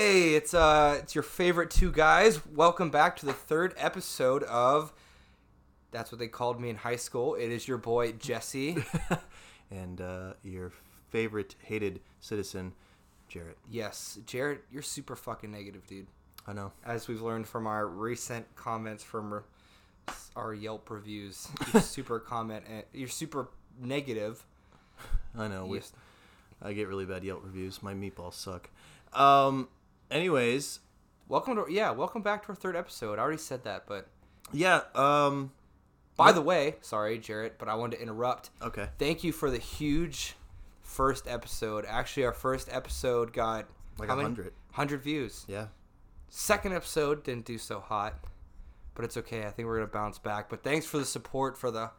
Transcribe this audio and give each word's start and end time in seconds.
Hey, 0.00 0.34
it's 0.36 0.54
uh, 0.54 0.98
it's 1.02 1.16
your 1.16 1.24
favorite 1.24 1.70
two 1.72 1.90
guys. 1.90 2.46
Welcome 2.46 2.88
back 2.88 3.16
to 3.16 3.26
the 3.26 3.32
third 3.32 3.74
episode 3.76 4.44
of. 4.44 4.92
That's 5.90 6.12
what 6.12 6.20
they 6.20 6.28
called 6.28 6.60
me 6.60 6.70
in 6.70 6.76
high 6.76 6.94
school. 6.94 7.34
It 7.34 7.50
is 7.50 7.66
your 7.66 7.78
boy 7.78 8.12
Jesse. 8.12 8.76
and 9.72 10.00
uh, 10.00 10.34
your 10.44 10.70
favorite 11.08 11.56
hated 11.64 11.98
citizen, 12.20 12.74
Jarrett. 13.26 13.58
yes, 13.68 14.20
Jarrett, 14.24 14.62
you're 14.70 14.82
super 14.82 15.16
fucking 15.16 15.50
negative, 15.50 15.84
dude. 15.88 16.06
I 16.46 16.52
know. 16.52 16.70
As 16.86 17.08
we've 17.08 17.20
learned 17.20 17.48
from 17.48 17.66
our 17.66 17.84
recent 17.88 18.46
comments 18.54 19.02
from 19.02 19.42
our 20.36 20.54
Yelp 20.54 20.88
reviews, 20.90 21.48
you're 21.72 21.82
super 21.82 22.20
comment. 22.20 22.64
and 22.70 22.84
You're 22.92 23.08
super 23.08 23.48
negative. 23.82 24.44
I 25.36 25.48
know. 25.48 25.66
We, 25.66 25.78
Yes. 25.78 25.92
I 26.62 26.72
get 26.72 26.86
really 26.86 27.04
bad 27.04 27.24
Yelp 27.24 27.42
reviews. 27.44 27.82
My 27.82 27.94
meatballs 27.94 28.34
suck. 28.34 28.70
Um. 29.12 29.66
Anyways, 30.10 30.80
Welcome 31.28 31.56
to 31.56 31.66
yeah, 31.70 31.90
welcome 31.90 32.22
back 32.22 32.44
to 32.44 32.48
our 32.50 32.54
third 32.54 32.74
episode. 32.74 33.18
I 33.18 33.22
already 33.22 33.36
said 33.36 33.64
that, 33.64 33.84
but 33.86 34.08
yeah. 34.50 34.80
Um. 34.94 35.52
by 36.16 36.32
the 36.32 36.40
way, 36.40 36.76
sorry, 36.80 37.18
Jarrett, 37.18 37.58
but 37.58 37.68
I 37.68 37.74
wanted 37.74 37.96
to 37.96 38.02
interrupt. 38.02 38.48
Okay. 38.62 38.88
thank 38.98 39.22
you 39.22 39.32
for 39.32 39.50
the 39.50 39.58
huge 39.58 40.36
first 40.80 41.28
episode. 41.28 41.84
Actually, 41.86 42.24
our 42.24 42.32
first 42.32 42.70
episode 42.72 43.34
got 43.34 43.66
Like 43.98 44.08
how 44.08 44.14
a 44.14 44.16
many? 44.16 44.24
hundred. 44.28 44.52
100 44.70 45.02
views. 45.02 45.44
Yeah. 45.48 45.66
Second 46.30 46.72
episode 46.72 47.24
didn't 47.24 47.44
do 47.44 47.58
so 47.58 47.78
hot, 47.80 48.14
but 48.94 49.04
it's 49.04 49.18
okay. 49.18 49.44
I 49.44 49.50
think 49.50 49.66
we're 49.68 49.76
going 49.76 49.88
to 49.88 49.92
bounce 49.92 50.18
back. 50.18 50.48
But 50.48 50.62
thanks 50.62 50.86
for 50.86 50.96
the 50.98 51.04
support 51.04 51.58
for 51.58 51.70
the 51.70 51.90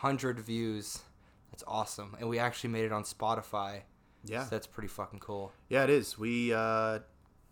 100 0.00 0.38
views. 0.38 1.00
That's 1.50 1.64
awesome. 1.66 2.14
And 2.20 2.28
we 2.28 2.38
actually 2.38 2.70
made 2.70 2.84
it 2.84 2.92
on 2.92 3.02
Spotify. 3.02 3.80
Yeah. 4.24 4.44
So 4.44 4.50
that's 4.50 4.66
pretty 4.68 4.88
fucking 4.88 5.18
cool. 5.20 5.52
Yeah. 5.68 5.82
It 5.84 5.90
is. 5.90 6.16
We. 6.16 6.52
Uh. 6.54 7.00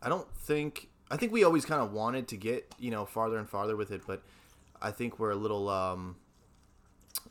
I 0.04 0.08
don't 0.08 0.28
think. 0.36 0.88
I 1.10 1.16
think 1.16 1.32
we 1.32 1.44
always 1.44 1.64
kind 1.64 1.82
of 1.82 1.92
wanted 1.92 2.28
to 2.28 2.36
get 2.36 2.74
you 2.78 2.90
know 2.90 3.04
farther 3.04 3.38
and 3.38 3.48
farther 3.48 3.76
with 3.76 3.90
it, 3.90 4.02
but 4.06 4.22
I 4.80 4.90
think 4.90 5.18
we're 5.18 5.30
a 5.30 5.36
little. 5.36 5.68
Um. 5.68 6.16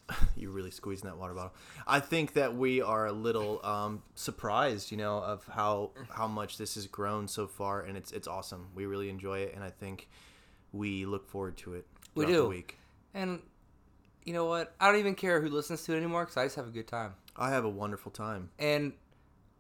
You're 0.36 0.52
really 0.52 0.72
squeezing 0.72 1.10
that 1.10 1.18
water 1.18 1.34
bottle. 1.34 1.54
I 1.88 2.00
think 2.00 2.34
that 2.34 2.56
we 2.56 2.82
are 2.82 3.06
a 3.06 3.12
little 3.12 3.66
um, 3.66 4.02
surprised, 4.16 4.92
you 4.92 4.98
know, 4.98 5.18
of 5.20 5.46
how 5.48 5.92
how 6.10 6.28
much 6.28 6.58
this 6.58 6.76
has 6.76 6.88
grown 6.88 7.28
so 7.28 7.48
far, 7.48 7.82
and 7.82 7.96
it's 7.96 8.12
it's 8.12 8.28
awesome. 8.28 8.68
We 8.76 8.86
really 8.86 9.10
enjoy 9.10 9.40
it, 9.40 9.54
and 9.56 9.64
I 9.64 9.70
think 9.70 10.10
we 10.74 11.06
look 11.06 11.28
forward 11.30 11.58
to 11.58 11.76
it. 11.76 11.86
We 12.16 12.26
do. 12.26 12.38
The 12.38 12.48
week. 12.48 12.78
And 13.14 13.42
you 14.26 14.34
know 14.34 14.46
what? 14.46 14.74
I 14.80 14.88
don't 14.88 15.00
even 15.00 15.16
care 15.16 15.42
who 15.42 15.50
listens 15.50 15.84
to 15.84 15.94
it 15.94 15.98
anymore 15.98 16.24
because 16.24 16.38
I 16.38 16.46
just 16.46 16.56
have 16.56 16.68
a 16.68 16.72
good 16.72 16.88
time. 16.88 17.14
I 17.38 17.50
have 17.50 17.66
a 17.66 17.70
wonderful 17.70 18.12
time. 18.12 18.50
And 18.60 18.94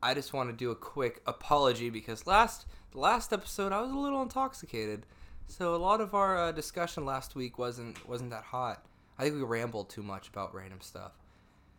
I 0.01 0.13
just 0.13 0.33
want 0.33 0.49
to 0.49 0.55
do 0.55 0.71
a 0.71 0.75
quick 0.75 1.21
apology 1.25 1.89
because 1.89 2.27
last 2.27 2.65
the 2.93 2.99
last 2.99 3.33
episode 3.33 3.71
I 3.71 3.81
was 3.81 3.91
a 3.91 3.97
little 3.97 4.21
intoxicated, 4.21 5.05
so 5.47 5.75
a 5.75 5.77
lot 5.77 5.99
of 5.99 6.13
our 6.13 6.37
uh, 6.37 6.51
discussion 6.51 7.05
last 7.05 7.35
week 7.35 7.57
wasn't 7.57 8.07
wasn't 8.07 8.29
that 8.29 8.43
hot. 8.43 8.85
I 9.17 9.23
think 9.23 9.35
we 9.35 9.41
rambled 9.41 9.89
too 9.89 10.03
much 10.03 10.27
about 10.29 10.53
random 10.53 10.79
stuff. 10.81 11.11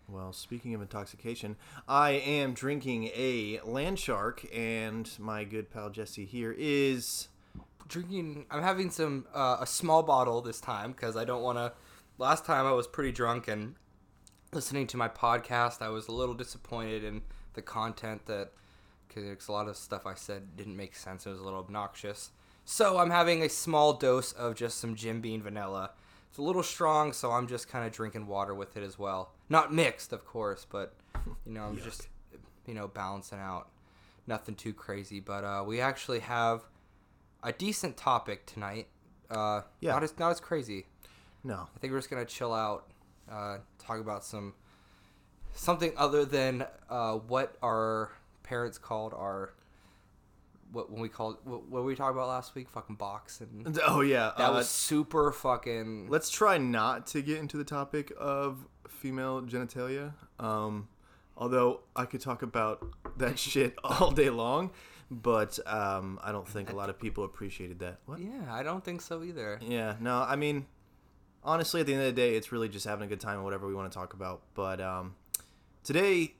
Well, 0.09 0.33
speaking 0.33 0.75
of 0.75 0.83
intoxication, 0.83 1.57
I 1.89 2.11
am 2.11 2.53
drinking 2.53 3.11
a 3.15 3.61
land 3.65 3.98
shark, 3.98 4.45
and 4.53 5.09
my 5.19 5.45
good 5.45 5.70
pal 5.70 5.91
Jesse 5.91 6.27
here 6.27 6.55
is. 6.57 7.29
Drinking, 7.87 8.47
I'm 8.51 8.62
having 8.62 8.91
some 8.91 9.27
uh, 9.35 9.59
a 9.61 9.67
small 9.67 10.03
bottle 10.03 10.41
this 10.41 10.59
time 10.59 10.92
because 10.92 11.19
I 11.19 11.27
don't 11.27 11.42
want 11.42 11.59
to. 11.59 11.73
Last 12.17 12.47
time 12.47 12.65
I 12.65 12.73
was 12.73 12.87
pretty 12.87 13.12
drunk 13.12 13.47
and 13.47 13.75
listening 14.55 14.87
to 14.87 14.97
my 14.97 15.09
podcast, 15.09 15.83
I 15.83 15.91
was 15.91 16.09
a 16.09 16.12
little 16.12 16.35
disappointed 16.35 17.05
in 17.05 17.20
the 17.53 17.61
content 17.61 18.25
that 18.25 18.53
because 19.23 19.48
a 19.48 19.53
lot 19.53 19.69
of 19.69 19.77
stuff 19.77 20.07
I 20.07 20.15
said 20.15 20.57
didn't 20.57 20.77
make 20.77 20.95
sense. 20.97 21.27
It 21.27 21.31
was 21.31 21.41
a 21.41 21.45
little 21.45 21.61
obnoxious. 21.61 22.31
So 22.65 22.98
I'm 22.98 23.11
having 23.11 23.43
a 23.43 23.48
small 23.48 23.93
dose 23.93 24.33
of 24.33 24.55
just 24.55 24.79
some 24.79 24.95
Jim 24.95 25.20
Beam 25.20 25.43
vanilla. 25.43 25.91
It's 26.31 26.39
a 26.39 26.43
little 26.43 26.62
strong, 26.62 27.12
so 27.12 27.31
I'm 27.31 27.47
just 27.47 27.69
kind 27.69 27.87
of 27.87 27.92
drinking 27.92 28.27
water 28.27 28.55
with 28.55 28.77
it 28.77 28.83
as 28.83 28.98
well. 28.98 29.33
Not 29.48 29.73
mixed, 29.73 30.13
of 30.13 30.25
course, 30.25 30.67
but 30.69 30.95
you 31.47 31.52
know 31.52 31.64
I'm 31.64 31.79
just 31.85 32.08
you 32.67 32.75
know 32.75 32.89
balancing 32.89 33.39
out. 33.39 33.69
Nothing 34.27 34.55
too 34.55 34.73
crazy, 34.73 35.20
but 35.20 35.45
uh, 35.45 35.64
we 35.67 35.81
actually 35.81 36.20
have 36.20 36.64
a 37.42 37.52
decent 37.52 37.96
topic 37.96 38.46
tonight. 38.46 38.89
Uh, 39.31 39.61
Yeah. 39.81 39.92
Not 39.92 40.02
as 40.02 40.19
not 40.19 40.31
as 40.31 40.41
crazy. 40.41 40.86
No. 41.42 41.69
I 41.75 41.79
think 41.79 41.92
we're 41.92 41.98
just 41.98 42.08
gonna 42.11 42.25
chill 42.25 42.55
out, 42.55 42.91
uh, 43.31 43.58
talk 43.79 44.01
about 44.01 44.25
some 44.25 44.55
something 45.52 45.92
other 45.96 46.25
than 46.25 46.67
uh, 46.89 47.14
what 47.14 47.57
our 47.63 48.11
parents 48.45 48.79
called 48.79 49.13
our 49.13 49.55
what 50.73 50.91
when 50.91 51.01
we 51.01 51.09
called 51.09 51.39
what, 51.45 51.67
what 51.69 51.85
we 51.85 51.95
talked 51.97 52.13
about 52.15 52.29
last 52.29 52.55
week, 52.55 52.69
fucking 52.71 52.97
box, 52.97 53.41
and 53.41 53.79
Oh, 53.87 54.01
yeah. 54.01 54.33
that 54.39 54.51
uh, 54.51 54.53
was 54.55 54.69
super 54.69 55.33
fucking. 55.33 56.09
Let's 56.09 56.31
try 56.31 56.59
not 56.59 57.07
to 57.09 57.23
get 57.23 57.39
into 57.39 57.57
the 57.57 57.65
topic 57.65 58.13
of 58.19 58.67
female 58.89 59.43
genitalia. 59.43 60.15
Um, 60.39 60.89
although 61.37 61.81
I 61.97 62.05
could 62.07 62.21
talk 62.21 62.43
about 62.43 62.85
that 63.19 63.39
shit 63.51 63.75
all 63.85 64.11
day 64.11 64.31
long, 64.31 64.71
but 65.11 65.59
um, 65.67 66.19
I 66.23 66.33
don't 66.33 66.49
think 66.49 66.73
a 66.73 66.77
lot 66.77 66.91
of 66.91 66.99
people 66.99 67.25
appreciated 67.25 67.79
that. 67.81 67.99
What? 68.07 68.21
Yeah, 68.21 68.47
I 68.53 68.63
don't 68.63 68.85
think 68.85 69.01
so 69.01 69.23
either. 69.23 69.61
Yeah, 69.63 69.95
no, 70.01 70.23
I 70.23 70.35
mean, 70.37 70.67
honestly, 71.45 71.83
at 71.83 71.87
the 71.87 71.93
end 71.95 72.03
of 72.03 72.15
the 72.15 72.21
day, 72.21 72.35
it's 72.35 72.51
really 72.51 72.69
just 72.69 72.87
having 72.87 73.05
a 73.07 73.09
good 73.09 73.21
time 73.21 73.37
and 73.37 73.45
whatever 73.45 73.67
we 73.69 73.75
want 73.75 73.93
to 73.93 73.97
talk 73.97 74.13
about. 74.15 74.43
But 74.55 74.81
um, 74.81 75.15
today, 75.85 76.35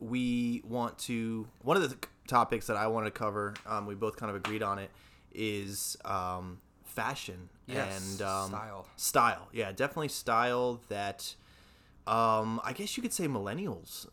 we 0.00 0.62
want 0.64 0.98
to. 1.00 1.46
One 1.62 1.76
of 1.76 1.88
the 1.88 1.96
topics 2.26 2.66
that 2.66 2.76
I 2.76 2.86
want 2.86 3.06
to 3.06 3.10
cover, 3.10 3.54
um, 3.66 3.86
we 3.86 3.94
both 3.94 4.16
kind 4.16 4.30
of 4.30 4.36
agreed 4.36 4.62
on 4.62 4.78
it, 4.78 4.90
is 5.32 5.96
um, 6.04 6.58
fashion 6.84 7.48
Yes, 7.66 8.12
and 8.12 8.22
um, 8.22 8.48
style. 8.48 8.86
Style, 8.96 9.48
yeah, 9.52 9.72
definitely 9.72 10.08
style 10.08 10.80
that. 10.88 11.34
Um, 12.06 12.58
I 12.64 12.72
guess 12.72 12.96
you 12.96 13.02
could 13.02 13.12
say 13.12 13.28
millennials, 13.28 14.06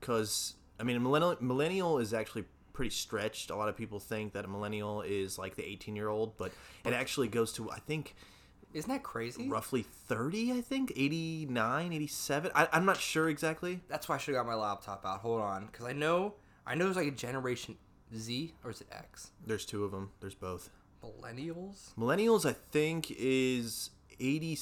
because 0.00 0.54
I 0.80 0.82
mean, 0.82 0.96
a 0.96 1.00
millennial 1.00 1.36
millennial 1.40 1.98
is 1.98 2.12
actually 2.12 2.44
pretty 2.72 2.90
stretched. 2.90 3.50
A 3.50 3.56
lot 3.56 3.68
of 3.68 3.76
people 3.76 4.00
think 4.00 4.32
that 4.32 4.44
a 4.44 4.48
millennial 4.48 5.02
is 5.02 5.38
like 5.38 5.54
the 5.56 5.64
18 5.64 5.94
year 5.94 6.08
old, 6.08 6.36
but 6.36 6.52
it 6.84 6.92
actually 6.92 7.28
goes 7.28 7.52
to 7.54 7.70
I 7.70 7.78
think 7.78 8.16
Isn't 8.72 8.90
that 8.90 9.02
crazy? 9.02 9.48
roughly 9.48 9.82
30. 9.82 10.52
I 10.52 10.60
think 10.60 10.92
89, 10.94 11.92
87. 11.92 12.50
I, 12.54 12.68
I'm 12.72 12.84
not 12.84 12.98
sure 12.98 13.28
exactly. 13.28 13.80
That's 13.88 14.08
why 14.08 14.16
I 14.16 14.18
should 14.18 14.34
have 14.34 14.44
got 14.44 14.50
my 14.50 14.56
laptop 14.56 15.06
out. 15.06 15.20
Hold 15.20 15.40
on, 15.40 15.66
because 15.66 15.86
I 15.86 15.92
know 15.92 16.34
I 16.66 16.74
know 16.74 16.84
there's 16.86 16.96
like 16.96 17.06
a 17.06 17.10
generation 17.12 17.76
Z 18.14 18.54
or 18.64 18.70
is 18.70 18.80
it 18.80 18.88
X? 18.90 19.30
There's 19.46 19.64
two 19.64 19.84
of 19.84 19.92
them. 19.92 20.10
There's 20.20 20.34
both. 20.34 20.70
Millennials. 21.02 21.94
Millennials, 21.96 22.44
I 22.48 22.54
think, 22.72 23.12
is 23.16 23.90
80, 24.18 24.58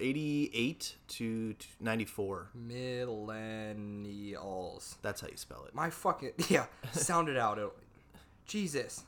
88 0.00 0.96
to 1.08 1.54
94. 1.80 2.50
Millennials. 2.56 4.96
That's 5.02 5.20
how 5.22 5.28
you 5.28 5.36
spell 5.36 5.64
it. 5.66 5.74
My 5.74 5.90
fucking 5.90 6.32
yeah, 6.48 6.66
sound 6.92 7.28
it 7.28 7.36
out. 7.36 7.58
Jesus. 8.46 9.02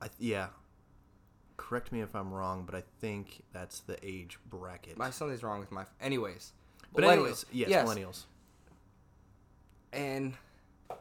I, 0.00 0.08
yeah. 0.18 0.48
Correct 1.56 1.92
me 1.92 2.00
if 2.00 2.14
I'm 2.14 2.32
wrong, 2.32 2.64
but 2.64 2.74
I 2.74 2.82
think 3.00 3.42
that's 3.52 3.80
the 3.80 3.96
age 4.06 4.38
bracket. 4.48 4.96
My 4.96 5.10
something's 5.10 5.42
wrong 5.42 5.60
with 5.60 5.72
my. 5.72 5.84
Anyways. 6.00 6.52
but 6.94 7.04
anyways, 7.04 7.46
yes, 7.50 7.88
millennials. 7.88 8.24
And 9.92 10.34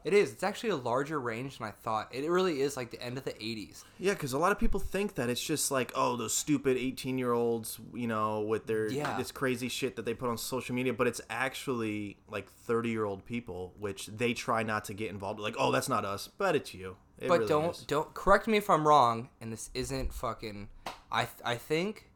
it 0.03 0.13
is. 0.13 0.31
It's 0.31 0.43
actually 0.43 0.69
a 0.69 0.75
larger 0.75 1.19
range 1.19 1.57
than 1.57 1.67
I 1.67 1.71
thought. 1.71 2.13
It 2.13 2.29
really 2.29 2.61
is 2.61 2.77
like 2.77 2.91
the 2.91 3.01
end 3.01 3.17
of 3.17 3.25
the 3.25 3.33
'80s. 3.33 3.83
Yeah, 3.99 4.13
because 4.13 4.33
a 4.33 4.37
lot 4.37 4.51
of 4.51 4.59
people 4.59 4.79
think 4.79 5.15
that 5.15 5.29
it's 5.29 5.43
just 5.43 5.71
like, 5.71 5.91
oh, 5.95 6.15
those 6.15 6.33
stupid 6.33 6.77
18 6.77 7.17
year 7.17 7.33
olds, 7.33 7.79
you 7.93 8.07
know, 8.07 8.41
with 8.41 8.65
their 8.67 8.87
Yeah. 8.89 9.17
this 9.17 9.31
crazy 9.31 9.69
shit 9.69 9.95
that 9.97 10.05
they 10.05 10.13
put 10.13 10.29
on 10.29 10.37
social 10.37 10.73
media, 10.75 10.93
but 10.93 11.07
it's 11.07 11.21
actually 11.29 12.17
like 12.29 12.49
30 12.49 12.89
year 12.89 13.03
old 13.05 13.25
people, 13.25 13.73
which 13.77 14.07
they 14.07 14.33
try 14.33 14.63
not 14.63 14.85
to 14.85 14.93
get 14.93 15.09
involved. 15.09 15.39
Like, 15.39 15.55
oh, 15.57 15.71
that's 15.71 15.89
not 15.89 16.05
us, 16.05 16.27
but 16.27 16.55
it's 16.55 16.73
you. 16.73 16.97
It 17.19 17.29
but 17.29 17.39
really 17.39 17.49
don't 17.49 17.75
is. 17.75 17.83
don't 17.83 18.13
correct 18.13 18.47
me 18.47 18.57
if 18.57 18.69
I'm 18.69 18.87
wrong. 18.87 19.29
And 19.41 19.51
this 19.51 19.69
isn't 19.73 20.13
fucking. 20.13 20.69
I 21.11 21.27
I 21.43 21.55
think 21.55 22.09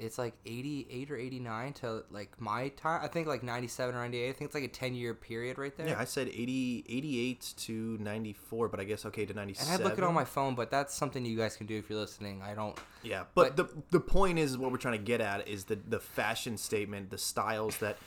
it's 0.00 0.18
like 0.18 0.34
88 0.46 1.10
or 1.10 1.16
89 1.16 1.72
to 1.74 2.04
like 2.10 2.40
my 2.40 2.68
time. 2.68 3.00
I 3.02 3.08
think 3.08 3.26
like 3.26 3.42
97 3.42 3.94
or 3.94 3.98
98. 3.98 4.28
I 4.28 4.32
think 4.32 4.48
it's 4.48 4.54
like 4.54 4.64
a 4.64 4.68
10 4.68 4.94
year 4.94 5.14
period 5.14 5.58
right 5.58 5.76
there. 5.76 5.88
Yeah, 5.88 5.98
I 5.98 6.04
said 6.04 6.28
80, 6.28 6.84
88 6.88 7.54
to 7.58 7.98
94, 8.00 8.68
but 8.68 8.80
I 8.80 8.84
guess 8.84 9.04
okay 9.06 9.26
to 9.26 9.32
and 9.32 9.40
I 9.40 9.76
look 9.76 9.98
it 9.98 10.04
on 10.04 10.14
my 10.14 10.24
phone, 10.24 10.54
but 10.54 10.70
that's 10.70 10.94
something 10.94 11.24
you 11.24 11.36
guys 11.36 11.56
can 11.56 11.66
do 11.66 11.76
if 11.76 11.90
you're 11.90 11.98
listening. 11.98 12.42
I 12.42 12.54
don't. 12.54 12.78
Yeah, 13.02 13.24
but, 13.34 13.56
the 13.56 13.68
the 13.90 14.00
point 14.00 14.38
is 14.38 14.56
what 14.56 14.70
we're 14.70 14.78
trying 14.78 14.98
to 14.98 15.04
get 15.04 15.20
at 15.20 15.46
is 15.48 15.64
the 15.64 15.76
the 15.76 16.00
fashion 16.00 16.56
statement, 16.56 17.10
the 17.10 17.18
styles 17.18 17.78
that 17.78 17.98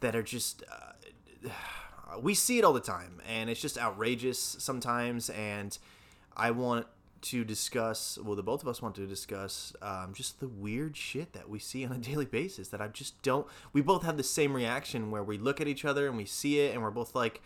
that 0.00 0.16
are 0.16 0.22
just 0.22 0.62
uh, 0.70 1.48
we 2.20 2.34
see 2.34 2.58
it 2.58 2.64
all 2.64 2.72
the 2.72 2.80
time, 2.80 3.20
and 3.28 3.48
it's 3.50 3.60
just 3.60 3.78
outrageous 3.78 4.38
sometimes. 4.38 5.30
And 5.30 5.76
I 6.36 6.50
want 6.50 6.86
to 7.22 7.42
discuss, 7.44 8.18
well, 8.22 8.36
the 8.36 8.42
both 8.42 8.62
of 8.62 8.68
us 8.68 8.82
want 8.82 8.94
to 8.96 9.06
discuss 9.06 9.74
um, 9.80 10.12
just 10.14 10.40
the 10.40 10.48
weird 10.48 10.96
shit 10.96 11.32
that 11.32 11.48
we 11.48 11.58
see 11.58 11.84
on 11.84 11.92
a 11.92 11.98
daily 12.10 12.26
basis. 12.26 12.68
That 12.68 12.80
I 12.80 12.88
just 12.88 13.20
don't. 13.22 13.46
We 13.72 13.80
both 13.80 14.02
have 14.02 14.16
the 14.16 14.22
same 14.22 14.54
reaction 14.54 15.10
where 15.10 15.24
we 15.24 15.38
look 15.38 15.60
at 15.60 15.68
each 15.68 15.84
other 15.84 16.06
and 16.06 16.16
we 16.16 16.24
see 16.24 16.60
it, 16.60 16.74
and 16.74 16.82
we're 16.82 16.90
both 16.90 17.14
like, 17.14 17.40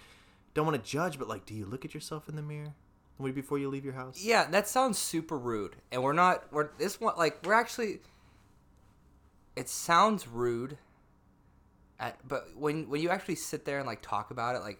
don't 0.55 0.67
want 0.67 0.82
to 0.82 0.91
judge, 0.91 1.19
but 1.19 1.29
like, 1.29 1.47
do 1.47 1.55
you 1.55 1.64
look 1.64 1.85
at 1.85 1.94
yourself 1.94 2.29
in 2.29 2.37
the 2.37 2.43
mirror? 2.43 2.75
Before 3.21 3.59
you 3.59 3.69
leave 3.69 3.85
your 3.85 3.94
house. 3.94 4.23
Yeah, 4.23 4.49
that 4.50 4.69
sounds 4.69 4.97
super 4.97 5.37
rude, 5.37 5.75
and 5.91 6.05
we're 6.05 6.12
not. 6.12 6.53
We're 6.53 6.69
this 6.79 7.00
one 7.00 7.14
like 7.19 7.44
we're 7.44 7.53
actually. 7.53 7.99
It 9.56 9.69
sounds 9.69 10.29
rude. 10.29 10.79
At, 12.00 12.17
but 12.27 12.49
when 12.56 12.89
when 12.89 13.00
you 13.00 13.11
actually 13.11 13.35
sit 13.35 13.65
there 13.65 13.79
and 13.79 13.87
like 13.87 14.00
talk 14.03 14.31
about 14.31 14.55
it, 14.56 14.61
like 14.61 14.79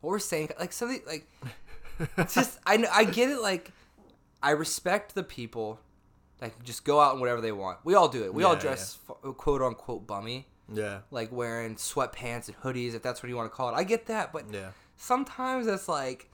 what 0.00 0.10
we're 0.10 0.18
saying, 0.18 0.50
like 0.58 0.72
something 0.72 1.00
like, 1.06 1.30
it's 2.16 2.34
just 2.40 2.58
I 2.66 2.84
I 2.92 3.04
get 3.04 3.28
it. 3.30 3.40
Like, 3.40 3.70
I 4.42 4.50
respect 4.52 5.14
the 5.14 5.22
people 5.22 5.78
that 6.38 6.56
can 6.56 6.64
just 6.64 6.84
go 6.84 7.00
out 7.00 7.12
and 7.12 7.20
whatever 7.20 7.40
they 7.40 7.52
want. 7.52 7.78
We 7.84 7.94
all 7.94 8.08
do 8.08 8.24
it. 8.24 8.32
We 8.34 8.44
all 8.44 8.54
Yeah, 8.54 8.60
dress 8.60 8.98
f- 9.08 9.36
quote 9.36 9.62
unquote 9.62 10.06
bummy, 10.06 10.46
Yeah. 10.72 11.00
like 11.10 11.30
wearing 11.30 11.76
sweatpants 11.76 12.48
and 12.48 12.56
hoodies, 12.62 12.94
if 12.94 13.02
that's 13.02 13.22
what 13.22 13.28
you 13.28 13.36
want 13.36 13.50
to 13.52 13.54
call 13.56 13.68
it. 13.68 13.74
I 13.74 13.84
get 13.84 14.06
that, 14.06 14.32
but 14.32 14.44
Yeah. 14.52 14.70
sometimes 14.96 15.66
it's 15.66 15.86
like 15.88 16.30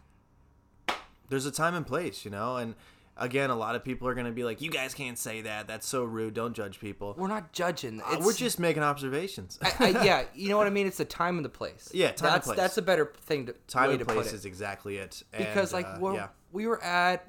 There's 1.28 1.46
a 1.46 1.52
time 1.52 1.74
and 1.74 1.86
place, 1.86 2.24
you 2.24 2.30
know, 2.30 2.56
and 2.56 2.74
again, 3.20 3.50
a 3.50 3.54
lot 3.54 3.76
of 3.76 3.84
people 3.84 4.08
are 4.08 4.14
gonna 4.14 4.32
be 4.32 4.42
like, 4.42 4.60
"You 4.60 4.70
guys 4.70 4.94
can't 4.94 5.16
say 5.16 5.42
that. 5.42 5.68
That's 5.68 5.86
so 5.86 6.02
rude. 6.02 6.34
Don't 6.34 6.54
judge 6.54 6.80
people." 6.80 7.14
we're 7.16 7.28
not 7.28 7.52
judging. 7.52 8.00
Uh, 8.00 8.16
We're 8.20 8.32
just 8.32 8.58
making 8.58 8.82
observations. 8.82 9.58
I, 9.62 9.72
I, 9.78 9.88
yeah, 10.04 10.24
you 10.34 10.48
know 10.48 10.56
what 10.56 10.66
I 10.66 10.70
mean. 10.70 10.86
It's 10.86 10.96
the 10.96 11.04
time 11.04 11.36
and 11.36 11.44
the 11.44 11.48
place. 11.50 11.90
Yeah, 11.94 12.10
time 12.10 12.26
and 12.26 12.34
that's 12.34 12.46
place. 12.46 12.56
that's 12.56 12.78
a 12.78 12.82
better 12.82 13.12
thing 13.22 13.46
to 13.46 13.52
time 13.68 13.90
and 13.90 13.98
to 14.00 14.04
place 14.04 14.32
is 14.32 14.44
exactly 14.44 14.96
it. 14.96 15.22
because 15.36 15.72
like 15.72 15.86
uh, 15.86 16.12
yeah, 16.12 16.28
we 16.50 16.66
were 16.66 16.82
at 16.82 17.28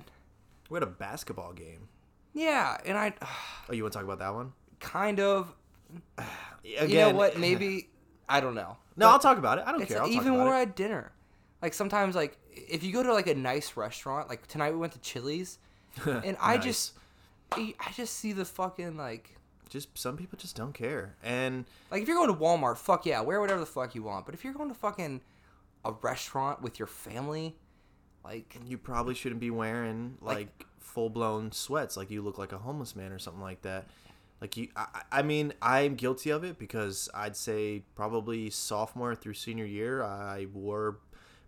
we 0.70 0.76
had 0.78 0.84
a 0.84 0.88
basketball 0.88 1.54
game. 1.54 1.90
yeah, 2.34 2.78
and 2.86 2.98
I 2.98 3.14
Oh, 3.70 3.74
you 3.74 3.84
want 3.84 3.94
to 3.94 4.00
talk 4.00 4.06
about 4.06 4.20
that 4.20 4.34
one? 4.34 4.54
kind 4.80 5.20
of 5.20 5.54
Again, 6.18 6.30
you 6.90 6.96
know 6.98 7.10
what 7.12 7.38
maybe 7.40 7.90
I 8.28 8.40
don't 8.40 8.56
know. 8.56 8.78
No, 8.96 9.10
I'll 9.10 9.20
talk 9.20 9.38
about 9.38 9.58
it. 9.60 9.66
I 9.68 9.72
don't 9.72 9.82
It's 9.82 9.92
care. 9.92 10.02
I'll 10.02 10.08
even 10.08 10.20
talk 10.20 10.32
when 10.32 10.36
about 10.42 10.48
we're 10.48 10.60
it. 10.60 10.70
at 10.70 10.76
dinner. 10.76 11.12
Like 11.62 11.74
sometimes 11.74 12.16
like 12.16 12.38
if 12.54 12.84
you 12.84 12.92
go 12.92 13.04
to 13.04 13.14
like 13.14 13.28
a 13.28 13.36
nice 13.36 13.76
restaurant, 13.78 14.30
like 14.30 14.48
tonight 14.48 14.72
we 14.72 14.78
went 14.78 14.94
to 14.94 15.00
Chili's, 15.00 15.60
and 16.06 16.38
I 16.40 16.58
just 16.58 16.94
I 17.52 17.74
just 17.96 18.16
see 18.16 18.32
the 18.34 18.46
fucking 18.46 18.98
like 18.98 19.36
just 19.70 19.98
some 19.98 20.18
people 20.18 20.38
just 20.38 20.56
don't 20.56 20.74
care, 20.74 21.16
and 21.24 21.66
like 21.90 22.02
if 22.02 22.08
you're 22.08 22.18
going 22.18 22.28
to 22.30 22.40
Walmart, 22.40 22.78
fuck 22.78 23.06
yeah, 23.06 23.22
wear 23.22 23.40
whatever 23.40 23.60
the 23.60 23.66
fuck 23.66 23.96
you 23.96 24.04
want. 24.04 24.26
But 24.26 24.36
if 24.36 24.44
you're 24.44 24.54
going 24.54 24.70
to 24.70 24.76
fucking 24.76 25.22
a 25.86 25.92
restaurant 26.02 26.62
with 26.62 26.78
your 26.80 26.88
family, 26.88 27.56
like 28.24 28.56
you 28.66 28.78
probably 28.78 29.14
shouldn't 29.16 29.42
be 29.42 29.50
wearing 29.52 30.18
Like- 30.22 30.38
like, 30.38 30.66
full 30.80 31.10
blown 31.10 31.52
sweats 31.54 31.96
like 31.96 32.12
you 32.12 32.22
look 32.22 32.38
like 32.38 32.52
a 32.52 32.58
homeless 32.58 32.96
man 32.98 33.12
or 33.14 33.20
something 33.20 33.42
like 33.42 33.62
that. 33.62 33.88
Like 34.42 34.58
you, 34.58 34.70
I 34.76 35.04
I 35.12 35.22
mean, 35.22 35.54
I'm 35.62 35.96
guilty 35.96 36.32
of 36.32 36.44
it 36.44 36.58
because 36.60 37.10
I'd 37.14 37.36
say 37.38 37.84
probably 37.96 38.50
sophomore 38.50 39.16
through 39.16 39.36
senior 39.36 39.66
year, 39.66 40.04
I 40.04 40.48
wore 40.54 40.98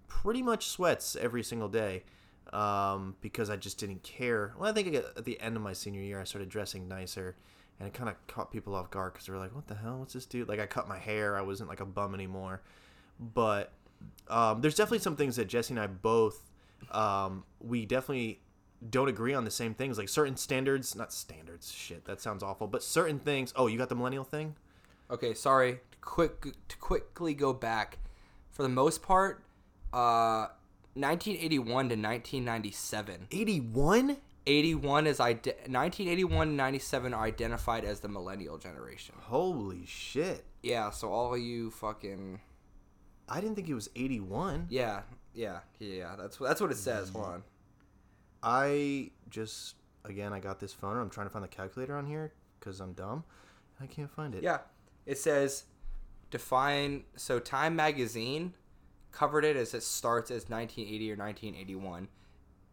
pretty 0.07 0.41
much 0.43 0.67
sweats 0.67 1.15
every 1.15 1.43
single 1.43 1.69
day 1.69 2.03
um, 2.51 3.15
because 3.21 3.49
I 3.49 3.55
just 3.55 3.79
didn't 3.79 4.03
care. 4.03 4.53
Well, 4.57 4.69
I 4.69 4.73
think 4.73 4.93
at 4.93 5.25
the 5.25 5.39
end 5.39 5.55
of 5.55 5.61
my 5.61 5.73
senior 5.73 6.01
year, 6.01 6.19
I 6.19 6.23
started 6.23 6.49
dressing 6.49 6.87
nicer, 6.87 7.35
and 7.79 7.87
it 7.87 7.93
kind 7.93 8.09
of 8.09 8.15
caught 8.27 8.51
people 8.51 8.75
off 8.75 8.91
guard 8.91 9.13
because 9.13 9.27
they 9.27 9.33
were 9.33 9.39
like, 9.39 9.55
"What 9.55 9.67
the 9.67 9.75
hell? 9.75 9.99
What's 9.99 10.13
this 10.13 10.25
dude?" 10.25 10.47
Like 10.47 10.59
I 10.59 10.65
cut 10.65 10.87
my 10.87 10.99
hair, 10.99 11.37
I 11.37 11.41
wasn't 11.41 11.69
like 11.69 11.79
a 11.79 11.85
bum 11.85 12.13
anymore. 12.13 12.61
But 13.19 13.71
um, 14.27 14.61
there's 14.61 14.75
definitely 14.75 14.99
some 14.99 15.15
things 15.15 15.35
that 15.37 15.45
Jesse 15.45 15.73
and 15.73 15.79
I 15.79 15.87
both 15.87 16.49
um, 16.91 17.43
we 17.59 17.85
definitely 17.85 18.39
don't 18.89 19.07
agree 19.07 19.33
on 19.33 19.45
the 19.45 19.51
same 19.51 19.73
things. 19.73 19.97
Like 19.97 20.09
certain 20.09 20.37
standards, 20.37 20.95
not 20.95 21.13
standards. 21.13 21.71
Shit, 21.71 22.05
that 22.05 22.21
sounds 22.21 22.43
awful. 22.43 22.67
But 22.67 22.83
certain 22.83 23.19
things. 23.19 23.53
Oh, 23.55 23.67
you 23.67 23.77
got 23.77 23.89
the 23.89 23.95
millennial 23.95 24.23
thing. 24.23 24.55
Okay, 25.09 25.33
sorry. 25.33 25.79
Quick 26.01 26.41
to 26.67 26.77
quickly 26.77 27.33
go 27.33 27.53
back. 27.53 27.99
For 28.51 28.63
the 28.63 28.69
most 28.69 29.01
part, 29.01 29.43
uh 29.91 30.47
1981 30.95 31.65
to 31.89 31.95
1997. 31.95 33.27
81 33.31 34.17
81 34.45 35.07
is 35.07 35.19
ide- 35.21 35.45
1981 35.45 36.49
and 36.49 36.57
97 36.57 37.13
are 37.13 37.23
identified 37.23 37.85
as 37.85 38.01
the 38.01 38.09
millennial 38.09 38.57
generation. 38.57 39.15
Holy 39.21 39.85
shit! 39.85 40.43
Yeah, 40.61 40.89
so 40.89 41.09
all 41.11 41.37
you 41.37 41.71
fucking 41.71 42.41
I 43.29 43.39
didn't 43.39 43.55
think 43.55 43.69
it 43.69 43.73
was 43.73 43.89
81. 43.95 44.67
yeah, 44.69 45.01
yeah, 45.33 45.59
yeah. 45.79 46.15
That's 46.17 46.37
that's 46.37 46.59
what 46.61 46.71
it 46.71 46.77
says. 46.77 47.09
Hold 47.09 47.25
on. 47.25 47.43
I 48.43 49.11
just 49.29 49.75
again 50.03 50.33
I 50.33 50.39
got 50.39 50.59
this 50.59 50.73
phone. 50.73 50.97
I'm 50.97 51.09
trying 51.09 51.27
to 51.27 51.31
find 51.33 51.43
the 51.43 51.49
calculator 51.49 51.95
on 51.95 52.05
here 52.05 52.33
because 52.59 52.79
I'm 52.81 52.93
dumb. 52.93 53.23
I 53.81 53.87
can't 53.87 54.11
find 54.11 54.35
it. 54.35 54.43
Yeah. 54.43 54.59
It 55.05 55.17
says 55.17 55.63
define 56.31 57.03
so 57.15 57.39
Time 57.39 57.75
magazine 57.75 58.53
covered 59.13 59.45
it 59.45 59.55
as 59.55 59.73
it 59.73 59.83
starts 59.83 60.29
as 60.31 60.49
1980 60.49 61.11
or 61.11 61.15
1981 61.15 62.07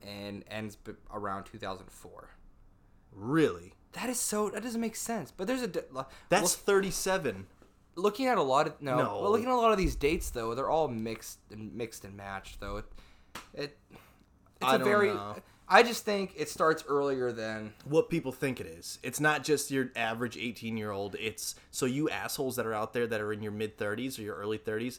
and 0.02 0.42
ends 0.50 0.74
b- 0.76 0.92
around 1.12 1.44
2004. 1.44 2.30
Really? 3.12 3.74
That 3.92 4.08
is 4.08 4.18
so 4.18 4.50
that 4.50 4.62
doesn't 4.62 4.80
make 4.80 4.96
sense. 4.96 5.30
But 5.30 5.46
there's 5.46 5.62
a 5.62 5.68
di- 5.68 5.80
That's 6.28 6.54
37. 6.56 7.46
looking 7.96 8.26
at 8.26 8.38
a 8.38 8.42
lot 8.42 8.66
of 8.68 8.80
no, 8.80 8.96
No. 8.96 9.20
well, 9.20 9.30
looking 9.30 9.46
at 9.46 9.52
a 9.52 9.56
lot 9.56 9.72
of 9.72 9.78
these 9.78 9.96
dates 9.96 10.30
though, 10.30 10.54
they're 10.54 10.70
all 10.70 10.88
mixed 10.88 11.38
and 11.50 11.74
mixed 11.74 12.04
and 12.04 12.16
matched 12.16 12.60
though. 12.60 12.78
It, 12.78 12.84
it 13.54 13.78
it's 13.92 13.98
I 14.62 14.76
a 14.76 14.78
don't 14.78 14.86
very 14.86 15.08
know. 15.08 15.36
I 15.72 15.82
just 15.84 16.04
think 16.04 16.32
it 16.36 16.48
starts 16.48 16.82
earlier 16.88 17.30
than 17.30 17.72
what 17.84 18.10
people 18.10 18.32
think 18.32 18.60
it 18.60 18.66
is. 18.66 18.98
It's 19.04 19.20
not 19.20 19.44
just 19.44 19.70
your 19.70 19.90
average 19.94 20.36
18 20.36 20.76
year 20.76 20.90
old. 20.90 21.14
It's 21.18 21.54
so 21.70 21.86
you 21.86 22.08
assholes 22.10 22.56
that 22.56 22.66
are 22.66 22.74
out 22.74 22.92
there 22.92 23.06
that 23.06 23.20
are 23.20 23.32
in 23.32 23.42
your 23.42 23.52
mid 23.52 23.76
30s 23.78 24.18
or 24.18 24.22
your 24.22 24.34
early 24.36 24.58
30s, 24.58 24.98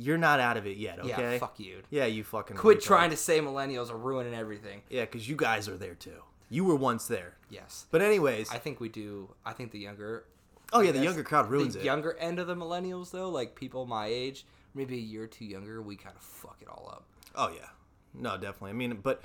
you're 0.00 0.18
not 0.18 0.40
out 0.40 0.56
of 0.56 0.66
it 0.66 0.78
yet, 0.78 0.98
okay? 1.00 1.08
yeah, 1.08 1.38
fuck 1.38 1.60
you. 1.60 1.82
Yeah, 1.90 2.06
you 2.06 2.24
fucking 2.24 2.56
Quit 2.56 2.78
retard. 2.78 2.84
trying 2.84 3.10
to 3.10 3.16
say 3.16 3.40
millennials 3.40 3.90
are 3.90 3.98
ruining 3.98 4.34
everything. 4.34 4.80
Yeah, 4.88 5.02
because 5.02 5.28
you 5.28 5.36
guys 5.36 5.68
are 5.68 5.76
there 5.76 5.94
too. 5.94 6.22
You 6.48 6.64
were 6.64 6.74
once 6.74 7.06
there. 7.06 7.34
Yes. 7.50 7.86
But 7.90 8.00
anyways, 8.02 8.50
I 8.50 8.58
think 8.58 8.80
we 8.80 8.88
do. 8.88 9.34
I 9.44 9.52
think 9.52 9.70
the 9.72 9.78
younger 9.78 10.24
oh 10.72 10.80
yeah, 10.80 10.92
the 10.92 11.02
younger 11.02 11.22
crowd 11.22 11.50
ruins 11.50 11.74
the 11.74 11.80
it. 11.80 11.84
younger 11.84 12.16
end 12.18 12.38
of 12.38 12.46
the 12.46 12.56
millennials 12.56 13.10
though, 13.10 13.28
like 13.28 13.54
people 13.54 13.86
my 13.86 14.06
age, 14.06 14.46
maybe 14.74 14.96
a 14.96 15.00
year 15.00 15.24
or 15.24 15.26
two 15.26 15.44
younger, 15.44 15.82
we 15.82 15.96
kind 15.96 16.16
of 16.16 16.22
fuck 16.22 16.56
it 16.60 16.68
all 16.68 16.88
up. 16.90 17.04
oh 17.36 17.50
yeah, 17.54 17.68
no, 18.14 18.36
definitely. 18.36 18.70
I 18.70 18.74
mean, 18.74 18.98
but 19.02 19.22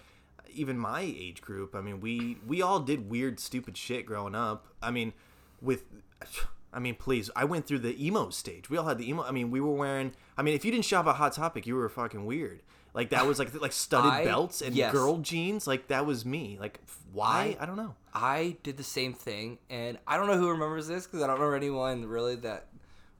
even 0.53 0.77
my 0.77 1.01
age 1.01 1.41
group, 1.41 1.73
I 1.73 1.81
mean, 1.81 1.99
we 2.01 2.37
we 2.45 2.61
all 2.61 2.79
did 2.81 3.09
weird, 3.09 3.39
stupid 3.39 3.77
shit 3.77 4.05
growing 4.05 4.35
up. 4.35 4.67
I 4.81 4.91
mean, 4.91 5.13
with. 5.61 5.83
I 6.75 6.79
mean, 6.79 6.95
please. 6.95 7.31
I 7.35 7.45
went 7.45 7.65
through 7.65 7.79
the 7.79 8.05
emo 8.05 8.29
stage. 8.29 8.69
We 8.69 8.77
all 8.77 8.85
had 8.85 8.97
the 8.97 9.09
emo. 9.09 9.23
I 9.23 9.31
mean, 9.31 9.49
we 9.49 9.61
were 9.61 9.73
wearing. 9.73 10.11
I 10.37 10.41
mean, 10.43 10.53
if 10.55 10.65
you 10.65 10.71
didn't 10.71 10.85
shop 10.85 11.07
at 11.07 11.15
Hot 11.15 11.33
Topic, 11.33 11.65
you 11.65 11.75
were 11.75 11.87
fucking 11.89 12.25
weird. 12.25 12.61
Like 12.93 13.09
that 13.09 13.25
was 13.25 13.39
like 13.39 13.59
like 13.59 13.71
studded 13.73 14.11
I- 14.11 14.23
belts 14.25 14.61
and 14.61 14.75
yes. 14.75 14.91
girl 14.91 15.17
jeans. 15.17 15.65
Like 15.67 15.87
that 15.87 16.05
was 16.05 16.25
me. 16.25 16.57
Like 16.59 16.79
why? 17.11 17.57
I- 17.59 17.63
I, 17.63 17.65
don't 17.65 17.75
know. 17.77 17.95
I 18.13 18.57
did 18.63 18.77
the 18.77 18.83
same 18.83 19.13
thing, 19.13 19.57
and 19.69 19.97
I 20.07 20.17
don't 20.17 20.27
know 20.27 20.37
who 20.37 20.49
remembers 20.49 20.87
this 20.87 21.05
because 21.05 21.21
I 21.21 21.27
don't 21.27 21.35
remember 21.39 21.55
anyone 21.57 22.05
really 22.05 22.35
that 22.37 22.67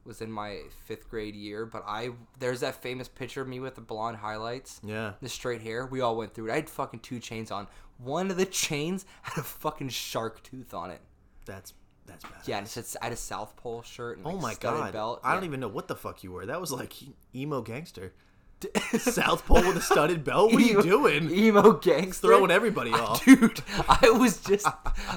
was 0.05 0.21
in 0.21 0.31
my 0.31 0.59
fifth 0.85 1.09
grade 1.09 1.35
year. 1.35 1.65
But 1.65 1.83
I 1.87 2.11
there's 2.39 2.59
that 2.61 2.81
famous 2.81 3.07
picture 3.07 3.41
of 3.41 3.47
me 3.47 3.59
with 3.59 3.75
the 3.75 3.81
blonde 3.81 4.17
highlights, 4.17 4.79
Yeah. 4.83 5.13
the 5.21 5.27
straight 5.29 5.61
hair. 5.61 5.85
We 5.85 5.99
all 6.01 6.15
went 6.15 6.33
through 6.33 6.49
it. 6.49 6.51
I 6.53 6.55
had 6.55 6.69
fucking 6.69 6.99
two 7.01 7.19
chains 7.19 7.51
on. 7.51 7.67
One 7.97 8.31
of 8.31 8.37
the 8.37 8.45
chains 8.63 9.05
had 9.23 9.37
a 9.37 9.43
fucking 9.43 9.89
shark 9.89 10.41
tooth 10.43 10.73
on 10.73 10.89
it. 10.89 11.01
That's 11.45 11.73
that's 12.05 12.23
bad. 12.23 12.33
Yeah, 12.45 12.57
and 12.57 12.67
it 12.67 12.69
said 12.69 12.85
I 13.01 13.05
had 13.05 13.13
a 13.13 13.17
South 13.17 13.55
Pole 13.55 13.81
shirt 13.81 14.17
and 14.17 14.27
Oh 14.27 14.37
my 14.37 14.53
god. 14.55 14.93
belt. 14.93 15.21
I 15.23 15.33
don't 15.33 15.43
even 15.45 15.59
know 15.59 15.67
what 15.67 15.87
the 15.87 15.95
fuck 15.95 16.23
you 16.23 16.31
were. 16.31 16.45
That 16.45 16.61
was 16.61 16.71
like 16.71 16.93
emo 17.35 17.61
gangster. 17.61 18.13
South 18.97 19.45
Pole 19.45 19.57
with 19.67 19.77
a 19.77 19.81
studded 19.81 20.23
belt. 20.23 20.53
What 20.53 20.61
are 20.63 20.65
you 20.65 20.81
doing? 20.81 21.29
Emo 21.29 21.73
gangster. 21.73 22.27
Throwing 22.29 22.51
everybody 22.51 22.91
off. 22.91 23.23
Dude, 23.25 23.61
I 23.87 24.09
was 24.11 24.41
just 24.41 24.65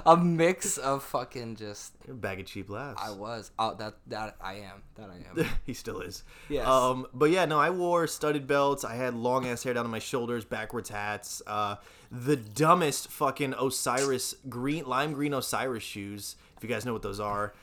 a 0.04 0.16
mix 0.16 0.76
of 0.76 1.02
fucking 1.04 1.56
just. 1.56 1.94
A 2.08 2.12
bag 2.14 2.40
of 2.40 2.46
cheap 2.46 2.68
laughs. 2.68 3.00
I 3.02 3.10
was. 3.12 3.50
Oh, 3.58 3.74
that 3.74 3.94
that 4.08 4.36
I 4.40 4.54
am. 4.54 4.82
That 4.96 5.10
I 5.10 5.40
am. 5.40 5.48
he 5.64 5.72
still 5.72 6.00
is. 6.00 6.24
Yes. 6.48 6.66
Um, 6.66 7.06
but 7.14 7.30
yeah, 7.30 7.44
no, 7.44 7.58
I 7.58 7.70
wore 7.70 8.06
studded 8.08 8.46
belts. 8.46 8.84
I 8.84 8.96
had 8.96 9.14
long 9.14 9.46
ass 9.46 9.62
hair 9.62 9.72
down 9.72 9.84
to 9.84 9.90
my 9.90 10.00
shoulders, 10.00 10.44
backwards 10.44 10.88
hats. 10.90 11.40
Uh, 11.46 11.76
the 12.10 12.36
dumbest 12.36 13.08
fucking 13.08 13.54
Osiris 13.58 14.34
green, 14.48 14.84
lime 14.84 15.12
green 15.12 15.32
Osiris 15.32 15.84
shoes. 15.84 16.36
If 16.58 16.62
you 16.64 16.68
guys 16.68 16.84
know 16.84 16.92
what 16.92 17.02
those 17.02 17.20
are, 17.20 17.54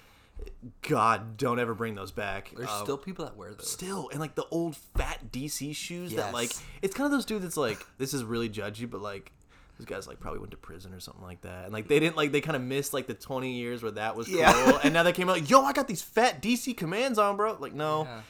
God, 0.82 1.38
don't 1.38 1.60
ever 1.60 1.74
bring 1.74 1.96
those 1.96 2.12
back. 2.12 2.52
There's 2.56 2.70
Uh, 2.70 2.84
still 2.84 2.98
people 2.98 3.26
that 3.26 3.38
wear 3.38 3.54
those. 3.54 3.70
still 3.70 4.10
and 4.10 4.20
like 4.20 4.36
the 4.36 4.46
old 4.52 4.76
fat 4.76 5.32
DC 5.32 5.76
shoes 5.76 6.14
that 6.16 6.34
like 6.34 6.52
it's 6.82 6.96
kind 6.96 7.06
of 7.06 7.12
those 7.12 7.26
dudes 7.26 7.44
that's 7.44 7.58
like 7.58 7.86
this 7.98 8.14
is 8.14 8.24
really 8.24 8.50
judgy, 8.50 8.90
but 8.90 9.02
like 9.02 9.32
those 9.78 9.86
guys 9.86 10.08
like 10.08 10.20
probably 10.20 10.40
went 10.40 10.52
to 10.52 10.58
prison 10.58 10.94
or 10.94 11.00
something 11.00 11.24
like 11.24 11.42
that, 11.42 11.66
and 11.66 11.74
like 11.74 11.88
they 11.88 12.00
didn't 12.00 12.16
like 12.18 12.32
they 12.32 12.42
kind 12.42 12.56
of 12.56 12.62
missed 12.62 12.94
like 12.94 13.08
the 13.08 13.14
twenty 13.14 13.54
years 13.54 13.82
where 13.84 13.92
that 13.94 14.16
was 14.16 14.28
Yeah. 14.30 14.52
cool, 14.54 14.80
and 14.84 14.94
now 14.94 15.04
they 15.04 15.12
came 15.14 15.30
out 15.30 15.34
like, 15.38 15.50
yo, 15.50 15.62
I 15.64 15.74
got 15.74 15.88
these 15.88 16.02
fat 16.02 16.42
DC 16.42 16.76
commands 16.76 17.18
on, 17.20 17.38
bro. 17.38 17.58
Like 17.60 17.74
no, 17.74 18.04
Yeah. 18.04 18.22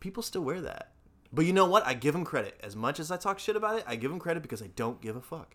people 0.00 0.22
still 0.22 0.42
wear 0.42 0.60
that. 0.62 0.92
But 1.32 1.44
you 1.44 1.52
know 1.52 1.66
what? 1.66 1.86
I 1.86 1.94
give 1.94 2.14
them 2.14 2.24
credit. 2.24 2.58
As 2.62 2.76
much 2.76 3.00
as 3.00 3.10
I 3.10 3.16
talk 3.16 3.38
shit 3.38 3.56
about 3.56 3.78
it, 3.78 3.84
I 3.86 3.96
give 3.96 4.10
them 4.10 4.20
credit 4.20 4.42
because 4.42 4.62
I 4.62 4.68
don't 4.68 5.00
give 5.02 5.16
a 5.16 5.20
fuck. 5.20 5.54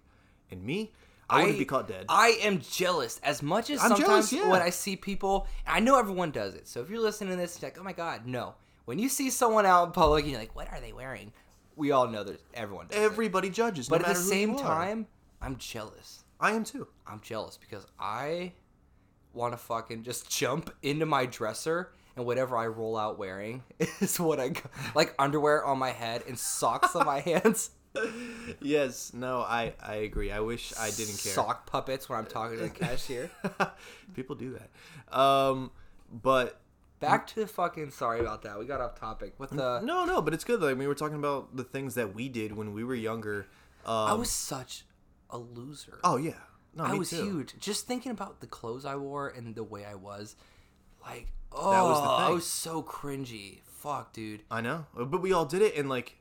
And 0.52 0.64
me, 0.64 0.92
I, 1.32 1.42
wouldn't 1.42 1.60
be 1.60 1.66
caught 1.66 1.88
dead. 1.88 2.06
I 2.10 2.40
am 2.42 2.60
jealous 2.60 3.20
as 3.24 3.42
much 3.42 3.70
as 3.70 3.82
I'm 3.82 3.90
sometimes 3.90 4.30
jealous, 4.30 4.34
yeah. 4.34 4.52
when 4.52 4.62
I 4.62 4.70
see 4.70 4.96
people. 4.96 5.48
I 5.66 5.80
know 5.80 5.98
everyone 5.98 6.32
does 6.32 6.56
it. 6.56 6.68
So 6.68 6.82
if 6.82 6.90
you're 6.90 7.00
listening 7.00 7.32
to 7.32 7.36
this, 7.38 7.62
you're 7.62 7.70
like, 7.70 7.80
oh 7.80 7.84
my 7.84 7.94
god, 7.94 8.28
no. 8.28 8.56
When 8.86 9.00
you 9.00 9.10
see 9.10 9.30
someone 9.30 9.66
out 9.66 9.86
in 9.86 9.92
public, 9.94 10.24
and 10.24 10.32
you're 10.32 10.40
like, 10.40 10.56
what 10.56 10.72
are 10.72 10.82
they 10.82 10.92
wearing? 10.92 11.32
we 11.76 11.92
all 11.92 12.08
know 12.08 12.24
there's 12.24 12.44
everyone. 12.54 12.88
Does 12.88 12.98
it. 12.98 13.02
Everybody 13.02 13.50
judges, 13.50 13.90
no 13.90 13.98
But 13.98 14.08
at 14.08 14.16
the 14.16 14.22
same 14.22 14.56
time, 14.56 15.08
I'm 15.42 15.58
jealous. 15.58 16.24
I 16.40 16.52
am 16.52 16.64
too. 16.64 16.88
I'm 17.08 17.20
jealous 17.22 17.58
because 17.58 17.86
I 18.00 18.54
want 19.34 19.54
to 19.54 19.58
fucking 19.58 20.04
just 20.04 20.30
jump 20.30 20.74
into 20.82 21.06
my 21.06 21.26
dresser 21.26 21.92
and 22.16 22.26
whatever 22.26 22.58
I 22.58 22.68
roll 22.68 22.98
out 22.98 23.18
wearing 23.18 23.64
is 24.00 24.20
what 24.20 24.40
I 24.40 24.50
go, 24.50 24.62
like 24.96 25.16
underwear 25.18 25.66
on 25.66 25.78
my 25.78 25.92
head 25.92 26.24
and 26.28 26.38
socks 26.38 26.96
on 26.96 27.06
my 27.06 27.20
hands. 27.22 27.72
Yes, 28.62 29.14
no, 29.14 29.40
I 29.42 29.74
I 29.82 29.96
agree. 29.96 30.32
I 30.32 30.40
wish 30.40 30.74
I 30.80 30.90
didn't 30.90 31.18
care. 31.18 31.34
Sock 31.34 31.66
puppets 31.66 32.08
when 32.08 32.20
I'm 32.20 32.26
talking 32.26 32.58
to 32.58 32.64
the 32.64 32.70
cashier. 32.70 33.30
People 34.16 34.36
do 34.36 34.58
that. 34.58 35.18
Um, 35.18 35.72
but 36.12 36.62
Back 37.02 37.26
to 37.28 37.40
the 37.40 37.48
fucking. 37.48 37.90
Sorry 37.90 38.20
about 38.20 38.44
that. 38.44 38.60
We 38.60 38.66
got 38.66 38.80
off 38.80 39.00
topic. 39.00 39.34
With 39.40 39.50
the. 39.50 39.82
no, 39.82 40.06
no, 40.06 40.22
but 40.22 40.34
it's 40.34 40.44
good. 40.44 40.62
Like 40.62 40.78
we 40.78 40.88
were 40.88 40.96
talking 40.96 41.18
about 41.18 41.56
the 41.58 41.64
things 41.64 41.96
that 41.96 42.14
we 42.14 42.30
did 42.30 42.56
when 42.56 42.74
we 42.74 42.84
were 42.84 42.96
younger. 42.96 43.48
Um, 43.86 43.96
I 43.96 44.14
was 44.14 44.30
such 44.30 44.86
a 45.32 45.38
loser. 45.38 46.00
Oh 46.04 46.18
yeah. 46.18 46.34
No, 46.76 46.84
I 46.84 46.94
me 46.94 47.00
was 47.00 47.10
too. 47.10 47.24
huge. 47.24 47.60
Just 47.60 47.88
thinking 47.88 48.12
about 48.12 48.40
the 48.40 48.48
clothes 48.48 48.86
I 48.86 48.96
wore 48.96 49.28
and 49.28 49.56
the 49.56 49.64
way 49.64 49.84
I 49.84 49.96
was, 49.96 50.38
like, 51.04 51.28
That 51.52 51.58
oh, 51.58 51.90
was 51.90 52.02
the 52.02 52.08
I 52.08 52.30
was 52.30 52.46
so 52.46 52.82
cringy. 52.82 53.60
Fuck, 53.66 54.14
dude. 54.14 54.44
I 54.50 54.62
know, 54.62 54.86
but 54.96 55.22
we 55.22 55.34
all 55.34 55.46
did 55.46 55.62
it, 55.62 55.76
and 55.76 55.90
like, 55.90 56.16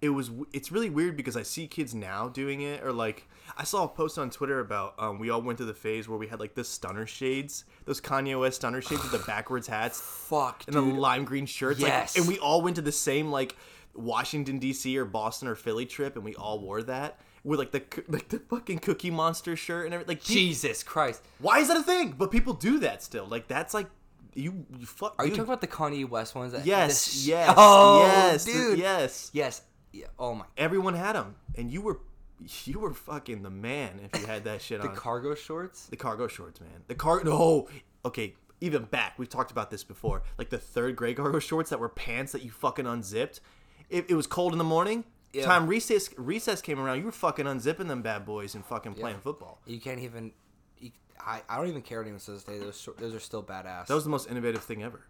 it 0.00 0.10
was. 0.10 0.30
It's 0.52 0.70
really 0.70 0.90
weird 0.90 1.16
because 1.16 1.36
I 1.36 1.42
see 1.42 1.66
kids 1.66 1.94
now 1.94 2.28
doing 2.28 2.60
it, 2.60 2.84
or 2.84 2.92
like, 2.92 3.28
I 3.56 3.64
saw 3.64 3.84
a 3.84 3.88
post 3.88 4.18
on 4.18 4.30
Twitter 4.30 4.60
about 4.60 4.94
um, 4.98 5.18
we 5.18 5.30
all 5.30 5.42
went 5.42 5.58
through 5.58 5.66
the 5.66 5.74
phase 5.74 6.08
where 6.08 6.18
we 6.18 6.28
had 6.28 6.38
like 6.40 6.54
the 6.54 6.64
stunner 6.64 7.06
shades, 7.06 7.64
those 7.84 8.00
Kanye 8.00 8.38
West 8.38 8.56
stunner 8.56 8.80
shades 8.80 9.02
with 9.02 9.12
the 9.12 9.18
backwards 9.26 9.66
hats 9.66 10.00
Fuck, 10.00 10.64
and 10.66 10.74
the 10.76 10.80
lime 10.80 11.24
green 11.24 11.46
shirts. 11.46 11.80
Yes. 11.80 12.16
Like, 12.16 12.20
and 12.24 12.32
we 12.32 12.38
all 12.38 12.62
went 12.62 12.76
to 12.76 12.82
the 12.82 12.92
same 12.92 13.30
like 13.30 13.56
Washington 13.94 14.58
D.C. 14.58 14.96
or 14.96 15.04
Boston 15.04 15.48
or 15.48 15.54
Philly 15.54 15.86
trip, 15.86 16.14
and 16.16 16.24
we 16.24 16.34
all 16.36 16.60
wore 16.60 16.82
that 16.84 17.18
with 17.44 17.58
like 17.58 17.72
the 17.72 17.82
like 18.08 18.28
the 18.28 18.38
fucking 18.38 18.78
Cookie 18.78 19.10
Monster 19.10 19.56
shirt 19.56 19.86
and 19.86 19.94
everything. 19.94 20.14
Like, 20.16 20.22
Jesus 20.22 20.82
Christ. 20.82 21.22
why 21.40 21.58
is 21.58 21.68
that 21.68 21.76
a 21.76 21.82
thing? 21.82 22.14
But 22.16 22.30
people 22.30 22.52
do 22.54 22.78
that 22.80 23.02
still. 23.02 23.26
Like, 23.26 23.48
that's 23.48 23.74
like 23.74 23.86
you. 24.34 24.64
you 24.78 24.86
fuck. 24.86 25.14
Are 25.18 25.24
you 25.24 25.30
talking 25.30 25.44
about 25.44 25.60
the 25.60 25.66
Kanye 25.66 26.08
West 26.08 26.34
ones? 26.36 26.52
That, 26.52 26.64
Yes, 26.64 27.10
sh- 27.10 27.26
yes, 27.26 27.54
Oh, 27.56 28.02
yes, 28.06 28.44
dude. 28.44 28.78
yes. 28.78 29.30
Yes. 29.32 29.62
Yeah. 29.92 30.06
Oh 30.18 30.34
my. 30.34 30.44
Everyone 30.56 30.94
had 30.94 31.14
them, 31.14 31.36
and 31.56 31.70
you 31.70 31.80
were, 31.80 31.98
you 32.64 32.78
were 32.78 32.92
fucking 32.94 33.42
the 33.42 33.50
man 33.50 34.00
if 34.12 34.20
you 34.20 34.26
had 34.26 34.44
that 34.44 34.60
shit 34.62 34.80
The 34.80 34.88
on. 34.88 34.94
The 34.94 35.00
cargo 35.00 35.34
shorts. 35.34 35.86
the 35.86 35.96
cargo 35.96 36.28
shorts, 36.28 36.60
man. 36.60 36.82
The 36.88 36.94
car. 36.94 37.22
No, 37.24 37.68
okay. 38.04 38.34
Even 38.60 38.82
back, 38.84 39.16
we've 39.18 39.28
talked 39.28 39.52
about 39.52 39.70
this 39.70 39.84
before. 39.84 40.22
Like 40.36 40.50
the 40.50 40.58
third 40.58 40.96
grade 40.96 41.16
cargo 41.16 41.38
shorts 41.38 41.70
that 41.70 41.78
were 41.78 41.88
pants 41.88 42.32
that 42.32 42.42
you 42.42 42.50
fucking 42.50 42.86
unzipped. 42.86 43.40
It, 43.88 44.06
it 44.10 44.14
was 44.14 44.26
cold 44.26 44.50
in 44.52 44.58
the 44.58 44.64
morning. 44.64 45.04
Yeah. 45.32 45.44
Time 45.44 45.66
recess 45.68 46.10
recess 46.18 46.60
came 46.60 46.80
around. 46.80 46.98
You 46.98 47.04
were 47.04 47.12
fucking 47.12 47.44
unzipping 47.46 47.86
them 47.86 48.02
bad 48.02 48.24
boys 48.26 48.54
and 48.56 48.64
fucking 48.66 48.94
playing 48.94 49.16
Yeah. 49.18 49.22
football. 49.22 49.60
You 49.66 49.78
can't 49.80 50.00
even. 50.00 50.32
You, 50.80 50.90
I, 51.20 51.42
I 51.48 51.56
don't 51.58 51.68
even 51.68 51.82
care 51.82 51.98
what 51.98 52.04
anyone 52.06 52.18
says 52.18 52.42
day. 52.44 52.58
Those 52.58 52.88
those 52.98 53.14
are 53.14 53.20
still 53.20 53.42
badass. 53.44 53.86
That 53.86 53.94
was 53.94 54.04
the 54.04 54.10
most 54.10 54.28
innovative 54.28 54.62
thing 54.64 54.82
ever. 54.82 55.02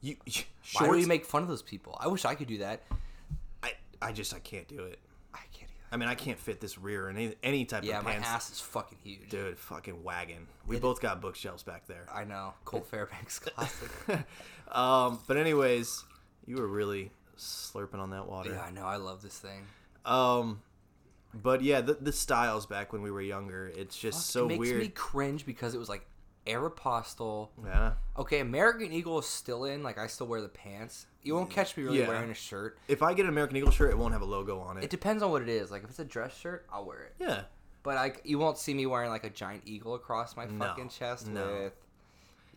You, 0.00 0.16
you 0.26 0.42
Why 0.74 0.82
do 0.82 0.86
shorts. 0.86 1.00
we 1.00 1.06
make 1.06 1.24
fun 1.24 1.42
of 1.42 1.48
those 1.48 1.62
people? 1.62 1.96
I 2.00 2.06
wish 2.06 2.24
I 2.24 2.34
could 2.36 2.46
do 2.46 2.58
that. 2.58 2.82
I, 4.04 4.12
just 4.12 4.34
I 4.34 4.38
can't 4.38 4.68
do 4.68 4.84
it. 4.84 4.98
I 5.32 5.38
can't 5.52 5.68
do 5.68 5.74
I 5.92 5.96
mean 5.96 6.08
I 6.08 6.14
can't 6.14 6.38
fit 6.38 6.60
this 6.60 6.76
rear 6.78 7.08
in 7.08 7.16
any, 7.16 7.34
any 7.42 7.64
type. 7.64 7.84
Yeah, 7.84 7.98
of 7.98 8.04
my 8.04 8.12
pants. 8.12 8.28
ass 8.28 8.50
is 8.50 8.60
fucking 8.60 8.98
huge. 9.02 9.28
Dude, 9.30 9.58
fucking 9.58 10.02
wagon. 10.02 10.46
We 10.66 10.78
both 10.78 11.00
got 11.00 11.20
bookshelves 11.20 11.62
back 11.62 11.86
there. 11.86 12.06
I 12.12 12.24
know. 12.24 12.54
Colt 12.64 12.86
Fairbanks 12.86 13.38
classic. 13.40 13.90
Um, 14.70 15.20
but 15.26 15.36
anyways, 15.36 16.04
you 16.46 16.56
were 16.56 16.66
really 16.66 17.10
slurping 17.38 17.98
on 17.98 18.10
that 18.10 18.28
water. 18.28 18.52
yeah, 18.52 18.62
I 18.62 18.70
know. 18.70 18.86
I 18.86 18.96
love 18.96 19.22
this 19.22 19.38
thing. 19.38 19.66
Um, 20.04 20.60
but 21.32 21.62
yeah, 21.62 21.80
the, 21.80 21.94
the 21.94 22.12
styles 22.12 22.66
back 22.66 22.92
when 22.92 23.02
we 23.02 23.10
were 23.10 23.22
younger, 23.22 23.70
it's 23.74 23.96
just 23.96 24.26
so 24.30 24.44
it 24.44 24.48
makes 24.48 24.60
weird. 24.60 24.80
me 24.80 24.88
cringe 24.88 25.46
because 25.46 25.74
it 25.74 25.78
was 25.78 25.88
like 25.88 26.06
Aeropostale. 26.46 27.48
yeah. 27.64 27.92
Okay, 28.16 28.40
American 28.40 28.92
Eagle 28.92 29.18
is 29.18 29.26
still 29.26 29.64
in. 29.64 29.82
Like 29.82 29.98
I 29.98 30.06
still 30.06 30.26
wear 30.26 30.40
the 30.40 30.48
pants. 30.48 31.06
You 31.24 31.34
won't 31.34 31.50
catch 31.50 31.76
me 31.76 31.82
really 31.82 31.98
Yeah. 32.00 32.08
wearing 32.08 32.30
a 32.30 32.34
shirt. 32.34 32.78
If 32.86 33.02
I 33.02 33.14
get 33.14 33.24
an 33.24 33.30
American 33.30 33.56
Eagle 33.56 33.70
shirt, 33.72 33.90
it 33.90 33.98
won't 33.98 34.12
have 34.12 34.22
a 34.22 34.26
logo 34.26 34.60
on 34.60 34.76
it. 34.78 34.84
It 34.84 34.90
depends 34.90 35.22
on 35.22 35.30
what 35.30 35.42
it 35.42 35.48
is. 35.48 35.70
Like 35.70 35.82
if 35.82 35.90
it's 35.90 35.98
a 35.98 36.04
dress 36.04 36.36
shirt, 36.38 36.66
I'll 36.72 36.84
wear 36.84 37.02
it. 37.02 37.14
yeah. 37.18 37.42
But 37.82 37.96
I, 37.98 38.12
you 38.24 38.38
won't 38.38 38.56
see 38.58 38.72
me 38.72 38.86
wearing 38.86 39.10
like 39.10 39.24
a 39.24 39.30
giant 39.30 39.62
eagle 39.66 39.94
across 39.94 40.36
my 40.36 40.44
No, 40.46 40.64
fucking 40.64 40.88
chest 40.90 41.26
no. 41.26 41.46
with. 41.64 41.72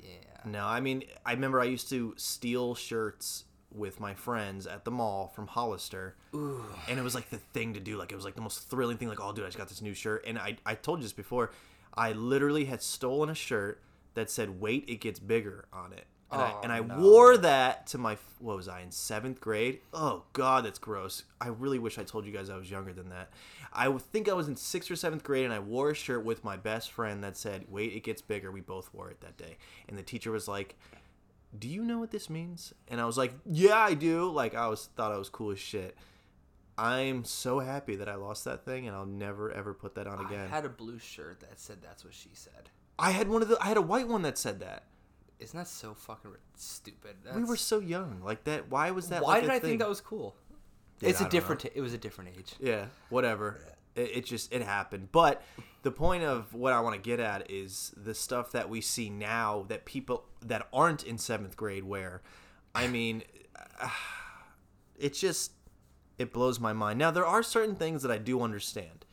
Yeah. 0.01 0.09
No, 0.45 0.65
I 0.65 0.79
mean, 0.79 1.03
I 1.25 1.33
remember 1.33 1.59
I 1.59 1.65
used 1.65 1.89
to 1.89 2.13
steal 2.17 2.75
shirts 2.75 3.45
with 3.73 3.99
my 3.99 4.13
friends 4.13 4.65
at 4.67 4.85
the 4.85 4.91
mall 4.91 5.27
from 5.35 5.47
Hollister. 5.47 6.15
Ooh. 6.33 6.63
and 6.87 6.97
it 6.99 7.01
was 7.03 7.13
like 7.15 7.29
the 7.29 7.37
thing 7.37 7.73
to 7.73 7.79
do 7.81 7.97
like 7.97 8.11
it 8.11 8.15
was 8.15 8.23
like 8.25 8.35
the 8.35 8.41
most 8.41 8.69
thrilling 8.69 8.97
thing 8.97 9.07
like 9.09 9.19
oh 9.19 9.33
dude 9.33 9.43
i 9.43 9.47
just 9.47 9.57
got 9.57 9.67
this 9.67 9.81
new 9.81 9.93
shirt 9.93 10.23
and 10.25 10.37
i 10.39 10.55
i 10.65 10.73
told 10.75 10.99
you 10.99 11.03
this 11.03 11.11
before 11.13 11.51
i 11.95 12.11
literally 12.13 12.65
had 12.65 12.81
stolen 12.81 13.29
a 13.29 13.35
shirt 13.35 13.81
that 14.13 14.29
said 14.29 14.61
wait 14.61 14.85
it 14.87 15.01
gets 15.01 15.19
bigger 15.19 15.65
on 15.73 15.91
it 15.93 16.05
and 16.31 16.41
i, 16.41 16.51
Oh, 16.51 16.59
and 16.63 16.71
I 16.71 16.79
no. 16.79 16.99
wore 16.99 17.37
that 17.37 17.87
to 17.87 17.97
my 17.97 18.17
what 18.39 18.57
was 18.57 18.67
i 18.67 18.81
in 18.81 18.91
seventh 18.91 19.39
grade 19.39 19.79
oh 19.93 20.23
god 20.33 20.65
that's 20.65 20.79
gross 20.79 21.23
i 21.41 21.47
really 21.47 21.79
wish 21.79 21.97
i 21.97 22.03
told 22.03 22.25
you 22.25 22.31
guys 22.31 22.49
i 22.49 22.57
was 22.57 22.69
younger 22.69 22.93
than 22.93 23.09
that 23.09 23.29
i 23.73 23.89
think 23.97 24.27
i 24.29 24.33
was 24.33 24.47
in 24.47 24.55
sixth 24.55 24.91
or 24.91 24.95
seventh 24.95 25.23
grade 25.23 25.45
and 25.45 25.53
i 25.53 25.59
wore 25.59 25.91
a 25.91 25.95
shirt 25.95 26.23
with 26.25 26.43
my 26.43 26.57
best 26.57 26.91
friend 26.91 27.23
that 27.23 27.37
said 27.37 27.65
wait 27.69 27.93
it 27.93 28.03
gets 28.03 28.21
bigger 28.21 28.51
we 28.51 28.61
both 28.61 28.93
wore 28.93 29.09
it 29.09 29.21
that 29.21 29.37
day 29.37 29.57
and 29.87 29.97
the 29.97 30.03
teacher 30.03 30.31
was 30.31 30.47
like 30.47 30.75
do 31.57 31.69
you 31.69 31.83
know 31.85 31.97
what 31.97 32.11
this 32.11 32.29
means? 32.29 32.73
And 32.89 32.99
I 32.99 33.05
was 33.05 33.17
like, 33.17 33.33
yeah, 33.45 33.77
I 33.77 33.93
do. 33.93 34.29
Like 34.29 34.53
I 34.53 34.67
was 34.67 34.89
thought 34.97 35.13
I 35.13 35.17
was 35.17 35.29
cool 35.29 35.51
as 35.51 35.59
shit. 35.59 35.97
I'm 36.77 37.23
so 37.23 37.59
happy 37.59 37.95
that 37.95 38.09
I 38.09 38.15
lost 38.15 38.43
that 38.45 38.65
thing, 38.65 38.85
and 38.85 38.95
I'll 38.95 39.05
never 39.05 39.49
ever 39.51 39.73
put 39.73 39.95
that 39.95 40.07
on 40.07 40.23
again. 40.25 40.45
I 40.51 40.55
had 40.55 40.65
a 40.65 40.69
blue 40.69 40.99
shirt 40.99 41.39
that 41.39 41.57
said 41.59 41.77
that's 41.81 42.03
what 42.03 42.13
she 42.13 42.29
said. 42.33 42.69
I 42.99 43.11
had 43.11 43.29
one 43.29 43.41
of 43.41 43.47
the. 43.47 43.57
I 43.61 43.67
had 43.67 43.77
a 43.77 43.81
white 43.81 44.09
one 44.09 44.21
that 44.23 44.37
said 44.37 44.59
that. 44.59 44.83
Isn't 45.39 45.57
that 45.57 45.67
so 45.67 45.93
fucking 45.93 46.31
stupid? 46.55 47.15
we 47.35 47.43
were 47.43 47.57
so 47.57 47.79
young, 47.79 48.21
like 48.23 48.43
that. 48.45 48.71
Why 48.71 48.91
was 48.91 49.09
that? 49.09 49.21
Why 49.21 49.33
like 49.33 49.41
did 49.41 49.51
I 49.51 49.59
thing? 49.59 49.69
think 49.69 49.79
that 49.79 49.89
was 49.89 50.01
cool? 50.01 50.35
Yeah, 50.99 51.09
it's 51.09 51.21
I 51.21 51.27
a 51.27 51.29
different. 51.29 51.65
It 51.65 51.81
was 51.81 51.93
a 51.93 51.97
different 51.97 52.31
age. 52.37 52.55
Yeah, 52.59 52.85
whatever. 53.09 53.59
It, 53.95 54.17
it 54.17 54.25
just 54.25 54.51
it 54.51 54.63
happened. 54.63 55.09
But 55.11 55.43
the 55.83 55.91
point 55.91 56.23
of 56.23 56.55
what 56.55 56.73
I 56.73 56.79
want 56.79 56.95
to 56.95 57.01
get 57.01 57.19
at 57.19 57.51
is 57.51 57.93
the 57.95 58.15
stuff 58.15 58.51
that 58.53 58.67
we 58.67 58.81
see 58.81 59.09
now 59.11 59.65
that 59.67 59.85
people 59.85 60.25
that 60.43 60.67
aren't 60.73 61.03
in 61.03 61.19
seventh 61.19 61.55
grade 61.55 61.83
wear. 61.83 62.23
I 62.73 62.87
mean, 62.87 63.21
it's 64.97 65.19
just 65.19 65.51
it 66.17 66.33
blows 66.33 66.59
my 66.59 66.73
mind. 66.73 66.97
Now 66.97 67.11
there 67.11 67.27
are 67.27 67.43
certain 67.43 67.75
things 67.75 68.01
that 68.01 68.11
I 68.11 68.17
do 68.17 68.41
understand, 68.41 69.05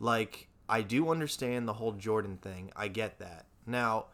like 0.00 0.48
I 0.70 0.80
do 0.80 1.10
understand 1.10 1.68
the 1.68 1.74
whole 1.74 1.92
Jordan 1.92 2.38
thing. 2.38 2.72
I 2.74 2.88
get 2.88 3.18
that. 3.18 3.44
Now. 3.66 4.06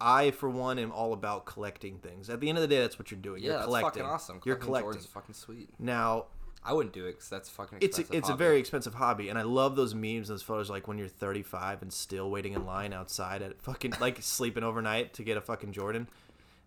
I, 0.00 0.30
for 0.30 0.48
one, 0.50 0.78
am 0.78 0.92
all 0.92 1.12
about 1.12 1.46
collecting 1.46 1.98
things. 1.98 2.28
At 2.28 2.40
the 2.40 2.48
end 2.48 2.58
of 2.58 2.62
the 2.62 2.68
day, 2.68 2.80
that's 2.80 2.98
what 2.98 3.10
you're 3.10 3.20
doing. 3.20 3.42
Yeah, 3.42 3.48
you're 3.48 3.56
that's 3.58 3.66
collecting. 3.66 3.90
fucking 4.02 4.04
awesome. 4.14 4.40
You're 4.44 4.56
Collecting 4.56 4.90
collecting. 4.90 5.08
Jordans 5.08 5.12
fucking 5.12 5.34
sweet. 5.34 5.70
Now, 5.78 6.26
I 6.64 6.72
wouldn't 6.72 6.92
do 6.94 7.06
it 7.06 7.12
because 7.12 7.28
that's 7.28 7.48
fucking. 7.48 7.78
it's 7.80 7.98
a, 7.98 8.04
it's 8.10 8.28
a 8.28 8.34
very 8.34 8.58
expensive 8.58 8.94
hobby 8.94 9.28
and 9.28 9.38
i 9.38 9.42
love 9.42 9.76
those 9.76 9.94
memes 9.94 10.26
those 10.26 10.42
photos 10.42 10.68
like 10.68 10.88
when 10.88 10.98
you're 10.98 11.06
35 11.06 11.80
and 11.82 11.92
still 11.92 12.28
waiting 12.28 12.54
in 12.54 12.66
line 12.66 12.92
outside 12.92 13.40
at 13.40 13.62
fucking 13.62 13.94
like 14.00 14.20
sleeping 14.20 14.64
overnight 14.64 15.14
to 15.14 15.22
get 15.22 15.36
a 15.36 15.40
fucking 15.40 15.70
jordan 15.70 16.08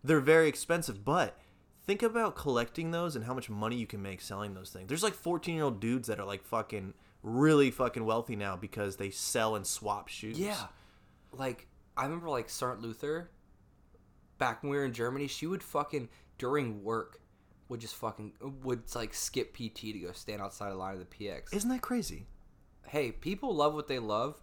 they're 0.01 0.21
very 0.21 0.47
expensive 0.47 1.03
but 1.03 1.37
think 1.85 2.01
about 2.01 2.37
collecting 2.37 2.91
those 2.91 3.17
and 3.17 3.25
how 3.25 3.33
much 3.33 3.49
money 3.49 3.75
you 3.75 3.85
can 3.85 4.01
make 4.01 4.21
selling 4.21 4.53
those 4.53 4.69
things 4.69 4.87
there's 4.87 5.03
like 5.03 5.13
14 5.13 5.53
year 5.53 5.65
old 5.65 5.81
dudes 5.81 6.07
that 6.07 6.17
are 6.17 6.25
like 6.25 6.43
fucking 6.45 6.93
really 7.21 7.69
fucking 7.69 8.05
wealthy 8.05 8.37
now 8.37 8.55
because 8.55 8.95
they 8.95 9.09
sell 9.09 9.53
and 9.57 9.67
swap 9.67 10.07
shoes 10.07 10.39
Yeah, 10.39 10.67
like 11.33 11.67
I 11.99 12.03
remember 12.03 12.29
like 12.29 12.49
Sergeant 12.49 12.81
Luther. 12.81 13.29
Back 14.37 14.63
when 14.63 14.69
we 14.71 14.77
were 14.77 14.85
in 14.85 14.93
Germany, 14.93 15.27
she 15.27 15.47
would 15.47 15.61
fucking 15.61 16.07
during 16.37 16.83
work 16.83 17.19
would 17.67 17.79
just 17.81 17.95
fucking 17.95 18.33
would 18.63 18.83
like 18.95 19.13
skip 19.13 19.53
PT 19.53 19.75
to 19.93 19.99
go 19.99 20.11
stand 20.13 20.41
outside 20.41 20.71
the 20.71 20.75
line 20.75 20.93
of 20.93 20.99
the 20.99 21.05
PX. 21.05 21.53
isn't 21.53 21.69
that 21.69 21.81
crazy 21.81 22.25
hey, 22.87 23.11
people 23.11 23.53
love 23.53 23.75
what 23.75 23.87
they 23.87 23.99
love. 23.99 24.41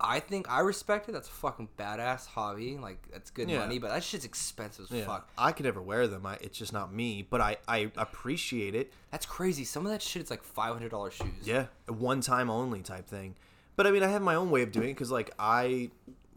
I 0.00 0.18
think 0.18 0.50
I 0.50 0.58
respect 0.60 1.08
it. 1.08 1.12
That's 1.12 1.28
a 1.28 1.32
fucking 1.32 1.68
badass 1.78 2.26
hobby. 2.26 2.76
Like 2.76 3.06
that's 3.12 3.30
good 3.30 3.48
Yeah. 3.48 3.60
money, 3.60 3.78
but 3.78 3.90
that 3.90 4.02
shit's 4.02 4.24
expensive 4.24 4.86
as 4.86 4.90
yeah 4.98 5.04
fuck. 5.06 5.28
i 5.38 5.52
could 5.52 5.64
never 5.64 5.80
wear 5.80 6.08
them 6.08 6.26
I, 6.26 6.36
it's 6.40 6.58
just 6.58 6.72
not 6.72 6.92
me 6.92 7.22
but 7.28 7.40
i 7.40 7.56
i 7.68 7.90
appreciate 7.96 8.74
it 8.74 8.92
That's 9.12 9.24
crazy. 9.26 9.64
Some 9.64 9.86
of 9.86 9.92
that 9.92 10.02
shit 10.02 10.22
is 10.22 10.30
like 10.30 10.42
five 10.42 10.72
hundred 10.72 10.90
dollars 10.90 11.14
shoes. 11.14 11.44
Yeah, 11.44 11.66
one 11.86 12.20
time 12.22 12.50
only 12.50 12.80
type 12.82 13.06
thing. 13.06 13.36
But 13.76 13.86
I 13.86 13.90
mean, 13.90 14.02
I 14.02 14.08
have 14.08 14.22
my 14.22 14.34
own 14.34 14.50
way 14.50 14.62
of 14.62 14.72
doing 14.72 14.88
it 14.88 14.94
because, 14.94 15.10
like, 15.10 15.30
I 15.38 15.90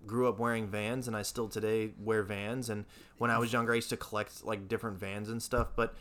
grew 0.05 0.27
up 0.29 0.39
wearing 0.39 0.67
Vans, 0.67 1.07
and 1.07 1.15
I 1.15 1.21
still 1.21 1.47
today 1.47 1.91
wear 1.99 2.23
Vans. 2.23 2.69
And 2.69 2.85
when 3.17 3.31
I 3.31 3.37
was 3.37 3.51
younger, 3.53 3.73
I 3.73 3.75
used 3.75 3.89
to 3.89 3.97
collect 3.97 4.43
like 4.45 4.67
different 4.67 4.97
Vans 4.99 5.29
and 5.29 5.41
stuff. 5.41 5.69
But 5.75 5.95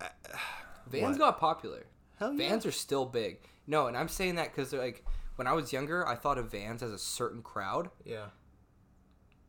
Vans 0.86 1.18
What? 1.18 1.18
got 1.18 1.40
popular. 1.40 1.86
Hell 2.18 2.32
yeah. 2.34 2.48
Vans 2.48 2.66
are 2.66 2.72
still 2.72 3.06
big. 3.06 3.38
No, 3.66 3.86
and 3.86 3.96
I'm 3.96 4.08
saying 4.08 4.34
that 4.36 4.54
because 4.54 4.72
like 4.72 5.04
when 5.36 5.46
I 5.46 5.52
was 5.52 5.72
younger, 5.72 6.06
I 6.06 6.14
thought 6.14 6.38
of 6.38 6.50
Vans 6.50 6.82
as 6.82 6.92
a 6.92 6.98
certain 6.98 7.42
crowd. 7.42 7.90
yeah, 8.04 8.26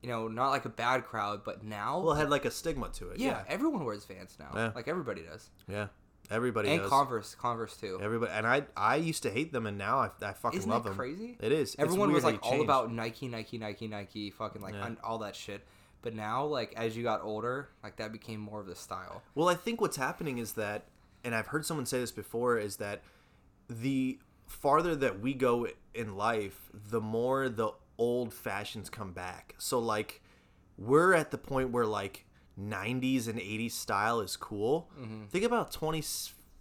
You 0.02 0.10
know, 0.10 0.28
not 0.28 0.50
like 0.50 0.66
a 0.66 0.70
bad 0.70 1.06
crowd, 1.06 1.44
but 1.44 1.64
now, 1.64 2.00
well, 2.00 2.14
it 2.16 2.18
had 2.20 2.30
like 2.30 2.46
a 2.46 2.52
stigma 2.52 2.90
to 2.94 3.10
it. 3.10 3.20
yeah, 3.20 3.28
Yeah, 3.28 3.44
everyone 3.48 3.84
wears 3.86 4.06
Vans 4.06 4.38
now. 4.40 4.52
Yeah. 4.56 4.72
Like 4.74 4.88
everybody 4.88 5.22
does. 5.24 5.50
yeah. 5.68 5.88
Everybody 6.32 6.70
and 6.70 6.82
does. 6.82 6.90
Converse, 6.90 7.36
Converse 7.36 7.78
too. 7.78 8.00
Everybody 8.02 8.32
and 8.32 8.48
I 8.48 8.64
I 8.76 8.96
used 8.96 9.24
to 9.24 9.30
hate 9.30 9.52
them 9.54 9.66
and 9.68 9.78
now 9.78 10.00
I, 10.00 10.10
I 10.22 10.34
fucking 10.34 10.60
Isn't 10.60 10.70
love 10.72 10.84
that 10.84 10.90
them. 10.90 10.98
crazy? 10.98 11.38
It 11.40 11.52
is. 11.52 11.76
Everyone 11.78 12.12
was 12.12 12.24
like 12.24 12.40
all 12.46 12.62
about 12.62 12.92
Nike, 12.92 13.28
Nike, 13.28 13.58
Nike, 13.58 13.88
Nike, 13.88 14.32
fucking 14.32 14.62
like 14.62 14.74
Yeah. 14.74 14.86
un- 14.86 14.98
all 15.04 15.20
that 15.20 15.36
shit. 15.36 15.66
But 16.02 16.14
now, 16.16 16.46
like 16.46 16.74
as 16.76 16.96
you 16.98 17.04
got 17.04 17.22
older, 17.22 17.70
like 17.84 17.98
that 17.98 18.12
became 18.12 18.40
more 18.40 18.60
of 18.60 18.68
the 18.68 18.76
style. 18.76 19.22
Well, 19.36 19.48
I 19.50 19.56
think 19.56 19.82
what's 19.82 19.98
happening 19.98 20.38
is 20.38 20.54
that, 20.54 20.86
and 21.24 21.34
I've 21.36 21.48
heard 21.48 21.66
someone 21.66 21.86
say 21.86 22.00
this 22.00 22.12
before, 22.12 22.58
is 22.58 22.78
that 22.78 23.02
the 23.70 24.20
farther 24.48 24.96
that 24.96 25.20
we 25.20 25.34
go 25.34 25.68
in 25.96 26.16
life, 26.16 26.70
the 26.90 27.02
more 27.02 27.50
the 27.50 27.70
old 27.98 28.34
fashions 28.34 28.90
come 28.90 29.14
back. 29.14 29.56
So, 29.58 29.80
like, 29.80 30.22
we're 30.78 31.14
at 31.14 31.32
the 31.32 31.38
point 31.40 31.72
where, 31.72 31.86
like, 31.86 32.25
90s 32.60 33.28
and 33.28 33.40
80s 33.40 33.72
style 33.72 34.22
is 34.22 34.36
cool. 34.36 34.90
Mm-hmm. 35.00 35.26
Think 35.26 35.46
about 35.46 35.72
20 35.72 36.04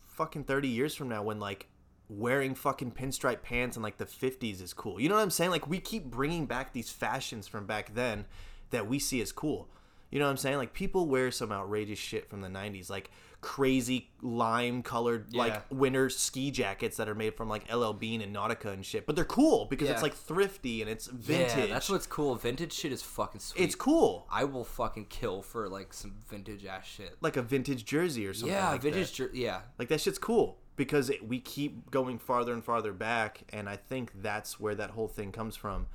fucking 0.08 0.44
30 0.44 0.68
years 0.68 0.94
from 0.94 1.08
now 1.08 1.22
when, 1.22 1.40
like, 1.40 1.66
wearing 2.08 2.54
fucking 2.54 2.92
pinstripe 2.92 3.42
pants 3.42 3.76
in 3.76 3.82
like 3.82 3.96
the 3.96 4.04
50s 4.04 4.62
is 4.62 4.74
cool. 4.74 5.00
You 5.00 5.08
know 5.08 5.14
what 5.14 5.22
I'm 5.22 5.30
saying? 5.30 5.50
Like 5.50 5.66
we 5.66 5.80
keep 5.80 6.04
bringing 6.04 6.46
back 6.46 6.72
these 6.72 6.90
fashions 6.90 7.48
from 7.48 7.66
back 7.66 7.94
then 7.94 8.26
that 8.70 8.86
we 8.86 8.98
see 8.98 9.20
as 9.20 9.32
cool. 9.32 9.68
You 10.10 10.18
know 10.18 10.26
what 10.26 10.32
I'm 10.32 10.36
saying? 10.36 10.58
Like 10.58 10.74
people 10.74 11.08
wear 11.08 11.30
some 11.30 11.50
outrageous 11.50 11.98
shit 11.98 12.28
from 12.28 12.40
the 12.40 12.48
90s, 12.48 12.90
like 12.90 13.10
crazy 13.44 14.08
lime 14.22 14.82
colored 14.82 15.26
Yeah. 15.28 15.38
like 15.42 15.62
winter 15.70 16.08
ski 16.08 16.50
jackets 16.50 16.96
that 16.96 17.10
are 17.10 17.14
made 17.14 17.34
from 17.36 17.48
like 17.50 17.70
LL 17.70 17.92
Bean 17.92 18.22
and 18.22 18.34
Nautica 18.34 18.72
and 18.72 18.84
shit. 18.84 19.04
But 19.06 19.16
they're 19.16 19.24
cool 19.26 19.66
because 19.66 19.88
Yeah. 19.88 19.92
it's 19.94 20.02
like 20.02 20.14
thrifty 20.14 20.80
and 20.80 20.90
it's 20.90 21.06
vintage. 21.08 21.68
Yeah, 21.68 21.74
that's 21.74 21.90
what's 21.90 22.06
cool. 22.06 22.34
Vintage 22.36 22.72
shit 22.72 22.90
is 22.90 23.02
fucking 23.02 23.40
sweet. 23.42 23.62
it's 23.62 23.74
cool. 23.74 24.26
I 24.30 24.44
will 24.44 24.64
fucking 24.64 25.06
kill 25.06 25.42
for 25.42 25.68
like 25.68 25.92
some 25.92 26.14
vintage 26.26 26.64
ass 26.64 26.86
shit. 26.86 27.18
Like 27.20 27.36
a 27.36 27.42
vintage 27.42 27.84
jersey 27.84 28.26
or 28.26 28.32
something 28.32 28.54
yeah, 28.56 28.70
like 28.70 28.80
vintage. 28.80 29.10
that. 29.10 29.30
Jer- 29.30 29.36
yeah, 29.36 29.60
Like 29.78 29.88
that 29.88 30.00
shit's 30.00 30.18
cool 30.18 30.56
because 30.76 31.10
it, 31.10 31.28
we 31.28 31.38
keep 31.38 31.90
going 31.90 32.18
farther 32.18 32.54
and 32.54 32.64
farther 32.64 32.94
back, 32.94 33.42
and 33.52 33.68
I 33.68 33.76
think 33.76 34.22
that's 34.22 34.58
where 34.58 34.74
that 34.74 34.90
whole 34.92 35.06
thing 35.08 35.32
comes 35.32 35.54
from. 35.54 35.86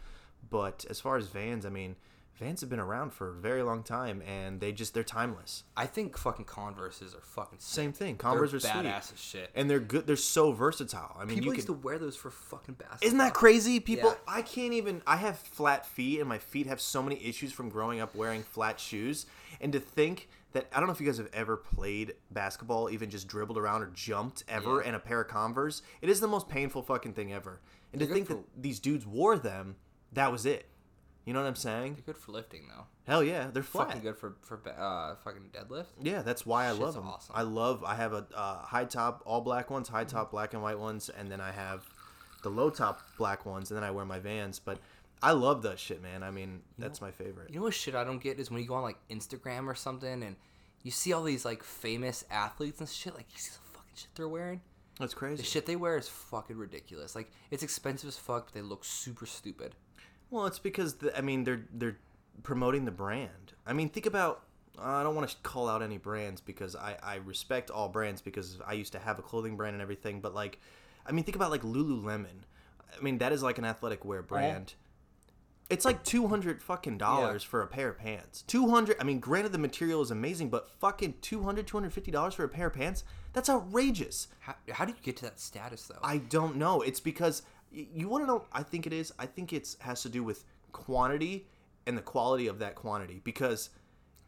But 0.50 0.86
as 0.89 1.00
far 1.00 1.18
as 1.18 1.27
Vans, 1.27 1.65
I 1.65 1.70
mean, 1.70 1.96
Vans 2.39 2.62
have 2.62 2.69
been 2.69 2.79
around 2.79 3.12
for 3.13 3.29
a 3.29 3.34
very 3.34 3.62
long 3.63 3.84
time, 3.84 4.22
and 4.22 4.62
they 4.62 4.72
just 4.72 4.93
they're 4.93 5.03
timeless. 5.03 5.63
I 5.75 5.86
think 5.86 6.17
fucking 6.17 6.46
Converses 6.46 7.13
are 7.13 7.19
fucking 7.22 7.60
sick. 7.60 7.75
Same 7.75 7.91
thing. 7.91 8.15
They're 8.15 8.31
Converse 8.31 8.53
are 8.53 8.60
sweet, 8.62 8.72
badass 8.72 9.13
as 9.13 9.19
shit. 9.19 9.50
and 9.55 9.69
they're 9.69 9.79
good. 9.81 10.08
They're 10.08 10.15
so 10.15 10.53
versatile. 10.53 11.17
I 11.19 11.25
mean, 11.25 11.36
People 11.36 11.51
you 11.53 11.58
used 11.58 11.67
can. 11.67 11.75
to 11.75 11.81
wear 11.81 11.98
those 12.00 12.15
for 12.15 12.31
fucking 12.31 12.75
basketball. 12.75 13.05
Isn't 13.08 13.17
that 13.17 13.34
crazy? 13.34 13.81
People, 13.81 14.12
Yeah. 14.12 14.15
I 14.34 14.41
can't 14.41 14.74
even. 14.74 15.01
I 15.05 15.17
have 15.17 15.38
flat 15.38 15.86
feet, 15.86 16.19
and 16.22 16.29
my 16.29 16.38
feet 16.38 16.65
have 16.67 16.79
so 16.79 17.03
many 17.03 17.22
issues 17.24 17.51
from 17.51 17.67
growing 17.67 18.00
up 18.00 18.15
wearing 18.15 18.43
flat 18.43 18.79
shoes. 18.79 19.25
And 19.60 19.74
to 19.74 19.79
think 19.81 20.29
that 20.53 20.67
I 20.74 20.79
don't 20.79 20.88
know 20.88 20.93
if 20.93 21.01
you 21.01 21.05
guys 21.08 21.17
have 21.17 21.29
ever 21.34 21.58
played 21.58 22.13
basketball, 22.31 22.89
even 22.89 23.10
just 23.10 23.27
dribbled 23.27 23.58
around 23.58 23.81
or 23.84 23.91
jumped 23.93 24.46
ever 24.48 24.81
Yeah. 24.81 24.88
in 24.89 24.96
a 24.96 25.00
pair 25.00 25.19
of 25.22 25.27
Converse. 25.27 25.81
It 26.01 26.10
is 26.10 26.22
the 26.22 26.27
most 26.27 26.48
painful 26.48 26.84
fucking 26.84 27.13
thing 27.13 27.34
ever. 27.34 27.60
And 27.91 28.00
to 28.00 28.05
They're 28.05 28.15
think 28.15 28.27
good 28.29 28.38
that 28.38 28.62
these 28.63 28.79
dudes 28.79 29.05
wore 29.05 29.38
them, 29.38 29.75
that 30.13 30.31
was 30.31 30.46
it. 30.46 30.69
You 31.30 31.34
know 31.34 31.42
what 31.42 31.48
I'm 31.50 31.56
saying? 31.56 31.94
They're 31.94 32.16
good 32.16 32.18
for 32.18 32.32
lifting 32.32 32.64
though. 32.76 32.86
Hell 33.06 33.24
yeah, 33.24 33.52
they're 33.54 33.62
flat. 33.62 33.90
Fucking 33.90 34.02
good 34.02 34.18
for 34.18 34.34
for 34.42 34.60
uh 34.76 35.14
fucking 35.24 35.52
deadlift. 35.54 35.86
Yeah, 36.02 36.24
that's 36.24 36.44
why 36.44 36.66
I 36.66 36.70
Shit's 36.70 36.80
love 36.80 36.94
them. 36.96 37.08
awesome. 37.08 37.36
I 37.38 37.44
love. 37.44 37.84
I 37.84 37.94
have 37.94 38.14
a 38.14 38.26
uh, 38.34 38.64
high 38.64 38.86
top, 38.86 39.22
all 39.28 39.40
black 39.42 39.70
ones, 39.70 39.88
high 39.90 40.06
top, 40.06 40.32
black 40.32 40.56
and 40.56 40.64
white 40.64 40.80
ones, 40.80 41.08
and 41.08 41.32
then 41.32 41.40
I 41.40 41.52
have 41.52 41.86
the 42.42 42.50
low 42.50 42.72
top 42.72 43.04
black 43.16 43.46
ones, 43.46 43.70
and 43.70 43.78
then 43.78 43.84
I 43.84 43.92
wear 43.92 44.06
my 44.06 44.18
Vans. 44.18 44.58
But 44.58 44.80
I 45.22 45.34
love 45.34 45.62
that 45.62 45.78
shit, 45.78 46.02
man. 46.02 46.24
I 46.24 46.32
mean, 46.32 46.62
that's 46.80 47.00
my 47.00 47.12
favorite. 47.12 47.52
You 47.52 47.58
know 47.58 47.66
what 47.66 47.76
shit 47.76 47.94
I 47.94 48.04
don't 48.04 48.24
get 48.24 48.40
is 48.40 48.50
when 48.50 48.60
you 48.60 48.68
go 48.68 48.74
on 48.74 48.82
like 48.82 48.98
Instagram 49.12 49.68
or 49.68 49.76
something 49.76 50.24
and 50.24 50.36
you 50.82 50.90
see 50.90 51.14
all 51.14 51.22
these 51.22 51.46
like 51.46 51.62
famous 51.62 52.26
athletes 52.32 52.80
and 52.80 52.90
shit. 52.90 53.14
Like 53.14 53.28
you 53.32 53.38
see 53.38 53.52
the 53.52 53.78
fucking 53.78 53.94
shit 53.94 54.10
they're 54.16 54.28
wearing. 54.28 54.62
That's 55.00 55.14
crazy. 55.14 55.44
The 55.44 55.48
shit 55.48 55.68
they 55.68 55.76
wear 55.76 55.96
is 55.96 56.10
fucking 56.10 56.58
ridiculous. 56.58 57.16
Like 57.16 57.30
it's 57.52 57.62
expensive 57.62 58.08
as 58.08 58.18
fuck, 58.18 58.48
but 58.48 58.56
they 58.56 58.64
look 58.64 58.84
super 58.84 59.28
stupid. 59.28 59.76
Well, 60.30 60.46
it's 60.46 60.60
because 60.60 60.96
the, 60.96 61.18
I 61.18 61.22
mean 61.22 61.44
they're 61.44 61.62
they're 61.74 61.98
promoting 62.44 62.86
the 62.86 62.92
brand. 62.92 63.54
I 63.65 63.74
mean, 63.74 63.89
think 63.89 64.06
about. 64.06 64.44
I 64.82 65.04
don't 65.04 65.13
want 65.13 65.30
to 65.30 65.36
call 65.44 65.68
out 65.68 65.82
any 65.82 65.98
brands 65.98 66.39
because 66.39 66.76
I 66.76 66.98
I 67.04 67.15
respect 67.15 67.70
all 67.70 67.89
brands 67.89 68.22
because 68.22 68.60
I 68.65 68.74
used 68.74 68.94
to 68.94 69.00
have 69.00 69.20
a 69.20 69.22
clothing 69.22 69.58
brand 69.58 69.74
and 69.74 69.82
everything. 69.82 70.22
But 70.22 70.34
like, 70.34 70.60
I 71.06 71.12
mean, 71.12 71.26
think 71.26 71.36
about 71.36 71.52
like 71.52 71.63
Lululemon. 71.63 72.46
I 72.98 73.02
mean, 73.02 73.18
that 73.18 73.32
is 73.34 73.44
like 73.44 73.58
an 73.58 73.65
athletic 73.65 74.06
wear 74.06 74.20
uh-huh. 74.20 74.28
brand. 74.28 74.74
It's 75.70 75.86
like 75.86 76.04
two 76.04 76.28
hundred 76.28 76.63
fucking 76.63 76.98
dollars 76.98 77.44
for 77.44 77.62
a 77.62 77.68
pair 77.68 77.89
of 77.89 78.00
pants. 78.00 78.42
Two 78.44 78.70
hundred. 78.70 78.98
I 79.00 79.04
mean, 79.04 79.20
granted 79.20 79.52
the 79.52 79.60
material 79.60 80.02
is 80.02 80.10
amazing, 80.10 80.50
but 80.50 80.68
fucking 80.80 81.15
200 81.22 81.68
250 81.68 82.12
dollars 82.12 82.34
for 82.34 82.44
a 82.44 82.50
pair 82.50 82.68
of 82.68 82.74
pants. 82.74 83.04
That's 83.34 83.50
outrageous. 83.50 84.30
How, 84.39 84.56
how 84.72 84.86
do 84.86 84.94
you 84.94 84.98
get 85.04 85.18
to 85.18 85.24
that 85.24 85.39
status 85.39 85.86
though? 85.88 86.00
I 86.02 86.18
don't 86.18 86.56
know. 86.56 86.82
It's 86.82 87.00
because 87.00 87.44
you 87.71 88.08
want 88.10 88.23
to 88.23 88.27
know. 88.27 88.45
I 88.51 88.63
think 88.63 88.88
it 88.88 88.93
is. 88.93 89.13
I 89.19 89.25
think 89.25 89.53
it 89.53 89.75
has 89.79 90.01
to 90.03 90.10
do 90.10 90.23
with 90.23 90.43
quantity 90.71 91.47
and 91.88 91.97
the 91.97 92.01
quality 92.01 92.47
of 92.47 92.60
that 92.60 92.75
quantity. 92.75 93.21
Because 93.23 93.69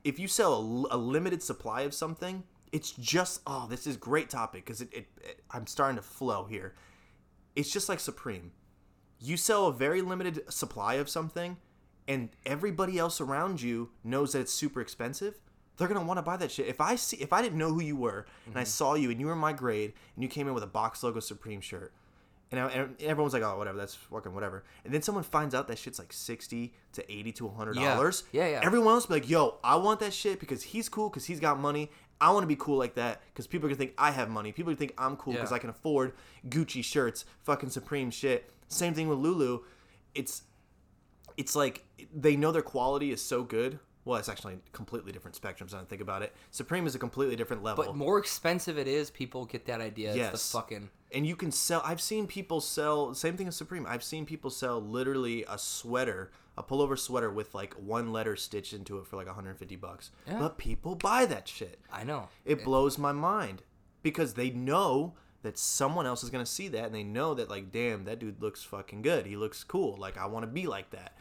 if 0.04 0.20
you 0.20 0.28
sell 0.28 0.88
a 0.92 0.98
limited 0.98 1.44
supply 1.44 1.82
of 1.82 1.94
something, 1.94 2.44
it's 2.72 2.92
just 2.92 3.42
oh, 3.46 3.68
this 3.70 3.86
is 3.86 3.98
great 3.98 4.30
topic 4.30 4.66
because 4.66 4.82
it, 4.82 4.90
it, 4.94 5.08
it. 5.24 5.44
I'm 5.52 5.68
starting 5.68 5.98
to 5.98 6.02
flow 6.02 6.46
here. 6.46 6.76
It's 7.56 7.72
just 7.72 7.90
like 7.90 8.00
Supreme. 8.00 8.52
You 9.20 9.38
sell 9.38 9.68
a 9.68 9.74
very 9.74 10.02
limited 10.02 10.52
supply 10.52 10.96
of 10.96 11.10
something, 11.10 11.58
and 12.08 12.30
everybody 12.46 12.98
else 12.98 13.22
around 13.22 13.62
you 13.62 13.92
knows 14.04 14.34
that 14.34 14.40
it's 14.40 14.54
super 14.54 14.82
expensive. 14.82 15.40
They're 15.78 15.88
gonna 15.88 16.06
want 16.06 16.18
to 16.18 16.24
buy 16.24 16.38
that 16.38 16.52
shit. 16.52 16.68
If 16.68 16.80
I 16.80 16.96
see, 16.96 17.18
if 17.18 17.34
I 17.34 17.42
didn't 17.42 17.58
know 17.58 17.74
who 17.74 17.82
you 17.82 17.96
were, 17.96 18.26
and 18.46 18.56
I 18.56 18.62
mm-hmm. 18.62 18.68
saw 18.68 18.96
you, 18.96 19.12
and 19.12 19.20
you 19.20 19.28
were 19.28 19.34
in 19.34 19.40
my 19.40 19.54
grade, 19.54 19.94
and 20.16 20.24
you 20.24 20.30
came 20.30 20.48
in 20.48 20.54
with 20.54 20.64
a 20.64 20.68
box 20.68 21.04
logo 21.04 21.20
Supreme 21.20 21.62
shirt, 21.62 21.94
and, 22.52 22.60
I, 22.60 22.68
and 22.70 23.02
everyone's 23.02 23.34
like, 23.34 23.44
"Oh, 23.44 23.58
whatever, 23.58 23.78
that's 23.78 23.96
fucking 23.96 24.34
whatever," 24.34 24.64
and 24.84 24.94
then 24.94 25.02
someone 25.02 25.24
finds 25.24 25.56
out 25.56 25.68
that 25.70 25.78
shit's 25.78 26.00
like 26.00 26.12
sixty 26.14 26.74
to 26.94 27.12
eighty 27.12 27.32
to 27.34 27.48
hundred 27.50 27.76
dollars. 27.76 28.24
Yeah, 28.32 28.48
yeah. 28.48 28.62
Everyone 28.64 28.94
else 28.94 29.06
be 29.06 29.16
like, 29.16 29.30
"Yo, 29.30 29.58
I 29.64 29.76
want 29.78 30.00
that 30.02 30.14
shit 30.14 30.40
because 30.40 30.64
he's 30.64 30.90
cool, 30.90 31.10
because 31.10 31.26
he's 31.26 31.40
got 31.40 31.60
money." 31.60 31.90
I 32.20 32.30
want 32.30 32.44
to 32.44 32.48
be 32.48 32.56
cool 32.56 32.78
like 32.78 32.94
that 32.96 33.20
because 33.34 33.48
people 33.48 33.66
are 33.66 33.70
gonna 33.70 33.80
think 33.80 33.94
I 33.98 34.12
have 34.12 34.30
money. 34.30 34.52
People 34.52 34.72
are 34.72 34.76
gonna 34.76 34.80
think 34.88 34.94
I'm 35.00 35.18
cool 35.18 35.34
because 35.34 35.50
Yeah. 35.50 35.56
I 35.56 35.60
can 35.60 35.72
afford 35.72 36.14
Gucci 36.48 36.84
shirts, 36.84 37.26
fucking 37.42 37.72
Supreme 37.72 38.12
shit. 38.12 38.52
Same 38.68 38.94
thing 38.94 39.08
with 39.08 39.18
Lulu. 39.18 39.62
It's 40.14 40.44
it's 41.36 41.56
like 41.56 41.84
they 42.14 42.36
know 42.36 42.52
their 42.52 42.62
quality 42.62 43.12
is 43.12 43.24
so 43.24 43.42
good. 43.44 43.80
Well, 44.04 44.18
it's 44.20 44.30
actually 44.30 44.58
completely 44.72 45.12
different 45.12 45.40
spectrums. 45.40 45.74
I 45.74 45.84
think 45.84 46.02
about 46.02 46.22
it, 46.24 46.34
Supreme 46.50 46.88
is 46.88 46.96
a 46.96 47.00
completely 47.00 47.36
different 47.36 47.62
level. 47.64 47.84
but 47.86 47.96
more 47.96 48.18
expensive 48.18 48.78
it 48.78 48.88
is, 48.88 49.12
people 49.12 49.46
get 49.46 49.66
that 49.68 49.80
idea. 49.82 50.16
Yes. 50.16 50.34
It's 50.34 50.52
the 50.52 50.58
fucking 50.58 50.90
and 51.14 51.28
you 51.28 51.36
can 51.36 51.52
sell. 51.52 51.82
I've 51.86 52.02
seen 52.02 52.26
people 52.26 52.62
sell. 52.62 53.14
Same 53.14 53.36
thing 53.38 53.48
as 53.48 53.56
Supreme. 53.56 53.86
I've 53.86 54.04
seen 54.04 54.26
people 54.26 54.50
sell 54.50 54.82
literally 54.82 55.44
a 55.50 55.58
sweater, 55.58 56.32
a 56.58 56.64
pullover 56.64 56.98
sweater 56.98 57.30
with 57.30 57.54
like 57.54 57.74
one 57.76 58.12
letter 58.14 58.36
stitched 58.38 58.72
into 58.74 58.98
it 58.98 59.06
for 59.06 59.18
like 59.18 59.26
150 59.28 59.76
bucks. 59.76 60.12
Yeah. 60.26 60.40
But 60.40 60.58
people 60.58 60.96
buy 60.96 61.26
that 61.26 61.48
shit. 61.50 61.80
I 61.92 62.04
know. 62.06 62.30
It 62.46 62.64
blows 62.64 62.98
my 62.98 63.12
mind 63.12 63.62
because 64.04 64.34
they 64.36 64.50
know 64.52 65.14
that 65.44 65.58
someone 65.58 66.06
else 66.06 66.24
is 66.24 66.30
gonna 66.30 66.46
see 66.46 66.68
that, 66.70 66.86
and 66.86 66.96
they 66.96 67.04
know 67.04 67.34
that 67.34 67.50
like, 67.50 67.72
damn, 67.72 68.06
that 68.06 68.20
dude 68.20 68.42
looks 68.42 68.64
fucking 68.64 69.02
good. 69.02 69.26
He 69.26 69.36
looks 69.36 69.64
cool. 69.64 69.98
Like 69.98 70.18
I 70.18 70.28
want 70.28 70.44
to 70.44 70.48
be 70.48 70.66
like 70.66 70.92
that. 70.92 71.18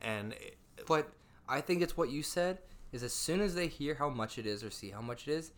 And 0.00 0.32
it- 0.34 0.56
But 0.86 1.10
I 1.52 1.60
think 1.60 1.82
it's 1.82 1.96
what 1.96 2.10
you 2.10 2.22
said 2.22 2.58
is 2.92 3.02
as 3.02 3.12
soon 3.12 3.40
as 3.40 3.54
they 3.54 3.66
hear 3.68 3.94
how 3.94 4.08
much 4.08 4.38
it 4.38 4.46
is 4.46 4.62
or 4.64 4.70
see 4.70 4.90
how 4.90 5.00
much 5.00 5.28
it 5.28 5.32
is, 5.32 5.52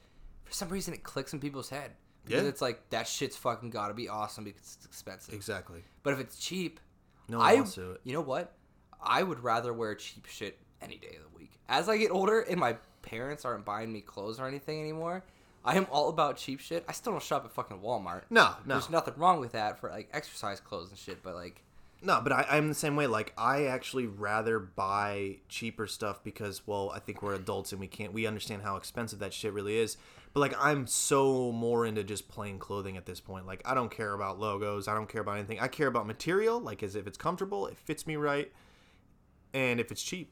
for 0.44 0.52
some 0.52 0.68
reason 0.68 0.94
it 0.94 1.02
clicks 1.02 1.32
in 1.32 1.40
people's 1.40 1.68
head. 1.70 1.92
Because 2.24 2.42
Yeah. 2.42 2.48
it's 2.48 2.62
like 2.62 2.88
that 2.90 3.06
shit's 3.06 3.36
fucking 3.36 3.70
gotta 3.70 3.92
be 3.94 4.08
awesome 4.08 4.44
because 4.44 4.76
it's 4.76 4.84
expensive. 4.86 5.34
exactly. 5.34 5.82
But 6.02 6.14
if 6.14 6.20
it's 6.20 6.38
cheap, 6.38 6.80
No 7.28 7.38
one 7.38 7.46
I 7.46 7.54
wants 7.56 7.74
to. 7.74 7.98
you 8.04 8.12
know 8.12 8.20
what? 8.20 8.54
I 9.02 9.22
would 9.22 9.40
rather 9.40 9.72
wear 9.72 9.94
cheap 9.94 10.26
shit 10.26 10.58
any 10.80 10.96
day 10.96 11.16
of 11.16 11.22
the 11.30 11.36
week. 11.38 11.58
As 11.68 11.88
I 11.88 11.96
get 11.98 12.10
older 12.10 12.40
and 12.40 12.58
my 12.60 12.76
parents 13.02 13.44
aren't 13.44 13.64
buying 13.64 13.92
me 13.92 14.00
clothes 14.00 14.38
or 14.40 14.46
anything 14.46 14.80
anymore, 14.80 15.24
I 15.66 15.76
am 15.76 15.86
all 15.90 16.08
about 16.10 16.36
cheap 16.36 16.60
shit. 16.60 16.84
I 16.88 16.92
still 16.92 17.12
don't 17.12 17.22
shop 17.22 17.44
at 17.44 17.52
fucking 17.52 17.80
Walmart. 17.80 18.22
No, 18.30 18.54
no. 18.66 18.74
There's 18.74 18.90
nothing 18.90 19.14
wrong 19.16 19.40
with 19.40 19.52
that 19.52 19.78
for 19.80 19.88
like 19.90 20.08
exercise 20.12 20.60
clothes 20.60 20.90
and 20.90 20.98
shit, 20.98 21.22
but 21.22 21.34
like 21.34 21.63
No, 22.04 22.20
but 22.20 22.32
I, 22.32 22.46
I'm 22.50 22.68
the 22.68 22.74
same 22.74 22.96
way. 22.96 23.06
Like 23.06 23.32
I 23.38 23.64
actually 23.64 24.06
rather 24.06 24.58
buy 24.58 25.38
cheaper 25.48 25.86
stuff 25.86 26.22
because, 26.22 26.66
well, 26.66 26.92
I 26.94 26.98
think 26.98 27.22
we're 27.22 27.34
adults 27.34 27.72
and 27.72 27.80
we 27.80 27.86
can't 27.86 28.12
we 28.12 28.26
understand 28.26 28.62
how 28.62 28.76
expensive 28.76 29.18
that 29.20 29.32
shit 29.32 29.54
really 29.54 29.78
is. 29.78 29.96
But 30.34 30.40
like 30.40 30.54
I'm 30.58 30.86
so 30.86 31.50
more 31.50 31.86
into 31.86 32.04
just 32.04 32.28
plain 32.28 32.58
clothing 32.58 32.98
at 32.98 33.06
this 33.06 33.20
point. 33.20 33.46
Like 33.46 33.62
I 33.64 33.72
don't 33.72 33.90
care 33.90 34.12
about 34.12 34.38
logos. 34.38 34.86
I 34.86 34.94
don't 34.94 35.08
care 35.08 35.22
about 35.22 35.38
anything. 35.38 35.60
I 35.60 35.68
care 35.68 35.86
about 35.86 36.06
material. 36.06 36.60
Like 36.60 36.82
as 36.82 36.94
if 36.94 37.06
it's 37.06 37.16
comfortable, 37.16 37.66
it 37.68 37.78
fits 37.78 38.06
me 38.06 38.16
right, 38.16 38.52
and 39.54 39.80
if 39.80 39.90
it's 39.90 40.02
cheap. 40.02 40.30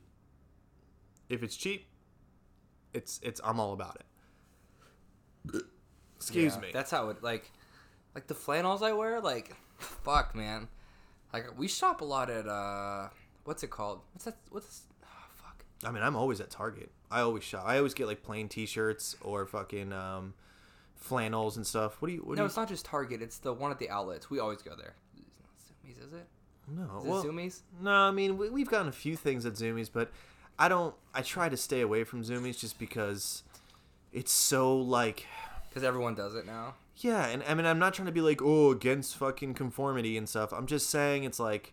If 1.31 1.43
it's 1.43 1.57
cheap, 1.57 1.87
it's 2.93 3.19
it's 3.23 3.41
I'm 3.43 3.59
all 3.59 3.73
about 3.73 3.97
it. 5.55 5.63
Excuse 6.17 6.55
Yeah, 6.55 6.61
me. 6.61 6.69
That's 6.73 6.91
how 6.91 7.09
it 7.09 7.23
like, 7.23 7.51
like 8.15 8.27
the 8.27 8.35
flannels 8.35 8.83
I 8.83 8.93
wear. 8.93 9.21
Like, 9.21 9.57
fuck, 9.79 10.35
man. 10.35 10.69
Like 11.33 11.59
we 11.59 11.69
shop 11.69 12.01
a 12.01 12.05
lot 12.05 12.29
at 12.31 12.47
uh, 12.47 13.09
what's 13.45 13.63
it 13.63 13.71
called? 13.71 14.01
What's 14.13 14.25
that? 14.27 14.37
What's 14.51 14.83
oh, 15.05 15.07
fuck? 15.35 15.65
I 15.85 15.91
mean, 15.91 16.03
I'm 16.03 16.17
always 16.17 16.41
at 16.41 16.51
Target. 16.51 16.91
I 17.11 17.21
always 17.21 17.45
shop. 17.45 17.65
I 17.67 17.79
always 17.79 17.95
get 17.95 18.07
like 18.07 18.23
plain 18.23 18.49
T-shirts 18.49 19.17
or 19.23 19.47
fucking 19.47 19.93
um, 19.93 20.35
flannels 20.97 21.57
and 21.57 21.67
stuff. 21.67 22.01
What 22.01 22.09
do 22.09 22.15
you? 22.15 22.21
What 22.21 22.37
No, 22.37 22.43
do 22.43 22.47
it's 22.47 22.57
not 22.57 22.69
just 22.69 22.85
Target. 22.85 23.23
It's 23.23 23.39
the 23.39 23.53
one 23.53 23.71
at 23.71 23.79
the 23.79 23.91
outlets. 23.91 24.31
We 24.31 24.39
always 24.41 24.63
go 24.63 24.75
there. 24.77 24.95
It's 25.17 25.71
not 25.71 26.03
Zumiez, 26.03 26.07
is 26.07 26.13
it? 26.13 26.27
No, 26.69 26.99
Is 27.01 27.05
well, 27.05 27.21
it 27.23 27.27
Zumiez? 27.27 27.63
no. 27.81 27.91
I 27.91 28.11
mean, 28.11 28.37
we, 28.39 28.49
we've 28.51 28.69
gotten 28.69 28.89
a 28.89 28.93
few 28.93 29.17
things 29.17 29.45
at 29.47 29.55
Zumiez, 29.55 29.91
but 29.93 30.11
I 30.59 30.69
don't. 30.69 30.95
I 31.15 31.23
try 31.23 31.49
to 31.49 31.57
stay 31.57 31.81
away 31.81 32.05
from 32.05 32.23
Zumiez 32.23 32.59
just 32.59 32.79
because 32.79 33.43
it's 34.13 34.33
so 34.33 34.77
like. 34.79 35.27
Because 35.69 35.83
everyone 35.85 36.15
does 36.15 36.35
it 36.35 36.45
now. 36.47 36.75
Yeah, 36.97 37.27
and 37.27 37.43
I 37.49 37.55
mean, 37.55 37.67
I'm 37.67 37.79
not 37.79 37.95
trying 37.95 38.07
to 38.07 38.13
be 38.13 38.21
like, 38.21 38.41
oh, 38.43 38.71
against 38.71 39.17
fucking 39.17 39.55
conformity 39.55 40.17
and 40.17 40.29
stuff. 40.29 40.53
I'm 40.53 40.67
just 40.67 40.91
saying 40.91 41.25
it's 41.25 41.41
like, 41.41 41.73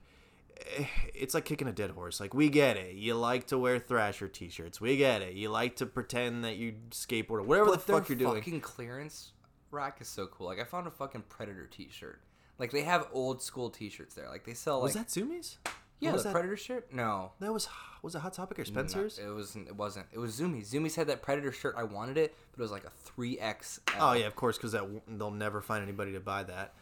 eh, 0.78 0.86
it's 1.14 1.34
like 1.34 1.46
kicking 1.46 1.68
a 1.68 1.74
dead 1.74 1.92
horse. 1.92 2.20
Like, 2.20 2.34
we 2.34 2.50
get 2.50 2.78
it. 2.78 2.96
You 2.96 3.16
like 3.16 3.48
to 3.48 3.58
wear 3.58 3.80
Thrasher 3.80 4.28
t-shirts. 4.28 4.80
We 4.80 4.98
get 4.98 5.22
it. 5.22 5.34
You 5.34 5.50
like 5.50 5.76
to 5.78 5.86
pretend 5.86 6.44
that 6.46 6.56
you 6.56 6.76
skateboard 6.92 7.40
or 7.40 7.44
whatever 7.44 7.66
But 7.72 7.86
the 7.86 7.94
fuck 7.94 8.10
you're 8.10 8.18
doing. 8.18 8.36
fucking 8.36 8.62
clearance 8.62 9.34
rack 9.72 10.00
is 10.02 10.08
so 10.08 10.28
cool. 10.28 10.48
Like 10.48 10.60
I 10.60 10.64
found 10.64 10.88
a 10.88 10.92
fucking 10.92 11.24
Predator 11.30 11.68
T-shirt. 11.68 12.22
Like 12.58 12.72
they 12.72 12.82
have 12.84 13.08
old 13.14 13.42
school 13.42 13.70
T-shirts 13.70 14.16
there. 14.16 14.28
Like 14.30 14.46
they 14.46 14.54
sell 14.54 14.78
like 14.78 14.84
was 14.84 14.94
that 14.96 15.08
Zumiez? 15.08 15.58
Yeah 16.00 16.12
was 16.14 16.24
the 16.24 16.30
that? 16.30 16.34
Predator 16.34 16.58
shirt. 16.58 16.94
No, 16.94 17.32
That 17.40 17.52
was 17.54 17.68
was 18.02 18.16
it 18.16 18.20
Hot 18.20 18.34
Topic 18.34 18.58
or 18.60 18.62
No, 18.64 18.66
Spencer's? 18.66 19.20
it 19.20 19.30
wasn't. 19.30 19.68
It 19.68 19.76
wasn't. 19.76 20.06
It 20.14 20.20
was 20.20 20.40
Zumiez. 20.40 20.72
Zumiez 20.72 20.96
had 20.96 21.08
that 21.08 21.22
Predator 21.22 21.52
shirt. 21.52 21.76
I 21.78 21.84
wanted 21.84 22.18
it, 22.18 22.36
but 22.52 22.60
it 22.60 22.64
was 22.64 22.72
like 22.72 22.86
a 22.86 22.90
three 22.90 23.38
X. 23.40 23.80
Oh 24.00 24.14
yeah, 24.14 24.26
of 24.28 24.36
course, 24.36 24.58
because 24.58 24.72
that 24.72 24.84
they'll 25.08 25.32
never 25.32 25.62
find 25.62 25.84
anybody 25.84 26.14
to 26.14 26.20
buy 26.20 26.44
that. 26.44 26.74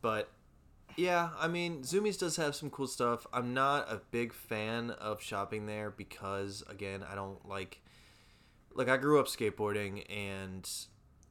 But 0.00 0.28
yeah, 0.96 1.30
I 1.38 1.48
mean, 1.48 1.82
Zumiez 1.82 2.18
does 2.18 2.36
have 2.36 2.54
some 2.54 2.70
cool 2.70 2.86
stuff. 2.86 3.26
I'm 3.32 3.52
not 3.52 3.90
a 3.90 4.00
big 4.12 4.32
fan 4.32 4.90
of 4.90 5.20
shopping 5.20 5.66
there 5.66 5.90
because, 5.90 6.62
again, 6.68 7.02
I 7.10 7.14
don't 7.16 7.46
like. 7.48 7.80
Like 8.76 8.88
I 8.88 8.96
grew 8.96 9.18
up 9.20 9.26
skateboarding 9.26 10.04
and 10.10 10.68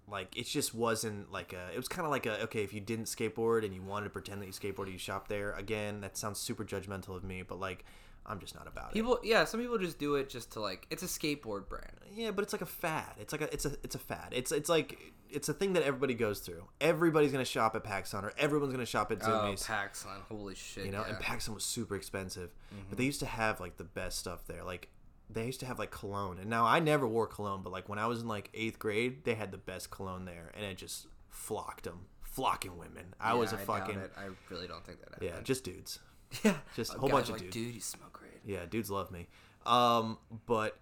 like 0.10 0.38
it 0.38 0.46
just 0.46 0.74
wasn't 0.76 1.32
like 1.32 1.54
a. 1.54 1.72
It 1.74 1.78
was 1.78 1.88
kind 1.88 2.06
of 2.06 2.12
like 2.12 2.26
a 2.26 2.44
okay 2.44 2.64
if 2.64 2.74
you 2.74 2.80
didn't 2.82 3.06
skateboard 3.06 3.64
and 3.66 3.74
you 3.74 3.82
wanted 3.82 4.06
to 4.06 4.10
pretend 4.12 4.42
that 4.42 4.46
you 4.48 4.52
skateboarded, 4.54 4.92
you 4.92 4.98
shop 4.98 5.28
there. 5.28 5.54
Again, 5.54 6.02
that 6.02 6.18
sounds 6.18 6.40
super 6.40 6.64
judgmental 6.66 7.16
of 7.16 7.24
me, 7.24 7.42
but 7.42 7.60
like 7.60 7.86
I'm 8.26 8.40
just 8.40 8.56
not 8.56 8.68
about 8.68 8.92
it. 8.92 8.94
People, 8.94 9.20
yeah, 9.24 9.44
some 9.44 9.60
people 9.60 9.78
just 9.78 10.00
do 10.00 10.16
it 10.16 10.30
just 10.30 10.52
to 10.54 10.60
like. 10.62 10.88
It's 10.90 11.04
a 11.04 11.08
skateboard 11.08 11.68
brand. 11.68 11.92
Yeah, 12.14 12.32
but 12.32 12.44
it's 12.44 12.54
like 12.54 12.62
a 12.62 12.66
fad. 12.66 13.14
It's 13.20 13.32
like 13.34 13.42
a 13.42 13.54
it's 13.54 13.66
a 13.66 13.72
it's 13.84 13.96
a 13.96 14.00
fad. 14.00 14.30
It's 14.32 14.52
it's 14.52 14.70
like 14.70 14.98
it's 15.30 15.50
a 15.50 15.54
thing 15.54 15.74
that 15.74 15.84
everybody 15.84 16.14
goes 16.14 16.40
through. 16.40 16.64
Everybody's 16.80 17.32
gonna 17.32 17.44
shop 17.44 17.76
at 17.76 17.84
PacSun 17.84 18.24
or 18.24 18.34
everyone's 18.38 18.72
gonna 18.72 18.86
shop 18.86 19.12
at 19.12 19.18
Oh, 19.24 19.26
Zumiez. 19.28 19.66
PacSun. 19.66 20.22
Holy 20.30 20.54
shit. 20.56 20.86
you 20.86 20.92
know, 20.92 21.00
yeah. 21.00 21.06
Mm-hmm. 21.14 21.16
and 21.16 21.24
PacSun 21.24 21.54
was 21.56 21.64
super 21.66 21.96
expensive, 21.96 22.52
but 22.90 22.98
they 22.98 23.04
used 23.04 23.20
to 23.22 23.26
have 23.26 23.60
like 23.60 23.78
the 23.78 23.84
best 23.84 24.20
stuff 24.20 24.46
there. 24.48 24.64
Like 24.64 24.90
they 25.30 25.46
used 25.46 25.60
to 25.62 25.66
have 25.66 25.80
like 25.80 25.92
cologne, 25.92 26.38
and 26.40 26.50
now 26.50 26.66
I 26.66 26.80
never 26.80 27.08
wore 27.08 27.28
cologne, 27.28 27.62
but 27.64 27.72
like 27.72 27.90
when 27.90 28.00
I 28.00 28.08
was 28.08 28.22
in 28.22 28.28
like 28.28 28.50
eighth 28.54 28.80
grade, 28.80 29.24
they 29.26 29.34
had 29.36 29.52
the 29.52 29.58
best 29.58 29.90
cologne 29.92 30.26
there, 30.26 30.52
and 30.56 30.66
it 30.66 30.78
just 30.78 31.08
flocked 31.30 31.86
them, 31.86 32.06
flocking 32.22 32.78
women. 32.78 33.16
I 33.20 33.34
was 33.34 33.54
a 33.54 33.58
doubt 33.58 33.66
fucking. 33.66 34.00
I 34.18 34.28
really 34.50 34.68
don't 34.68 34.86
think 34.86 35.00
that. 35.02 35.24
yeah, 35.24 35.42
just 35.44 35.64
dudes. 35.64 36.00
yeah, 36.44 36.56
just 36.76 36.94
a 36.94 36.98
Oh, 36.98 37.00
whole 37.02 37.10
bunch 37.10 37.28
of 37.30 37.34
like, 37.34 37.42
dudes. 37.42 37.56
Dude, 37.56 37.76
you 37.76 37.82
smell 37.82 38.10
great. 38.12 38.32
Yeah, 38.46 38.66
dudes 38.70 38.90
love 38.92 39.12
me. 39.12 39.28
Um, 39.66 40.18
but 40.46 40.78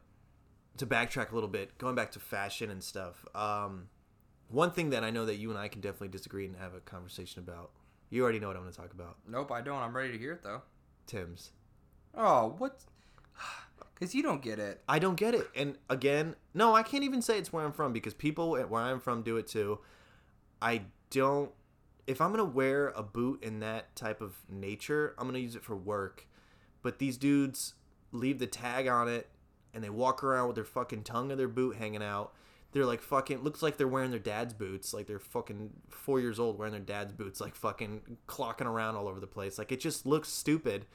to 0.78 0.86
backtrack 0.88 1.32
a 1.32 1.36
little 1.36 1.50
bit, 1.50 1.78
going 1.78 1.96
back 1.96 2.12
to 2.14 2.20
fashion 2.20 2.70
and 2.72 2.84
stuff. 2.84 3.26
Um, 3.36 3.90
one 4.48 4.72
thing 4.72 4.90
that 4.90 5.04
I 5.04 5.12
know 5.12 5.26
that 5.26 5.36
you 5.36 5.50
and 5.50 5.58
I 5.60 5.68
can 5.70 5.80
definitely 5.82 6.10
disagree 6.10 6.46
and 6.46 6.56
have 6.58 6.74
a 6.74 6.80
conversation 6.82 7.40
about. 7.40 7.72
You 8.10 8.24
already 8.24 8.40
know 8.40 8.48
what 8.48 8.58
I'm 8.58 8.64
going 8.64 8.74
to 8.74 8.78
talk 8.82 8.92
about. 8.94 9.18
Nope, 9.28 9.52
I 9.52 9.62
don't. 9.62 9.78
I'm 9.78 9.96
ready 9.96 10.12
to 10.12 10.18
hear 10.18 10.34
it 10.34 10.44
though. 10.44 10.62
Tim's. 11.08 11.52
Oh, 12.16 12.56
what? 12.58 12.80
Because 13.94 14.16
you 14.16 14.24
don't 14.24 14.42
get 14.42 14.60
it. 14.60 14.82
I 14.88 15.00
don't 15.00 15.16
get 15.16 15.34
it. 15.34 15.48
And 15.56 15.78
again, 15.90 16.36
no, 16.54 16.76
I 16.76 16.84
can't 16.84 17.04
even 17.04 17.22
say 17.22 17.38
it's 17.38 17.54
where 17.54 17.66
I'm 17.66 17.72
from 17.72 17.94
because 17.94 18.14
people 18.14 18.58
at 18.58 18.70
where 18.70 18.82
I'm 18.82 19.00
from 19.00 19.22
do 19.22 19.38
it 19.38 19.48
too. 19.48 19.80
I 20.62 20.84
don't. 21.10 21.52
If 22.08 22.20
I'm 22.20 22.32
gonna 22.32 22.44
wear 22.44 22.90
a 22.90 23.04
boot 23.04 23.44
in 23.44 23.60
that 23.60 23.96
type 23.96 24.22
of 24.22 24.36
nature, 24.50 25.14
I'm 25.18 25.28
gonna 25.28 25.40
use 25.40 25.56
it 25.56 25.64
for 25.64 25.76
work. 25.76 26.28
But 26.82 27.00
these 27.00 27.18
dudes 27.18 27.76
leave 28.12 28.40
the 28.40 28.48
tag 28.48 28.88
on 28.88 29.08
it 29.08 29.30
and 29.74 29.84
they 29.84 29.90
walk 29.90 30.24
around 30.24 30.48
with 30.48 30.56
their 30.56 30.66
fucking 30.66 31.04
tongue 31.04 31.32
of 31.32 31.38
their 31.38 31.48
boot 31.48 31.76
hanging 31.76 32.04
out. 32.04 32.34
They're 32.72 32.86
like 32.86 33.02
fucking 33.02 33.44
looks 33.44 33.62
like 33.62 33.78
they're 33.78 33.88
wearing 33.88 34.12
their 34.12 34.20
dad's 34.20 34.54
boots, 34.54 34.94
like 34.94 35.06
they're 35.06 35.20
fucking 35.20 35.72
four 35.90 36.20
years 36.20 36.40
old 36.40 36.58
wearing 36.58 36.72
their 36.72 36.82
dad's 36.82 37.12
boots, 37.12 37.42
like 37.42 37.56
fucking 37.56 38.18
clocking 38.28 38.66
around 38.66 38.96
all 38.96 39.08
over 39.08 39.20
the 39.20 39.28
place. 39.28 39.58
Like 39.58 39.72
it 39.72 39.80
just 39.80 40.06
looks 40.06 40.30
stupid. 40.30 40.86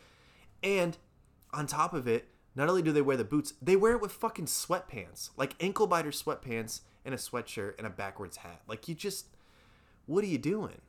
And 0.63 0.97
on 1.53 1.67
top 1.67 1.93
of 1.93 2.09
it, 2.09 2.29
not 2.57 2.71
only 2.71 2.83
do 2.83 2.91
they 2.91 3.03
wear 3.03 3.19
the 3.19 3.25
boots, 3.25 3.53
they 3.61 3.77
wear 3.77 3.93
it 3.93 4.01
with 4.01 4.13
fucking 4.13 4.47
sweatpants, 4.47 5.31
like 5.37 5.55
ankle 5.61 5.87
biter 5.87 6.11
sweatpants 6.11 6.81
and 7.05 7.15
a 7.15 7.19
sweatshirt 7.19 7.75
and 7.77 7.87
a 7.87 7.91
backwards 7.91 8.39
hat. 8.39 8.63
Like 8.67 8.89
you 8.89 8.95
just, 8.95 9.27
what 10.07 10.25
are 10.25 10.29
you 10.29 10.39
doing? 10.39 10.81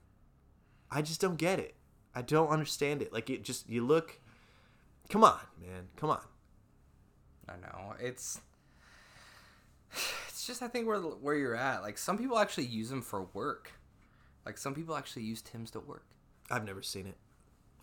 I 0.90 1.02
just 1.02 1.20
don't 1.20 1.38
get 1.38 1.60
it. 1.60 1.76
I 2.16 2.22
don't 2.22 2.48
understand 2.48 3.02
it. 3.02 3.12
Like 3.12 3.30
it 3.30 3.44
just, 3.44 3.70
you 3.70 3.86
look. 3.86 4.20
Come 5.10 5.24
on, 5.24 5.40
man. 5.62 5.90
Come 5.98 6.10
on. 6.10 6.22
I 7.48 7.54
know 7.58 7.94
it's. 8.00 8.42
It's 10.30 10.46
just 10.46 10.62
I 10.62 10.68
think 10.68 10.88
where 10.88 11.00
where 11.00 11.36
you're 11.36 11.56
at. 11.56 11.82
Like 11.82 11.98
some 11.98 12.16
people 12.16 12.38
actually 12.38 12.68
use 12.68 12.90
them 12.90 13.02
for 13.02 13.24
work. 13.34 13.72
Like 14.46 14.60
some 14.60 14.76
people 14.76 14.96
actually 14.96 15.24
use 15.24 15.42
Tim's 15.42 15.72
to 15.72 15.80
work. 15.80 16.06
I've 16.52 16.64
never 16.64 16.84
seen 16.84 17.08
it. 17.08 17.18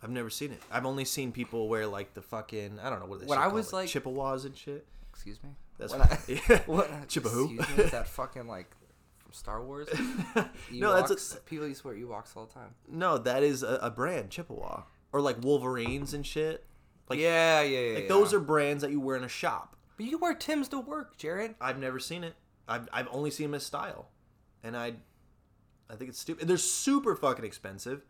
I've 0.03 0.09
never 0.09 0.29
seen 0.29 0.51
it. 0.51 0.61
I've 0.71 0.85
only 0.85 1.05
seen 1.05 1.31
people 1.31 1.67
wear 1.67 1.87
like 1.87 2.13
the 2.13 2.21
fucking 2.21 2.79
I 2.81 2.89
don't 2.89 2.99
know 2.99 3.05
what 3.07 3.21
they 3.21 3.25
When 3.25 3.39
I 3.39 3.47
was, 3.47 3.73
like- 3.73 3.89
Chippewas 3.89 4.45
and 4.45 4.55
shit. 4.55 4.85
Excuse 5.11 5.41
me. 5.43 5.49
That's 5.77 5.93
what, 5.93 6.11
I- 6.11 6.19
yeah. 6.27 6.61
What? 6.65 6.89
Chipahoo. 7.07 7.55
Excuse 7.59 7.77
me. 7.77 7.83
Is 7.85 7.91
that 7.91 8.07
fucking 8.07 8.47
like 8.47 8.69
from 9.17 9.33
Star 9.33 9.63
Wars? 9.63 9.87
no, 10.71 10.93
that's 10.93 11.33
a, 11.33 11.37
people 11.41 11.67
used 11.67 11.81
to 11.81 11.87
wear 11.87 11.97
Ewoks 11.97 12.35
all 12.35 12.45
the 12.45 12.53
time. 12.53 12.75
no, 12.87 13.17
that 13.17 13.43
is 13.43 13.63
a, 13.63 13.79
a 13.81 13.89
brand 13.89 14.29
Chippewa 14.29 14.83
or 15.11 15.21
like 15.21 15.41
Wolverines 15.43 16.13
and 16.13 16.25
shit. 16.25 16.65
Like 17.09 17.19
yeah, 17.19 17.61
yeah, 17.61 17.79
yeah. 17.79 17.93
like 17.95 18.03
yeah. 18.03 18.09
those 18.09 18.33
are 18.33 18.39
brands 18.39 18.81
that 18.81 18.91
you 18.91 18.99
wear 18.99 19.15
in 19.15 19.23
a 19.23 19.29
shop. 19.29 19.75
But 19.97 20.07
you 20.07 20.17
wear 20.17 20.33
Tim's 20.33 20.67
to 20.69 20.79
work, 20.79 21.17
Jarrett. 21.17 21.55
I've 21.61 21.79
never 21.79 21.99
seen 21.99 22.23
it. 22.23 22.35
I've, 22.67 22.89
I've 22.91 23.07
only 23.11 23.31
seen 23.31 23.45
them 23.47 23.55
as 23.55 23.63
style, 23.63 24.09
and 24.63 24.75
I 24.75 24.95
I 25.89 25.95
think 25.95 26.09
it's 26.09 26.19
stupid. 26.19 26.47
They're 26.47 26.57
super 26.57 27.15
fucking 27.15 27.45
expensive. 27.45 28.03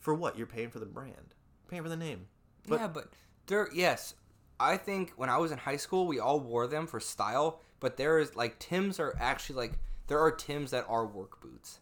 For 0.00 0.12
what? 0.14 0.36
You're 0.36 0.46
paying 0.46 0.70
for 0.70 0.78
the 0.80 0.86
brand, 0.86 1.34
paying 1.68 1.82
for 1.82 1.88
the 1.88 1.96
name. 1.96 2.26
But- 2.66 2.80
yeah, 2.80 2.88
but 2.88 3.12
they're 3.46 3.68
yes. 3.72 4.14
I 4.58 4.76
think 4.76 5.12
when 5.16 5.30
I 5.30 5.38
was 5.38 5.52
in 5.52 5.58
high 5.58 5.76
school, 5.78 6.06
we 6.06 6.18
all 6.20 6.38
wore 6.40 6.66
them 6.66 6.86
for 6.86 7.00
style. 7.00 7.60
But 7.78 7.96
there 7.96 8.18
is 8.18 8.36
like 8.36 8.58
Tim's 8.58 8.98
are 9.00 9.14
actually 9.18 9.56
like 9.56 9.72
there 10.08 10.18
are 10.18 10.30
Tim's 10.30 10.70
that 10.72 10.84
are 10.88 11.06
work 11.06 11.40
boots. 11.40 11.78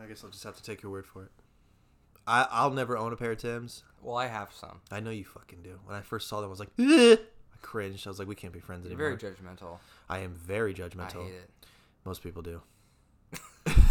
I 0.00 0.06
guess 0.06 0.24
I'll 0.24 0.30
just 0.30 0.42
have 0.44 0.56
to 0.56 0.62
take 0.62 0.82
your 0.82 0.90
word 0.90 1.06
for 1.06 1.22
it. 1.24 1.30
I 2.26 2.46
I'll 2.50 2.70
never 2.70 2.96
own 2.96 3.12
a 3.12 3.16
pair 3.16 3.32
of 3.32 3.38
Tims. 3.38 3.84
Well, 4.02 4.16
I 4.16 4.26
have 4.26 4.52
some. 4.52 4.80
I 4.90 4.98
know 5.00 5.10
you 5.10 5.24
fucking 5.24 5.62
do. 5.62 5.78
When 5.84 5.96
I 5.96 6.00
first 6.00 6.28
saw 6.28 6.40
them, 6.40 6.48
I 6.48 6.50
was 6.50 6.58
like, 6.60 6.70
"Ugh." 6.78 7.18
I 7.54 7.56
cringed. 7.62 8.06
I 8.06 8.10
was 8.10 8.18
like, 8.18 8.28
we 8.28 8.34
can't 8.34 8.52
be 8.52 8.60
friends 8.60 8.84
You're 8.84 8.92
anymore. 9.00 9.16
very 9.16 9.32
judgmental. 9.34 9.78
I 10.08 10.18
am 10.18 10.34
very 10.34 10.72
I 10.72 10.74
judgmental. 10.74 11.24
hate 11.24 11.34
it. 11.34 11.50
Most 12.04 12.22
people 12.22 12.42
do. 12.42 12.60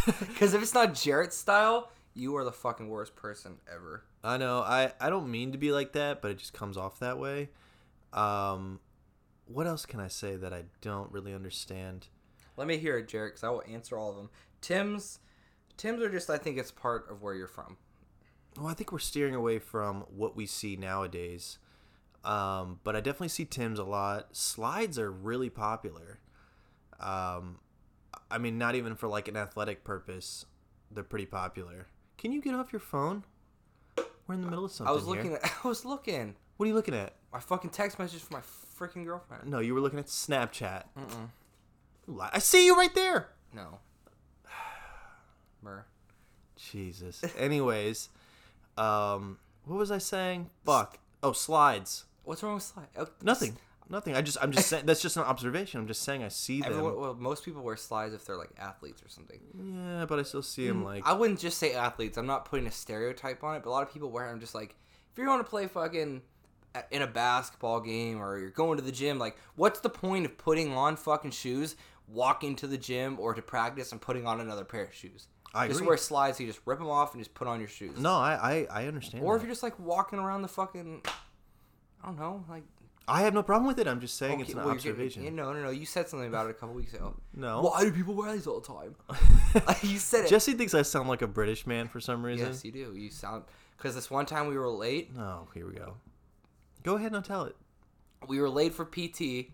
Because 0.06 0.54
if 0.54 0.62
it's 0.62 0.74
not 0.74 0.94
Jarrett's 0.94 1.38
style, 1.38 1.90
you 2.14 2.36
are 2.38 2.44
the 2.44 2.52
fucking 2.52 2.90
worst 2.90 3.16
person 3.16 3.58
ever. 3.72 4.04
I 4.24 4.38
know. 4.38 4.60
I 4.60 4.94
I 5.00 5.10
don't 5.10 5.30
mean 5.30 5.52
to 5.52 5.58
be 5.58 5.72
like 5.72 5.94
that, 5.94 6.22
but 6.22 6.32
it 6.32 6.38
just 6.38 6.54
comes 6.54 6.78
off 6.78 7.00
that 7.00 7.18
way. 7.18 7.50
Um, 8.12 8.80
what 9.46 9.68
else 9.68 9.86
can 9.86 10.00
I 10.00 10.08
say 10.08 10.36
that 10.36 10.54
I 10.54 10.64
don't 10.82 11.12
really 11.12 11.34
understand? 11.34 12.08
Let 12.56 12.68
me 12.68 12.78
hear 12.78 12.98
it, 12.98 13.08
Jarrett, 13.08 13.34
because 13.34 13.44
I 13.44 13.50
will 13.50 13.64
answer 13.68 13.98
all 13.98 14.12
of 14.12 14.16
them. 14.16 14.30
Tim's, 14.62 15.20
Tim's 15.76 16.02
are 16.02 16.10
just 16.10 16.30
I 16.30 16.38
think 16.38 16.58
it's 16.58 16.72
part 16.72 17.10
of 17.10 17.22
where 17.22 17.34
you're 17.34 17.48
from. 17.48 17.78
Well, 18.58 18.68
I 18.68 18.74
think 18.74 18.92
we're 18.92 19.00
steering 19.00 19.34
away 19.34 19.58
from 19.60 20.02
what 20.16 20.36
we 20.36 20.46
see 20.46 20.76
nowadays. 20.76 21.58
Um, 22.24 22.80
but 22.84 22.96
I 22.96 23.02
definitely 23.02 23.30
see 23.30 23.46
Tim's 23.46 23.80
a 23.80 23.84
lot. 23.84 24.36
Slides 24.36 24.98
are 24.98 25.12
really 25.12 25.50
popular. 25.50 26.20
Um, 27.00 27.60
I 28.32 28.38
mean, 28.38 28.58
not 28.58 28.76
even 28.76 28.96
for 28.96 29.08
like 29.08 29.28
an 29.28 29.36
athletic 29.36 29.84
purpose, 29.84 30.46
they're 30.92 31.04
pretty 31.04 31.26
popular. 31.26 31.88
Can 32.24 32.32
you 32.32 32.42
get 32.42 32.56
off 32.56 32.72
your 32.72 32.80
phone? 32.80 33.26
We're 34.28 34.36
in 34.36 34.42
the 34.42 34.48
middle 34.48 34.64
of 34.64 34.72
something. 34.72 34.90
I 34.90 34.96
was 34.96 35.04
here. 35.04 35.16
looking. 35.16 35.34
At, 35.34 35.44
I 35.66 35.68
was 35.68 35.84
looking. 35.84 36.36
What 36.56 36.64
are 36.64 36.68
you 36.70 36.74
looking 36.74 36.96
at? 36.96 37.16
My 37.34 37.42
fucking 37.42 37.72
text 37.72 38.00
message 38.00 38.22
from 38.22 38.38
my 38.38 38.44
freaking 38.80 39.04
girlfriend. 39.04 39.50
No, 39.50 39.60
you 39.60 39.74
were 39.74 39.82
looking 39.82 40.00
at 40.00 40.06
Snapchat. 40.06 40.84
Mm-mm. 40.98 42.30
I 42.32 42.40
see 42.40 42.66
you 42.66 42.78
right 42.78 42.96
there. 42.96 43.28
No. 43.54 43.80
Mer. 45.62 45.86
Jesus. 46.56 47.22
Anyways, 47.38 48.08
um, 48.78 49.38
what 49.66 49.76
was 49.76 49.92
I 49.92 49.98
saying? 49.98 50.50
Fuck. 50.66 51.00
Oh, 51.22 51.34
slides. 51.34 52.06
What's 52.24 52.42
wrong 52.42 52.54
with 52.54 52.64
slide? 52.64 52.88
Oh, 52.98 53.10
Nothing. 53.22 53.58
Nothing. 53.90 54.16
I 54.16 54.22
just 54.22 54.38
I'm 54.42 54.52
just 54.52 54.68
saying 54.68 54.86
that's 54.86 55.02
just 55.02 55.18
an 55.18 55.24
observation. 55.24 55.80
I'm 55.80 55.88
just 55.88 56.04
saying 56.04 56.24
I 56.24 56.30
see 56.30 56.62
them. 56.62 56.72
Everyone, 56.72 57.00
well, 57.00 57.16
most 57.16 57.44
people 57.44 57.62
wear 57.62 57.76
slides 57.76 58.14
if 58.14 58.26
they're 58.26 58.38
like 58.38 58.52
athletes 58.58 59.02
or 59.04 59.10
something. 59.10 59.40
Yeah, 59.54 60.06
but 60.06 60.20
I 60.20 60.24
still 60.24 60.42
see 60.42 60.68
them 60.68 60.82
mm, 60.82 60.86
like 60.86 61.08
I 61.08 61.14
wouldn't 61.14 61.40
just 61.40 61.58
say 61.58 61.74
athletes. 61.74 62.18
I'm 62.18 62.26
not 62.26 62.46
putting 62.46 62.68
a 62.68 62.72
stereotype 62.72 63.44
on 63.44 63.56
it, 63.56 63.64
but 63.64 63.70
a 63.70 63.72
lot 63.72 63.84
of 63.84 63.94
people 63.94 64.10
wear 64.10 64.30
them 64.30 64.40
just 64.40 64.56
like 64.56 64.76
if 65.12 65.18
you're 65.18 65.28
going 65.28 65.44
to 65.44 65.50
play 65.50 65.68
fucking 65.68 66.22
uh, 66.76 66.82
in 66.92 67.02
a 67.02 67.08
basketball 67.08 67.82
game 67.82 68.22
or 68.22 68.40
you're 68.40 68.50
going 68.50 68.78
to 68.78 68.84
the 68.84 68.92
gym, 68.92 69.20
like 69.20 69.38
what's 69.56 69.80
the 69.82 69.90
point 69.90 70.26
of 70.26 70.38
putting 70.38 70.74
on 70.74 70.96
fucking 70.96 71.32
shoes 71.32 71.76
walking 72.08 72.56
to 72.58 72.68
the 72.68 72.78
gym 72.78 73.18
or 73.20 73.34
to 73.34 73.42
practice 73.42 73.92
and 73.92 74.02
putting 74.02 74.26
on 74.28 74.40
another 74.40 74.64
pair 74.64 74.84
of 74.84 74.94
shoes. 74.94 75.28
I 75.54 75.68
just 75.68 75.80
agree. 75.80 75.90
wear 75.90 75.98
slides, 75.98 76.38
so 76.38 76.44
you 76.44 76.50
just 76.50 76.62
rip 76.66 76.80
them 76.80 76.90
off 76.90 77.14
and 77.14 77.22
just 77.22 77.36
put 77.36 77.48
on 77.48 77.60
your 77.60 77.70
shoes. 77.70 78.00
No, 78.00 78.16
I 78.16 78.68
I, 78.72 78.84
I 78.84 78.88
understand. 78.88 79.24
Or 79.24 79.36
if 79.36 79.44
you're 79.44 79.52
just 79.52 79.62
like 79.62 79.80
walking 79.80 80.18
around 80.18 80.42
the 80.42 80.48
fucking, 80.48 81.04
I 81.06 82.08
don't 82.08 82.18
know, 82.18 82.44
like 82.50 82.64
I 83.08 83.22
have 83.24 83.34
no 83.34 83.44
problem 83.44 83.68
with 83.68 83.80
it. 83.80 83.88
I'm 83.88 84.00
just 84.00 84.16
saying 84.18 84.40
it's 84.40 84.52
okay, 84.52 84.60
an 84.60 84.66
well, 84.66 84.74
you're 84.74 84.76
getting- 84.78 84.92
observation. 84.92 85.24
yeah, 85.24 85.30
no, 85.32 85.52
no, 85.52 85.62
no. 85.64 85.70
You 85.72 85.86
said 85.86 86.08
something 86.08 86.28
about 86.30 86.48
it 86.48 86.52
a 86.52 86.54
couple 86.54 86.74
weeks 86.76 86.94
ago. 86.94 87.16
No. 87.36 87.62
Why 87.62 87.84
do 87.84 87.92
people 87.92 88.14
wear 88.14 88.32
these 88.32 88.48
all 88.48 88.60
the 88.62 88.68
time? 88.68 88.96
you 89.82 89.98
said 89.98 90.26
it. 90.26 90.30
Jesse 90.30 90.54
thinks 90.54 90.74
I 90.74 90.84
sound 90.84 91.10
like 91.10 91.22
a 91.22 91.28
British 91.28 91.66
man 91.68 91.88
for 91.88 92.00
some 92.00 92.24
reason. 92.26 92.48
yes, 92.48 92.64
you 92.64 92.72
do. 92.72 92.94
You 92.96 93.10
sound 93.10 93.44
because 93.78 93.96
this 93.96 94.10
one 94.10 94.26
time 94.26 94.48
we 94.48 94.58
were 94.58 94.70
late. 94.70 95.12
Oh, 95.20 95.48
here 95.54 95.68
we 95.68 95.74
go. 95.74 95.96
Go 96.84 96.96
ahead 96.96 97.14
and 97.14 97.26
tell 97.26 97.44
it. 97.44 97.56
We 98.28 98.40
were 98.40 98.50
late 98.50 98.74
for 98.74 98.86
PT. 98.86 99.52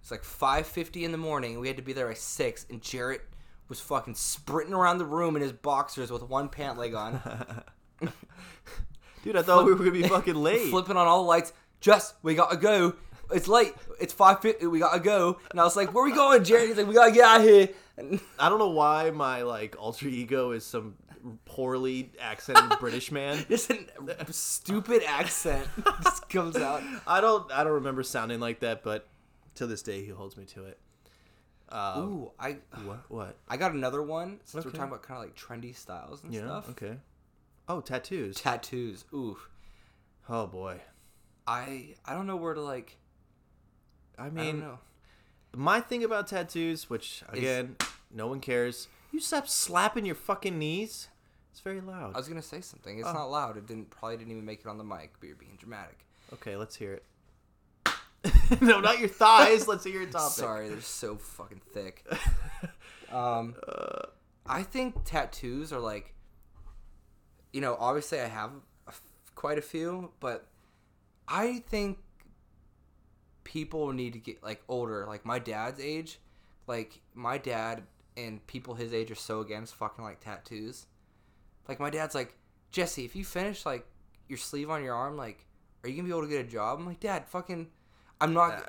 It's 0.00 0.10
like 0.10 0.22
5:50 0.22 1.02
in 1.04 1.12
the 1.12 1.18
morning. 1.18 1.58
We 1.58 1.66
had 1.66 1.76
to 1.78 1.82
be 1.82 1.92
there 1.94 2.06
by 2.08 2.14
six, 2.14 2.66
and 2.70 2.80
Jarrett 2.82 3.22
was 3.68 3.80
fucking 3.80 4.14
sprinting 4.14 4.74
around 4.74 4.98
the 4.98 5.06
room 5.06 5.34
in 5.34 5.40
his 5.42 5.52
boxers 5.52 6.12
with 6.12 6.22
one 6.22 6.48
pant 6.50 6.78
leg 6.78 6.94
on, 6.94 7.20
Dude, 9.22 9.36
I 9.36 9.42
thought 9.42 9.64
we 9.64 9.72
were 9.72 9.78
gonna 9.78 9.90
be 9.90 10.02
fucking 10.06 10.34
late. 10.34 10.68
flipping 10.68 10.98
on 10.98 11.06
all 11.06 11.22
the 11.22 11.28
lights. 11.28 11.54
Just 11.84 12.14
we 12.22 12.34
gotta 12.34 12.56
go. 12.56 12.94
It's 13.30 13.46
late. 13.46 13.74
It's 14.00 14.14
5:50. 14.14 14.70
We 14.70 14.78
gotta 14.78 15.00
go. 15.00 15.38
And 15.50 15.60
I 15.60 15.64
was 15.64 15.76
like, 15.76 15.92
"Where 15.92 16.02
we 16.02 16.12
going, 16.12 16.42
Jarrett?" 16.42 16.68
He's 16.68 16.78
like, 16.78 16.86
"We 16.86 16.94
gotta 16.94 17.12
get 17.12 17.24
out 17.24 17.40
of 17.40 17.46
here." 17.46 17.68
And 17.98 18.20
I 18.38 18.48
don't 18.48 18.58
know 18.58 18.70
why 18.70 19.10
my 19.10 19.42
like 19.42 19.76
alter 19.78 20.08
ego 20.08 20.52
is 20.52 20.64
some 20.64 20.94
poorly 21.44 22.10
accented 22.18 22.78
British 22.80 23.12
man. 23.12 23.44
just 23.50 23.70
a 23.70 24.32
stupid 24.32 25.02
accent 25.06 25.68
just 26.02 26.26
comes 26.30 26.56
out. 26.56 26.82
I 27.06 27.20
don't 27.20 27.52
I 27.52 27.64
don't 27.64 27.74
remember 27.74 28.02
sounding 28.02 28.40
like 28.40 28.60
that, 28.60 28.82
but 28.82 29.06
to 29.56 29.66
this 29.66 29.82
day 29.82 30.02
he 30.06 30.10
holds 30.10 30.38
me 30.38 30.46
to 30.46 30.64
it. 30.64 30.78
Um, 31.68 32.02
Ooh, 32.02 32.30
I 32.40 32.56
what? 32.84 33.04
What? 33.10 33.36
I 33.46 33.58
got 33.58 33.72
another 33.72 34.02
one 34.02 34.40
since 34.44 34.64
we're 34.64 34.70
talking 34.70 34.88
about 34.88 35.02
kind 35.02 35.18
of 35.22 35.24
like 35.26 35.36
trendy 35.36 35.76
styles 35.76 36.22
and 36.24 36.32
Yeah. 36.32 36.40
stuff. 36.46 36.70
Okay. 36.70 36.96
Oh, 37.68 37.82
tattoos. 37.82 38.36
Tattoos. 38.36 39.04
Oof. 39.12 39.50
oh 40.30 40.46
boy. 40.46 40.80
I 41.46 41.94
I 42.04 42.14
don't 42.14 42.26
know 42.26 42.36
where 42.36 42.54
to 42.54 42.60
like. 42.60 42.96
I 44.18 44.30
mean, 44.30 44.38
I 44.38 44.50
don't 44.52 44.60
know. 44.60 44.78
my 45.56 45.80
thing 45.80 46.04
about 46.04 46.26
tattoos, 46.28 46.88
which 46.88 47.22
again, 47.30 47.76
no 48.12 48.26
one 48.28 48.40
cares. 48.40 48.88
You 49.12 49.20
stop 49.20 49.48
slapping 49.48 50.04
your 50.06 50.14
fucking 50.14 50.58
knees. 50.58 51.08
It's 51.52 51.60
very 51.60 51.80
loud. 51.80 52.14
I 52.14 52.18
was 52.18 52.28
gonna 52.28 52.42
say 52.42 52.60
something. 52.60 52.98
It's 52.98 53.08
Oh. 53.08 53.12
not 53.12 53.26
loud. 53.30 53.56
It 53.56 53.66
didn't 53.66 53.90
probably 53.90 54.16
didn't 54.16 54.32
even 54.32 54.44
make 54.44 54.60
it 54.60 54.66
on 54.66 54.78
the 54.78 54.84
mic, 54.84 55.12
but 55.20 55.26
you're 55.28 55.36
being 55.36 55.56
dramatic. 55.56 56.04
Okay, 56.32 56.56
let's 56.56 56.74
hear 56.76 56.94
it. 56.94 57.04
no, 58.60 58.80
not 58.80 58.98
your 58.98 59.08
thighs. 59.08 59.68
Let's 59.68 59.84
hear 59.84 60.00
your 60.02 60.10
topic. 60.10 60.32
Sorry, 60.32 60.68
they're 60.68 60.80
so 60.80 61.16
fucking 61.16 61.60
thick. 61.72 62.04
Um, 63.12 63.54
Uh, 63.68 64.06
I 64.44 64.64
think 64.64 65.04
tattoos 65.04 65.72
are 65.72 65.78
like, 65.78 66.14
you 67.52 67.60
know, 67.60 67.76
obviously 67.78 68.20
I 68.20 68.26
have 68.26 68.50
a 68.88 68.90
f- 68.90 69.00
quite 69.36 69.56
a 69.56 69.62
few, 69.62 70.10
but 70.18 70.48
I 71.28 71.62
think 71.68 71.98
people 73.44 73.92
need 73.92 74.12
to 74.14 74.18
get 74.18 74.42
like 74.42 74.62
older, 74.68 75.06
like 75.06 75.24
my 75.24 75.38
dad's 75.38 75.80
age. 75.80 76.18
Like 76.66 77.00
my 77.14 77.38
dad 77.38 77.82
and 78.16 78.44
people 78.46 78.74
his 78.74 78.92
age 78.92 79.10
are 79.10 79.16
so 79.16 79.40
against 79.40 79.74
fucking 79.74 80.04
like 80.04 80.20
tattoos. 80.20 80.86
Like 81.68 81.80
my 81.80 81.90
dad's 81.90 82.14
like, 82.14 82.34
Jesse, 82.70 83.04
if 83.04 83.14
you 83.14 83.24
finish 83.24 83.64
like 83.64 83.86
your 84.28 84.38
sleeve 84.38 84.70
on 84.70 84.82
your 84.82 84.94
arm, 84.94 85.16
like, 85.16 85.46
are 85.82 85.88
you 85.88 85.96
gonna 85.96 86.08
be 86.08 86.12
able 86.12 86.22
to 86.22 86.28
get 86.28 86.44
a 86.44 86.48
job? 86.48 86.78
I'm 86.78 86.86
like, 86.86 87.00
Dad, 87.00 87.26
fucking, 87.28 87.68
I'm 88.20 88.32
not. 88.32 88.54
Uh, 88.54 88.62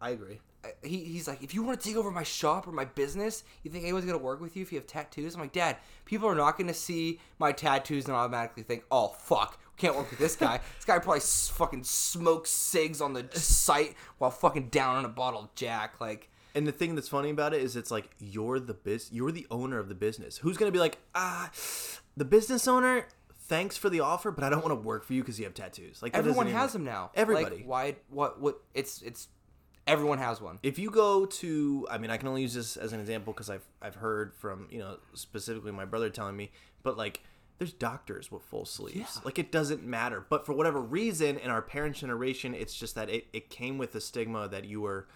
I 0.00 0.10
agree. 0.10 0.40
he, 0.82 1.04
he's 1.04 1.28
like, 1.28 1.42
if 1.42 1.54
you 1.54 1.62
want 1.62 1.80
to 1.80 1.88
take 1.88 1.96
over 1.96 2.10
my 2.10 2.22
shop 2.22 2.66
or 2.66 2.72
my 2.72 2.84
business, 2.84 3.44
you 3.62 3.70
think 3.70 3.84
anyone's 3.84 4.04
gonna 4.04 4.18
work 4.18 4.40
with 4.40 4.56
you 4.56 4.62
if 4.62 4.72
you 4.72 4.78
have 4.78 4.86
tattoos? 4.86 5.34
I'm 5.34 5.40
like, 5.40 5.52
Dad, 5.52 5.76
people 6.04 6.28
are 6.28 6.34
not 6.34 6.58
gonna 6.58 6.74
see 6.74 7.20
my 7.38 7.52
tattoos 7.52 8.06
and 8.06 8.14
automatically 8.14 8.62
think, 8.62 8.84
oh 8.90 9.08
fuck, 9.08 9.60
can't 9.76 9.96
work 9.96 10.10
with 10.10 10.18
this 10.18 10.36
guy. 10.36 10.60
this 10.76 10.84
guy 10.84 10.98
probably 10.98 11.20
fucking 11.20 11.84
smokes 11.84 12.50
cigs 12.50 13.00
on 13.00 13.12
the 13.12 13.26
site 13.32 13.94
while 14.18 14.30
fucking 14.30 14.68
down 14.68 14.96
on 14.96 15.04
a 15.04 15.08
bottle 15.08 15.40
of 15.40 15.54
Jack. 15.54 16.00
Like, 16.00 16.30
And 16.54 16.66
the 16.66 16.72
thing 16.72 16.94
that's 16.94 17.08
funny 17.08 17.30
about 17.30 17.54
it 17.54 17.62
is, 17.62 17.76
it's 17.76 17.90
like 17.90 18.10
you're 18.18 18.60
the 18.60 18.74
biz, 18.74 19.10
you're 19.12 19.32
the 19.32 19.46
owner 19.50 19.78
of 19.78 19.88
the 19.88 19.94
business. 19.94 20.38
Who's 20.38 20.56
gonna 20.56 20.72
be 20.72 20.78
like, 20.78 20.98
ah, 21.14 21.50
the 22.16 22.24
business 22.24 22.68
owner? 22.68 23.06
Thanks 23.46 23.76
for 23.76 23.90
the 23.90 24.00
offer, 24.00 24.30
but 24.30 24.44
I 24.44 24.48
don't 24.48 24.62
want 24.62 24.70
to 24.70 24.80
work 24.80 25.04
for 25.04 25.12
you 25.12 25.22
because 25.22 25.38
you 25.38 25.44
have 25.44 25.52
tattoos. 25.52 26.00
Like 26.00 26.16
everyone 26.16 26.46
has 26.46 26.72
them 26.72 26.84
now. 26.84 27.10
Everybody. 27.14 27.56
Like, 27.56 27.66
why? 27.66 27.96
What? 28.08 28.40
What? 28.40 28.62
It's 28.72 29.02
it's 29.02 29.28
everyone 29.86 30.18
has 30.18 30.40
one. 30.40 30.58
If 30.62 30.78
you 30.78 30.90
go 30.90 31.26
to, 31.26 31.86
I 31.90 31.98
mean, 31.98 32.10
I 32.10 32.16
can 32.16 32.28
only 32.28 32.42
use 32.42 32.54
this 32.54 32.76
as 32.76 32.92
an 32.92 33.00
example 33.00 33.32
because 33.32 33.50
I've 33.50 33.66
I've 33.82 33.96
heard 33.96 34.34
from 34.34 34.68
you 34.70 34.78
know 34.78 34.98
specifically 35.14 35.72
my 35.72 35.84
brother 35.84 36.08
telling 36.08 36.36
me, 36.36 36.50
but 36.82 36.96
like 36.96 37.20
there's 37.58 37.72
doctors 37.72 38.30
with 38.32 38.42
full 38.42 38.64
sleeves. 38.64 38.96
Yeah. 38.96 39.22
Like 39.24 39.38
it 39.38 39.52
doesn't 39.52 39.84
matter. 39.84 40.24
But 40.28 40.46
for 40.46 40.52
whatever 40.52 40.80
reason, 40.80 41.38
in 41.38 41.50
our 41.50 41.62
parents' 41.62 42.00
generation, 42.00 42.54
it's 42.54 42.74
just 42.74 42.94
that 42.94 43.08
it, 43.08 43.26
it 43.32 43.50
came 43.50 43.78
with 43.78 43.92
the 43.92 44.00
stigma 44.00 44.48
that 44.48 44.64
you 44.64 44.80
were 44.80 45.06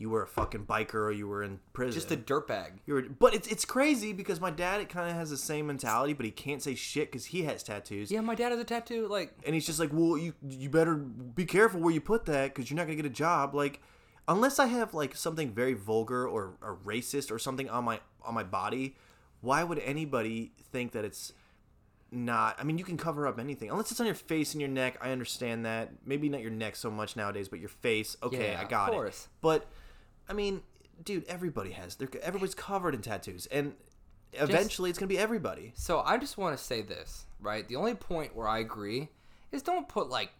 you 0.00 0.08
were 0.08 0.22
a 0.22 0.26
fucking 0.26 0.64
biker 0.64 0.94
or 0.94 1.12
you 1.12 1.28
were 1.28 1.42
in 1.42 1.60
prison. 1.74 1.92
Just 1.92 2.10
a 2.10 2.16
dirtbag. 2.16 2.78
You 2.86 2.94
were, 2.94 3.02
but 3.02 3.34
it's 3.34 3.46
it's 3.48 3.66
crazy 3.66 4.14
because 4.14 4.40
my 4.40 4.50
dad 4.50 4.80
it 4.80 4.88
kind 4.88 5.10
of 5.10 5.14
has 5.14 5.28
the 5.28 5.36
same 5.36 5.66
mentality, 5.66 6.14
but 6.14 6.24
he 6.24 6.32
can't 6.32 6.62
say 6.62 6.74
shit 6.74 7.12
because 7.12 7.26
he 7.26 7.42
has 7.42 7.62
tattoos. 7.62 8.10
Yeah, 8.10 8.22
my 8.22 8.34
dad 8.34 8.50
has 8.50 8.58
a 8.58 8.64
tattoo. 8.64 9.08
Like, 9.08 9.34
And 9.44 9.54
he's 9.54 9.66
just 9.66 9.78
like, 9.78 9.90
well, 9.92 10.16
you 10.16 10.32
you 10.48 10.70
better 10.70 10.94
be 10.94 11.44
careful 11.44 11.80
where 11.80 11.92
you 11.92 12.00
put 12.00 12.24
that 12.26 12.54
because 12.54 12.70
you're 12.70 12.78
not 12.78 12.84
gonna 12.84 12.96
get 12.96 13.04
a 13.04 13.10
job. 13.10 13.54
Like, 13.54 13.82
unless 14.26 14.58
I 14.58 14.66
have 14.66 14.94
like 14.94 15.14
something 15.14 15.52
very 15.52 15.74
vulgar 15.74 16.26
or, 16.26 16.54
or 16.62 16.78
racist 16.82 17.30
or 17.30 17.38
something 17.38 17.68
on 17.68 17.84
my 17.84 18.00
on 18.22 18.32
my 18.32 18.44
body, 18.44 18.96
why 19.42 19.64
would 19.64 19.80
anybody 19.80 20.52
think 20.72 20.92
that 20.92 21.04
it's 21.04 21.34
not? 22.12 22.56
I 22.58 22.64
mean, 22.64 22.78
you 22.78 22.84
can 22.84 22.96
cover 22.96 23.26
up 23.26 23.38
anything 23.38 23.70
unless 23.70 23.90
it's 23.90 24.00
on 24.00 24.06
your 24.06 24.14
face 24.14 24.52
and 24.54 24.60
your 24.60 24.70
neck. 24.70 24.96
I 25.00 25.10
understand 25.10 25.64
that. 25.66 25.90
Maybe 26.04 26.28
not 26.28 26.40
your 26.40 26.50
neck 26.50 26.76
so 26.76 26.90
much 26.90 27.16
nowadays, 27.16 27.48
but 27.48 27.58
your 27.60 27.68
face. 27.68 28.16
Okay, 28.22 28.52
Yeah, 28.52 28.60
I 28.60 28.64
got 28.64 28.88
it. 28.90 28.92
course. 28.92 29.28
But 29.40 29.66
I 30.28 30.32
mean, 30.32 30.62
dude, 31.04 31.24
everybody 31.26 31.70
has. 31.72 31.94
They're, 31.96 32.08
everybody's 32.22 32.54
covered 32.54 32.94
in 32.94 33.02
tattoos, 33.02 33.46
and 33.46 33.74
eventually 34.32 34.90
it's 34.90 34.98
gonna 34.98 35.08
be 35.08 35.18
everybody. 35.18 35.72
So 35.74 36.00
I 36.00 36.16
just 36.18 36.36
want 36.38 36.56
to 36.56 36.62
say 36.62 36.82
this, 36.82 37.26
right? 37.40 37.66
The 37.68 37.76
only 37.76 37.94
point 37.94 38.34
where 38.36 38.48
I 38.48 38.58
agree 38.58 39.08
is 39.52 39.62
don't 39.62 39.88
put 39.88 40.08
like 40.08 40.30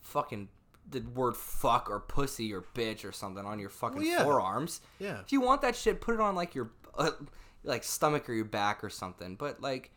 fucking 0.00 0.48
the 0.90 1.00
word 1.00 1.36
fuck 1.36 1.88
or 1.90 1.98
pussy 2.00 2.52
or 2.52 2.62
bitch 2.74 3.08
or 3.08 3.12
something 3.12 3.44
on 3.44 3.58
your 3.58 3.70
fucking 3.70 3.98
Well, 3.98 4.06
yeah. 4.06 4.22
forearms. 4.22 4.80
Yeah. 4.98 5.20
If 5.20 5.32
you 5.32 5.40
want 5.40 5.62
that 5.62 5.74
shit, 5.76 6.00
put 6.00 6.14
it 6.14 6.20
on 6.20 6.34
like 6.34 6.54
your 6.54 6.70
uh, 6.98 7.12
like 7.62 7.82
stomach 7.84 8.28
or 8.28 8.34
your 8.34 8.44
back 8.44 8.84
or 8.84 8.90
something. 8.90 9.34
But 9.36 9.62
like, 9.62 9.90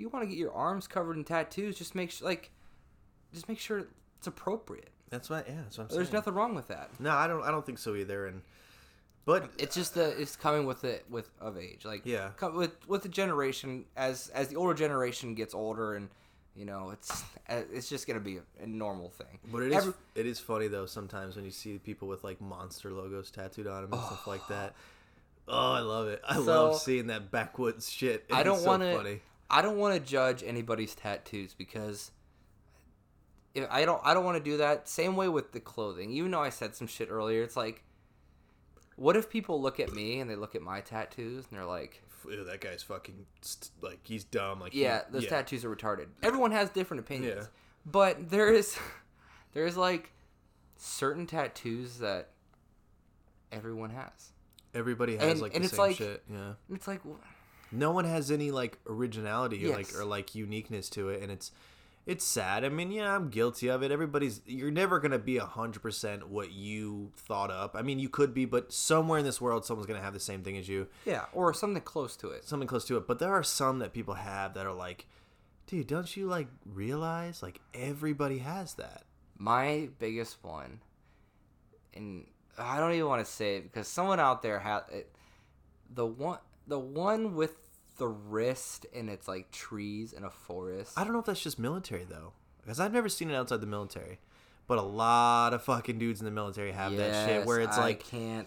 you 0.00 0.08
want 0.08 0.22
to 0.24 0.28
get 0.28 0.38
your 0.38 0.52
arms 0.52 0.86
covered 0.86 1.16
in 1.16 1.24
tattoos, 1.24 1.76
just 1.76 1.94
make 1.94 2.10
sure 2.10 2.26
like, 2.28 2.50
just 3.32 3.48
make 3.48 3.58
sure 3.58 3.86
it's 4.18 4.26
appropriate. 4.26 4.90
That's 5.10 5.28
what. 5.28 5.46
Yeah, 5.48 5.56
that's 5.62 5.78
what 5.78 5.84
I'm 5.84 5.90
saying. 5.90 5.98
There's 5.98 6.12
nothing 6.12 6.34
wrong 6.34 6.54
with 6.54 6.68
that. 6.68 6.90
No, 7.00 7.10
I 7.10 7.26
don't. 7.26 7.42
I 7.42 7.50
don't 7.50 7.64
think 7.66 7.78
so 7.78 7.94
either. 7.96 8.26
And 8.26 8.42
but 9.24 9.50
It's 9.58 9.74
just 9.74 9.94
the 9.94 10.20
it's 10.20 10.36
coming 10.36 10.66
with 10.66 10.84
it 10.84 11.04
with 11.10 11.28
of 11.40 11.58
age, 11.58 11.84
like 11.84 12.02
Yeah. 12.04 12.30
with 12.54 12.72
with 12.88 13.02
the 13.02 13.08
generation 13.08 13.84
as 13.96 14.28
as 14.34 14.48
the 14.48 14.56
older 14.56 14.74
generation 14.74 15.34
gets 15.34 15.52
older, 15.54 15.94
and 15.94 16.08
you 16.56 16.64
know 16.64 16.90
it's 16.90 17.22
uh, 17.48 17.62
it's 17.72 17.88
just 17.88 18.06
gonna 18.06 18.20
be 18.20 18.38
a, 18.60 18.66
normal 18.66 19.08
thing. 19.10 19.38
but 19.52 19.62
it 19.62 19.70
is 19.72 19.76
Every- 19.78 19.94
it 20.14 20.26
is 20.26 20.38
funny 20.40 20.68
though 20.68 20.86
sometimes 20.86 21.36
when 21.36 21.44
you 21.44 21.50
see 21.50 21.78
people 21.78 22.06
with 22.08 22.22
like 22.24 22.40
monster 22.40 22.92
logos 22.92 23.30
tattooed 23.30 23.66
on 23.66 23.82
them 23.82 23.92
and 23.92 24.02
stuff 24.02 24.26
like 24.26 24.46
that. 24.48 24.74
Oh, 25.48 25.72
I 25.72 25.80
love 25.80 26.06
it. 26.08 26.20
I 26.28 26.34
So- 26.36 26.42
love 26.42 26.80
seeing 26.80 27.08
that 27.08 27.30
backwoods 27.32 27.90
shit. 27.90 28.24
I 28.30 28.42
don't 28.44 28.60
so 28.60 28.66
want 28.66 28.82
to 28.82 28.96
funny. 28.96 29.20
I 29.50 29.62
don't 29.62 29.76
want 29.78 29.94
to 29.94 30.00
judge 30.00 30.42
anybody's 30.44 30.94
tattoos 30.94 31.54
because 31.54 32.10
if 33.54 33.66
I 33.70 33.84
don't 33.84 34.00
I 34.04 34.14
don't 34.14 34.24
want 34.24 34.38
to 34.38 34.42
do 34.50 34.58
that. 34.58 34.88
Same 34.88 35.16
way 35.16 35.28
with 35.28 35.52
the 35.52 35.60
clothing. 35.60 36.10
Even 36.12 36.30
though 36.30 36.40
I 36.42 36.50
said 36.50 36.74
some 36.76 36.86
shit 36.86 37.08
earlier, 37.10 37.42
it's 37.42 37.56
like, 37.56 37.82
what 38.96 39.16
if 39.16 39.28
people 39.28 39.60
look 39.60 39.80
at 39.80 39.92
me 39.92 40.20
and 40.20 40.30
they 40.30 40.36
look 40.36 40.54
at 40.54 40.62
my 40.62 40.80
tattoos 40.80 41.46
and 41.50 41.58
they're 41.58 41.66
like, 41.66 42.02
Ew, 42.28 42.44
that 42.44 42.60
guy's 42.60 42.82
fucking 42.82 43.26
st- 43.40 43.70
like 43.80 43.98
he's 44.04 44.24
dumb. 44.24 44.60
Like 44.60 44.72
he- 44.72 44.82
yeah, 44.82 45.02
those 45.10 45.26
tattoos 45.26 45.64
are 45.64 45.74
retarded. 45.74 46.06
Everyone 46.22 46.52
has 46.52 46.68
different 46.70 47.00
opinions, 47.00 47.36
Yeah. 47.44 47.46
but 47.90 48.30
there 48.30 48.52
is 48.52 48.78
there 49.52 49.66
is 49.66 49.76
like 49.76 50.12
certain 50.76 51.26
tattoos 51.26 51.98
that 51.98 52.28
everyone 53.50 53.90
has. 53.90 54.32
Everybody 54.74 55.16
has 55.16 55.32
And- 55.32 55.40
like 55.40 55.54
and 55.54 55.64
the 55.64 55.66
it's 55.66 55.76
same 55.76 55.86
like- 55.86 55.96
shit. 55.96 56.22
Yeah. 56.30 56.36
And 56.68 56.76
It's 56.76 56.86
like 56.86 57.00
No 57.72 57.92
one 57.92 58.04
has 58.04 58.30
any 58.30 58.50
like 58.50 58.78
originality 58.86 59.64
or 59.66 59.76
like 59.76 59.94
or 59.94 60.04
like 60.04 60.34
uniqueness 60.34 60.88
to 60.90 61.08
it, 61.08 61.22
and 61.22 61.30
it's 61.30 61.52
it's 62.06 62.24
sad. 62.24 62.64
I 62.64 62.70
mean, 62.70 62.90
yeah, 62.90 63.14
I'm 63.14 63.28
guilty 63.28 63.68
of 63.68 63.82
it. 63.82 63.92
Everybody's 63.92 64.40
you're 64.46 64.70
never 64.70 64.98
gonna 64.98 65.18
be 65.18 65.36
a 65.36 65.44
hundred 65.44 65.80
percent 65.80 66.28
what 66.28 66.50
you 66.50 67.12
thought 67.16 67.50
up. 67.50 67.76
I 67.76 67.82
mean, 67.82 67.98
you 67.98 68.08
could 68.08 68.34
be, 68.34 68.46
but 68.46 68.72
somewhere 68.72 69.18
in 69.18 69.24
this 69.24 69.40
world, 69.40 69.64
someone's 69.64 69.86
gonna 69.86 70.00
have 70.00 70.14
the 70.14 70.20
same 70.20 70.42
thing 70.42 70.56
as 70.56 70.68
you. 70.68 70.88
yeah, 71.04 71.26
or 71.32 71.52
something 71.54 71.82
close 71.82 72.16
to 72.16 72.30
it. 72.30 72.44
something 72.44 72.66
close 72.66 72.84
to 72.86 72.96
it. 72.96 73.06
But 73.06 73.18
there 73.18 73.32
are 73.32 73.42
some 73.42 73.78
that 73.80 73.92
people 73.92 74.14
have 74.14 74.54
that 74.54 74.66
are 74.66 74.72
like, 74.72 75.06
dude, 75.66 75.86
don't 75.86 76.16
you 76.16 76.26
like 76.26 76.48
realize 76.64 77.42
like 77.42 77.60
everybody 77.74 78.38
has 78.38 78.74
that? 78.74 79.04
My 79.38 79.88
biggest 79.98 80.42
one, 80.42 80.80
and 81.94 82.26
I 82.58 82.78
don't 82.78 82.92
even 82.92 83.06
want 83.06 83.24
to 83.24 83.30
say 83.30 83.56
it 83.56 83.72
because 83.72 83.86
someone 83.86 84.18
out 84.18 84.42
there 84.42 84.58
had 84.58 84.80
it, 84.90 85.12
the 85.94 86.06
one 86.06 86.38
the 86.66 86.78
one 86.78 87.34
with 87.34 87.56
the 88.00 88.08
wrist 88.08 88.86
and 88.94 89.08
it's 89.08 89.28
like 89.28 89.52
trees 89.52 90.12
in 90.12 90.24
a 90.24 90.30
forest. 90.30 90.92
I 90.96 91.04
don't 91.04 91.12
know 91.12 91.20
if 91.20 91.26
that's 91.26 91.42
just 91.42 91.58
military 91.58 92.04
though, 92.04 92.32
because 92.62 92.80
I've 92.80 92.92
never 92.92 93.08
seen 93.08 93.30
it 93.30 93.34
outside 93.34 93.60
the 93.60 93.66
military. 93.66 94.18
But 94.66 94.78
a 94.78 94.82
lot 94.82 95.52
of 95.54 95.62
fucking 95.62 95.98
dudes 95.98 96.20
in 96.20 96.24
the 96.24 96.30
military 96.30 96.72
have 96.72 96.96
that 96.96 97.26
shit 97.28 97.46
where 97.46 97.60
it's 97.60 97.76
I 97.76 97.80
like 97.82 98.04
can't. 98.04 98.46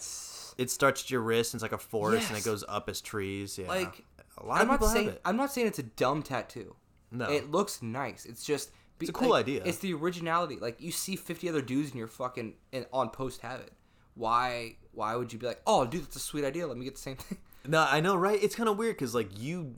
it 0.57 0.69
starts 0.71 1.03
at 1.03 1.11
your 1.11 1.21
wrist 1.21 1.53
and 1.53 1.59
it's 1.59 1.63
like 1.63 1.73
a 1.73 1.83
forest 1.83 2.29
and 2.29 2.37
it 2.37 2.43
goes 2.43 2.63
up 2.67 2.89
as 2.89 2.99
trees. 3.01 3.57
Yeah, 3.57 3.67
Like 3.67 4.03
a 4.37 4.45
lot 4.45 4.55
I'm 4.55 4.61
of 4.63 4.67
not 4.67 4.73
people 4.79 4.87
saying 4.87 5.05
have 5.07 5.15
it. 5.15 5.21
I'm 5.25 5.37
not 5.37 5.51
saying 5.51 5.67
it's 5.67 5.79
a 5.79 5.83
dumb 5.83 6.23
tattoo. 6.23 6.75
No, 7.11 7.29
It 7.29 7.51
looks 7.51 7.81
nice. 7.81 8.25
It's 8.25 8.43
just 8.45 8.71
It's 9.01 9.09
a 9.09 9.13
cool 9.13 9.29
like, 9.31 9.45
idea. 9.45 9.63
It's 9.65 9.79
the 9.79 9.93
originality. 9.93 10.55
Like 10.57 10.79
you 10.81 10.91
see 10.91 11.15
50 11.15 11.49
other 11.49 11.61
dudes 11.61 11.91
in 11.91 11.97
your 11.97 12.07
fucking 12.07 12.55
in, 12.71 12.85
on 12.93 13.09
post 13.09 13.41
have 13.41 13.59
it. 13.59 13.73
Why 14.15 14.77
why 14.93 15.15
would 15.15 15.33
you 15.33 15.39
be 15.39 15.47
like, 15.47 15.61
"Oh, 15.65 15.85
dude, 15.85 16.03
that's 16.05 16.15
a 16.15 16.19
sweet 16.19 16.45
idea. 16.45 16.67
Let 16.67 16.77
me 16.77 16.85
get 16.85 16.95
the 16.95 17.01
same 17.01 17.15
thing." 17.17 17.37
No, 17.67 17.85
I 17.89 17.99
know, 18.01 18.15
right? 18.15 18.41
It's 18.41 18.55
kind 18.55 18.67
of 18.69 18.77
weird 18.77 18.95
because, 18.95 19.15
like, 19.15 19.29
you 19.39 19.75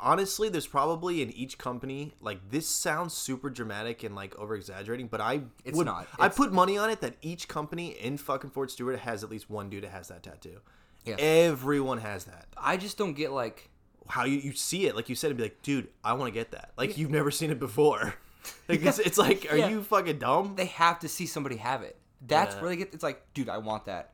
honestly, 0.00 0.48
there's 0.48 0.66
probably 0.66 1.22
in 1.22 1.30
each 1.30 1.58
company, 1.58 2.12
like, 2.20 2.50
this 2.50 2.66
sounds 2.66 3.14
super 3.14 3.48
dramatic 3.48 4.02
and 4.02 4.14
like 4.16 4.36
over 4.38 4.54
exaggerating, 4.56 5.06
but 5.06 5.20
I 5.20 5.42
It's 5.64 5.76
would, 5.76 5.86
not. 5.86 6.08
I 6.18 6.26
It's- 6.26 6.36
put 6.36 6.52
money 6.52 6.76
on 6.76 6.90
it 6.90 7.00
that 7.02 7.14
each 7.22 7.46
company 7.48 7.90
in 7.92 8.16
fucking 8.18 8.50
Fort 8.50 8.70
Stewart 8.70 8.98
has 9.00 9.22
at 9.22 9.30
least 9.30 9.48
one 9.48 9.70
dude 9.70 9.84
that 9.84 9.90
has 9.92 10.08
that 10.08 10.22
tattoo. 10.24 10.58
Yeah. 11.04 11.14
Everyone 11.18 11.98
has 11.98 12.24
that. 12.24 12.46
I 12.56 12.76
just 12.76 12.98
don't 12.98 13.14
get 13.14 13.32
like 13.32 13.68
How 14.08 14.24
you, 14.24 14.38
you 14.38 14.52
see 14.52 14.86
it, 14.86 14.96
like 14.96 15.08
you 15.08 15.14
said, 15.14 15.30
and 15.30 15.36
be 15.38 15.44
like, 15.44 15.62
dude, 15.62 15.88
I 16.04 16.14
want 16.14 16.32
to 16.32 16.38
get 16.38 16.50
that. 16.50 16.72
Like, 16.76 16.98
you've 16.98 17.10
never 17.12 17.30
seen 17.30 17.50
it 17.50 17.58
before. 17.60 18.14
Like, 18.68 18.82
it's, 18.84 18.98
it's 18.98 19.18
like, 19.18 19.46
are 19.52 19.56
Yeah. 19.56 19.68
you 19.68 19.84
fucking 19.84 20.18
dumb? 20.18 20.54
they 20.56 20.64
have 20.66 20.98
to 21.00 21.08
see 21.08 21.26
somebody 21.26 21.56
have 21.58 21.82
it. 21.82 21.96
That's 22.26 22.56
Yeah. 22.56 22.60
where 22.60 22.70
they 22.70 22.76
get. 22.76 22.92
It's 22.92 23.04
like, 23.04 23.22
dude, 23.34 23.48
I 23.48 23.58
want 23.58 23.84
that. 23.84 24.11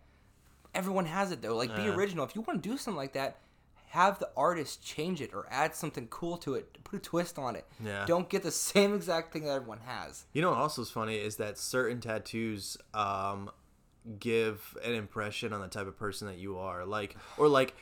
Everyone 0.79 1.05
has 1.07 1.33
it 1.33 1.43
though. 1.43 1.57
Like, 1.57 1.75
be 1.75 1.83
Yeah. 1.83 1.95
original. 1.95 2.25
If 2.25 2.35
you 2.37 2.43
want 2.43 2.63
to 2.63 2.69
do 2.69 2.77
something 2.79 2.97
like 2.97 3.13
that, 3.15 3.39
have 3.89 4.19
the 4.19 4.31
artist 4.37 4.83
change 4.85 5.21
it 5.21 5.33
or 5.35 5.47
add 5.51 5.75
something 5.75 6.07
cool 6.09 6.37
to 6.39 6.55
it. 6.55 6.83
Put 6.85 6.97
a 6.97 7.01
twist 7.01 7.39
on 7.39 7.57
it. 7.57 7.67
Yeah. 7.85 8.05
Don't 8.07 8.29
get 8.29 8.43
the 8.43 8.51
same 8.73 8.95
exact 8.95 9.33
thing 9.33 9.45
that 9.45 9.53
everyone 9.53 9.81
has. 9.85 10.25
You 10.33 10.43
know 10.43 10.51
what 10.51 10.59
also 10.59 10.83
is 10.83 10.91
funny 10.91 11.17
is 11.17 11.37
that 11.37 11.59
certain 11.59 12.01
tattoos 12.01 12.77
um, 12.95 13.51
give 14.19 14.77
an 14.85 14.93
impression 14.95 15.53
on 15.53 15.61
the 15.61 15.69
type 15.69 15.87
of 15.87 15.99
person 15.99 16.29
that 16.29 16.39
you 16.39 16.59
are, 16.59 16.85
like 16.85 17.17
or 17.37 17.49
like 17.49 17.75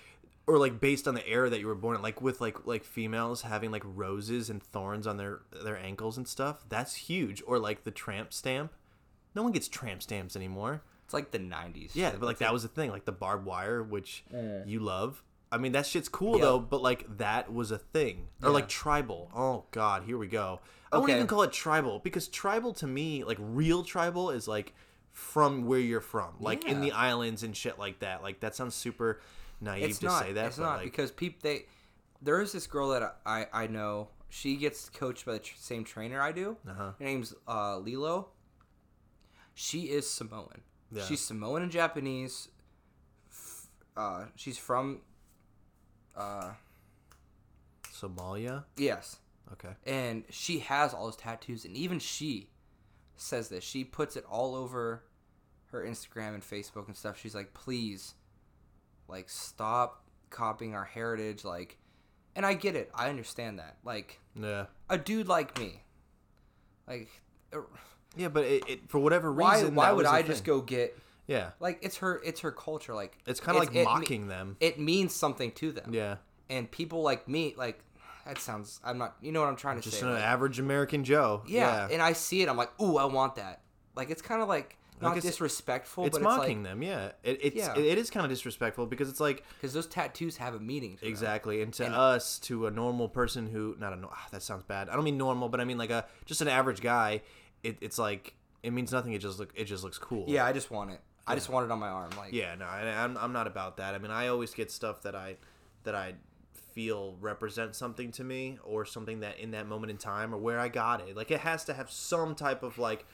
or 0.46 0.58
like 0.58 0.80
based 0.80 1.08
on 1.08 1.14
the 1.14 1.28
era 1.28 1.50
that 1.50 1.58
you 1.58 1.66
were 1.66 1.74
born 1.74 1.96
in, 1.96 2.02
like 2.02 2.22
with 2.22 2.40
like 2.40 2.66
like 2.66 2.84
females 2.84 3.42
having 3.42 3.70
like 3.72 3.82
roses 3.84 4.48
and 4.48 4.62
thorns 4.62 5.06
on 5.08 5.16
their 5.16 5.40
their 5.64 5.76
ankles 5.76 6.16
and 6.16 6.26
stuff. 6.28 6.64
That's 6.68 6.94
huge. 6.94 7.42
Or 7.46 7.58
like 7.58 7.82
the 7.84 7.90
tramp 7.90 8.32
stamp. 8.32 8.72
No 9.34 9.42
one 9.42 9.50
gets 9.52 9.68
tramp 9.68 10.02
stamps 10.02 10.36
anymore. 10.36 10.82
It's 11.06 11.14
like 11.14 11.30
the 11.30 11.38
'90s. 11.38 11.92
Yeah, 11.94 12.10
shit. 12.10 12.20
but 12.20 12.26
like 12.26 12.38
that 12.38 12.52
was 12.52 12.62
the 12.64 12.68
thing, 12.68 12.90
like 12.90 13.04
the 13.06 13.12
barbed 13.12 13.46
wire, 13.46 13.82
which 13.82 14.24
you 14.66 14.80
love. 14.80 15.22
I 15.52 15.58
mean, 15.58 15.72
that 15.72 15.86
shit's 15.86 16.08
cool 16.08 16.36
Yeah. 16.38 16.44
though, 16.44 16.58
but 16.58 16.82
like 16.82 17.18
that 17.18 17.52
was 17.52 17.70
a 17.70 17.78
thing. 17.78 18.26
Or 18.42 18.48
Yeah. 18.48 18.54
like 18.54 18.68
tribal. 18.68 19.30
Oh 19.34 19.64
god, 19.70 20.02
here 20.02 20.18
we 20.18 20.26
go. 20.26 20.60
I 20.92 20.98
won't 20.98 21.10
even 21.10 21.26
call 21.26 21.42
it 21.42 21.52
tribal 21.52 22.00
because 22.00 22.26
tribal 22.28 22.72
to 22.74 22.86
me, 22.86 23.22
like 23.24 23.38
real 23.40 23.84
tribal, 23.84 24.30
is 24.30 24.48
like 24.48 24.74
from 25.12 25.64
where 25.66 25.78
you're 25.78 26.00
from, 26.00 26.34
like 26.40 26.64
in 26.64 26.80
the 26.80 26.90
islands 26.92 27.42
and 27.44 27.56
shit 27.56 27.78
like 27.78 28.00
that. 28.00 28.22
Like 28.22 28.40
that 28.40 28.54
sounds 28.56 28.74
super 28.74 29.20
naive 29.60 29.90
it's 29.90 29.98
to 30.00 30.06
not. 30.06 30.22
say 30.24 30.32
that, 30.32 30.46
it's 30.46 30.56
but 30.56 30.62
not 30.64 30.74
like, 30.78 30.84
because 30.84 31.10
people 31.12 31.38
they. 31.42 31.66
There 32.20 32.40
is 32.40 32.50
this 32.50 32.66
girl 32.66 32.88
that 32.90 33.18
I 33.24 33.46
I 33.52 33.66
know. 33.68 34.08
She 34.28 34.56
gets 34.56 34.90
coached 34.90 35.24
by 35.24 35.34
the 35.34 35.38
tr- 35.38 35.54
same 35.56 35.84
trainer 35.84 36.20
I 36.20 36.32
do. 36.32 36.56
Uh-huh. 36.68 36.92
Her 36.98 37.04
name's 37.04 37.32
uh, 37.46 37.78
Lilo. 37.78 38.30
She 39.54 39.82
is 39.84 40.10
Samoan. 40.10 40.62
Yeah. 40.90 41.04
She's 41.04 41.20
Samoan 41.20 41.62
and 41.62 41.70
Japanese. 41.72 42.48
F- 43.30 43.66
Uh, 43.96 44.24
she's 44.36 44.58
from. 44.58 45.00
Uh, 46.14 46.52
Somalia. 47.92 48.64
yes, 48.76 49.18
Okay. 49.52 49.74
and 49.84 50.24
she 50.30 50.58
has 50.60 50.92
all 50.92 51.04
those 51.06 51.16
tattoos, 51.16 51.64
and 51.64 51.76
even 51.76 51.98
she 51.98 52.50
says 53.16 53.48
this. 53.48 53.64
She 53.64 53.84
puts 53.84 54.16
it 54.16 54.24
all 54.26 54.54
over 54.54 55.02
her 55.70 55.82
Instagram 55.84 56.34
and 56.34 56.42
Facebook 56.42 56.86
and 56.88 56.96
stuff. 56.96 57.18
She's 57.18 57.34
like, 57.34 57.54
please, 57.54 58.14
like, 59.08 59.28
stop 59.30 60.04
copying 60.30 60.74
our 60.74 60.84
heritage, 60.84 61.44
like. 61.44 61.78
And 62.34 62.44
I 62.44 62.52
get 62.52 62.76
it. 62.76 62.90
I 62.94 63.08
understand 63.08 63.58
that. 63.60 63.78
Like 63.82 64.20
Yeah. 64.34 64.66
a 64.90 64.98
dude 64.98 65.26
like 65.26 65.58
me, 65.58 65.82
like, 66.86 67.08
er, 67.54 67.64
Yeah, 68.16 68.28
but 68.28 68.44
it, 68.44 68.62
it 68.68 68.88
for 68.90 68.98
whatever 68.98 69.32
reason, 69.32 69.74
why 69.74 69.86
that 69.86 69.96
would 69.96 70.06
I 70.06 70.22
just 70.22 70.44
go 70.44 70.60
get 70.60 70.98
Yeah. 71.26 71.50
like 71.60 71.78
it's 71.82 71.98
her 71.98 72.20
it's 72.24 72.40
her 72.40 72.50
culture 72.52 72.94
like 72.94 73.18
It's 73.26 73.40
kind 73.40 73.56
of 73.58 73.64
like 73.64 73.74
it 73.74 73.84
mocking 73.84 74.28
them. 74.28 74.56
it 74.60 74.78
means 74.78 75.14
something 75.14 75.50
to 75.52 75.72
them 75.72 75.92
Yeah. 75.92 76.16
and 76.48 76.70
people 76.70 77.02
like 77.02 77.28
me 77.28 77.54
like 77.56 77.80
that 78.24 78.38
sounds 78.38 78.80
i'm 78.84 78.98
not 78.98 79.14
you 79.20 79.30
know 79.32 79.40
what 79.40 79.48
i'm 79.48 79.56
trying 79.56 79.76
to 79.76 79.82
Just 79.82 80.00
say 80.00 80.06
an 80.06 80.14
like, 80.14 80.22
average 80.22 80.58
American 80.58 81.04
Joe. 81.04 81.42
yeah, 81.46 81.88
and 81.90 82.00
i 82.02 82.12
see 82.12 82.42
it 82.42 82.48
i'm 82.48 82.56
like 82.56 82.70
ooh 82.80 82.96
i 82.96 83.04
want 83.04 83.36
that 83.36 83.60
like 83.94 84.10
it's 84.10 84.22
kind 84.22 84.42
of 84.42 84.48
like 84.48 84.76
not 85.00 85.16
it's- 85.16 85.22
disrespectful 85.24 86.06
it's 86.06 86.16
but 86.18 86.22
mocking 86.24 86.60
it's 86.60 86.68
like 86.68 86.70
them 86.70 86.82
yeah 86.82 87.12
it, 87.22 87.38
it's 87.42 87.56
Yeah. 87.56 87.74
It, 87.76 87.84
it 87.84 87.98
is 87.98 88.10
kind 88.10 88.24
of 88.24 88.30
disrespectful 88.30 88.86
because 88.86 89.08
it's 89.08 89.20
like 89.20 89.44
because 89.60 89.72
those 89.74 89.86
tattoos 89.86 90.38
have 90.38 90.54
a 90.54 90.58
meaning 90.60 90.94
to 90.96 91.02
them. 91.02 91.08
exactly 91.10 91.60
and 91.62 91.72
to 91.74 91.84
And- 91.86 91.94
us 91.94 92.38
to 92.40 92.66
a 92.66 92.70
normal 92.70 93.08
person 93.08 93.46
who 93.46 93.76
not 93.78 93.92
a 93.92 93.98
ah, 94.10 94.26
that 94.32 94.42
sounds 94.42 94.62
bad 94.64 94.88
i 94.88 94.94
don't 94.94 95.04
mean 95.04 95.18
normal 95.18 95.48
but 95.48 95.60
i 95.60 95.64
mean 95.64 95.78
like 95.78 95.90
a 95.90 96.06
just 96.24 96.40
an 96.40 96.48
average 96.48 96.80
guy 96.80 97.20
it, 97.62 97.76
it's 97.80 97.98
like 97.98 98.34
it 98.62 98.72
means 98.72 98.92
nothing 98.92 99.12
it 99.12 99.20
just 99.20 99.38
look 99.38 99.52
it 99.54 99.64
just 99.64 99.82
looks 99.84 99.98
cool. 99.98 100.24
Yeah 100.28 100.44
i 100.44 100.52
just 100.52 100.70
want 100.70 100.90
it. 100.90 101.00
I 101.26 101.34
just 101.34 101.48
want 101.48 101.64
it 101.66 101.72
on 101.72 101.78
my 101.80 101.88
arm 101.88 102.10
like 102.16 102.32
yeah 102.32 102.54
no 102.54 102.64
I, 102.66 102.82
I'm, 103.04 103.16
I'm 103.16 103.32
not 103.32 103.46
about 103.46 103.76
that. 103.78 103.94
I 103.94 103.98
mean 103.98 104.10
i 104.10 104.28
always 104.28 104.54
get 104.54 104.70
stuff 104.70 105.02
that 105.02 105.14
i 105.16 105.36
that 105.84 105.94
i 105.94 106.14
feel 106.72 107.16
represents 107.20 107.78
something 107.78 108.12
to 108.12 108.22
me 108.24 108.58
or 108.62 108.84
something 108.84 109.20
that 109.20 109.38
in 109.38 109.52
that 109.52 109.66
moment 109.66 109.90
in 109.90 109.96
time 109.96 110.34
or 110.34 110.38
where 110.38 110.60
i 110.60 110.68
got 110.68 111.00
it. 111.08 111.16
Like 111.16 111.30
it 111.30 111.40
has 111.40 111.64
to 111.64 111.74
have 111.74 111.90
some 111.90 112.34
type 112.34 112.62
of 112.62 112.78
like 112.78 113.06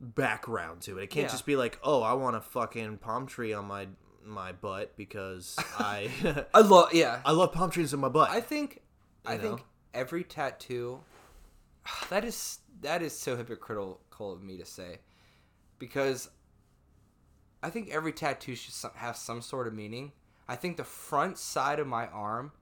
background 0.00 0.80
to 0.82 0.98
it. 0.98 1.04
It 1.04 1.10
can't 1.10 1.24
Yeah. 1.26 1.30
just 1.30 1.46
be 1.46 1.56
like 1.56 1.78
oh 1.82 2.02
i 2.02 2.12
want 2.14 2.36
a 2.36 2.40
fucking 2.40 2.98
palm 2.98 3.26
tree 3.26 3.52
on 3.52 3.66
my 3.66 3.88
my 4.24 4.52
butt 4.52 4.96
because 4.96 5.56
i 5.78 6.10
i 6.54 6.60
love 6.60 6.92
yeah. 6.94 7.20
I 7.24 7.32
love 7.32 7.52
palm 7.52 7.70
trees 7.70 7.92
in 7.92 8.00
my 8.00 8.08
butt. 8.08 8.30
I 8.30 8.40
think 8.40 8.80
I 9.26 9.34
You 9.34 9.40
think 9.40 9.64
every 9.92 10.24
tattoo 10.24 11.00
that 12.10 12.24
is 12.24 12.58
that 12.82 13.02
is 13.02 13.16
so 13.18 13.36
hypocritical 13.36 14.00
of 14.20 14.42
me 14.42 14.56
to 14.58 14.64
say 14.64 14.98
because 15.78 16.30
I 17.62 17.70
think 17.70 17.90
every 17.90 18.12
tattoo 18.12 18.54
should 18.54 18.72
have 18.94 19.16
some 19.16 19.42
sort 19.42 19.66
of 19.66 19.74
meaning. 19.74 20.12
I 20.48 20.56
think 20.56 20.76
the 20.76 20.84
front 20.84 21.38
side 21.38 21.78
of 21.78 21.86
my 21.86 22.06
arm 22.08 22.52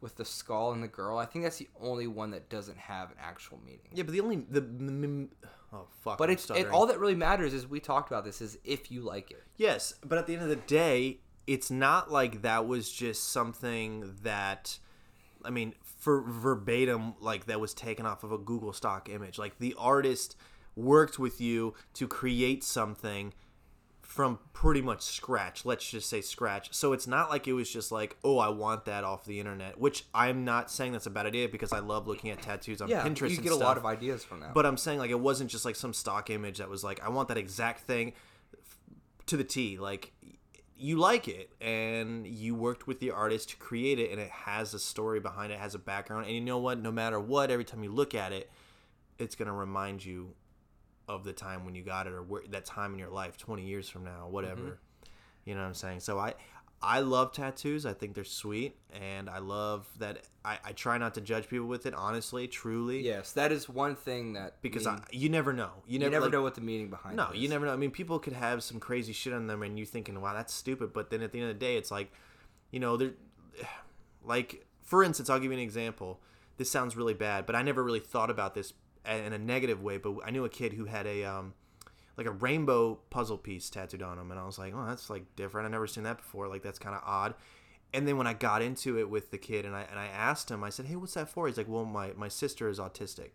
with 0.00 0.16
the 0.16 0.24
skull 0.24 0.72
and 0.72 0.82
the 0.82 0.88
girl, 0.88 1.18
I 1.18 1.24
think 1.26 1.44
that's 1.44 1.56
the 1.58 1.68
only 1.80 2.06
one 2.06 2.30
that 2.30 2.48
doesn't 2.48 2.78
have 2.78 3.10
an 3.10 3.16
actual 3.20 3.58
meaning. 3.64 3.88
yeah 3.92 4.04
but 4.04 4.12
the 4.12 4.20
only 4.20 4.36
the 4.48 4.60
m- 4.60 5.04
m- 5.04 5.30
oh 5.72 5.86
fuck 6.02 6.18
But 6.18 6.28
I'm 6.28 6.34
it's 6.34 6.50
it, 6.50 6.68
all 6.68 6.86
that 6.86 7.00
really 7.00 7.14
matters 7.14 7.52
is 7.54 7.66
we 7.66 7.80
talked 7.80 8.10
about 8.10 8.24
this 8.24 8.40
is 8.40 8.58
if 8.64 8.90
you 8.90 9.00
like 9.00 9.30
it. 9.30 9.42
Yes, 9.56 9.94
but 10.04 10.18
at 10.18 10.26
the 10.26 10.34
end 10.34 10.42
of 10.42 10.48
the 10.48 10.56
day, 10.56 11.20
it's 11.46 11.70
not 11.70 12.10
like 12.12 12.42
that 12.42 12.66
was 12.66 12.90
just 12.92 13.30
something 13.30 14.14
that 14.22 14.78
I 15.44 15.50
mean, 15.50 15.74
for 16.06 16.20
verbatim 16.20 17.14
like 17.18 17.46
that 17.46 17.58
was 17.58 17.74
taken 17.74 18.06
off 18.06 18.22
of 18.22 18.30
a 18.30 18.38
Google 18.38 18.72
stock 18.72 19.08
image. 19.08 19.40
Like 19.40 19.58
the 19.58 19.74
artist 19.76 20.36
worked 20.76 21.18
with 21.18 21.40
you 21.40 21.74
to 21.94 22.06
create 22.06 22.62
something 22.62 23.34
from 24.02 24.38
pretty 24.52 24.80
much 24.80 25.02
scratch. 25.02 25.64
Let's 25.64 25.90
just 25.90 26.08
say 26.08 26.20
scratch. 26.20 26.72
So 26.72 26.92
it's 26.92 27.08
not 27.08 27.28
like 27.28 27.48
it 27.48 27.54
was 27.54 27.68
just 27.68 27.90
like, 27.90 28.16
"Oh, 28.22 28.38
I 28.38 28.50
want 28.50 28.84
that 28.84 29.02
off 29.02 29.24
the 29.24 29.40
internet," 29.40 29.80
which 29.80 30.04
I'm 30.14 30.44
not 30.44 30.70
saying 30.70 30.92
that's 30.92 31.06
a 31.06 31.10
bad 31.10 31.26
idea 31.26 31.48
because 31.48 31.72
I 31.72 31.80
love 31.80 32.06
looking 32.06 32.30
at 32.30 32.40
tattoos 32.40 32.80
on 32.80 32.88
Yeah, 32.88 33.04
Pinterest 33.04 33.30
you 33.30 33.38
get 33.38 33.50
a 33.50 33.56
lot 33.56 33.76
of 33.76 33.84
ideas 33.84 34.22
from 34.22 34.38
that. 34.38 34.54
But 34.54 34.64
I'm 34.64 34.76
saying 34.76 35.00
like 35.00 35.10
it 35.10 35.18
wasn't 35.18 35.50
just 35.50 35.64
like 35.64 35.74
some 35.74 35.92
stock 35.92 36.30
image 36.30 36.58
that 36.58 36.68
was 36.68 36.84
like 36.84 37.02
I 37.04 37.08
want 37.08 37.26
that 37.30 37.36
exact 37.36 37.80
thing 37.80 38.12
to 39.26 39.36
the 39.36 39.42
T. 39.42 39.76
Like 39.76 40.12
you 40.78 40.98
like 40.98 41.28
it 41.28 41.50
and 41.60 42.26
you 42.26 42.54
worked 42.54 42.86
with 42.86 43.00
the 43.00 43.10
artist 43.10 43.50
to 43.50 43.56
create 43.56 43.98
it 43.98 44.10
and 44.10 44.20
it 44.20 44.30
has 44.30 44.74
a 44.74 44.78
story 44.78 45.20
behind 45.20 45.52
it, 45.52 45.58
has 45.58 45.74
a 45.74 45.78
background. 45.78 46.26
And 46.26 46.34
you 46.34 46.40
know 46.40 46.58
what? 46.58 46.80
No 46.80 46.92
matter 46.92 47.18
what, 47.18 47.50
every 47.50 47.64
time 47.64 47.82
you 47.82 47.90
look 47.90 48.14
at 48.14 48.32
it, 48.32 48.50
it's 49.18 49.34
gonna 49.34 49.52
remind 49.52 50.04
you 50.04 50.34
of 51.08 51.24
the 51.24 51.32
time 51.32 51.64
when 51.64 51.74
you 51.74 51.82
got 51.82 52.06
it 52.06 52.12
or 52.12 52.22
where, 52.22 52.42
that 52.50 52.64
time 52.64 52.92
in 52.92 52.98
your 52.98 53.10
life, 53.10 53.36
20 53.38 53.64
years 53.64 53.88
from 53.88 54.04
now, 54.04 54.28
whatever. 54.28 54.62
Mm-hmm. 54.62 54.70
You 55.44 55.54
know 55.54 55.60
what 55.60 55.68
I'm 55.68 55.74
saying? 55.74 56.00
So 56.00 56.18
I 56.18 56.34
I 56.86 57.00
love 57.00 57.32
tattoos. 57.32 57.84
I 57.84 57.94
think 57.94 58.14
they're 58.14 58.22
sweet, 58.22 58.76
and 58.92 59.28
I 59.28 59.38
love 59.38 59.88
that. 59.98 60.20
I, 60.44 60.58
I 60.64 60.72
try 60.72 60.98
not 60.98 61.14
to 61.14 61.20
judge 61.20 61.48
people 61.48 61.66
with 61.66 61.84
it, 61.84 61.94
honestly, 61.94 62.46
truly 62.46 63.02
yes, 63.02 63.32
that 63.32 63.50
is 63.50 63.68
one 63.68 63.96
thing 63.96 64.34
that 64.34 64.62
because 64.62 64.86
I 64.86 64.94
I, 64.94 65.00
you 65.10 65.28
never 65.28 65.52
know. 65.52 65.70
You 65.84 65.94
you 65.94 65.98
never, 65.98 66.10
never 66.12 66.24
like- 66.26 66.32
know 66.32 66.42
what 66.42 66.54
the 66.54 66.60
meaning 66.60 66.88
behind 66.88 67.16
No, 67.16 67.32
you 67.34 67.48
never 67.48 67.66
know. 67.66 67.72
I 67.72 67.76
mean, 67.76 67.90
people 67.90 68.20
could 68.20 68.34
have 68.34 68.62
some 68.62 68.78
crazy 68.78 69.12
shit 69.12 69.32
on 69.32 69.48
them, 69.48 69.64
and 69.64 69.76
you 69.76 69.84
thinking, 69.84 70.20
"Wow, 70.20 70.34
that's 70.34 70.54
stupid." 70.54 70.92
But 70.92 71.10
then 71.10 71.22
at 71.22 71.32
the 71.32 71.40
end 71.40 71.50
of 71.50 71.56
the 71.56 71.58
day, 71.58 71.76
it's 71.76 71.90
like, 71.90 72.12
you 72.70 72.78
know, 72.78 72.96
they're 72.96 73.14
like, 74.24 74.64
for 74.84 75.02
instance, 75.02 75.28
I'll 75.28 75.40
give 75.40 75.50
you 75.50 75.58
an 75.58 75.64
example. 75.64 76.20
This 76.56 76.70
sounds 76.70 76.96
really 76.96 77.14
bad, 77.14 77.46
but 77.46 77.56
I 77.56 77.62
never 77.62 77.82
really 77.82 78.00
thought 78.00 78.30
about 78.30 78.54
this 78.54 78.72
in 79.04 79.32
a 79.32 79.38
negative 79.38 79.82
way. 79.82 79.98
But 79.98 80.18
I 80.24 80.30
knew 80.30 80.44
a 80.44 80.48
kid 80.48 80.74
who 80.74 80.84
had 80.84 81.06
a 81.08 81.24
um, 81.24 81.54
like 82.16 82.26
a 82.26 82.30
rainbow 82.32 82.94
puzzle 83.10 83.38
piece 83.38 83.68
tattooed 83.70 84.02
on 84.02 84.18
him, 84.18 84.30
and 84.30 84.40
I 84.40 84.44
was 84.46 84.58
like, 84.58 84.72
oh, 84.74 84.86
that's 84.86 85.10
like 85.10 85.24
different. 85.36 85.66
I 85.66 85.70
never 85.70 85.86
seen 85.86 86.04
that 86.04 86.16
before. 86.18 86.48
Like 86.48 86.62
that's 86.62 86.78
kind 86.78 86.94
of 86.96 87.02
odd. 87.04 87.34
And 87.94 88.06
then 88.06 88.16
when 88.16 88.26
I 88.26 88.32
got 88.34 88.62
into 88.62 88.98
it 88.98 89.08
with 89.08 89.30
the 89.30 89.38
kid, 89.38 89.64
and 89.64 89.74
I 89.74 89.82
and 89.82 89.98
I 89.98 90.06
asked 90.06 90.50
him, 90.50 90.64
I 90.64 90.70
said, 90.70 90.86
hey, 90.86 90.96
what's 90.96 91.14
that 91.14 91.28
for? 91.28 91.46
He's 91.46 91.56
like, 91.56 91.68
well, 91.68 91.84
my 91.84 92.12
my 92.16 92.28
sister 92.28 92.68
is 92.68 92.78
autistic, 92.78 93.34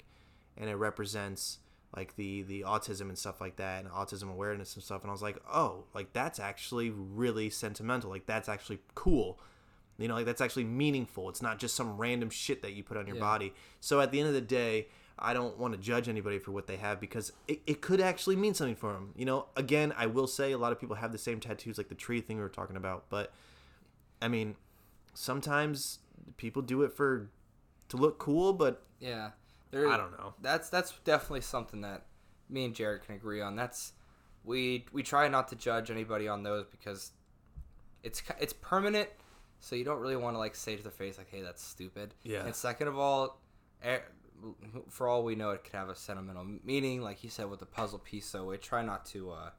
and 0.57 0.69
it 0.69 0.75
represents 0.75 1.59
like 1.95 2.15
the 2.15 2.41
the 2.43 2.61
autism 2.61 3.01
and 3.09 3.17
stuff 3.17 3.41
like 3.41 3.57
that 3.57 3.83
and 3.83 3.91
autism 3.93 4.29
awareness 4.31 4.75
and 4.75 4.81
stuff 4.83 5.01
and 5.01 5.09
i 5.09 5.11
was 5.11 5.21
like 5.21 5.35
oh 5.53 5.83
like 5.93 6.13
that's 6.13 6.39
actually 6.39 6.89
really 6.89 7.49
sentimental 7.49 8.09
like 8.09 8.25
that's 8.25 8.47
actually 8.47 8.79
cool 8.95 9.37
you 9.97 10.07
know 10.07 10.13
like 10.15 10.25
that's 10.25 10.39
actually 10.39 10.63
meaningful 10.63 11.27
it's 11.27 11.41
not 11.41 11.59
just 11.59 11.75
some 11.75 11.97
random 11.97 12.29
shit 12.29 12.61
that 12.61 12.71
you 12.71 12.81
put 12.81 12.95
on 12.95 13.07
your 13.07 13.17
Yeah. 13.17 13.21
body 13.21 13.53
so 13.81 13.99
at 13.99 14.09
the 14.13 14.19
end 14.21 14.29
of 14.29 14.33
the 14.33 14.39
day 14.39 14.87
i 15.19 15.33
don't 15.33 15.57
want 15.57 15.73
to 15.73 15.79
judge 15.79 16.07
anybody 16.09 16.39
for 16.39 16.51
what 16.51 16.67
they 16.67 16.77
have 16.77 16.99
because 16.99 17.31
it, 17.47 17.61
it 17.67 17.81
could 17.81 18.01
actually 18.01 18.35
mean 18.35 18.53
something 18.53 18.75
for 18.75 18.93
them 18.93 19.13
you 19.15 19.25
know 19.25 19.45
again 19.55 19.93
i 19.97 20.05
will 20.05 20.27
say 20.27 20.51
a 20.51 20.57
lot 20.57 20.71
of 20.71 20.79
people 20.79 20.95
have 20.95 21.11
the 21.11 21.17
same 21.17 21.39
tattoos 21.39 21.77
like 21.77 21.89
the 21.89 21.95
tree 21.95 22.21
thing 22.21 22.37
we 22.37 22.43
were 22.43 22.49
talking 22.49 22.75
about 22.75 23.05
but 23.09 23.31
i 24.21 24.27
mean 24.27 24.55
sometimes 25.13 25.99
people 26.37 26.61
do 26.61 26.81
it 26.83 26.91
for 26.93 27.29
to 27.89 27.97
look 27.97 28.17
cool 28.19 28.53
but 28.53 28.83
Yeah, 28.99 29.31
there. 29.71 29.87
i 29.89 29.97
don't 29.97 30.11
know 30.11 30.33
That's 30.41 30.69
that's 30.69 30.93
definitely 31.03 31.41
something 31.41 31.81
that 31.81 32.05
me 32.49 32.65
and 32.65 32.75
Jarrett 32.75 33.05
can 33.05 33.15
agree 33.15 33.39
on. 33.39 33.55
That's 33.55 33.93
we 34.43 34.85
we 34.91 35.03
try 35.03 35.29
not 35.29 35.47
to 35.49 35.55
judge 35.55 35.89
anybody 35.89 36.27
on 36.27 36.43
those 36.43 36.65
because 36.65 37.11
it's 38.03 38.21
it's 38.41 38.51
permanent, 38.51 39.07
so 39.61 39.73
you 39.75 39.85
don't 39.85 40.01
really 40.01 40.17
want 40.17 40.35
to 40.35 40.37
like 40.39 40.53
say 40.55 40.75
to 40.75 40.83
their 40.83 40.91
face 40.91 41.17
like, 41.17 41.29
"Hey, 41.29 41.41
that's 41.41 41.63
stupid." 41.63 42.13
Yeah. 42.23 42.43
And 42.45 42.53
second 42.53 42.89
of 42.89 42.97
all, 42.99 43.39
eh, 43.83 43.99
for 44.89 45.07
all 45.07 45.23
we 45.23 45.35
know, 45.35 45.51
it 45.51 45.63
could 45.63 45.73
have 45.73 45.89
a 45.89 45.95
sentimental 45.95 46.45
meaning, 46.63 47.01
like 47.01 47.23
you 47.23 47.29
said 47.29 47.49
with 47.49 47.59
the 47.59 47.65
puzzle 47.65 47.99
piece. 47.99 48.25
So 48.25 48.45
we 48.45 48.57
try 48.57 48.81
not 48.83 49.05
to 49.07 49.31
uh, 49.31 49.49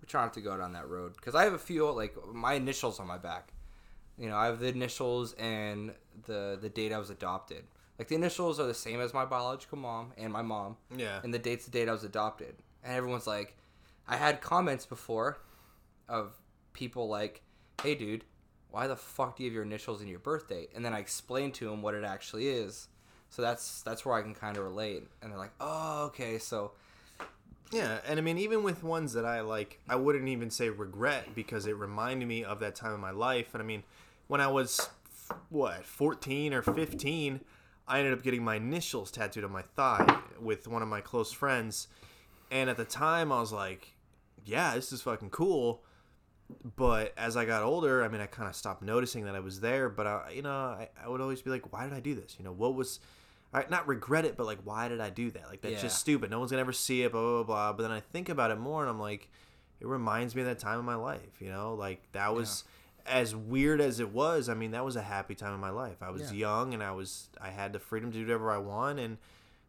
we 0.00 0.06
try 0.06 0.22
not 0.22 0.34
to 0.34 0.40
go 0.40 0.56
down 0.56 0.72
that 0.72 0.88
road 0.88 1.14
because 1.16 1.34
I 1.34 1.44
have 1.44 1.52
a 1.52 1.58
few 1.58 1.90
like 1.90 2.14
my 2.32 2.54
initials 2.54 2.98
on 3.00 3.06
my 3.06 3.18
back. 3.18 3.52
You 4.18 4.28
know, 4.28 4.36
I 4.36 4.46
have 4.46 4.58
the 4.58 4.68
initials 4.68 5.32
and 5.34 5.92
the 6.26 6.58
the 6.60 6.68
date 6.68 6.92
I 6.92 6.98
was 6.98 7.10
adopted. 7.10 7.64
Like 7.98 8.08
the 8.08 8.14
initials 8.16 8.58
are 8.58 8.66
the 8.66 8.74
same 8.74 9.00
as 9.00 9.14
my 9.14 9.24
biological 9.24 9.78
mom 9.78 10.12
and 10.16 10.32
my 10.32 10.42
mom, 10.42 10.76
yeah 10.96 11.20
and 11.22 11.32
the 11.32 11.38
date's 11.38 11.66
the 11.66 11.70
date 11.70 11.88
I 11.88 11.92
was 11.92 12.04
adopted. 12.04 12.56
And 12.82 12.94
everyone's 12.94 13.26
like, 13.28 13.56
I 14.08 14.16
had 14.16 14.40
comments 14.40 14.86
before 14.86 15.38
of 16.08 16.34
people 16.72 17.08
like, 17.08 17.42
"Hey, 17.82 17.94
dude, 17.94 18.24
why 18.70 18.88
the 18.88 18.96
fuck 18.96 19.36
do 19.36 19.44
you 19.44 19.50
have 19.50 19.54
your 19.54 19.62
initials 19.62 20.02
in 20.02 20.08
your 20.08 20.18
birth 20.18 20.48
date?" 20.48 20.70
And 20.74 20.84
then 20.84 20.92
I 20.92 20.98
explained 20.98 21.54
to 21.54 21.66
them 21.70 21.80
what 21.80 21.94
it 21.94 22.02
actually 22.02 22.48
is. 22.48 22.88
So 23.32 23.40
that's 23.40 23.80
that's 23.80 24.04
where 24.04 24.14
I 24.14 24.20
can 24.20 24.34
kind 24.34 24.58
of 24.58 24.64
relate. 24.64 25.08
And 25.22 25.32
they're 25.32 25.38
like, 25.38 25.54
"Oh, 25.58 26.04
okay." 26.08 26.36
So 26.38 26.72
Yeah, 27.72 28.00
and 28.06 28.18
I 28.18 28.22
mean, 28.22 28.36
even 28.36 28.62
with 28.62 28.84
ones 28.84 29.14
that 29.14 29.24
I 29.24 29.40
like, 29.40 29.80
I 29.88 29.96
wouldn't 29.96 30.28
even 30.28 30.50
say 30.50 30.68
regret 30.68 31.34
because 31.34 31.66
it 31.66 31.74
reminded 31.74 32.28
me 32.28 32.44
of 32.44 32.60
that 32.60 32.74
time 32.74 32.94
in 32.94 33.00
my 33.00 33.10
life. 33.10 33.54
And 33.54 33.62
I 33.62 33.64
mean, 33.66 33.84
when 34.28 34.42
I 34.42 34.48
was 34.48 34.90
what 35.48 35.82
fourteen 35.86 36.52
or 36.52 36.60
fifteen, 36.60 37.40
I 37.88 38.00
ended 38.00 38.12
up 38.12 38.22
getting 38.22 38.44
my 38.44 38.56
initials 38.56 39.10
tattooed 39.10 39.44
on 39.44 39.50
my 39.52 39.62
thigh 39.62 40.18
with 40.38 40.68
one 40.68 40.82
of 40.82 40.88
my 40.88 41.00
close 41.00 41.32
friends. 41.32 41.88
And 42.50 42.68
at 42.68 42.76
the 42.76 42.84
time, 42.84 43.32
I 43.32 43.40
was 43.40 43.52
like, 43.52 43.94
"Yeah, 44.44 44.74
this 44.74 44.92
is 44.92 45.00
fucking 45.00 45.30
cool." 45.30 45.82
But 46.76 47.14
as 47.16 47.34
I 47.38 47.46
got 47.46 47.62
older, 47.62 48.04
I 48.04 48.08
mean, 48.08 48.20
I 48.20 48.26
kind 48.26 48.46
of 48.46 48.54
stopped 48.54 48.82
noticing 48.82 49.24
that 49.24 49.34
I 49.34 49.40
was 49.40 49.60
there. 49.60 49.88
But 49.88 50.06
I, 50.06 50.32
you 50.34 50.42
know, 50.42 50.50
I, 50.50 50.90
I 51.02 51.08
would 51.08 51.22
always 51.22 51.40
be 51.40 51.48
like, 51.48 51.72
"Why 51.72 51.84
did 51.84 51.94
I 51.94 52.00
do 52.00 52.14
this?" 52.14 52.36
You 52.38 52.44
know, 52.44 52.52
what 52.52 52.74
was 52.74 53.00
I 53.54 53.64
not 53.68 53.86
regret 53.86 54.24
it, 54.24 54.36
but 54.36 54.46
like, 54.46 54.60
why 54.64 54.88
did 54.88 55.00
I 55.00 55.10
do 55.10 55.30
that? 55.32 55.48
Like, 55.48 55.60
that's 55.60 55.74
Yeah. 55.74 55.82
just 55.82 55.98
stupid. 55.98 56.30
No 56.30 56.38
one's 56.38 56.50
gonna 56.50 56.60
ever 56.62 56.72
see 56.72 57.02
it. 57.02 57.12
Blah 57.12 57.20
blah 57.20 57.42
blah. 57.42 57.72
But 57.74 57.82
then 57.82 57.92
I 57.92 58.00
think 58.00 58.28
about 58.28 58.50
it 58.50 58.58
more, 58.58 58.80
and 58.82 58.88
I'm 58.90 59.00
like, 59.00 59.28
it 59.80 59.86
reminds 59.86 60.34
me 60.34 60.42
of 60.42 60.46
that 60.48 60.58
time 60.58 60.78
in 60.78 60.84
my 60.84 60.94
life. 60.94 61.40
You 61.40 61.50
know, 61.50 61.74
like 61.74 62.00
that 62.12 62.34
was 62.34 62.64
as 63.04 63.34
weird 63.34 63.80
as 63.80 63.98
it 64.00 64.10
was. 64.10 64.48
I 64.48 64.54
mean, 64.54 64.70
that 64.70 64.84
was 64.84 64.96
a 64.96 65.02
happy 65.02 65.34
time 65.34 65.52
in 65.54 65.60
my 65.60 65.70
life. 65.70 66.02
I 66.02 66.10
was 66.10 66.32
Yeah. 66.32 66.38
young, 66.38 66.72
and 66.74 66.82
I 66.82 66.92
was 66.92 67.28
I 67.40 67.50
had 67.50 67.72
the 67.72 67.78
freedom 67.80 68.10
to 68.12 68.18
do 68.18 68.24
whatever 68.24 68.50
I 68.50 68.58
want, 68.58 68.98
and 68.98 69.18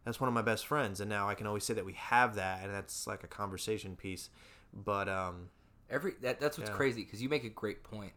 that's 0.04 0.20
one 0.20 0.28
of 0.28 0.34
my 0.34 0.42
best 0.42 0.66
friends. 0.66 1.00
And 1.00 1.10
now 1.10 1.28
I 1.28 1.34
can 1.34 1.46
always 1.46 1.64
say 1.64 1.74
that 1.74 1.84
we 1.84 1.94
have 1.94 2.36
that, 2.36 2.62
and 2.64 2.72
that's 2.72 3.06
like 3.06 3.22
a 3.24 3.28
conversation 3.28 3.96
piece. 3.96 4.30
But 4.72 5.08
um, 5.08 5.50
every 5.90 6.14
that 6.22 6.40
that's 6.40 6.56
what's 6.58 6.70
Yeah. 6.70 6.76
crazy 6.76 7.04
because 7.04 7.20
you 7.22 7.28
make 7.28 7.44
a 7.44 7.48
great 7.50 7.82
point. 7.84 8.12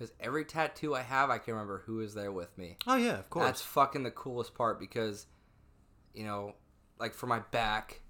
Because 0.00 0.14
every 0.18 0.46
tattoo 0.46 0.94
I 0.94 1.02
have, 1.02 1.28
I 1.28 1.36
can 1.36 1.52
remember 1.52 1.82
who 1.84 2.00
is 2.00 2.14
there 2.14 2.32
with 2.32 2.56
me. 2.56 2.78
oh 2.86 2.96
yeah, 2.96 3.18
of 3.18 3.28
course. 3.28 3.44
That's 3.44 3.60
fucking 3.60 4.02
the 4.02 4.10
coolest 4.10 4.54
part 4.54 4.80
because, 4.80 5.26
you 6.14 6.24
know, 6.24 6.54
like 6.98 7.12
for 7.12 7.26
my 7.26 7.40
back, 7.50 8.00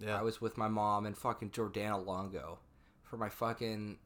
yeah. 0.00 0.18
I 0.18 0.22
was 0.22 0.40
with 0.40 0.56
my 0.56 0.66
mom 0.68 1.04
and 1.04 1.14
fucking 1.16 1.50
Jordana 1.50 2.04
Longo. 2.04 2.58
For 3.02 3.18
my 3.18 3.28
fucking, 3.28 3.98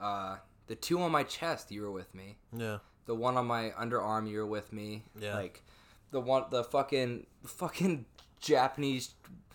uh, 0.00 0.36
the 0.66 0.74
two 0.74 1.00
on 1.00 1.12
my 1.12 1.22
chest, 1.22 1.70
you 1.70 1.82
were 1.82 1.92
with 1.92 2.14
me. 2.14 2.36
yeah. 2.56 2.78
The 3.06 3.14
one 3.14 3.36
on 3.36 3.46
my 3.46 3.70
underarm, 3.80 4.28
you 4.28 4.38
were 4.38 4.46
with 4.46 4.72
me. 4.72 5.04
Yeah. 5.20 5.36
Like, 5.36 5.62
the 6.10 6.18
one, 6.20 6.46
the 6.50 6.64
fucking, 6.64 7.26
fucking 7.44 8.04
Japanese, 8.40 9.14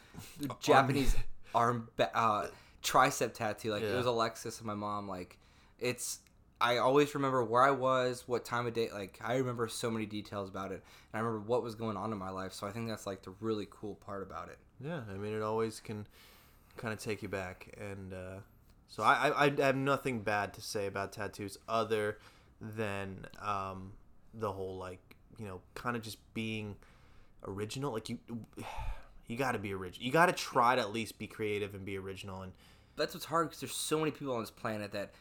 Japanese 0.61 1.17
arm, 1.53 1.89
ba- 1.97 2.17
uh, 2.17 2.47
tricep 2.81 3.33
tattoo. 3.33 3.71
Like 3.71 3.83
it 3.83 3.93
was 3.93 4.05
Alexis 4.05 4.59
and 4.59 4.67
my 4.67 4.73
mom. 4.73 5.09
Like, 5.09 5.37
it's. 5.81 6.19
I 6.59 6.77
always 6.77 7.15
remember 7.15 7.43
where 7.43 7.63
I 7.63 7.71
was, 7.71 8.27
what 8.27 8.45
time 8.45 8.67
of 8.67 8.73
day. 8.73 8.89
Like 8.93 9.19
I 9.23 9.35
remember 9.37 9.67
so 9.67 9.89
many 9.89 10.05
details 10.05 10.47
about 10.47 10.71
it, 10.71 10.83
and 11.11 11.15
I 11.15 11.19
remember 11.19 11.39
what 11.47 11.63
was 11.63 11.75
going 11.75 11.97
on 11.97 12.11
in 12.11 12.17
my 12.19 12.29
life. 12.29 12.53
So 12.53 12.67
I 12.67 12.71
think 12.71 12.87
that's 12.87 13.07
like 13.07 13.23
the 13.23 13.33
really 13.39 13.67
cool 13.69 13.95
part 13.95 14.21
about 14.21 14.49
it. 14.49 14.59
Yeah, 14.79 15.01
I 15.11 15.17
mean, 15.17 15.33
it 15.33 15.41
always 15.41 15.79
can 15.79 16.07
kind 16.77 16.93
of 16.93 16.99
take 16.99 17.23
you 17.23 17.29
back, 17.29 17.75
and 17.79 18.13
uh, 18.13 18.39
so 18.87 19.03
I, 19.03 19.29
I, 19.29 19.45
I 19.45 19.65
have 19.65 19.75
nothing 19.75 20.21
bad 20.21 20.53
to 20.53 20.61
say 20.61 20.85
about 20.85 21.11
tattoos 21.13 21.57
other 21.67 22.19
than 22.59 23.25
um, 23.41 23.93
the 24.33 24.51
whole 24.51 24.77
like 24.77 25.15
you 25.39 25.47
know 25.47 25.61
kind 25.73 25.95
of 25.95 26.03
just 26.03 26.17
being 26.33 26.75
original. 27.47 27.91
Like 27.91 28.09
you, 28.09 28.19
you 29.27 29.37
got 29.37 29.53
to 29.53 29.59
be 29.59 29.73
original. 29.73 30.05
You 30.05 30.11
got 30.11 30.27
to 30.27 30.33
try 30.33 30.75
to 30.75 30.81
at 30.81 30.91
least 30.91 31.17
be 31.17 31.27
creative 31.27 31.73
and 31.73 31.85
be 31.85 31.97
original. 31.97 32.41
And 32.41 32.51
That's 32.97 33.13
what's 33.13 33.25
hard 33.25 33.47
because 33.47 33.61
there's 33.61 33.75
so 33.75 33.99
many 33.99 34.11
people 34.11 34.33
on 34.35 34.41
this 34.41 34.51
planet 34.51 34.91
that, 34.91 35.11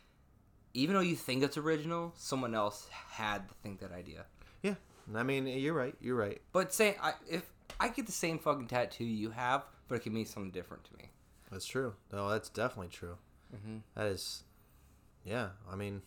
even 0.75 0.95
though 0.95 1.01
you 1.01 1.17
think 1.17 1.43
it's 1.43 1.57
original, 1.57 2.13
someone 2.17 2.55
else 2.55 2.89
had 3.11 3.49
to 3.49 3.55
think 3.63 3.81
that 3.81 3.93
idea. 3.93 4.27
yeah, 4.63 4.75
I 5.15 5.23
mean, 5.23 5.47
you're 5.47 5.75
right. 5.75 5.95
You're 6.01 6.17
right. 6.17 6.41
But 6.53 6.73
say 6.73 6.97
I 7.03 7.15
if 7.29 7.51
I 7.79 7.89
get 7.89 8.07
the 8.07 8.13
same 8.13 8.39
fucking 8.39 8.69
tattoo 8.69 9.05
you 9.05 9.31
have, 9.31 9.65
but 9.89 9.97
it 9.97 10.03
can 10.03 10.13
mean 10.13 10.27
something 10.27 10.51
different 10.51 10.85
to 10.85 10.97
me. 10.97 11.11
That's 11.51 11.67
true. 11.67 11.95
No, 12.13 12.29
that's 12.29 12.49
definitely 12.49 12.91
true. 12.91 13.17
Mm-hmm. 13.55 13.79
That 13.97 14.07
is, 14.07 14.45
yeah. 15.25 15.49
I 15.71 15.75
mean, 15.75 16.03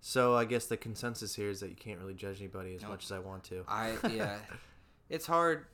so 0.00 0.34
I 0.34 0.44
guess 0.44 0.66
the 0.66 0.76
consensus 0.76 1.34
here 1.34 1.50
is 1.50 1.60
that 1.60 1.68
you 1.68 1.76
can't 1.76 1.98
really 1.98 2.14
judge 2.14 2.38
anybody 2.38 2.74
as 2.74 2.82
much 2.82 3.04
as 3.04 3.12
I 3.12 3.18
want 3.18 3.44
to. 3.44 3.64
I 3.68 3.94
yeah, 4.10 4.38
it's 5.10 5.26
hard. 5.26 5.66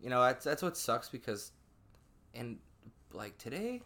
You 0.00 0.10
know, 0.10 0.22
that's 0.22 0.44
that's 0.44 0.62
what 0.62 0.76
sucks 0.76 1.08
because, 1.08 1.52
and 2.34 2.58
like 3.12 3.36
today, 3.38 3.82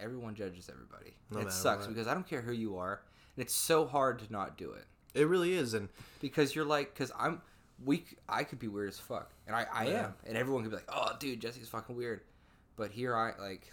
everyone 0.00 0.34
judges 0.34 0.68
everybody. 0.72 1.14
No 1.30 1.40
it 1.40 1.52
sucks 1.52 1.86
what. 1.86 1.94
because 1.94 2.06
I 2.06 2.14
don't 2.14 2.26
care 2.28 2.40
who 2.42 2.52
you 2.52 2.76
are, 2.78 3.00
and 3.36 3.42
it's 3.44 3.54
so 3.54 3.86
hard 3.86 4.18
to 4.20 4.32
not 4.32 4.56
do 4.58 4.72
it 4.72 4.84
It 5.14 5.28
really 5.28 5.54
is, 5.54 5.74
and 5.74 5.88
because 6.20 6.54
you're 6.54 6.64
like, 6.64 6.92
because 6.94 7.12
I'm 7.18 7.40
weak. 7.84 8.18
I 8.28 8.44
could 8.44 8.58
be 8.58 8.68
weird 8.68 8.88
as 8.88 8.98
fuck, 8.98 9.30
and 9.46 9.54
I 9.56 9.66
I 9.72 9.86
Yeah. 9.88 10.04
am, 10.06 10.14
and 10.26 10.36
everyone 10.36 10.62
could 10.62 10.70
be 10.70 10.76
like, 10.76 10.88
oh, 10.92 11.16
dude, 11.18 11.40
Jesse's 11.40 11.68
fucking 11.68 11.96
weird, 11.96 12.20
but 12.76 12.90
here 12.90 13.14
I 13.16 13.32
like, 13.40 13.72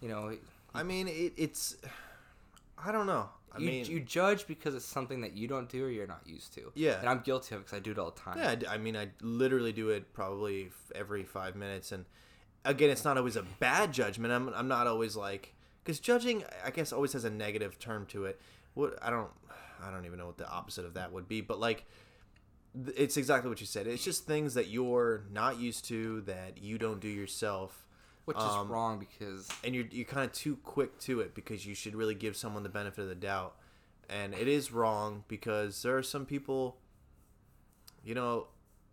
you 0.00 0.08
know, 0.08 0.36
I 0.74 0.82
mean, 0.82 1.08
it, 1.08 1.32
it's. 1.36 1.76
I 2.82 2.92
don't 2.92 3.06
know. 3.06 3.28
I 3.52 3.58
you, 3.58 3.66
mean, 3.66 3.84
you 3.86 4.00
judge 4.00 4.46
because 4.46 4.74
it's 4.76 4.84
something 4.84 5.20
that 5.22 5.36
you 5.36 5.48
don't 5.48 5.68
do 5.68 5.84
or 5.84 5.90
you're 5.90 6.06
not 6.06 6.22
used 6.24 6.54
to. 6.54 6.70
Yeah. 6.74 7.00
and 7.00 7.08
I'm 7.08 7.20
guilty 7.20 7.54
of 7.54 7.60
it 7.60 7.64
because 7.64 7.76
I 7.76 7.80
do 7.80 7.90
it 7.90 7.98
all 7.98 8.12
the 8.12 8.20
time. 8.20 8.38
yeah. 8.38 8.70
I 8.70 8.78
mean, 8.78 8.96
I 8.96 9.08
literally 9.20 9.72
do 9.72 9.90
it 9.90 10.12
probably 10.14 10.70
every 10.94 11.24
five 11.24 11.56
minutes, 11.56 11.90
and 11.92 12.04
again, 12.64 12.90
it's 12.90 13.04
not 13.04 13.16
always 13.16 13.36
a 13.36 13.42
bad 13.58 13.92
judgment. 13.92 14.32
I'm, 14.32 14.48
I'm 14.54 14.68
not 14.68 14.86
always 14.86 15.16
like 15.16 15.54
because 15.82 15.98
judging, 16.00 16.44
I 16.64 16.70
guess, 16.70 16.92
always 16.92 17.12
has 17.14 17.24
a 17.24 17.30
negative 17.30 17.78
term 17.78 18.06
to 18.06 18.26
it. 18.26 18.40
What 18.74 18.98
I 19.02 19.10
don't, 19.10 19.30
I 19.82 19.90
don't 19.90 20.04
even 20.06 20.18
know 20.18 20.26
what 20.26 20.38
the 20.38 20.48
opposite 20.48 20.84
of 20.84 20.94
that 20.94 21.12
would 21.12 21.26
be, 21.28 21.40
but 21.40 21.58
like, 21.58 21.86
th- 22.84 22.96
it's 22.96 23.16
exactly 23.16 23.48
what 23.48 23.60
you 23.60 23.66
said. 23.66 23.86
It's 23.86 24.04
just 24.04 24.26
things 24.26 24.54
that 24.54 24.68
you're 24.68 25.24
not 25.32 25.58
used 25.58 25.84
to 25.86 26.20
that 26.22 26.58
you 26.62 26.78
don't 26.78 27.00
do 27.00 27.08
yourself. 27.08 27.86
which 28.26 28.36
Um, 28.36 28.48
is 28.66 28.70
wrong 28.70 28.98
because 28.98 29.48
and 29.64 29.74
you're 29.74 29.86
you're 29.90 30.04
kind 30.04 30.24
of 30.24 30.32
too 30.32 30.56
quick 30.56 30.98
to 31.00 31.20
it 31.20 31.34
because 31.34 31.66
you 31.66 31.74
should 31.74 31.94
really 31.94 32.14
give 32.14 32.36
someone 32.36 32.62
the 32.62 32.68
benefit 32.68 33.02
of 33.02 33.08
the 33.08 33.14
doubt, 33.14 33.56
and 34.08 34.34
it 34.34 34.46
is 34.48 34.70
wrong 34.70 35.24
because 35.28 35.82
there 35.82 35.96
are 35.96 36.02
some 36.02 36.26
people. 36.26 36.76
You 38.04 38.14
know, 38.14 38.46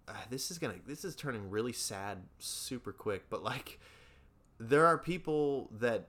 ah, 0.07 0.23
this 0.29 0.51
is 0.51 0.57
gonna 0.57 0.75
this 0.85 1.03
is 1.05 1.15
turning 1.15 1.49
really 1.49 1.73
sad 1.73 2.19
super 2.39 2.91
quick, 2.91 3.25
but 3.29 3.43
like, 3.43 3.79
there 4.59 4.85
are 4.85 4.97
people 4.97 5.69
that 5.79 6.07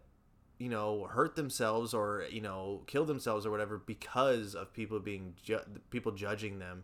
you 0.59 0.69
know 0.69 1.05
hurt 1.11 1.37
themselves 1.37 1.95
or 1.95 2.25
you 2.31 2.41
know 2.41 2.83
kill 2.87 3.05
themselves 3.05 3.47
or 3.47 3.51
whatever 3.51 3.79
because 3.79 4.55
of 4.55 4.73
people 4.73 4.99
being 5.01 5.35
ju- 5.43 5.61
people 5.91 6.11
judging 6.13 6.59
them 6.59 6.83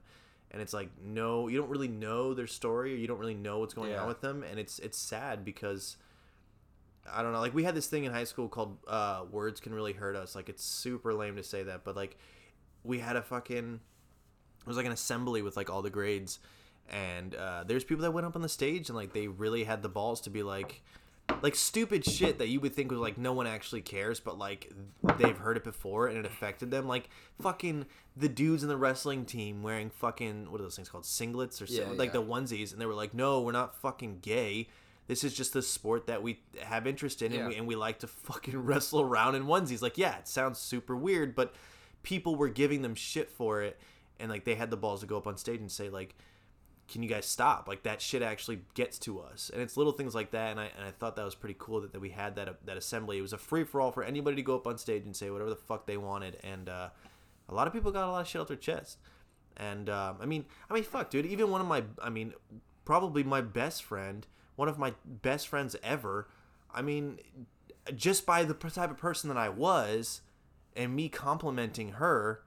and 0.50 0.62
it's 0.62 0.72
like 0.72 0.88
no, 1.02 1.48
you 1.48 1.58
don't 1.58 1.68
really 1.70 1.88
know 1.88 2.32
their 2.34 2.46
story, 2.46 2.92
or 2.94 2.96
you 2.96 3.08
don't 3.08 3.18
really 3.18 3.34
know 3.34 3.58
what's 3.58 3.74
going 3.74 3.90
Yeah. 3.90 4.02
on 4.02 4.08
with 4.08 4.20
them, 4.20 4.44
and 4.44 4.58
it's 4.60 4.78
it's 4.78 4.96
sad 4.98 5.44
because 5.44 5.96
I 7.12 7.22
don't 7.22 7.32
know. 7.32 7.40
Like 7.40 7.52
we 7.54 7.64
had 7.64 7.74
this 7.74 7.86
thing 7.88 8.04
in 8.04 8.12
high 8.12 8.24
school 8.24 8.48
called 8.48 8.78
uh, 8.86 9.24
"Words 9.30 9.58
Can 9.60 9.74
Really 9.74 9.92
Hurt 9.94 10.14
Us." 10.16 10.34
Like 10.36 10.48
it's 10.48 10.62
super 10.64 11.12
lame 11.12 11.34
to 11.36 11.42
say 11.42 11.64
that, 11.64 11.82
but 11.84 11.96
like 11.96 12.16
we 12.84 13.00
had 13.00 13.16
a 13.16 13.22
fucking 13.22 13.80
it 14.60 14.66
was 14.66 14.76
like 14.76 14.86
an 14.86 14.92
assembly 14.92 15.42
with 15.42 15.56
like 15.56 15.68
all 15.70 15.82
the 15.82 15.90
grades, 15.90 16.38
and 16.90 17.34
uh, 17.34 17.64
there's 17.66 17.84
people 17.84 18.02
that 18.02 18.10
went 18.12 18.26
up 18.26 18.36
on 18.36 18.42
the 18.42 18.48
stage 18.48 18.88
and 18.88 18.96
like 18.96 19.12
they 19.12 19.26
really 19.28 19.64
had 19.64 19.82
the 19.82 19.88
balls 19.88 20.20
to 20.22 20.30
be 20.30 20.42
like 20.42 20.82
like 21.42 21.54
stupid 21.54 22.04
shit 22.04 22.38
that 22.38 22.48
you 22.48 22.60
would 22.60 22.74
think 22.74 22.90
was 22.90 23.00
like 23.00 23.16
no 23.16 23.32
one 23.32 23.46
actually 23.46 23.80
cares, 23.80 24.20
but 24.20 24.38
like 24.38 24.70
they've 25.18 25.38
heard 25.38 25.56
it 25.56 25.64
before 25.64 26.06
and 26.06 26.18
it 26.18 26.26
affected 26.26 26.70
them. 26.70 26.86
Like 26.86 27.08
fucking 27.40 27.86
the 28.16 28.28
dudes 28.28 28.62
in 28.62 28.68
the 28.68 28.76
wrestling 28.76 29.24
team 29.24 29.62
wearing 29.62 29.88
fucking 29.88 30.50
what 30.52 30.60
are 30.60 30.64
those 30.64 30.76
things 30.76 30.88
called 30.90 31.04
singlets 31.04 31.60
or 31.62 31.64
Yeah, 31.64 31.80
something 31.80 31.98
like 31.98 32.08
yeah. 32.12 32.20
the 32.20 32.22
onesies, 32.22 32.72
and 32.72 32.80
they 32.80 32.86
were 32.86 32.94
like, 32.94 33.14
no, 33.14 33.40
we're 33.40 33.52
not 33.52 33.74
fucking 33.74 34.18
gay. 34.20 34.68
This 35.06 35.24
is 35.24 35.34
just 35.34 35.52
the 35.54 35.62
sport 35.62 36.06
that 36.06 36.22
we 36.22 36.40
have 36.60 36.86
interest 36.86 37.20
in, 37.22 37.32
and, 37.32 37.40
Yeah. 37.40 37.48
we, 37.48 37.56
and 37.56 37.66
we 37.66 37.74
like 37.74 38.00
to 38.00 38.06
fucking 38.06 38.58
wrestle 38.64 39.00
around 39.00 39.34
in 39.34 39.44
onesies. 39.44 39.80
Like, 39.82 39.96
yeah, 39.98 40.18
it 40.18 40.28
sounds 40.28 40.58
super 40.58 40.94
weird, 40.96 41.34
but 41.34 41.54
people 42.02 42.36
were 42.36 42.48
giving 42.50 42.82
them 42.82 42.94
shit 42.94 43.30
for 43.30 43.62
it, 43.62 43.78
and 44.20 44.30
like 44.30 44.44
they 44.44 44.54
had 44.54 44.70
the 44.70 44.76
balls 44.76 45.00
to 45.00 45.06
go 45.06 45.16
up 45.16 45.26
on 45.26 45.36
stage 45.38 45.60
and 45.60 45.72
say 45.72 45.88
like, 45.88 46.14
can 46.88 47.02
you 47.02 47.08
guys 47.08 47.26
stop? 47.26 47.66
Like 47.66 47.82
that 47.84 48.00
shit 48.00 48.22
actually 48.22 48.60
gets 48.74 48.98
to 49.00 49.20
us, 49.20 49.50
and 49.52 49.62
it's 49.62 49.76
little 49.76 49.92
things 49.92 50.14
like 50.14 50.30
that. 50.32 50.50
And 50.50 50.60
I 50.60 50.70
and 50.76 50.86
I 50.86 50.90
thought 50.90 51.16
that 51.16 51.24
was 51.24 51.34
pretty 51.34 51.56
cool 51.58 51.80
that, 51.80 51.92
that 51.92 52.00
we 52.00 52.10
had 52.10 52.36
that 52.36 52.64
that 52.66 52.76
assembly. 52.76 53.18
It 53.18 53.22
was 53.22 53.32
a 53.32 53.38
free 53.38 53.64
for 53.64 53.80
all 53.80 53.92
for 53.92 54.02
anybody 54.02 54.36
to 54.36 54.42
go 54.42 54.54
up 54.54 54.66
on 54.66 54.78
stage 54.78 55.04
and 55.04 55.16
say 55.16 55.30
whatever 55.30 55.50
the 55.50 55.56
fuck 55.56 55.86
they 55.86 55.96
wanted, 55.96 56.38
and 56.44 56.68
uh, 56.68 56.90
a 57.48 57.54
lot 57.54 57.66
of 57.66 57.72
people 57.72 57.90
got 57.90 58.08
a 58.08 58.10
lot 58.10 58.20
of 58.20 58.28
shit 58.28 58.40
off 58.40 58.48
their 58.48 58.56
chest. 58.56 58.98
And 59.56 59.88
um, 59.88 60.18
I 60.20 60.26
mean, 60.26 60.44
I 60.68 60.74
mean, 60.74 60.82
fuck, 60.82 61.10
dude. 61.10 61.26
Even 61.26 61.50
one 61.50 61.60
of 61.60 61.66
my, 61.66 61.84
I 62.02 62.10
mean, 62.10 62.34
probably 62.84 63.22
my 63.22 63.40
best 63.40 63.82
friend, 63.82 64.26
one 64.56 64.68
of 64.68 64.78
my 64.78 64.94
best 65.04 65.48
friends 65.48 65.76
ever. 65.82 66.28
I 66.74 66.82
mean, 66.82 67.18
just 67.94 68.26
by 68.26 68.44
the 68.44 68.54
type 68.54 68.90
of 68.90 68.96
person 68.96 69.28
that 69.28 69.36
I 69.36 69.48
was, 69.48 70.22
and 70.76 70.94
me 70.94 71.08
complimenting 71.08 71.92
her, 71.92 72.42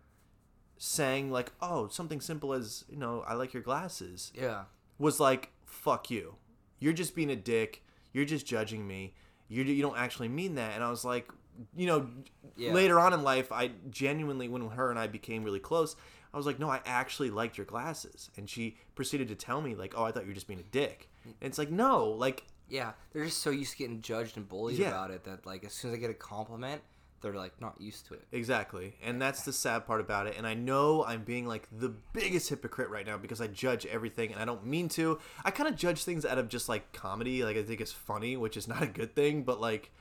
saying 0.77 1.31
like, 1.31 1.51
"Oh, 1.61 1.87
something 1.87 2.21
simple 2.21 2.53
as 2.53 2.85
you 2.89 2.97
know, 2.97 3.23
I 3.27 3.33
like 3.33 3.53
your 3.53 3.63
glasses," 3.63 4.31
Yeah. 4.35 4.65
was 4.97 5.19
like, 5.19 5.51
"Fuck 5.65 6.09
you, 6.09 6.35
you're 6.79 6.93
just 6.93 7.15
being 7.15 7.29
a 7.29 7.35
dick. 7.35 7.83
You're 8.13 8.25
just 8.25 8.45
judging 8.45 8.87
me. 8.87 9.13
You 9.47 9.63
you 9.63 9.81
don't 9.81 9.97
actually 9.97 10.27
mean 10.29 10.55
that." 10.55 10.73
And 10.75 10.83
I 10.83 10.89
was 10.89 11.03
like, 11.05 11.29
you 11.75 11.87
know, 11.87 12.09
Yeah. 12.55 12.73
later 12.73 12.99
on 12.99 13.13
in 13.13 13.23
life, 13.23 13.51
I 13.51 13.71
genuinely, 13.89 14.47
when 14.47 14.67
her 14.69 14.89
and 14.89 14.99
I 14.99 15.07
became 15.07 15.43
really 15.43 15.59
close, 15.59 15.95
I 16.33 16.37
was 16.37 16.45
like, 16.45 16.59
"No, 16.59 16.69
I 16.69 16.81
actually 16.85 17.31
liked 17.31 17.57
your 17.57 17.65
glasses," 17.65 18.29
and 18.37 18.49
she 18.49 18.77
proceeded 18.95 19.27
to 19.29 19.35
tell 19.35 19.61
me 19.61 19.73
like, 19.75 19.93
"Oh, 19.97 20.03
I 20.03 20.11
thought 20.11 20.23
you 20.23 20.29
were 20.29 20.33
just 20.35 20.47
being 20.47 20.59
a 20.59 20.63
dick." 20.63 21.09
And 21.25 21.35
it's 21.41 21.57
like, 21.57 21.69
no, 21.71 22.05
like 22.09 22.45
Yeah. 22.69 22.93
They're 23.13 23.23
just 23.23 23.37
so 23.41 23.49
used 23.49 23.71
to 23.71 23.77
getting 23.77 24.01
judged 24.01 24.35
and 24.35 24.45
bullied 24.47 24.77
Yeah. 24.77 24.89
about 24.89 25.09
it 25.11 25.23
that 25.23 25.45
like 25.45 25.63
as 25.63 25.73
soon 25.73 25.91
as 25.91 25.95
I 25.97 25.99
get 26.01 26.09
a 26.09 26.13
compliment, 26.13 26.81
they're 27.21 27.33
like 27.33 27.59
not 27.59 27.79
used 27.79 28.05
to 28.07 28.13
it. 28.13 28.23
Exactly. 28.31 28.95
And 29.03 29.21
that's 29.21 29.43
the 29.43 29.53
sad 29.53 29.87
part 29.87 30.01
about 30.01 30.27
it. 30.27 30.35
And 30.37 30.45
I 30.45 30.53
know 30.53 31.03
I'm 31.03 31.23
being 31.23 31.47
like 31.47 31.67
the 31.71 31.89
biggest 32.13 32.49
hypocrite 32.49 32.89
right 32.89 33.05
now 33.05 33.17
because 33.17 33.41
I 33.41 33.47
judge 33.47 33.85
everything 33.85 34.31
and 34.31 34.41
I 34.41 34.45
don't 34.45 34.65
mean 34.65 34.89
to. 34.89 35.19
I 35.43 35.51
kind 35.51 35.67
of 35.67 35.75
judge 35.75 36.03
things 36.03 36.25
out 36.25 36.37
of 36.37 36.47
just 36.47 36.69
like 36.69 36.93
comedy. 36.93 37.43
Like 37.43 37.57
I 37.57 37.63
think 37.63 37.81
it's 37.81 37.91
funny, 37.91 38.37
which 38.37 38.57
is 38.57 38.67
not 38.67 38.83
a 38.83 38.87
good 38.87 39.15
thing. 39.15 39.43
But 39.43 39.59
like 39.59 39.91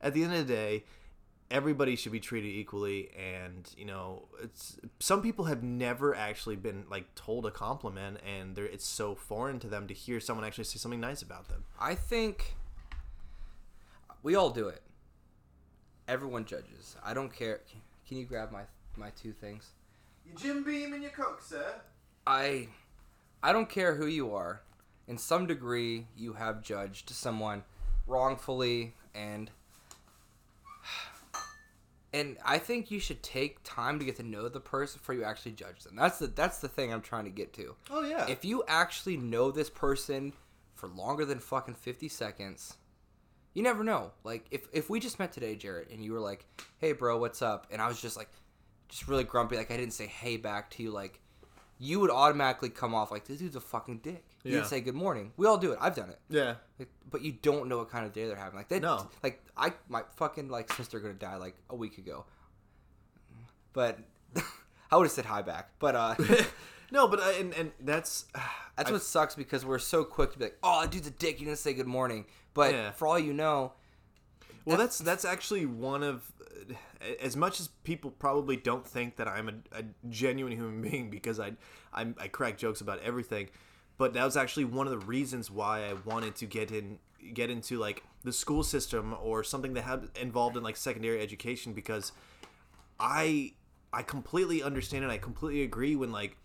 at 0.00 0.14
the 0.14 0.24
end 0.24 0.34
of 0.34 0.46
the 0.46 0.52
day, 0.52 0.84
everybody 1.50 1.94
should 1.94 2.12
be 2.12 2.20
treated 2.20 2.48
equally. 2.48 3.10
And, 3.16 3.70
you 3.76 3.84
know, 3.84 4.26
it's 4.42 4.76
some 4.98 5.22
people 5.22 5.44
have 5.44 5.62
never 5.62 6.14
actually 6.14 6.56
been 6.56 6.84
like 6.90 7.14
told 7.14 7.46
a 7.46 7.50
compliment 7.52 8.18
and 8.26 8.56
they're, 8.56 8.66
it's 8.66 8.86
so 8.86 9.14
foreign 9.14 9.60
to 9.60 9.68
them 9.68 9.86
to 9.86 9.94
hear 9.94 10.18
someone 10.18 10.44
actually 10.44 10.64
say 10.64 10.78
something 10.78 11.00
nice 11.00 11.22
about 11.22 11.48
them. 11.48 11.64
I 11.80 11.94
think 11.94 12.56
we 14.24 14.34
all 14.34 14.50
do 14.50 14.68
it. 14.68 14.82
Everyone 16.08 16.44
judges. 16.44 16.96
I 17.04 17.14
don't 17.14 17.32
care. 17.32 17.60
Can 18.06 18.18
you 18.18 18.24
grab 18.24 18.52
my 18.52 18.62
my 18.96 19.10
two 19.10 19.32
things? 19.32 19.70
Your 20.26 20.36
Jim 20.36 20.64
Beam 20.64 20.92
and 20.92 21.02
your 21.02 21.12
Coke, 21.12 21.42
sir. 21.42 21.74
I 22.26 22.68
I 23.42 23.52
don't 23.52 23.68
care 23.68 23.94
who 23.94 24.06
you 24.06 24.34
are. 24.34 24.62
In 25.06 25.18
some 25.18 25.46
degree, 25.46 26.06
you 26.16 26.34
have 26.34 26.62
judged 26.62 27.10
someone 27.10 27.64
wrongfully 28.06 28.94
and 29.14 29.50
and 32.12 32.36
I 32.44 32.58
think 32.58 32.90
you 32.90 33.00
should 33.00 33.22
take 33.22 33.62
time 33.64 33.98
to 33.98 34.04
get 34.04 34.16
to 34.16 34.22
know 34.22 34.48
the 34.48 34.60
person 34.60 34.98
before 34.98 35.14
you 35.14 35.24
actually 35.24 35.52
judge 35.52 35.84
them. 35.84 35.96
That's 35.96 36.18
the 36.18 36.26
that's 36.28 36.58
the 36.58 36.68
thing 36.68 36.92
I'm 36.92 37.02
trying 37.02 37.24
to 37.24 37.30
get 37.30 37.52
to. 37.54 37.74
Oh, 37.90 38.04
yeah. 38.04 38.26
If 38.28 38.44
you 38.44 38.64
actually 38.68 39.16
know 39.16 39.50
this 39.50 39.70
person 39.70 40.32
for 40.74 40.88
longer 40.88 41.24
than 41.24 41.38
fucking 41.38 41.74
50 41.74 42.08
seconds, 42.08 42.76
you 43.54 43.62
never 43.62 43.82
know. 43.84 44.10
Like 44.24 44.46
if 44.50 44.68
if 44.72 44.90
we 44.90 45.00
just 45.00 45.18
met 45.18 45.32
today, 45.32 45.56
Jarrett, 45.56 45.90
and 45.90 46.04
you 46.04 46.12
were 46.12 46.20
like, 46.20 46.44
"Hey, 46.78 46.92
bro, 46.92 47.18
what's 47.18 47.40
up?" 47.42 47.66
and 47.70 47.80
I 47.80 47.88
was 47.88 48.00
just 48.00 48.16
like, 48.16 48.28
just 48.88 49.08
really 49.08 49.24
grumpy, 49.24 49.56
like 49.56 49.70
I 49.70 49.76
didn't 49.76 49.94
say 49.94 50.06
"hey" 50.06 50.36
back 50.36 50.70
to 50.72 50.82
you, 50.82 50.90
like 50.90 51.20
you 51.78 51.98
would 52.00 52.10
automatically 52.10 52.68
come 52.68 52.94
off 52.94 53.10
like 53.10 53.24
this 53.26 53.38
dude's 53.38 53.56
a 53.56 53.60
fucking 53.60 53.98
dick. 53.98 54.24
You 54.44 54.52
Yeah. 54.52 54.58
would 54.60 54.68
say 54.68 54.80
good 54.80 54.94
morning. 54.94 55.32
We 55.36 55.46
all 55.46 55.58
do 55.58 55.72
it. 55.72 55.78
I've 55.80 55.96
done 55.96 56.10
it. 56.10 56.20
yeah. 56.28 56.54
Like, 56.78 56.88
but 57.10 57.22
you 57.22 57.32
don't 57.32 57.68
know 57.68 57.78
what 57.78 57.90
kind 57.90 58.06
of 58.06 58.12
day 58.12 58.26
they're 58.26 58.36
having. 58.36 58.56
Like 58.56 58.68
they, 58.68 58.78
No. 58.78 59.08
like 59.22 59.42
I, 59.56 59.72
my 59.88 60.02
fucking 60.16 60.48
like 60.48 60.72
sister 60.74 61.00
gonna 61.00 61.14
die 61.14 61.36
like 61.36 61.56
a 61.70 61.74
week 61.76 61.98
ago. 61.98 62.26
But 63.72 63.98
I 64.90 64.96
would 64.96 65.04
have 65.04 65.12
said 65.12 65.26
hi 65.26 65.42
back. 65.42 65.70
But 65.78 65.96
uh, 65.96 66.14
No, 66.92 67.08
but 67.08 67.18
uh, 67.20 67.32
and 67.38 67.52
and 67.54 67.72
that's 67.80 68.26
that's 68.76 68.90
I- 68.90 68.92
what 68.92 69.02
sucks 69.02 69.34
because 69.34 69.64
we're 69.64 69.78
so 69.78 70.04
quick 70.04 70.32
to 70.32 70.38
be 70.38 70.44
like, 70.46 70.58
oh, 70.62 70.80
that 70.82 70.90
dude's 70.90 71.08
a 71.08 71.10
dick. 71.10 71.40
You 71.40 71.46
didn't 71.46 71.58
say 71.58 71.74
good 71.74 71.86
morning. 71.88 72.26
But 72.54 72.72
Yeah. 72.72 72.90
for 72.92 73.06
all 73.08 73.18
you 73.18 73.32
know, 73.32 73.72
Well, 74.64 74.78
that's 74.78 74.98
that's 74.98 75.24
actually 75.24 75.66
one 75.66 76.02
of 76.02 76.32
as 77.20 77.36
much 77.36 77.60
as 77.60 77.68
people 77.68 78.10
probably 78.10 78.56
don't 78.56 78.86
think 78.86 79.16
that 79.16 79.28
I'm 79.28 79.48
a, 79.48 79.78
a 79.78 79.84
genuine 80.08 80.52
human 80.52 80.80
being 80.90 81.10
because 81.10 81.38
I 81.38 81.52
I'm, 81.92 82.14
I 82.18 82.28
crack 82.28 82.56
jokes 82.58 82.80
about 82.80 83.00
everything, 83.00 83.50
but 83.98 84.14
that 84.14 84.24
was 84.24 84.36
actually 84.36 84.64
one 84.64 84.86
of 84.86 84.98
the 84.98 85.06
reasons 85.06 85.50
why 85.50 85.84
I 85.84 85.94
wanted 86.04 86.36
to 86.36 86.46
get 86.46 86.70
in 86.70 86.98
get 87.32 87.50
into 87.50 87.78
like 87.78 88.02
the 88.22 88.32
school 88.32 88.62
system 88.62 89.14
or 89.22 89.42
something 89.42 89.74
that 89.74 89.82
had 89.82 90.08
involved 90.20 90.56
in 90.56 90.62
like 90.62 90.76
secondary 90.76 91.20
education 91.20 91.72
because 91.72 92.12
I 93.00 93.52
I 93.92 94.02
completely 94.02 94.62
understand 94.62 95.04
and 95.04 95.12
I 95.12 95.18
completely 95.18 95.62
agree 95.62 95.96
when 95.96 96.12
like 96.12 96.36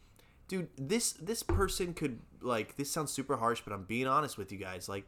dude 0.47 0.69
this 0.77 1.13
this 1.13 1.43
person 1.43 1.93
could 1.93 2.19
like 2.41 2.77
this 2.77 2.89
sounds 2.89 3.11
super 3.11 3.37
harsh 3.37 3.61
but 3.63 3.73
I'm 3.73 3.83
being 3.83 4.07
honest 4.07 4.37
with 4.37 4.51
you 4.51 4.57
guys 4.57 4.87
like 4.87 5.05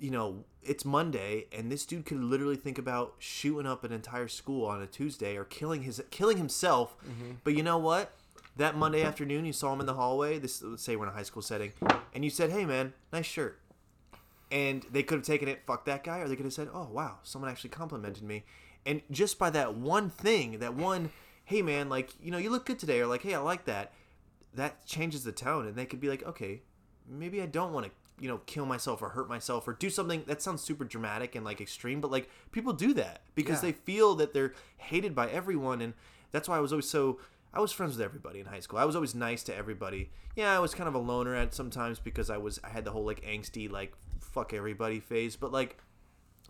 you 0.00 0.10
know, 0.10 0.44
it's 0.62 0.84
Monday, 0.84 1.46
and 1.56 1.70
this 1.70 1.84
dude 1.84 2.06
could 2.06 2.22
literally 2.22 2.56
think 2.56 2.78
about 2.78 3.14
shooting 3.18 3.66
up 3.66 3.84
an 3.84 3.92
entire 3.92 4.28
school 4.28 4.66
on 4.66 4.82
a 4.82 4.86
Tuesday 4.86 5.36
or 5.36 5.44
killing 5.44 5.82
his 5.82 6.02
killing 6.10 6.38
himself. 6.38 6.96
Mm-hmm. 6.98 7.32
But 7.44 7.54
you 7.54 7.62
know 7.62 7.78
what? 7.78 8.12
That 8.56 8.76
Monday 8.76 9.02
afternoon, 9.02 9.44
you 9.44 9.52
saw 9.52 9.72
him 9.72 9.80
in 9.80 9.86
the 9.86 9.94
hallway. 9.94 10.38
This 10.38 10.62
let's 10.62 10.82
say 10.82 10.96
we're 10.96 11.04
in 11.04 11.10
a 11.10 11.14
high 11.14 11.22
school 11.22 11.42
setting, 11.42 11.72
and 12.14 12.24
you 12.24 12.30
said, 12.30 12.50
"Hey, 12.50 12.64
man, 12.64 12.94
nice 13.12 13.26
shirt." 13.26 13.60
And 14.50 14.84
they 14.90 15.02
could 15.02 15.18
have 15.18 15.26
taken 15.26 15.48
it, 15.48 15.62
"Fuck 15.66 15.84
that 15.84 16.02
guy," 16.02 16.18
or 16.18 16.28
they 16.28 16.36
could 16.36 16.46
have 16.46 16.54
said, 16.54 16.68
"Oh, 16.72 16.88
wow, 16.90 17.18
someone 17.22 17.50
actually 17.50 17.70
complimented 17.70 18.24
me." 18.24 18.44
And 18.84 19.02
just 19.10 19.38
by 19.38 19.50
that 19.50 19.74
one 19.74 20.10
thing, 20.10 20.58
that 20.58 20.74
one, 20.74 21.12
"Hey, 21.44 21.62
man, 21.62 21.88
like 21.88 22.10
you 22.22 22.30
know, 22.30 22.38
you 22.38 22.50
look 22.50 22.66
good 22.66 22.78
today," 22.78 23.00
or 23.00 23.06
like, 23.06 23.22
"Hey, 23.22 23.34
I 23.34 23.38
like 23.38 23.66
that," 23.66 23.92
that 24.54 24.86
changes 24.86 25.24
the 25.24 25.32
tone, 25.32 25.66
and 25.66 25.76
they 25.76 25.86
could 25.86 26.00
be 26.00 26.08
like, 26.08 26.22
"Okay, 26.24 26.62
maybe 27.06 27.40
I 27.40 27.46
don't 27.46 27.72
want 27.72 27.86
to, 27.86 27.92
you 28.20 28.28
know, 28.28 28.38
kill 28.46 28.66
myself 28.66 29.00
or 29.02 29.08
hurt 29.10 29.28
myself 29.28 29.66
or 29.66 29.72
do 29.72 29.88
something 29.90 30.22
that 30.26 30.42
sounds 30.42 30.62
super 30.62 30.84
dramatic 30.84 31.34
and 31.34 31.44
like 31.44 31.60
extreme, 31.60 32.00
but 32.00 32.10
like 32.10 32.28
people 32.52 32.72
do 32.72 32.92
that 32.94 33.22
because 33.34 33.62
Yeah. 33.62 33.70
they 33.70 33.72
feel 33.72 34.14
that 34.16 34.34
they're 34.34 34.52
hated 34.76 35.14
by 35.14 35.28
everyone 35.30 35.80
and 35.80 35.94
that's 36.30 36.48
why 36.48 36.56
I 36.56 36.60
was 36.60 36.72
always 36.72 36.88
so 36.88 37.18
I 37.52 37.58
was 37.60 37.72
friends 37.72 37.96
with 37.96 38.04
everybody 38.04 38.38
in 38.38 38.46
high 38.46 38.60
school. 38.60 38.78
I 38.78 38.84
was 38.84 38.94
always 38.94 39.14
nice 39.14 39.42
to 39.44 39.56
everybody. 39.56 40.10
Yeah, 40.36 40.54
I 40.54 40.60
was 40.60 40.72
kind 40.74 40.86
of 40.88 40.94
a 40.94 40.98
loner 40.98 41.34
at 41.34 41.52
sometimes 41.54 41.98
because 41.98 42.30
I 42.30 42.36
was 42.36 42.60
I 42.62 42.68
had 42.68 42.84
the 42.84 42.92
whole 42.92 43.04
like 43.04 43.22
angsty 43.22 43.68
like 43.70 43.94
fuck 44.20 44.52
everybody 44.52 45.00
phase, 45.00 45.34
but 45.34 45.50
like 45.50 45.78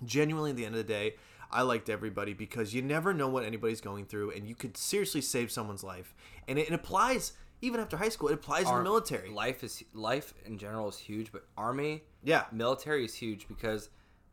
genuinely 0.05 0.51
at 0.51 0.57
the 0.57 0.65
end 0.67 0.75
of 0.75 0.79
the 0.87 0.93
day, 0.93 1.15
I 1.51 1.63
liked 1.63 1.89
everybody 1.89 2.33
because 2.33 2.75
you 2.75 2.83
never 2.83 3.13
know 3.13 3.29
what 3.29 3.45
anybody's 3.45 3.81
going 3.81 4.05
through 4.07 4.31
and 4.33 4.47
you 4.49 4.55
could 4.55 4.77
seriously 4.77 5.21
save 5.21 5.51
someone's 5.51 5.83
life. 5.83 6.15
And 6.47 6.59
it, 6.59 6.69
it 6.69 6.75
applies 6.75 7.33
even 7.63 7.81
after 7.81 7.97
high 7.97 8.09
school. 8.09 8.29
It 8.29 8.35
applies 8.35 8.69
in 8.69 8.75
the 8.75 8.83
military. 8.83 9.29
life 9.31 9.63
is 9.65 9.85
life 9.93 10.35
in 10.45 10.59
general 10.59 10.89
is 10.89 10.99
huge, 10.99 11.31
but 11.33 11.47
army, 11.57 12.03
Yeah. 12.23 12.47
military 12.53 13.05
is 13.05 13.15
huge 13.15 13.47
because 13.49 13.91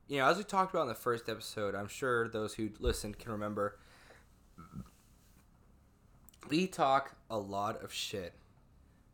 you 0.07 0.19
know, 0.19 0.25
as 0.27 0.37
we 0.37 0.43
talked 0.45 0.73
about 0.73 0.83
in 0.83 0.87
the 0.87 0.95
first 0.95 1.27
episode, 1.27 1.75
I'm 1.75 1.89
sure 1.89 2.29
those 2.29 2.53
who 2.53 2.69
listened 2.79 3.19
can 3.19 3.31
remember. 3.33 3.77
We 6.49 6.67
talk 6.67 7.15
a 7.29 7.37
lot 7.37 7.83
of 7.83 7.91
shit, 7.91 8.33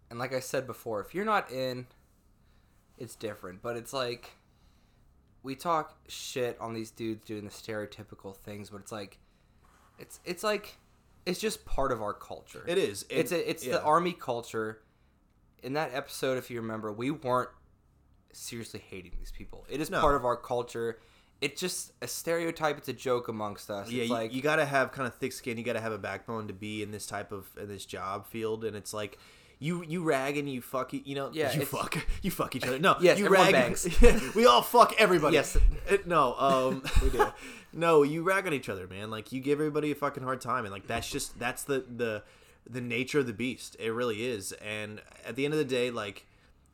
and 0.10 0.20
like 0.20 0.34
I 0.34 0.40
said 0.40 0.68
before, 0.68 1.02
if 1.02 1.16
you're 1.16 1.26
not 1.26 1.52
in, 1.52 1.88
it's 2.98 3.16
different. 3.16 3.64
But 3.64 3.76
it's 3.76 3.92
like 3.92 4.32
we 5.42 5.56
talk 5.56 5.98
shit 6.08 6.58
on 6.62 6.74
these 6.76 6.92
dudes 6.92 7.26
doing 7.26 7.44
the 7.46 7.50
stereotypical 7.50 8.36
things, 8.36 8.70
but 8.70 8.82
it's 8.82 8.92
like, 8.92 9.18
it's 9.98 10.20
it's 10.26 10.44
like, 10.44 10.78
it's 11.26 11.40
just 11.40 11.66
part 11.66 11.92
of 11.92 12.02
our 12.02 12.14
culture. 12.14 12.64
It 12.68 12.78
is. 12.78 13.06
it's 13.10 13.32
a, 13.32 13.50
it's 13.50 13.66
yeah. 13.66 13.74
the 13.74 13.84
army 13.84 14.14
culture 14.14 14.82
in 15.64 15.74
that 15.74 15.92
episode, 15.94 16.38
if 16.38 16.52
you 16.52 16.60
remember, 16.62 16.92
we 16.92 17.10
weren't 17.12 17.50
seriously 18.34 18.84
hating 18.90 19.14
these 19.18 19.32
people. 19.32 19.66
It 19.70 19.80
is 19.80 19.90
No. 19.90 20.02
part 20.02 20.16
of 20.16 20.26
our 20.26 20.36
culture. 20.36 21.00
It's 21.42 21.60
just 21.60 21.92
a 22.02 22.08
stereotype. 22.08 22.78
It's 22.78 22.90
a 22.90 22.94
joke 22.94 23.28
amongst 23.28 23.70
us. 23.70 23.90
Yeah, 23.90 24.02
it's 24.02 24.10
you, 24.10 24.16
like 24.16 24.34
you 24.34 24.42
got 24.42 24.58
to 24.58 24.66
have 24.66 24.92
kind 24.92 25.08
of 25.08 25.16
thick 25.16 25.34
skin. 25.34 25.58
You 25.58 25.64
got 25.64 25.74
to 25.74 25.82
have 25.82 25.92
a 25.92 25.98
backbone 25.98 26.48
to 26.48 26.54
be 26.54 26.84
in 26.84 26.92
this 26.92 27.06
type 27.06 27.32
of 27.32 27.48
in 27.60 27.68
this 27.68 27.86
job 27.86 28.28
field, 28.28 28.64
and 28.64 28.76
it's 28.76 28.94
like. 28.94 29.18
You, 29.60 29.82
you 29.88 30.04
rag 30.04 30.36
and 30.36 30.50
you 30.50 30.62
fuck 30.62 30.92
you 30.92 31.16
know 31.16 31.30
Yeah, 31.32 31.54
you 31.54 31.64
fuck 31.64 31.96
you 32.22 32.32
fuck 32.32 32.54
each 32.54 32.66
other 32.66 32.80
no 32.80 32.98
Yes, 33.02 33.18
you 33.18 33.30
rag 33.30 33.54
bangs. 33.54 33.88
we 34.36 34.46
all 34.46 34.62
fuck 34.62 34.94
everybody 35.00 35.36
Yes. 35.36 35.56
It- 35.88 36.06
no 36.06 36.36
um 36.36 36.84
we 37.02 37.10
do 37.12 37.26
no 37.74 38.04
you 38.04 38.24
rag 38.24 38.46
on 38.48 38.54
each 38.54 38.70
other 38.70 38.88
man. 38.88 39.10
Like 39.12 39.32
you 39.32 39.42
give 39.42 39.60
everybody 39.60 39.92
a 39.92 39.96
fucking 39.96 40.24
hard 40.24 40.40
time 40.42 40.66
and 40.66 40.72
like 40.72 40.88
that's 40.88 41.10
just 41.10 41.38
that's 41.40 41.64
the 41.64 41.84
the 41.96 42.24
the 42.70 42.82
nature 42.82 43.20
of 43.20 43.28
the 43.28 43.34
beast. 43.34 43.76
It 43.80 43.90
really 43.92 44.26
is. 44.26 44.52
And 44.54 45.02
at 45.26 45.36
the 45.36 45.46
end 45.46 45.54
of 45.54 45.58
the 45.58 45.66
day 45.66 45.90
like 45.92 46.26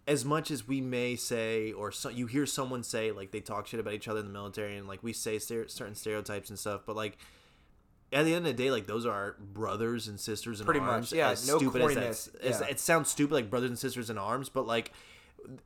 as 0.08 0.26
much 0.26 0.50
as 0.52 0.68
we 0.68 0.82
may 0.82 1.16
say 1.16 1.72
or 1.72 1.92
so, 1.92 2.10
you 2.10 2.26
hear 2.26 2.46
someone 2.46 2.84
say 2.84 3.12
like 3.12 3.32
they 3.32 3.40
talk 3.42 3.68
shit 3.68 3.80
about 3.80 3.94
each 3.94 4.08
other 4.08 4.20
in 4.20 4.26
the 4.26 4.32
military 4.34 4.76
and 4.78 4.88
like 4.88 5.02
we 5.04 5.14
say 5.14 5.38
stere- 5.38 5.70
certain 5.70 5.96
stereotypes 5.96 6.50
and 6.50 6.58
stuff 6.58 6.82
but 6.86 6.96
like 6.96 7.18
at 8.12 8.26
the 8.26 8.34
end 8.34 8.48
of 8.48 8.58
the 8.58 8.64
day 8.64 8.72
like 8.72 8.88
those 8.88 9.06
are 9.06 9.12
our 9.12 9.36
brothers 9.40 10.08
and 10.08 10.20
sisters 10.20 10.60
in 10.60 10.66
Pretty 10.66 10.80
arms. 10.80 11.12
much, 11.12 11.18
yeah, 11.18 11.30
as 11.30 11.48
no 11.48 11.58
stupid 11.58 11.82
as 11.84 11.92
corniness, 11.96 12.36
as- 12.44 12.60
yeah. 12.62 12.68
it 12.68 12.80
sounds 12.80 13.10
stupid 13.10 13.34
like 13.36 13.50
brothers 13.52 13.70
and 13.70 13.78
sisters 13.78 14.10
in 14.10 14.18
arms 14.18 14.50
but 14.50 14.66
like 14.66 14.92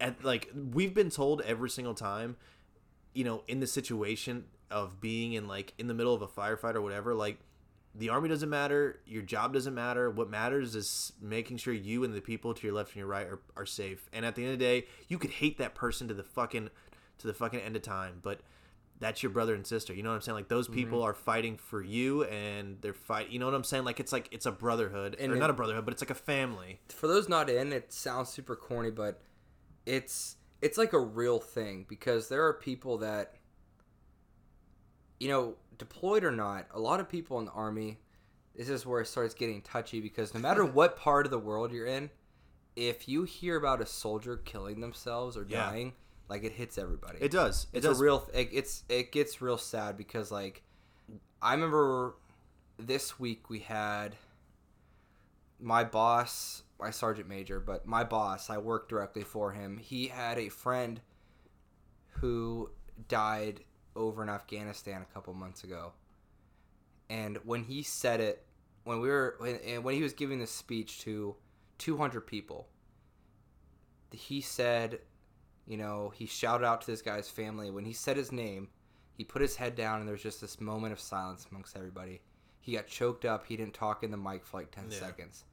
at 0.01 0.23
like 0.25 0.49
we've 0.73 0.93
been 0.93 1.09
told 1.09 1.41
every 1.41 1.69
single 1.69 1.93
time 1.93 2.35
you 3.13 3.23
know 3.23 3.43
in 3.47 3.61
the 3.61 3.67
situation 3.67 4.43
of 4.73 4.99
being 4.99 5.33
in 5.33 5.47
like 5.47 5.73
in 5.77 5.87
the 5.87 5.93
middle 5.93 6.13
of 6.13 6.21
a 6.21 6.27
firefight 6.27 6.75
or 6.75 6.81
whatever 6.81 7.13
like 7.13 7.37
the 7.95 8.09
army 8.09 8.27
doesn't 8.27 8.49
matter 8.49 8.99
your 9.05 9.21
job 9.21 9.53
doesn't 9.53 9.75
matter. 9.75 10.09
What 10.09 10.27
matters 10.29 10.75
is 10.75 11.13
making 11.21 11.57
sure 11.57 11.73
you 11.73 12.03
and 12.03 12.13
the 12.13 12.21
people 12.21 12.53
to 12.55 12.67
your 12.67 12.75
left 12.75 12.89
and 12.89 12.97
your 12.97 13.05
right 13.07 13.27
are, 13.27 13.39
are 13.55 13.67
safe. 13.67 14.09
And 14.11 14.25
at 14.25 14.33
the 14.35 14.43
end 14.43 14.53
of 14.53 14.59
the 14.59 14.65
day 14.65 14.87
you 15.07 15.17
could 15.19 15.29
hate 15.29 15.59
that 15.59 15.75
person 15.75 16.07
to 16.07 16.13
the 16.15 16.23
fucking 16.23 16.69
to 17.19 17.27
the 17.27 17.33
fucking 17.35 17.59
end 17.59 17.75
of 17.75 17.83
time 17.83 18.19
but 18.23 18.39
that's 18.99 19.21
your 19.21 19.31
brother 19.31 19.53
and 19.53 19.67
sister. 19.67 19.93
You 19.93 20.01
know 20.01 20.09
what 20.09 20.15
i'm 20.15 20.21
saying? 20.21 20.35
Like 20.35 20.47
those 20.47 20.67
people 20.67 20.99
Mm-hmm. 20.99 21.09
are 21.09 21.13
fighting 21.13 21.57
for 21.57 21.83
you 21.83 22.23
and 22.23 22.77
they're 22.81 22.93
fight 22.93 23.29
you 23.29 23.37
know 23.37 23.45
what 23.45 23.53
i'm 23.53 23.63
saying? 23.63 23.83
Like 23.83 23.99
it's 23.99 24.11
like 24.11 24.27
it's 24.31 24.45
a 24.47 24.51
brotherhood. 24.51 25.15
And 25.19 25.31
or 25.31 25.35
it- 25.35 25.39
not 25.39 25.49
a 25.51 25.53
brotherhood 25.53 25.85
but 25.85 25.93
it's 25.93 26.01
like 26.01 26.09
a 26.09 26.15
family. 26.15 26.79
For 26.89 27.05
those 27.07 27.29
not 27.29 27.47
in, 27.49 27.71
it 27.73 27.93
sounds 27.93 28.29
super 28.29 28.55
corny, 28.55 28.89
but 28.91 29.21
it's 29.85 30.37
it's 30.61 30.77
like 30.77 30.93
a 30.93 30.99
real 30.99 31.39
thing 31.39 31.85
because 31.89 32.29
there 32.29 32.45
are 32.47 32.53
people 32.53 32.97
that 32.99 33.35
you 35.23 35.29
know, 35.29 35.55
deployed 35.77 36.23
or 36.25 36.31
not, 36.31 36.65
a 36.73 36.79
lot 36.79 36.99
of 36.99 37.07
people 37.07 37.39
in 37.39 37.45
the 37.45 37.51
army 37.51 37.97
this 38.55 38.69
is 38.69 38.85
where 38.85 39.01
it 39.01 39.07
starts 39.07 39.33
getting 39.33 39.61
touchy 39.61 39.99
because 39.99 40.33
no 40.33 40.39
matter 40.39 40.63
what 40.79 40.97
part 40.97 41.25
of 41.25 41.31
the 41.31 41.39
world 41.39 41.71
you're 41.71 41.87
in, 41.87 42.09
if 42.75 43.07
you 43.07 43.23
hear 43.23 43.55
about 43.55 43.81
a 43.81 43.85
soldier 43.85 44.35
killing 44.37 44.79
themselves 44.81 45.35
or 45.37 45.45
Yeah. 45.47 45.65
dying, 45.71 45.93
like 46.29 46.43
it 46.43 46.51
hits 46.51 46.77
everybody. 46.77 47.17
it 47.21 47.31
does 47.31 47.67
it 47.73 47.77
it's 47.77 47.85
does 47.87 47.99
a 47.99 48.03
real 48.03 48.29
it, 48.33 48.49
it's 48.51 48.83
it 48.89 49.11
gets 49.11 49.41
real 49.41 49.57
sad 49.57 49.97
because 49.97 50.31
like 50.31 50.61
i 51.41 51.53
remember 51.53 52.15
this 52.77 53.19
week 53.19 53.49
we 53.49 53.59
had 53.59 54.15
my 55.59 55.83
boss 55.83 56.63
my 56.79 56.89
sergeant 56.91 57.27
major 57.27 57.59
but 57.59 57.85
my 57.85 58.03
boss 58.03 58.49
i 58.49 58.57
worked 58.57 58.89
directly 58.89 59.21
for 59.23 59.51
him 59.51 59.77
he 59.77 60.07
had 60.07 60.37
a 60.37 60.49
friend 60.49 61.01
who 62.19 62.69
died 63.07 63.61
over 63.95 64.23
in 64.23 64.29
afghanistan 64.29 65.01
a 65.01 65.13
couple 65.13 65.33
months 65.33 65.63
ago 65.63 65.91
and 67.09 67.37
when 67.43 67.63
he 67.63 67.83
said 67.83 68.19
it 68.19 68.45
when 68.83 68.99
we 68.99 69.07
were 69.07 69.35
when, 69.39 69.55
and 69.65 69.83
when 69.83 69.95
he 69.95 70.01
was 70.01 70.13
giving 70.13 70.39
this 70.39 70.51
speech 70.51 71.01
to 71.01 71.35
200 71.77 72.21
people 72.21 72.67
he 74.11 74.41
said 74.41 74.99
you 75.65 75.77
know, 75.77 76.11
he 76.13 76.25
shouted 76.25 76.65
out 76.65 76.81
to 76.81 76.87
this 76.87 77.01
guy's 77.01 77.29
family. 77.29 77.71
When 77.71 77.85
he 77.85 77.93
said 77.93 78.17
his 78.17 78.31
name, 78.31 78.69
he 79.13 79.23
put 79.23 79.41
his 79.41 79.55
head 79.55 79.75
down, 79.75 79.99
and 79.99 80.07
there 80.07 80.13
was 80.13 80.21
just 80.23 80.41
this 80.41 80.59
moment 80.59 80.93
of 80.93 80.99
silence 80.99 81.47
amongst 81.49 81.77
everybody. 81.77 82.21
He 82.59 82.73
got 82.73 82.87
choked 82.87 83.25
up. 83.25 83.45
He 83.45 83.55
didn't 83.57 83.73
talk 83.73 84.03
in 84.03 84.11
the 84.11 84.17
mic 84.17 84.45
for 84.45 84.57
like 84.59 84.71
10 84.71 84.89
Yeah. 84.89 84.99
seconds. 84.99 85.45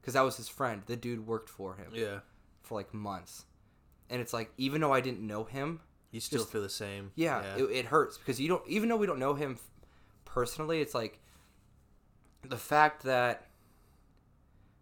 Because 0.00 0.14
that 0.14 0.22
was 0.22 0.36
his 0.36 0.48
friend. 0.48 0.82
The 0.86 0.96
dude 0.96 1.26
worked 1.26 1.48
for 1.48 1.74
him 1.76 1.90
yeah 1.92 2.20
for 2.62 2.74
like 2.74 2.92
months. 2.92 3.44
And 4.10 4.20
it's 4.20 4.32
like, 4.32 4.52
even 4.56 4.80
though 4.80 4.92
I 4.92 5.00
didn't 5.00 5.24
know 5.24 5.44
him, 5.44 5.80
you 6.16 6.20
still 6.20 6.40
Just- 6.40 6.50
feel 6.52 6.62
the 6.62 6.68
same. 6.68 7.12
Yeah, 7.14 7.42
It, 7.56 7.64
it 7.64 7.84
hurts 7.86 8.16
because 8.18 8.40
you 8.40 8.48
don't, 8.48 8.66
even 8.66 8.88
though 8.88 8.96
we 8.96 9.06
don't 9.06 9.18
know 9.20 9.34
him 9.34 9.58
personally, 10.24 10.80
it's 10.80 10.94
like 10.94 11.20
the 12.42 12.56
fact 12.56 13.02
that, 13.04 13.46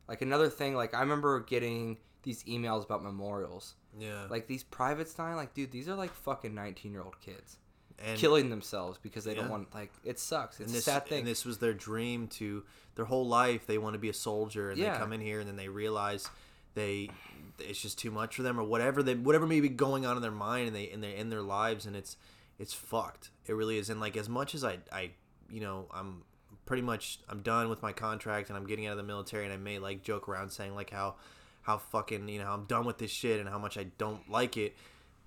like, 0.08 0.22
another 0.22 0.48
thing, 0.48 0.74
like, 0.74 0.94
I 0.94 1.00
remember 1.00 1.40
getting 1.40 1.98
these 2.22 2.42
emails 2.44 2.84
about 2.84 3.02
memorials. 3.02 3.74
Yeah. 3.98 4.26
Like 4.28 4.46
these 4.46 4.62
privates 4.64 5.14
dying 5.14 5.36
like 5.36 5.54
dude 5.54 5.70
these 5.70 5.88
are 5.88 5.94
like 5.94 6.12
fucking 6.12 6.52
19 6.52 6.90
year 6.90 7.02
old 7.02 7.20
kids 7.20 7.58
and 8.04 8.18
killing 8.18 8.50
themselves 8.50 8.98
because 9.00 9.22
they 9.24 9.34
Yeah. 9.36 9.42
don't 9.42 9.50
want 9.50 9.72
like 9.74 9.92
it 10.02 10.18
sucks. 10.18 10.58
It's 10.58 10.66
and 10.68 10.74
this, 10.76 10.88
a 10.88 10.90
sad 10.90 11.06
thing. 11.06 11.18
and 11.20 11.26
this 11.28 11.44
was 11.44 11.58
their 11.58 11.74
dream 11.74 12.26
to 12.28 12.64
their 12.96 13.04
whole 13.04 13.28
life 13.28 13.66
they 13.68 13.78
want 13.78 13.92
to 13.94 14.00
be 14.00 14.08
a 14.08 14.12
soldier 14.14 14.70
and 14.70 14.78
Yeah. 14.80 14.94
they 14.94 14.98
come 14.98 15.12
in 15.12 15.20
here 15.20 15.38
and 15.38 15.48
then 15.48 15.54
they 15.54 15.68
realize 15.68 16.28
they 16.74 17.10
it's 17.58 17.80
just 17.80 17.98
too 17.98 18.10
much 18.10 18.36
for 18.36 18.42
them 18.42 18.58
or 18.58 18.64
whatever 18.64 19.02
they 19.02 19.14
whatever 19.14 19.46
may 19.46 19.60
be 19.60 19.68
going 19.68 20.04
on 20.04 20.16
in 20.16 20.22
their 20.22 20.30
mind 20.30 20.66
and 20.66 20.76
they 20.76 20.84
in 20.84 21.00
their 21.00 21.12
in 21.12 21.30
their 21.30 21.42
lives 21.42 21.86
and 21.86 21.94
it's 21.94 22.16
it's 22.58 22.72
fucked 22.72 23.30
it 23.46 23.52
really 23.52 23.78
is 23.78 23.90
and 23.90 24.00
like 24.00 24.16
as 24.16 24.28
much 24.28 24.54
as 24.54 24.64
i 24.64 24.78
i 24.92 25.10
you 25.50 25.60
know 25.60 25.86
i'm 25.92 26.22
pretty 26.66 26.82
much 26.82 27.20
i'm 27.28 27.42
done 27.42 27.68
with 27.68 27.82
my 27.82 27.92
contract 27.92 28.48
and 28.48 28.56
i'm 28.56 28.66
getting 28.66 28.86
out 28.86 28.92
of 28.92 28.98
the 28.98 29.04
military 29.04 29.44
and 29.44 29.52
i 29.52 29.56
may 29.56 29.78
like 29.78 30.02
joke 30.02 30.28
around 30.28 30.50
saying 30.50 30.74
like 30.74 30.90
how 30.90 31.14
how 31.62 31.78
fucking 31.78 32.28
you 32.28 32.38
know 32.38 32.50
i'm 32.50 32.64
done 32.64 32.84
with 32.84 32.98
this 32.98 33.10
shit 33.10 33.38
and 33.38 33.48
how 33.48 33.58
much 33.58 33.78
i 33.78 33.84
don't 33.98 34.28
like 34.30 34.56
it 34.56 34.74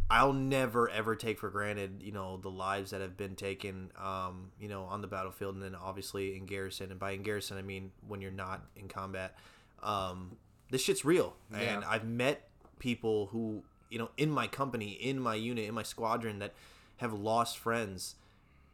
I'll 0.10 0.34
never 0.34 0.89
ever 0.89 1.16
take 1.16 1.38
for 1.38 1.50
granted, 1.50 2.02
you 2.02 2.14
know, 2.14 2.38
the 2.38 2.50
lives 2.50 2.91
that 2.91 3.02
have 3.02 3.18
been 3.18 3.36
taken, 3.36 3.91
um, 4.02 4.52
you 4.60 4.70
know, 4.70 4.84
on 4.84 5.02
the 5.02 5.08
battlefield, 5.08 5.56
and 5.56 5.64
then 5.64 5.76
obviously 5.76 6.38
in 6.38 6.45
garrison. 6.45 6.91
And 6.91 7.00
by 7.00 7.12
in 7.12 7.24
garrison, 7.24 7.58
I 7.58 7.62
mean 7.62 7.91
when 8.08 8.22
you're 8.22 8.32
not 8.32 8.66
in 8.78 8.88
combat. 8.88 9.36
Um, 9.84 10.38
this 10.70 10.82
shit's 10.84 11.03
real, 11.05 11.36
and 11.53 11.84
I've 11.86 12.05
met 12.05 12.49
people 12.80 13.28
who, 13.28 13.63
you 13.89 13.97
know, 13.99 14.09
in 14.18 14.30
my 14.30 14.47
company, 14.47 14.89
in 14.91 15.20
my 15.20 15.36
unit, 15.36 15.65
in 15.68 15.74
my 15.74 15.84
squadron, 15.84 16.39
that 16.39 16.53
have 16.97 17.13
lost 17.13 17.57
friends 17.57 18.15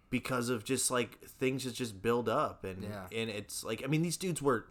because 0.10 0.50
of 0.50 0.64
just 0.64 0.92
like 0.92 1.20
things 1.22 1.64
that 1.64 1.74
just 1.74 2.02
build 2.02 2.30
up, 2.30 2.64
and 2.64 2.84
Yeah. 2.84 3.08
and 3.12 3.30
it's 3.30 3.64
like, 3.64 3.84
I 3.84 3.88
mean, 3.88 4.02
these 4.02 4.18
dudes 4.18 4.42
were. 4.42 4.66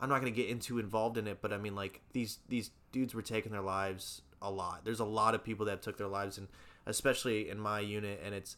I'm 0.00 0.08
not 0.08 0.18
gonna 0.18 0.32
get 0.32 0.48
into 0.48 0.78
involved 0.78 1.16
in 1.18 1.26
it, 1.28 1.38
but 1.40 1.52
I 1.52 1.58
mean, 1.58 1.74
like 1.74 2.00
these 2.12 2.38
these 2.48 2.70
dudes 2.92 3.14
were 3.14 3.22
taking 3.22 3.52
their 3.52 3.62
lives 3.62 4.22
a 4.42 4.50
lot. 4.50 4.84
There's 4.84 5.00
a 5.00 5.04
lot 5.04 5.34
of 5.34 5.42
people 5.44 5.66
that 5.66 5.82
took 5.82 5.96
their 5.96 6.08
lives, 6.08 6.36
and 6.36 6.48
especially 6.84 7.48
in 7.48 7.58
my 7.58 7.80
unit, 7.80 8.20
and 8.22 8.34
it's 8.34 8.56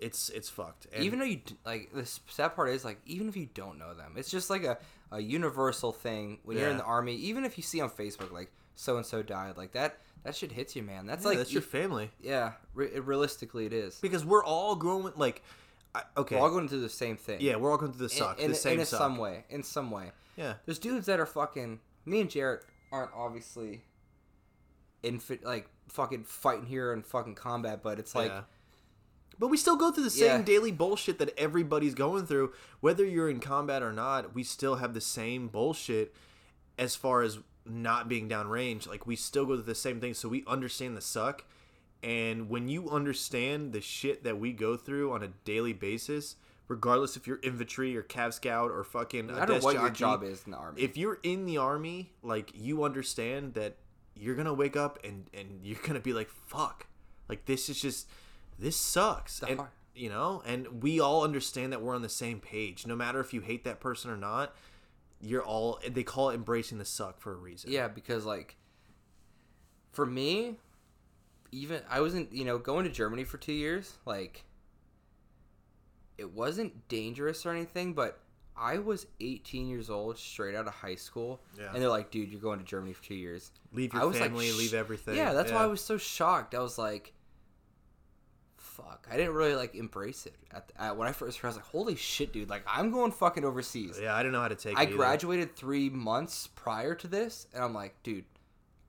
it's 0.00 0.28
it's 0.30 0.48
fucked. 0.48 0.86
And 0.92 1.04
even 1.04 1.18
though 1.18 1.24
you 1.24 1.40
like 1.64 1.92
the 1.92 2.04
sad 2.28 2.54
part 2.54 2.70
is 2.70 2.84
like 2.84 3.00
even 3.06 3.28
if 3.28 3.36
you 3.36 3.48
don't 3.52 3.78
know 3.78 3.94
them 3.94 4.14
it's 4.16 4.30
just 4.30 4.50
like 4.50 4.64
a, 4.64 4.78
a 5.10 5.20
universal 5.20 5.92
thing 5.92 6.38
when 6.44 6.56
you're 6.56 6.70
in 6.70 6.76
the 6.76 6.84
army. 6.84 7.14
Even 7.16 7.44
if 7.44 7.56
you 7.56 7.62
see 7.62 7.80
on 7.80 7.90
facebook 7.90 8.32
like 8.32 8.50
so 8.74 8.96
and 8.96 9.04
so 9.04 9.22
died 9.22 9.56
like 9.56 9.72
that 9.72 9.98
that 10.24 10.36
shit 10.36 10.52
hits 10.52 10.76
you 10.76 10.82
man. 10.82 11.06
That's 11.06 11.22
yeah, 11.22 11.28
like 11.28 11.38
that's 11.38 11.52
your 11.52 11.62
family. 11.62 12.10
Yeah 12.20 12.52
re- 12.74 12.98
realistically 13.00 13.66
it 13.66 13.72
is. 13.72 13.98
Because 14.00 14.24
we're 14.24 14.44
all 14.44 14.76
growing 14.76 15.12
like 15.16 15.42
I, 15.94 16.02
okay. 16.16 16.36
We're 16.36 16.42
all 16.42 16.50
going 16.50 16.68
through 16.68 16.82
the 16.82 16.88
same 16.88 17.16
thing. 17.16 17.40
Yeah 17.40 17.56
we're 17.56 17.70
all 17.70 17.78
going 17.78 17.92
through 17.92 18.06
the 18.06 18.14
suck 18.14 18.40
in, 18.40 18.50
the 18.50 18.56
same 18.56 18.80
in 18.80 18.86
suck. 18.86 18.98
some 18.98 19.16
way 19.16 19.44
in 19.50 19.62
some 19.62 19.90
way. 19.90 20.12
Yeah. 20.36 20.54
There's 20.64 20.78
dudes 20.78 21.06
that 21.06 21.18
are 21.20 21.26
fucking. 21.26 21.80
Me 22.06 22.20
and 22.20 22.30
Jarrett 22.30 22.64
aren't 22.92 23.10
obviously 23.14 23.82
in 25.02 25.18
fit, 25.18 25.44
like 25.44 25.68
fucking 25.88 26.24
fighting 26.24 26.66
here 26.66 26.92
in 26.92 27.02
fucking 27.02 27.34
combat, 27.34 27.82
but 27.82 27.98
it's 27.98 28.14
like 28.14 28.30
yeah. 28.30 28.42
But 29.38 29.48
we 29.48 29.56
still 29.56 29.76
go 29.76 29.92
through 29.92 30.04
the 30.04 30.10
same 30.10 30.40
Yeah. 30.40 30.42
daily 30.42 30.72
bullshit 30.72 31.18
that 31.18 31.38
everybody's 31.38 31.94
going 31.94 32.26
through, 32.26 32.52
whether 32.80 33.04
you're 33.04 33.30
in 33.30 33.40
combat 33.40 33.82
or 33.82 33.92
not. 33.92 34.34
We 34.34 34.42
still 34.42 34.76
have 34.76 34.94
the 34.94 35.00
same 35.00 35.48
bullshit 35.48 36.14
as 36.76 36.96
far 36.96 37.22
as 37.22 37.38
not 37.64 38.08
being 38.08 38.28
downrange. 38.28 38.88
Like 38.88 39.06
we 39.06 39.14
still 39.16 39.46
go 39.46 39.54
through 39.54 39.64
the 39.64 39.74
same 39.74 40.00
thing, 40.00 40.14
so 40.14 40.28
we 40.28 40.44
understand 40.46 40.96
the 40.96 41.00
suck. 41.00 41.44
And 42.02 42.48
when 42.48 42.68
you 42.68 42.88
understand 42.90 43.72
the 43.72 43.80
shit 43.80 44.22
that 44.24 44.38
we 44.38 44.52
go 44.52 44.76
through 44.76 45.12
on 45.12 45.22
a 45.22 45.28
daily 45.44 45.72
basis, 45.72 46.36
regardless 46.68 47.16
if 47.16 47.26
you're 47.26 47.40
infantry 47.42 47.96
or 47.96 48.02
cav 48.02 48.32
scout 48.32 48.70
or 48.70 48.84
fucking 48.84 49.30
a 49.30 49.32
matter 49.32 49.54
desk 49.54 49.64
what 49.64 49.74
your 49.74 49.90
job 49.90 50.22
is 50.22 50.42
in 50.46 50.52
the 50.52 50.58
army. 50.58 50.82
if 50.82 50.96
you're 50.96 51.18
in 51.22 51.44
the 51.46 51.56
army, 51.58 52.12
like 52.22 52.52
you 52.54 52.84
understand 52.84 53.54
that 53.54 53.76
you're 54.14 54.34
gonna 54.34 54.54
wake 54.54 54.76
up 54.76 54.98
and 55.04 55.28
and 55.34 55.60
you're 55.62 55.78
gonna 55.84 56.00
be 56.00 56.12
like, 56.12 56.28
fuck, 56.28 56.86
like 57.28 57.44
this 57.46 57.68
is 57.68 57.80
just 57.80 58.08
this 58.58 58.76
sucks, 58.76 59.42
and 59.42 59.60
you 59.94 60.08
know, 60.08 60.42
and 60.46 60.82
we 60.82 61.00
all 61.00 61.24
understand 61.24 61.72
that 61.72 61.80
we're 61.82 61.94
on 61.94 62.02
the 62.02 62.08
same 62.08 62.40
page. 62.40 62.86
No 62.86 62.94
matter 62.96 63.20
if 63.20 63.32
you 63.34 63.40
hate 63.40 63.64
that 63.64 63.80
person 63.80 64.10
or 64.10 64.16
not, 64.16 64.54
you're 65.20 65.42
all. 65.44 65.80
They 65.88 66.02
call 66.04 66.30
it 66.30 66.34
embracing 66.34 66.78
the 66.78 66.84
suck 66.84 67.20
for 67.20 67.32
a 67.32 67.36
reason. 67.36 67.70
yeah, 67.70 67.88
because 67.88 68.24
like 68.24 68.56
for 69.92 70.06
me, 70.06 70.56
even 71.52 71.82
I 71.88 72.00
wasn't 72.00 72.32
you 72.32 72.44
know 72.44 72.58
going 72.58 72.84
to 72.84 72.90
Germany 72.90 73.24
for 73.24 73.38
two 73.38 73.52
years. 73.52 73.96
Like 74.06 74.44
it 76.16 76.32
wasn't 76.32 76.88
dangerous 76.88 77.46
or 77.46 77.52
anything, 77.52 77.92
but 77.94 78.18
I 78.56 78.78
was 78.78 79.06
18 79.20 79.68
years 79.68 79.88
old, 79.88 80.18
straight 80.18 80.56
out 80.56 80.66
of 80.66 80.74
high 80.74 80.96
school, 80.96 81.40
Yeah. 81.56 81.70
and 81.72 81.80
they're 81.80 81.88
like, 81.88 82.10
"Dude, 82.10 82.28
you're 82.30 82.40
going 82.40 82.58
to 82.58 82.64
Germany 82.64 82.92
for 82.92 83.04
two 83.04 83.14
years." 83.14 83.52
Leave 83.72 83.94
I 83.94 83.98
your 83.98 84.08
was 84.08 84.18
like, 84.18 84.30
family, 84.30 84.50
sh- 84.50 84.56
leave 84.56 84.74
everything. 84.74 85.14
Yeah, 85.16 85.32
that's 85.32 85.52
why 85.52 85.62
I 85.62 85.66
was 85.66 85.80
so 85.80 85.96
shocked. 85.96 86.54
I 86.56 86.58
was 86.60 86.76
like, 86.76 87.12
"Fuck!" 88.78 89.06
I 89.10 89.16
didn't 89.18 89.34
really 89.34 89.54
like 89.54 89.74
embrace 89.74 90.24
it 90.26 90.34
at, 90.50 90.72
at 90.78 90.96
when 90.96 91.06
I 91.06 91.12
first 91.12 91.38
heard. 91.38 91.48
I 91.48 91.50
was 91.50 91.56
like, 91.56 91.66
"Holy 91.66 91.96
shit, 91.96 92.32
dude! 92.32 92.48
Like, 92.48 92.62
I'm 92.66 92.90
going 92.90 93.12
fucking 93.12 93.44
overseas." 93.44 93.98
Yeah, 94.02 94.14
I 94.14 94.22
didn't 94.22 94.32
know 94.32 94.40
how 94.40 94.48
to 94.48 94.54
take. 94.54 94.78
I 94.78 94.84
it 94.84 94.92
graduated 94.92 95.54
three 95.56 95.90
months 95.90 96.46
prior 96.46 96.94
to 96.94 97.06
this, 97.08 97.46
and 97.52 97.62
I'm 97.62 97.74
like, 97.74 97.94
dude, 98.02 98.24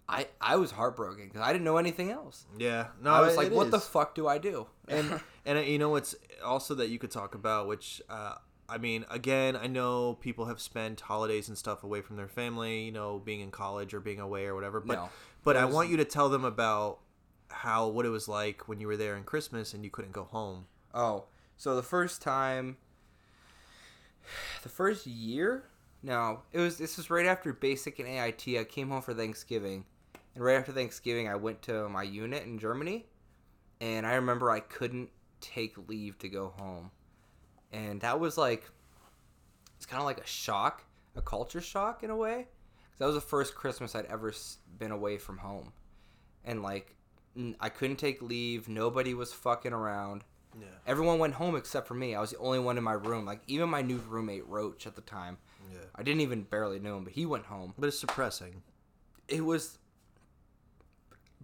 I 0.08 0.28
I 0.40 0.56
was 0.56 0.72
heartbroken 0.72 1.26
because 1.28 1.42
I 1.42 1.52
didn't 1.52 1.66
know 1.66 1.78
anything 1.78 2.12
else. 2.12 2.46
Yeah, 2.58 2.88
no, 3.02 3.12
I 3.12 3.22
was 3.22 3.34
it- 3.34 3.38
like, 3.38 3.48
it 3.48 3.54
what 3.54 3.72
the 3.72 3.80
fuck 3.80 4.16
do 4.16 4.28
I 4.28 4.38
do? 4.38 4.68
and 4.88 5.20
and 5.46 5.58
uh, 5.58 5.62
you 5.62 5.78
know 5.80 5.90
what's 5.90 6.16
also 6.46 6.74
that 6.76 6.90
you 6.90 6.98
could 7.00 7.12
talk 7.12 7.36
about 7.36 7.68
which 7.68 8.02
uh, 8.10 8.36
i 8.70 8.78
mean 8.78 9.04
again 9.10 9.56
i 9.58 9.68
know 9.68 10.14
people 10.22 10.46
have 10.46 10.60
spent 10.62 11.02
holidays 11.02 11.50
and 11.50 11.58
stuff 11.58 11.84
away 11.84 12.02
from 12.02 12.16
their 12.16 12.28
family 12.30 12.84
you 12.86 12.92
know 12.92 13.20
being 13.20 13.42
in 13.42 13.52
college 13.52 13.94
or 13.94 14.00
being 14.00 14.20
away 14.22 14.46
or 14.46 14.56
whatever 14.56 14.80
but 14.80 14.96
No. 14.96 15.10
but 15.44 15.58
i 15.58 15.66
want 15.66 15.90
you 15.90 15.98
to 15.98 16.06
tell 16.06 16.30
them 16.30 16.46
about 16.46 17.00
how 17.50 17.88
what 17.88 18.06
it 18.06 18.10
was 18.10 18.28
like 18.28 18.68
when 18.68 18.80
you 18.80 18.88
were 18.88 18.97
there 18.97 19.16
in 19.16 19.24
christmas 19.24 19.74
and 19.74 19.84
you 19.84 19.89
couldn't 19.89 20.12
go 20.14 20.24
home. 20.24 20.66
Oh, 20.93 21.26
so 21.58 21.76
the 21.76 21.84
first 21.84 22.22
time, 22.22 22.78
the 24.64 24.70
first 24.70 25.06
year, 25.06 25.66
no, 26.02 26.41
it 26.52 26.60
was 26.60 26.78
this 26.78 26.97
was 26.97 27.10
right 27.10 27.26
after 27.26 27.52
basic 27.54 28.00
and 28.00 28.08
AIT. 28.08 28.58
I 28.58 28.64
came 28.64 28.89
home 28.89 29.02
for 29.02 29.14
Thanksgiving, 29.14 29.86
and 30.36 30.43
right 30.43 30.58
after 30.58 30.72
Thanksgiving, 30.72 31.28
I 31.28 31.36
went 31.36 31.62
to 31.64 31.89
my 31.89 32.04
unit 32.04 32.43
in 32.43 32.58
Germany, 32.60 33.06
and 33.82 34.06
I 34.08 34.16
remember 34.16 34.50
I 34.50 34.62
couldn't 34.62 35.10
take 35.41 35.89
leave 35.89 36.18
to 36.20 36.30
go 36.30 36.54
home, 36.58 36.91
and 37.72 38.02
that 38.02 38.20
was 38.20 38.38
like, 38.38 38.70
it's 39.76 39.86
kind 39.86 40.00
of 40.00 40.06
like 40.06 40.20
a 40.20 40.28
shock, 40.28 40.84
a 41.16 41.22
culture 41.22 41.62
shock 41.62 42.04
in 42.04 42.10
a 42.10 42.16
way. 42.16 42.47
'Cause 42.91 43.00
that 43.00 43.06
was 43.06 43.16
the 43.16 43.22
first 43.22 43.56
Christmas 43.56 43.95
I'd 43.95 44.06
ever 44.06 44.34
been 44.78 44.91
away 44.91 45.18
from 45.18 45.39
home, 45.39 45.74
and 46.43 46.64
like, 46.64 46.95
I 47.60 47.70
couldn't 47.70 47.98
take 47.98 48.22
leave. 48.22 48.68
Nobody 48.68 49.14
was 49.14 49.32
fucking 49.34 49.74
around. 49.74 50.24
yeah 50.60 50.68
Everyone 50.86 51.20
went 51.20 51.36
home 51.36 51.56
except 51.56 51.88
for 51.88 51.94
me. 51.94 52.16
I 52.16 52.20
was 52.22 52.32
the 52.32 52.38
only 52.40 52.60
one 52.60 52.78
in 52.78 52.84
my 52.84 52.94
room. 52.94 53.26
Like 53.26 53.42
even 53.48 53.70
my 53.70 53.82
new 53.82 53.98
roommate 54.10 54.48
Roach 54.48 54.86
at 54.88 54.96
the 54.96 55.02
time. 55.02 55.38
yeah 55.72 55.80
I 55.96 56.04
didn't 56.04 56.22
even 56.22 56.44
barely 56.44 56.80
know 56.80 56.98
him, 56.98 57.04
but 57.06 57.14
he 57.14 57.26
went 57.26 57.46
home. 57.46 57.74
but 57.78 57.88
it's 57.88 58.02
depressing. 58.02 58.64
It 59.28 59.46
was 59.46 59.78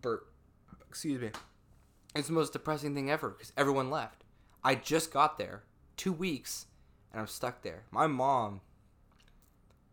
Bert, 0.02 0.28
excuse 0.88 1.22
me. 1.22 1.30
It's 2.16 2.28
the 2.28 2.34
most 2.34 2.54
depressing 2.54 2.94
thing 2.96 3.10
ever 3.10 3.30
because 3.30 3.52
everyone 3.58 3.90
left. 3.90 4.24
I 4.64 4.76
just 4.76 5.12
got 5.14 5.38
there, 5.38 5.64
two 5.98 6.12
weeks, 6.14 6.66
and 7.12 7.22
I'm 7.22 7.28
stuck 7.28 7.62
there. 7.62 7.84
My 7.92 8.08
mom. 8.08 8.62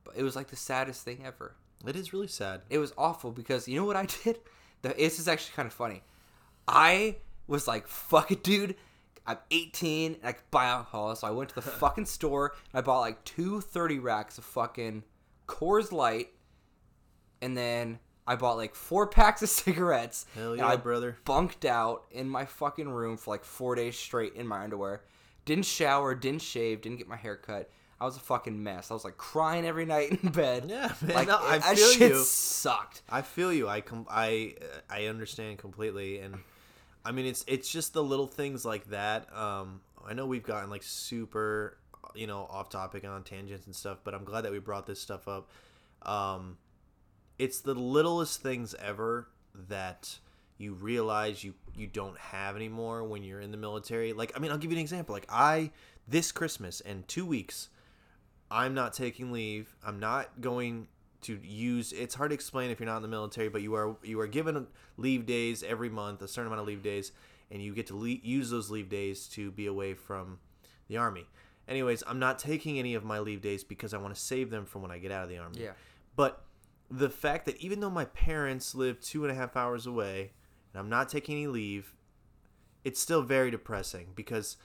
But 0.05 0.16
it 0.16 0.22
was 0.22 0.34
like 0.36 0.49
the 0.49 0.57
saddest 0.57 1.05
thing 1.05 1.22
ever. 1.24 1.55
it 1.86 1.95
is 1.97 2.12
really 2.12 2.26
sad 2.28 2.62
It 2.70 2.78
was 2.78 2.93
awful 2.99 3.30
because 3.30 3.68
you 3.68 3.78
know 3.78 3.84
what 3.84 3.97
I 3.97 4.07
did? 4.24 4.38
The, 4.83 4.91
this 4.91 5.18
is 5.18 5.28
actually 5.28 5.55
kind 5.55 5.66
of 5.66 5.72
funny. 5.72 6.03
I 6.68 7.16
was 7.47 7.66
like, 7.66 7.87
fuck 7.87 8.30
it, 8.30 8.43
dude. 8.43 8.76
I'm 9.26 9.39
18 9.51 10.14
and 10.14 10.24
I 10.24 10.33
could 10.33 10.51
buy 10.51 10.66
alcohol. 10.66 11.14
So 11.14 11.26
I 11.26 11.30
went 11.30 11.51
to 11.51 11.55
the 11.55 11.62
fucking 11.62 12.07
store 12.07 12.55
and 12.72 12.78
I 12.78 12.83
bought 12.83 13.01
like 13.01 13.24
two 13.24 13.61
30 13.61 13.99
racks 14.01 14.39
of 14.39 14.45
fucking 14.45 15.05
Coors 15.47 15.93
Light. 15.93 16.28
And 17.41 17.57
then 17.57 17.99
I 18.26 18.37
bought 18.37 18.57
like 18.57 18.74
four 18.74 19.07
packs 19.07 19.43
of 19.43 19.49
cigarettes. 19.49 20.26
hell 20.35 20.57
yeah 20.57 20.66
I 20.66 20.76
brother 20.76 21.16
bunked 21.24 21.64
out 21.64 22.05
in 22.11 22.28
my 22.28 22.45
fucking 22.45 22.89
room 22.89 23.16
for 23.16 23.33
like 23.33 23.45
four 23.45 23.74
days 23.74 23.97
straight 23.97 24.35
in 24.35 24.47
my 24.47 24.62
underwear. 24.62 25.03
Didn't 25.45 25.64
shower, 25.66 26.14
didn't 26.14 26.43
shave, 26.43 26.80
didn't 26.83 26.99
get 26.99 27.09
my 27.09 27.16
hair 27.16 27.37
cut. 27.37 27.70
I 28.03 28.05
was 28.05 28.16
a 28.16 28.20
fucking 28.20 28.61
mess. 28.62 28.90
I 28.90 28.94
was 28.94 29.05
like 29.05 29.16
crying 29.16 29.64
every 29.64 29.84
night 29.86 30.11
in 30.22 30.30
bed. 30.30 30.66
Yeah, 30.68 30.92
man, 31.00 31.14
Like 31.14 31.28
no, 31.28 31.38
I 31.38 31.59
that 31.59 31.76
feel 31.78 31.88
shit 31.92 32.11
you. 32.12 32.18
sucked. 32.24 33.03
I 33.09 33.22
feel 33.22 33.53
you. 33.53 33.68
I 33.68 33.80
com- 33.80 34.07
I 34.11 34.55
I 34.90 35.07
understand 35.07 35.59
completely, 35.59 36.18
and 36.18 36.36
I 37.05 37.12
mean 37.12 37.26
it's 37.26 37.44
it's 37.46 37.70
just 37.70 37.92
the 37.92 38.03
little 38.03 38.26
things 38.26 38.64
like 38.64 38.90
that. 38.90 39.34
Um, 39.36 39.80
I 40.07 40.14
know 40.14 40.26
we've 40.26 40.42
gotten 40.42 40.68
like 40.68 40.82
super, 40.82 41.78
you 42.14 42.26
know, 42.26 42.46
off 42.50 42.68
topic 42.70 43.05
on 43.07 43.22
tangents 43.22 43.66
and 43.66 43.74
stuff, 43.74 43.98
but 44.03 44.14
I'm 44.14 44.24
glad 44.24 44.42
that 44.42 44.53
we 44.53 44.59
brought 44.59 44.86
this 44.86 45.00
stuff 45.00 45.28
up. 45.28 45.48
Um, 46.03 46.59
it's 47.38 47.61
the 47.61 47.74
littlest 47.74 48.42
things 48.42 48.74
ever 48.74 49.28
that 49.68 50.18
you 50.59 50.74
realize 50.74 51.44
you 51.44 51.55
you 51.76 51.86
don't 51.86 52.18
have 52.18 52.57
anymore 52.57 53.05
when 53.05 53.22
you're 53.22 53.40
in 53.40 53.50
the 53.53 53.57
military. 53.57 54.12
Like 54.12 54.32
I 54.34 54.40
mean, 54.40 54.50
I'll 54.50 54.59
give 54.59 54.70
you 54.72 54.76
an 54.76 54.82
example. 54.82 55.12
Like 55.14 55.26
I 55.28 55.70
this 56.09 56.32
Christmas 56.32 56.80
and 56.80 57.07
two 57.07 57.24
weeks. 57.24 57.68
I'm 58.53 58.74
not 58.74 58.92
taking 58.92 59.32
leave. 59.32 59.74
I'm 59.84 59.98
not 59.98 60.40
going 60.40 60.88
to 61.22 61.40
use. 61.42 61.92
It's 61.92 62.14
hard 62.14 62.30
to 62.30 62.34
explain 62.34 62.70
if 62.70 62.78
you're 62.78 62.86
not 62.86 62.96
in 62.96 63.03
the 63.03 63.09
military, 63.09 63.48
but 63.48 63.62
you 63.62 63.74
are 63.74 63.96
you 64.03 64.20
are 64.20 64.26
given 64.26 64.66
leave 64.96 65.24
days 65.24 65.62
every 65.62 65.88
month, 65.88 66.20
a 66.20 66.28
certain 66.28 66.48
amount 66.48 66.61
of 66.61 66.66
leave 66.66 66.82
days, 66.82 67.12
and 67.50 67.62
you 67.62 67.74
get 67.74 67.86
to 67.86 67.96
le- 67.96 68.09
use 68.09 68.50
those 68.50 68.70
leave 68.70 68.88
days 68.88 69.26
to 69.28 69.50
be 69.50 69.66
away 69.66 69.94
from 69.94 70.38
the 70.88 70.98
army. 70.98 71.26
Anyways, 71.66 72.03
I'm 72.07 72.18
not 72.18 72.38
taking 72.38 72.78
any 72.78 72.94
of 72.94 73.05
my 73.05 73.20
leave 73.20 73.40
days 73.40 73.64
because 73.64 73.94
I 73.94 73.98
want 73.98 74.14
to 74.14 74.20
save 74.20 74.50
them 74.50 74.66
for 74.66 74.80
when 74.80 74.90
I 74.90 74.98
get 74.98 75.12
out 75.12 75.22
of 75.22 75.30
the 75.30 75.38
army. 75.38 75.62
Yeah. 75.62 75.72
But 76.14 76.44
the 76.90 77.09
fact 77.09 77.46
that 77.46 77.57
even 77.57 77.80
though 77.80 77.90
my 77.90 78.05
parents 78.05 78.74
live 78.74 79.00
two 79.00 79.24
and 79.24 79.32
a 79.32 79.34
half 79.34 79.57
hours 79.57 79.86
away, 79.86 80.32
and 80.72 80.80
I'm 80.80 80.90
not 80.90 81.09
taking 81.09 81.36
any 81.36 81.46
leave, 81.46 81.94
it's 82.84 83.00
still 83.00 83.22
very 83.22 83.50
depressing 83.50 84.09
because 84.14 84.57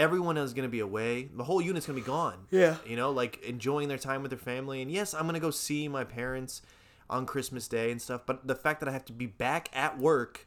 everyone 0.00 0.38
is 0.38 0.54
going 0.54 0.66
to 0.66 0.70
be 0.70 0.80
away. 0.80 1.28
The 1.36 1.44
whole 1.44 1.60
unit's 1.60 1.86
going 1.86 1.98
to 1.98 2.02
be 2.02 2.06
gone. 2.06 2.46
Yeah. 2.50 2.76
You 2.86 2.96
know, 2.96 3.10
like 3.10 3.44
enjoying 3.44 3.88
their 3.88 3.98
time 3.98 4.22
with 4.22 4.30
their 4.30 4.38
family. 4.38 4.80
And 4.80 4.90
yes, 4.90 5.12
I'm 5.12 5.22
going 5.22 5.34
to 5.34 5.40
go 5.40 5.50
see 5.50 5.88
my 5.88 6.04
parents 6.04 6.62
on 7.10 7.26
Christmas 7.26 7.68
Day 7.68 7.90
and 7.90 8.00
stuff. 8.00 8.22
But 8.24 8.46
the 8.46 8.54
fact 8.54 8.80
that 8.80 8.88
I 8.88 8.92
have 8.92 9.04
to 9.04 9.12
be 9.12 9.26
back 9.26 9.68
at 9.74 9.98
work 9.98 10.46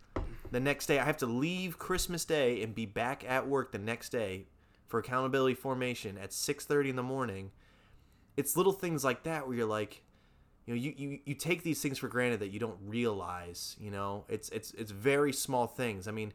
the 0.51 0.59
next 0.59 0.87
day, 0.87 0.97
I 0.97 1.03
have 1.05 1.17
to 1.17 1.27
leave 1.27 1.77
Christmas 1.77 2.25
Day 2.25 2.63
and 2.63 2.73
be 2.73 2.87
back 2.87 3.23
at 3.29 3.47
work 3.47 3.71
the 3.71 3.77
next 3.77 4.09
day 4.09 4.47
for 4.87 4.99
accountability 4.99 5.53
formation 5.55 6.17
at 6.17 6.31
6:30 6.31 6.89
in 6.89 6.95
the 6.95 7.03
morning. 7.03 7.51
It's 8.35 8.57
little 8.57 8.73
things 8.73 9.03
like 9.03 9.23
that 9.23 9.47
where 9.47 9.55
you're 9.55 9.67
like, 9.67 10.01
you 10.65 10.73
know, 10.73 10.79
you, 10.79 10.93
you, 10.97 11.19
you 11.25 11.35
take 11.35 11.61
these 11.61 11.79
things 11.81 11.99
for 11.99 12.07
granted 12.07 12.39
that 12.39 12.49
you 12.49 12.59
don't 12.59 12.79
realize, 12.83 13.75
you 13.79 13.91
know, 13.91 14.25
it's 14.27 14.49
it's 14.49 14.71
it's 14.71 14.89
very 14.91 15.31
small 15.31 15.67
things. 15.67 16.07
I 16.07 16.11
mean, 16.11 16.33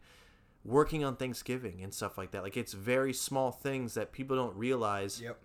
working 0.64 1.04
on 1.04 1.16
Thanksgiving 1.16 1.82
and 1.82 1.92
stuff 1.94 2.18
like 2.18 2.30
that, 2.32 2.42
like 2.42 2.56
it's 2.56 2.72
very 2.72 3.12
small 3.12 3.50
things 3.50 3.94
that 3.94 4.12
people 4.12 4.36
don't 4.36 4.56
realize 4.56 5.20
Yep. 5.20 5.38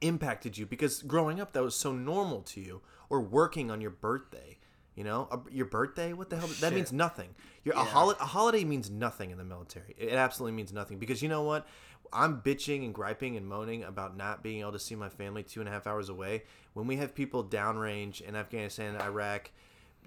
impacted 0.00 0.56
you. 0.58 0.66
Because 0.66 1.02
growing 1.02 1.40
up 1.40 1.52
that 1.52 1.62
was 1.62 1.74
so 1.74 1.92
normal 1.92 2.42
to 2.42 2.60
you 2.60 2.80
or 3.08 3.20
working 3.20 3.70
on 3.70 3.80
your 3.80 3.90
birthday 3.90 4.58
you 4.96 5.04
know? 5.04 5.28
A, 5.30 5.38
your 5.54 5.64
birthday? 5.66 6.12
What 6.12 6.28
the 6.28 6.36
hell? 6.36 6.48
That 6.60 6.74
means 6.74 6.92
nothing. 6.92 7.34
Your 7.64 7.74
a, 7.74 7.78
Yeah. 7.78 7.84
holi- 7.86 8.16
a 8.20 8.24
holiday 8.26 8.64
means 8.64 8.90
nothing 8.90 9.30
in 9.30 9.38
the 9.38 9.44
military. 9.44 9.94
It 9.96 10.12
absolutely 10.12 10.54
means 10.56 10.72
nothing. 10.74 10.98
Because 10.98 11.22
you 11.22 11.28
know 11.28 11.42
what? 11.42 11.66
I'm 12.12 12.42
bitching 12.42 12.84
and 12.84 12.92
griping 12.92 13.36
and 13.36 13.46
moaning 13.46 13.82
about 13.84 14.14
not 14.16 14.42
being 14.42 14.60
able 14.60 14.72
to 14.72 14.78
see 14.80 14.96
my 14.96 15.08
family 15.08 15.42
two 15.42 15.60
and 15.60 15.68
a 15.68 15.72
half 15.72 15.86
hours 15.86 16.08
away. 16.10 16.42
When 16.74 16.86
we 16.86 16.96
have 16.96 17.14
people 17.14 17.42
downrange 17.44 18.20
in 18.20 18.34
afghanistan 18.36 18.96
iraq 19.00 19.52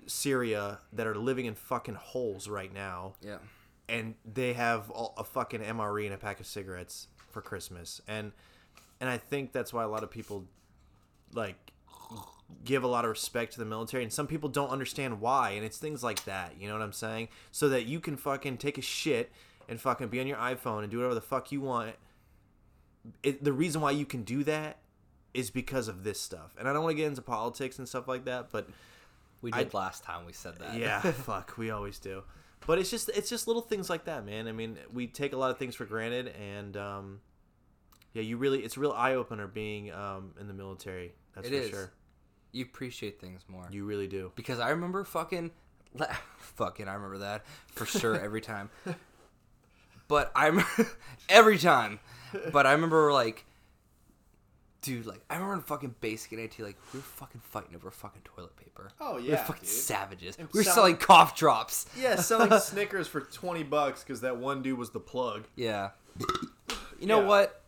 syria 0.05 0.79
that 0.91 1.07
are 1.07 1.15
living 1.15 1.45
in 1.45 1.55
fucking 1.55 1.95
holes 1.95 2.47
right 2.49 2.73
now 2.73 3.13
Yeah. 3.21 3.37
And 3.89 4.15
they 4.25 4.53
have 4.53 4.89
all- 4.91 5.13
a 5.17 5.23
fucking 5.23 5.61
MRE 5.61 6.05
and 6.05 6.13
a 6.13 6.17
pack 6.17 6.39
of 6.39 6.45
cigarettes 6.47 7.07
for 7.31 7.41
Christmas, 7.41 8.01
and 8.07 8.31
and 8.99 9.09
I 9.09 9.17
think 9.17 9.51
that's 9.51 9.73
why 9.73 9.83
a 9.83 9.87
lot 9.87 10.03
of 10.03 10.09
people 10.11 10.45
like 11.33 11.71
give 12.63 12.83
a 12.83 12.87
lot 12.87 13.03
of 13.05 13.09
respect 13.09 13.53
to 13.53 13.59
the 13.59 13.65
military, 13.65 14.03
and 14.03 14.13
some 14.13 14.27
people 14.27 14.47
don't 14.47 14.69
understand 14.69 15.19
why, 15.19 15.51
and 15.51 15.65
it's 15.65 15.77
things 15.77 16.03
like 16.03 16.23
that. 16.25 16.53
You 16.59 16.67
know 16.67 16.73
what 16.75 16.83
I'm 16.83 16.93
saying? 16.93 17.29
So 17.51 17.67
that 17.69 17.85
you 17.85 17.99
can 17.99 18.15
fucking 18.15 18.57
take 18.57 18.77
a 18.77 18.81
shit 18.81 19.31
and 19.67 19.81
fucking 19.81 20.09
be 20.09 20.19
on 20.21 20.27
your 20.27 20.37
iPhone 20.37 20.83
and 20.83 20.91
do 20.91 20.97
whatever 20.97 21.15
the 21.15 21.21
fuck 21.21 21.51
you 21.51 21.61
want. 21.61 21.95
It, 23.23 23.43
the 23.43 23.51
reason 23.53 23.81
why 23.81 23.91
you 23.91 24.05
can 24.05 24.23
do 24.23 24.43
that 24.45 24.77
is 25.33 25.49
because 25.49 25.87
of 25.87 26.03
this 26.03 26.21
stuff, 26.21 26.55
and 26.59 26.69
I 26.69 26.73
don't 26.73 26.83
want 26.83 26.91
to 26.93 26.97
get 26.97 27.07
into 27.07 27.21
politics 27.23 27.79
and 27.79 27.89
stuff 27.89 28.07
like 28.07 28.25
that, 28.25 28.49
but 28.51 28.69
We 29.41 29.51
I- 29.51 29.63
did 29.63 29.73
last 29.73 30.03
time 30.03 30.25
we 30.25 30.31
said 30.33 30.59
that. 30.59 30.77
yeah, 30.77 30.99
fuck, 31.01 31.57
we 31.57 31.71
always 31.71 31.97
do. 31.99 32.23
But 32.67 32.79
it's 32.79 32.89
just 32.89 33.09
it's 33.09 33.29
just 33.29 33.47
little 33.47 33.61
things 33.61 33.89
like 33.89 34.05
that, 34.05 34.25
man. 34.25 34.47
I 34.47 34.51
mean, 34.51 34.77
we 34.93 35.07
take 35.07 35.33
a 35.33 35.37
lot 35.37 35.51
of 35.51 35.57
things 35.57 35.75
for 35.75 35.85
granted, 35.85 36.27
and 36.39 36.77
um, 36.77 37.19
yeah, 38.13 38.21
you 38.21 38.37
really 38.37 38.59
it's 38.63 38.77
a 38.77 38.79
real 38.79 38.93
eye 38.93 39.15
opener 39.15 39.47
being 39.47 39.91
um, 39.91 40.33
in 40.39 40.47
the 40.47 40.53
military. 40.53 41.13
That's 41.35 41.47
It 41.47 41.51
for 41.51 41.57
is. 41.57 41.69
sure. 41.69 41.91
you 42.51 42.63
appreciate 42.65 43.19
things 43.19 43.41
more. 43.47 43.67
You 43.71 43.83
really 43.85 44.07
do. 44.07 44.31
because 44.35 44.59
I 44.59 44.69
remember 44.69 45.03
fucking, 45.03 45.51
la- 45.95 46.05
fucking, 46.37 46.87
I 46.87 46.93
remember 46.93 47.17
that 47.19 47.45
for 47.67 47.85
sure 47.85 48.19
every 48.19 48.41
time. 48.41 48.69
But 50.07 50.31
I 50.35 50.47
remember 50.47 50.87
every 51.29 51.57
time. 51.57 51.99
But 52.51 52.67
I 52.67 52.73
remember 52.73 53.11
like, 53.13 53.45
dude, 54.83 55.05
like 55.07 55.21
I 55.29 55.33
remember 55.35 55.55
in 55.55 55.61
fucking 55.61 55.95
basic 56.01 56.31
and 56.33 56.41
AIT, 56.41 56.59
like 56.59 56.77
we 56.93 56.99
were 56.99 57.03
fucking 57.03 57.41
fighting 57.43 57.75
over 57.75 57.89
fucking 57.89 58.21
toilet 58.23 58.55
paper. 58.55 58.91
Oh, 59.01 59.17
yeah, 59.17 59.23
we 59.23 59.29
were 59.31 59.37
fucking 59.37 59.61
dude. 59.63 59.69
savages. 59.69 60.35
And 60.37 60.47
we 60.53 60.59
were 60.59 60.63
sell- 60.63 60.75
selling 60.75 60.97
cough 60.97 61.35
drops. 61.35 61.87
Yeah, 61.99 62.15
selling 62.17 62.51
Snickers 62.59 63.07
for 63.07 63.21
twenty 63.21 63.63
bucks 63.63 64.03
because 64.03 64.21
that 64.21 64.37
one 64.37 64.61
dude 64.61 64.77
was 64.77 64.91
the 64.91 64.99
plug. 64.99 65.45
Yeah. 65.55 65.89
You 66.99 67.07
know 67.07 67.21
Yeah. 67.21 67.27
what? 67.27 67.59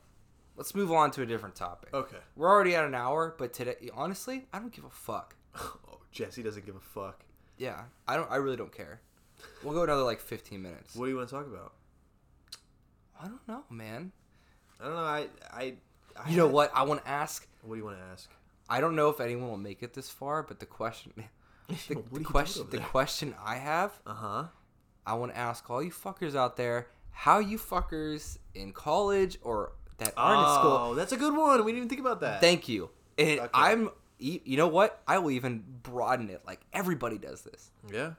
let's 0.57 0.73
move 0.73 0.89
on 0.89 1.11
to 1.11 1.21
a 1.21 1.25
different 1.25 1.53
topic. 1.53 1.93
Okay. 1.93 2.15
We're 2.37 2.47
already 2.49 2.75
at 2.75 2.85
an 2.85 2.95
hour, 2.95 3.35
but 3.37 3.51
today, 3.51 3.75
honestly, 3.93 4.45
I 4.53 4.59
don't 4.59 4.71
give 4.71 4.85
a 4.85 4.89
fuck. 4.89 5.35
Oh, 5.57 5.99
Jesse 6.11 6.43
doesn't 6.43 6.65
give 6.65 6.75
a 6.75 6.79
fuck. 6.79 7.23
Yeah, 7.57 7.83
I 8.07 8.15
don't. 8.15 8.29
I 8.31 8.37
really 8.37 8.55
don't 8.57 8.71
care. 8.71 9.01
We'll 9.63 9.73
go 9.73 9.83
another 9.83 10.03
like 10.03 10.19
15 10.21 10.61
minutes. 10.61 10.95
What 10.95 11.05
do 11.05 11.11
you 11.11 11.17
want 11.17 11.27
to 11.29 11.35
talk 11.35 11.45
about? 11.47 11.73
I 13.21 13.25
don't 13.27 13.45
know, 13.47 13.63
man. 13.69 14.11
I 14.79 14.83
don't 14.85 14.93
know. 14.93 14.99
I 15.01 15.27
I. 15.51 15.73
I 16.23 16.29
You 16.29 16.37
know 16.37 16.47
what? 16.47 16.71
I 16.73 16.83
want 16.83 17.03
to 17.03 17.09
ask. 17.09 17.47
What 17.61 17.75
do 17.75 17.79
you 17.79 17.85
want 17.85 17.97
to 17.97 18.03
ask? 18.03 18.29
I 18.69 18.81
don't 18.81 18.95
know 18.95 19.09
if 19.09 19.19
anyone 19.19 19.49
will 19.49 19.57
make 19.57 19.83
it 19.83 19.93
this 19.93 20.09
far, 20.09 20.41
but 20.43 20.59
the 20.59 20.65
question, 20.65 21.13
the, 21.67 22.01
the 22.11 22.19
question, 22.21 22.67
the 22.69 22.79
question 22.79 23.35
I 23.43 23.55
have, 23.55 23.91
Uh 24.05 24.13
huh. 24.13 24.43
I 25.05 25.13
want 25.13 25.33
to 25.33 25.37
ask 25.37 25.69
all 25.69 25.83
you 25.83 25.91
fuckers 25.91 26.35
out 26.35 26.57
there, 26.57 26.87
how 27.11 27.37
you 27.39 27.57
fuckers 27.59 28.37
in 28.55 28.71
college 28.73 29.37
or 29.43 29.73
that 29.97 30.13
aren't 30.17 30.39
in 30.47 30.55
school. 30.55 30.71
Oh, 30.71 30.95
that's 30.95 31.11
a 31.11 31.17
good 31.17 31.35
one. 31.35 31.63
We 31.63 31.71
didn't 31.71 31.77
even 31.77 31.89
think 31.89 32.01
about 32.01 32.21
that. 32.21 32.41
Thank 32.41 32.67
you. 32.67 32.89
And 33.17 33.39
Okay. 33.39 33.49
I'm, 33.53 33.89
you 34.19 34.39
you 34.43 34.57
know 34.57 34.67
what? 34.67 35.01
I 35.07 35.19
will 35.19 35.31
even 35.31 35.63
broaden 35.83 36.29
it. 36.29 36.41
Like 36.45 36.61
everybody 36.73 37.17
does 37.17 37.41
this. 37.41 37.71
yeah, 37.91 38.13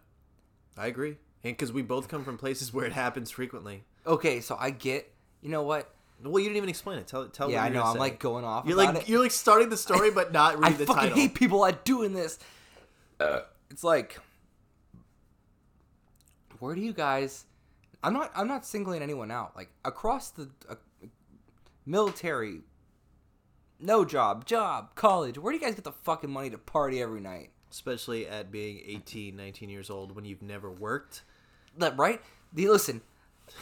I 0.78 0.86
agree. 0.86 1.16
And 1.44 1.52
because 1.56 1.72
we 1.72 1.82
both 1.82 2.08
come 2.08 2.24
from 2.24 2.38
places 2.38 2.72
where 2.72 2.84
it 2.86 2.92
happens 2.92 3.30
frequently. 3.30 3.84
Okay, 4.06 4.40
so 4.40 4.56
I 4.58 4.70
get. 4.70 5.12
You 5.42 5.50
know 5.50 5.62
what? 5.62 5.92
Well, 6.22 6.38
you 6.38 6.48
didn't 6.48 6.56
even 6.56 6.68
explain 6.68 6.98
it. 6.98 7.06
Tell 7.06 7.28
tell. 7.28 7.50
Yeah, 7.50 7.62
I 7.62 7.68
know. 7.68 7.82
I'm 7.82 7.98
like 7.98 8.18
going 8.18 8.44
off. 8.44 8.66
You're 8.66 8.76
like 8.76 8.96
it. 8.96 9.08
you're 9.08 9.22
like 9.22 9.30
starting 9.30 9.68
the 9.68 9.76
story, 9.76 10.10
but 10.10 10.32
not 10.32 10.54
I 10.56 10.58
reading 10.58 10.78
the 10.78 10.86
fucking 10.86 11.02
title. 11.02 11.16
hate 11.16 11.34
people 11.34 11.64
at 11.66 11.84
doing 11.84 12.12
this. 12.12 12.38
Uh, 13.20 13.40
it's 13.70 13.84
like, 13.84 14.18
where 16.58 16.74
do 16.74 16.80
you 16.80 16.92
guys? 16.92 17.44
I'm 18.02 18.12
not. 18.12 18.30
I'm 18.34 18.48
not 18.48 18.64
singling 18.64 19.02
anyone 19.02 19.30
out. 19.30 19.54
Like 19.56 19.70
across 19.84 20.30
the 20.30 20.48
uh, 20.68 20.76
military, 21.84 22.60
no 23.78 24.04
job, 24.04 24.46
job, 24.46 24.94
college. 24.94 25.38
Where 25.38 25.52
do 25.52 25.58
you 25.58 25.64
guys 25.64 25.74
get 25.74 25.84
the 25.84 25.92
fucking 25.92 26.30
money 26.30 26.50
to 26.50 26.58
party 26.58 27.02
every 27.02 27.20
night? 27.20 27.50
Especially 27.70 28.26
at 28.26 28.50
being 28.50 28.80
18, 28.86 29.36
19 29.36 29.68
years 29.68 29.90
old 29.90 30.14
when 30.14 30.24
you've 30.24 30.40
never 30.40 30.70
worked. 30.70 31.22
That 31.76 31.98
right? 31.98 32.22
The, 32.52 32.68
listen, 32.68 33.02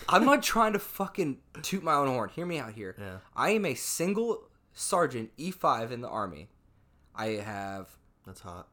I'm 0.08 0.24
not 0.24 0.42
trying 0.42 0.72
to 0.72 0.78
fucking 0.78 1.38
toot 1.62 1.82
my 1.82 1.94
own 1.94 2.08
horn. 2.08 2.30
Hear 2.30 2.46
me 2.46 2.58
out 2.58 2.72
here. 2.72 2.96
Yeah. 2.98 3.18
I 3.36 3.50
am 3.50 3.64
a 3.64 3.74
single 3.74 4.48
sergeant 4.72 5.30
E5 5.38 5.90
in 5.90 6.00
the 6.00 6.08
army. 6.08 6.48
I 7.14 7.26
have 7.26 7.88
That's 8.26 8.40
hot. 8.40 8.68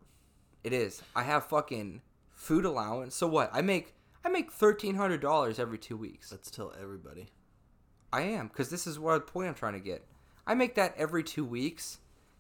It 0.64 0.74
is. 0.74 1.02
I 1.16 1.24
have 1.24 1.46
fucking 1.46 2.02
food 2.30 2.66
allowance. 2.66 3.16
So 3.16 3.28
what? 3.28 3.50
I 3.54 3.62
make 3.62 3.94
I 4.24 4.30
make 4.30 4.52
thirteen 4.52 4.96
hundred 4.96 5.22
dollars 5.22 5.60
every 5.60 5.78
two 5.78 5.98
weeks. 5.98 6.32
Let's 6.32 6.52
tell 6.52 6.74
everybody. 6.80 7.30
I 8.14 8.22
am 8.22 8.48
because 8.48 8.70
this 8.70 8.86
is 8.86 9.00
what 9.00 9.26
point 9.28 9.48
I'm 9.48 9.56
trying 9.56 9.74
to 9.74 9.80
get. 9.80 10.06
I 10.46 10.54
make 10.54 10.76
that 10.76 10.94
every 10.98 11.24
two 11.24 11.46
weeks, 11.46 12.00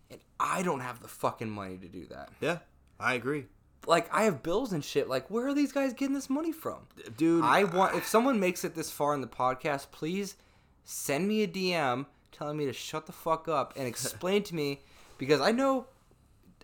and 0.09 0.19
I 0.39 0.63
don't 0.63 0.81
have 0.81 1.01
the 1.01 1.07
fucking 1.07 1.49
money 1.49 1.77
to 1.77 1.87
do 1.87 2.05
that. 2.07 2.29
Yeah, 2.39 2.59
I 2.99 3.13
agree, 3.15 3.45
Like 3.87 4.13
I 4.13 4.23
have 4.23 4.43
bills 4.43 4.73
and 4.73 4.83
shit. 4.83 5.09
Like 5.09 5.29
where 5.29 5.47
are 5.47 5.53
these 5.53 5.71
guys 5.71 5.93
getting 5.93 6.13
this 6.13 6.29
money 6.29 6.51
from? 6.51 6.87
dude. 7.17 7.43
I 7.43 7.63
want 7.63 7.95
if 7.95 8.07
someone 8.07 8.39
makes 8.39 8.63
it 8.63 8.75
this 8.75 8.91
far 8.91 9.13
in 9.13 9.21
the 9.21 9.27
podcast, 9.27 9.87
please 9.91 10.35
send 10.83 11.27
me 11.27 11.43
a 11.43 11.47
DM 11.47 12.05
telling 12.31 12.57
me 12.57 12.65
to 12.65 12.73
shut 12.73 13.05
the 13.05 13.11
fuck 13.11 13.47
up 13.47 13.73
and 13.75 13.87
explain 13.87 14.43
to 14.43 14.55
me 14.55 14.81
because 15.17 15.41
I 15.41 15.51
know 15.51 15.87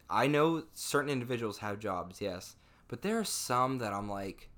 I 0.10 0.28
know 0.28 0.64
certain 0.74 1.10
individuals 1.10 1.58
have 1.60 1.80
jobs, 1.80 2.22
yes, 2.22 2.56
but 2.88 3.02
there 3.02 3.20
are 3.20 3.24
some 3.26 3.80
that 3.80 3.94
I'm 3.94 4.10
like, 4.10 4.50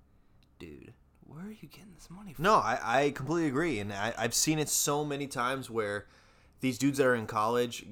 dude, 0.60 0.94
where 1.26 1.46
are 1.46 1.52
you 1.52 1.68
getting 1.68 1.94
this 1.96 2.10
money 2.10 2.34
from? 2.34 2.44
No, 2.44 2.56
I, 2.56 2.80
I 2.84 3.12
completely 3.12 3.48
agree, 3.48 3.80
and 3.80 3.92
I, 3.92 4.14
I've 4.18 4.34
seen 4.34 4.60
it 4.60 4.70
so 4.70 5.04
many 5.04 5.28
times 5.28 5.70
where 5.70 6.06
these 6.62 6.78
dudes 6.78 6.98
that 7.00 7.08
are 7.08 7.16
in 7.16 7.26
college, 7.26 7.86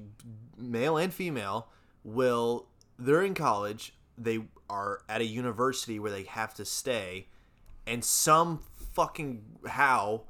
male 0.56 0.96
and 0.96 1.12
female, 1.12 1.68
will 2.04 2.66
they're 2.98 3.24
in 3.24 3.34
college, 3.34 3.92
they 4.18 4.40
are 4.68 5.00
at 5.08 5.20
a 5.20 5.24
university 5.24 5.98
where 5.98 6.10
they 6.10 6.24
have 6.24 6.54
to 6.54 6.64
stay, 6.64 7.26
and 7.86 8.04
some 8.04 8.60
fucking 8.94 9.42
how 9.66 10.22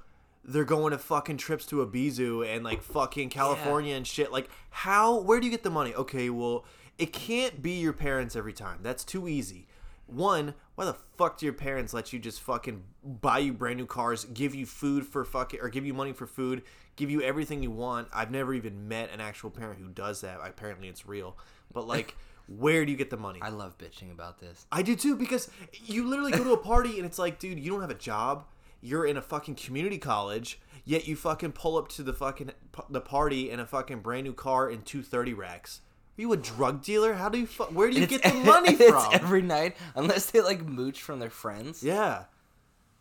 they're 0.45 0.64
going 0.64 0.93
to 0.93 0.99
fucking 0.99 1.36
trips 1.36 1.66
to 1.66 1.84
Ibiza 1.84 2.55
and 2.55 2.64
like 2.64 2.82
fucking 2.82 3.28
California 3.28 3.95
and 3.95 4.07
shit. 4.07 4.32
Like, 4.32 4.49
how? 4.70 5.20
Where 5.20 5.41
do 5.41 5.47
you 5.47 5.51
get 5.51 5.62
the 5.62 5.70
money? 5.70 5.95
Okay, 5.95 6.30
well, 6.30 6.64
it 6.99 7.12
can't 7.12 7.62
be 7.62 7.72
your 7.72 7.93
parents 7.93 8.34
every 8.34 8.53
time. 8.53 8.78
That's 8.82 9.05
too 9.05 9.28
easy. 9.28 9.66
One, 10.07 10.55
why 10.74 10.86
the 10.86 10.97
fuck 11.18 11.39
do 11.39 11.45
your 11.45 11.53
parents 11.53 11.93
let 11.93 12.14
you 12.14 12.18
just 12.18 12.41
fucking 12.41 12.82
buy 13.05 13.41
you 13.41 13.53
brand 13.53 13.76
new 13.76 13.84
cars, 13.84 14.24
give 14.24 14.55
you 14.55 14.64
food 14.64 15.07
for 15.07 15.22
fucking, 15.22 15.61
or 15.61 15.68
give 15.68 15.84
you 15.84 15.93
money 15.93 16.14
for 16.14 16.26
food, 16.26 16.62
give 16.97 17.11
you 17.11 17.20
everything 17.20 17.62
you 17.62 17.70
want? 17.70 18.09
I've 18.11 18.30
never 18.30 18.55
even 18.55 18.89
met 18.89 19.12
an 19.12 19.20
actual 19.20 19.51
parent 19.51 19.78
who 19.78 19.89
does 19.89 20.22
that. 20.22 20.41
Apparently, 20.43 20.89
it's 20.89 21.07
real. 21.07 21.36
But 21.72 21.86
like, 21.86 22.16
where 22.49 22.84
do 22.84 22.90
you 22.90 22.99
get 22.99 23.11
the 23.11 23.16
money? 23.16 23.38
I 23.42 23.51
love 23.51 23.78
bitching 23.78 24.11
about 24.11 24.40
this. 24.40 24.66
I 24.72 24.82
do 24.82 24.96
too 24.96 25.14
because 25.16 25.49
you 25.84 26.07
literally 26.09 26.32
go 26.32 26.42
to 26.44 26.53
a 26.53 26.57
party 26.72 26.96
and 26.96 27.07
it's 27.07 27.18
like, 27.18 27.38
dude, 27.38 27.59
you 27.61 27.70
don't 27.70 27.80
have 27.82 27.90
a 27.90 27.94
job. 27.94 28.44
You're 28.80 29.07
in 29.07 29.16
a 29.16 29.22
fucking 29.22 29.57
community 29.57 29.99
college, 29.99 30.61
yet 30.84 31.07
you 31.09 31.16
fucking 31.16 31.53
pull 31.53 31.76
up 31.76 31.88
to 31.90 32.03
the 32.03 32.12
fucking 32.12 32.53
the 32.88 33.01
party 33.01 33.51
in 33.51 33.59
a 33.61 33.66
fucking 33.66 34.01
brand 34.01 34.24
new 34.24 34.32
car 34.32 34.70
in 34.70 34.82
two 34.82 35.03
thirty 35.03 35.34
racks. 35.34 35.80
Are 36.16 36.22
you 36.22 36.32
a 36.32 36.36
drug 36.36 36.82
dealer? 36.82 37.14
How 37.14 37.28
do 37.28 37.38
you 37.38 37.46
fu- 37.46 37.64
where 37.64 37.90
do 37.90 38.01
you 38.01 38.07
get 38.07 38.22
the 38.22 38.32
money 38.44 38.68
and 38.70 38.80
it's 38.80 38.90
from? 38.90 39.12
every 39.12 39.42
night 39.42 39.76
unless 39.94 40.30
they 40.30 40.40
like 40.40 40.64
mooch 40.64 41.03
from 41.03 41.18
their 41.18 41.30
friends. 41.30 41.82
yeah. 41.82 42.24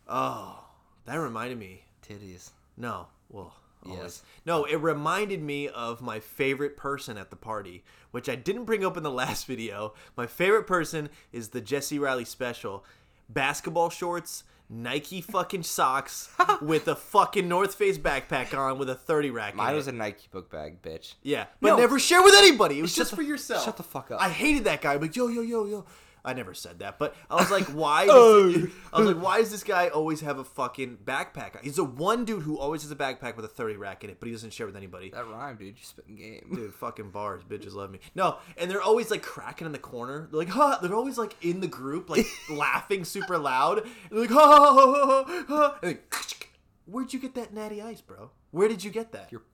Oh, 0.07 0.63
that 1.05 1.15
reminded 1.15 1.57
me. 1.59 1.83
Titties. 2.07 2.51
No, 2.77 3.07
well, 3.29 3.53
always. 3.89 4.03
Yes. 4.03 4.23
No, 4.45 4.65
it 4.65 4.75
reminded 4.77 5.41
me 5.41 5.67
of 5.69 6.01
my 6.01 6.19
favorite 6.19 6.77
person 6.77 7.17
at 7.17 7.29
the 7.29 7.35
party, 7.35 7.83
which 8.11 8.29
I 8.29 8.35
didn't 8.35 8.65
bring 8.65 8.85
up 8.85 8.97
in 8.97 9.03
the 9.03 9.11
last 9.23 9.45
video. 9.47 9.93
My 10.15 10.25
favorite 10.27 10.67
person 10.67 11.09
is 11.31 11.49
the 11.49 11.61
Jesse 11.61 11.99
Riley 11.99 12.25
special. 12.25 12.83
Basketball 13.29 13.89
shorts, 13.89 14.43
Nike 14.69 15.21
fucking 15.21 15.63
socks, 15.63 16.29
with 16.61 16.87
a 16.87 16.95
fucking 16.95 17.47
North 17.47 17.75
Face 17.75 17.97
backpack 17.97 18.57
on 18.57 18.77
with 18.77 18.89
a 18.89 18.95
30 18.95 19.31
rack 19.31 19.51
in 19.53 19.57
Mine 19.57 19.73
it. 19.73 19.77
was 19.77 19.87
a 19.87 19.91
Nike 19.91 20.27
book 20.31 20.49
bag, 20.49 20.81
bitch. 20.81 21.15
Yeah, 21.23 21.45
but 21.61 21.69
No. 21.69 21.77
never 21.77 21.99
share 21.99 22.21
with 22.23 22.33
anybody. 22.37 22.79
It 22.79 22.81
was 22.81 22.91
Shut 22.91 22.97
just 22.99 23.09
the- 23.11 23.15
for 23.17 23.21
yourself. 23.23 23.63
shut 23.65 23.77
the 23.77 23.83
fuck 23.83 24.11
up. 24.11 24.21
I 24.21 24.29
hated 24.29 24.63
that 24.65 24.81
guy. 24.81 24.95
Like 24.95 25.15
yo 25.15 25.27
yo 25.27 25.41
yo 25.41 25.65
yo. 25.65 25.85
I 26.27 26.33
never 26.33 26.53
said 26.53 26.79
that, 26.79 26.99
but 26.99 27.15
I 27.29 27.35
was 27.35 27.49
like, 27.49 27.63
why? 27.67 28.05
Does 28.07 28.15
oh. 28.15 28.67
I 28.91 28.99
was 28.99 29.07
like, 29.13 29.23
why 29.23 29.39
does 29.39 29.49
this 29.49 29.63
guy 29.63 29.87
always 29.87 30.21
have 30.21 30.39
a 30.39 30.43
fucking 30.43 30.97
backpack? 31.05 31.61
He's 31.63 31.77
the 31.77 31.85
one 31.85 32.25
dude 32.25 32.43
who 32.43 32.57
always 32.57 32.81
has 32.81 32.91
a 32.91 32.95
backpack 32.95 33.37
with 33.37 33.45
a 33.45 33.47
thirty 33.47 33.77
rack 33.77 34.03
in 34.03 34.09
it, 34.09 34.19
but 34.19 34.27
he 34.27 34.33
doesn't 34.33 34.51
share 34.51 34.65
with 34.65 34.75
anybody. 34.75 35.09
That 35.09 35.25
rhyme, 35.25 35.55
dude. 35.55 35.77
You 35.77 35.83
spitting 35.83 36.17
game. 36.17 36.51
Dude, 36.53 36.73
fucking 36.73 37.11
bars, 37.11 37.43
bitches 37.43 37.73
love 37.73 37.91
me. 37.91 37.99
No, 38.13 38.37
and 38.57 38.69
they're 38.69 38.81
always 38.81 39.09
like 39.09 39.21
cracking 39.21 39.65
in 39.65 39.71
the 39.71 39.79
corner. 39.79 40.27
They're 40.29 40.39
like, 40.39 40.49
ha! 40.49 40.79
They're 40.81 40.93
always 40.93 41.17
like 41.17 41.35
in 41.41 41.61
the 41.61 41.67
group, 41.67 42.09
like 42.09 42.25
laughing 42.49 43.05
super 43.05 43.37
loud. 43.37 43.79
And 43.79 43.87
they're 44.11 44.21
like, 44.21 44.29
ha 44.31 44.45
ha 44.45 44.73
ha 44.73 44.85
ha 44.85 45.23
ha. 45.23 45.45
ha. 45.47 45.79
And 45.81 45.97
like, 46.13 46.49
where'd 46.85 47.13
you 47.13 47.19
get 47.19 47.35
that 47.35 47.53
natty 47.53 47.81
ice, 47.81 48.01
bro? 48.01 48.31
Where 48.51 48.67
did 48.67 48.83
you 48.83 48.91
get 48.91 49.13
that? 49.13 49.31
You're- 49.31 49.45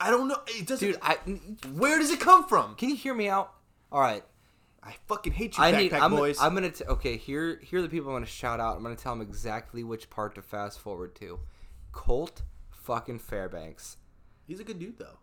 I 0.00 0.10
don't 0.10 0.28
know. 0.28 0.38
It 0.48 0.66
doesn't. 0.66 0.86
Dude, 0.86 0.98
I 1.02 1.14
Where 1.72 1.98
does 1.98 2.10
it 2.10 2.20
come 2.20 2.46
from? 2.46 2.74
can 2.74 2.88
you 2.88 2.96
hear 2.96 3.14
me 3.14 3.28
out? 3.28 3.52
All 3.92 4.00
right. 4.00 4.24
I 4.84 4.94
fucking 5.08 5.32
hate 5.32 5.56
you, 5.56 5.64
I 5.64 5.72
backpack 5.72 5.78
need. 5.78 5.92
I'm, 5.94 6.10
boys. 6.10 6.38
I'm 6.40 6.54
gonna. 6.54 6.70
T- 6.70 6.84
okay, 6.84 7.16
here, 7.16 7.58
here 7.62 7.78
are 7.78 7.82
the 7.82 7.88
people 7.88 8.10
I'm 8.10 8.16
gonna 8.16 8.26
shout 8.26 8.60
out. 8.60 8.76
I'm 8.76 8.82
gonna 8.82 8.96
tell 8.96 9.12
them 9.12 9.22
exactly 9.22 9.82
which 9.82 10.10
part 10.10 10.34
to 10.34 10.42
fast 10.42 10.78
forward 10.78 11.14
to. 11.16 11.40
Colt 11.92 12.42
fucking 12.70 13.18
Fairbanks. 13.18 13.96
He's 14.46 14.60
a 14.60 14.64
good 14.64 14.78
dude, 14.78 14.98
though. 14.98 15.18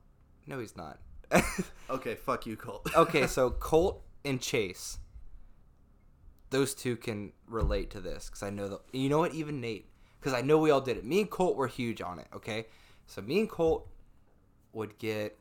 No, 0.47 0.59
he's 0.59 0.75
not. 0.75 0.99
Okay, 1.89 2.15
fuck 2.15 2.45
you, 2.45 2.55
Colt. 2.55 2.89
okay, 2.95 3.27
so 3.27 3.49
Colt 3.49 4.01
and 4.23 4.41
Chase. 4.41 4.97
Those 6.51 6.73
two 6.73 6.95
can 6.95 7.33
relate 7.47 7.89
to 7.91 7.99
this 7.99 8.27
because 8.27 8.43
I 8.43 8.49
know 8.49 8.69
that. 8.69 8.79
You 8.93 9.09
know 9.09 9.19
what? 9.19 9.33
Even 9.33 9.59
Nate, 9.59 9.89
because 10.19 10.33
I 10.33 10.41
know 10.41 10.57
we 10.57 10.71
all 10.71 10.79
did 10.79 10.95
it. 10.95 11.05
Me 11.05 11.19
and 11.19 11.29
Colt 11.29 11.57
were 11.57 11.67
huge 11.67 12.01
on 12.01 12.19
it. 12.19 12.27
Okay, 12.33 12.67
so 13.07 13.21
me 13.21 13.39
and 13.39 13.49
Colt 13.49 13.89
would 14.71 14.97
get 14.97 15.37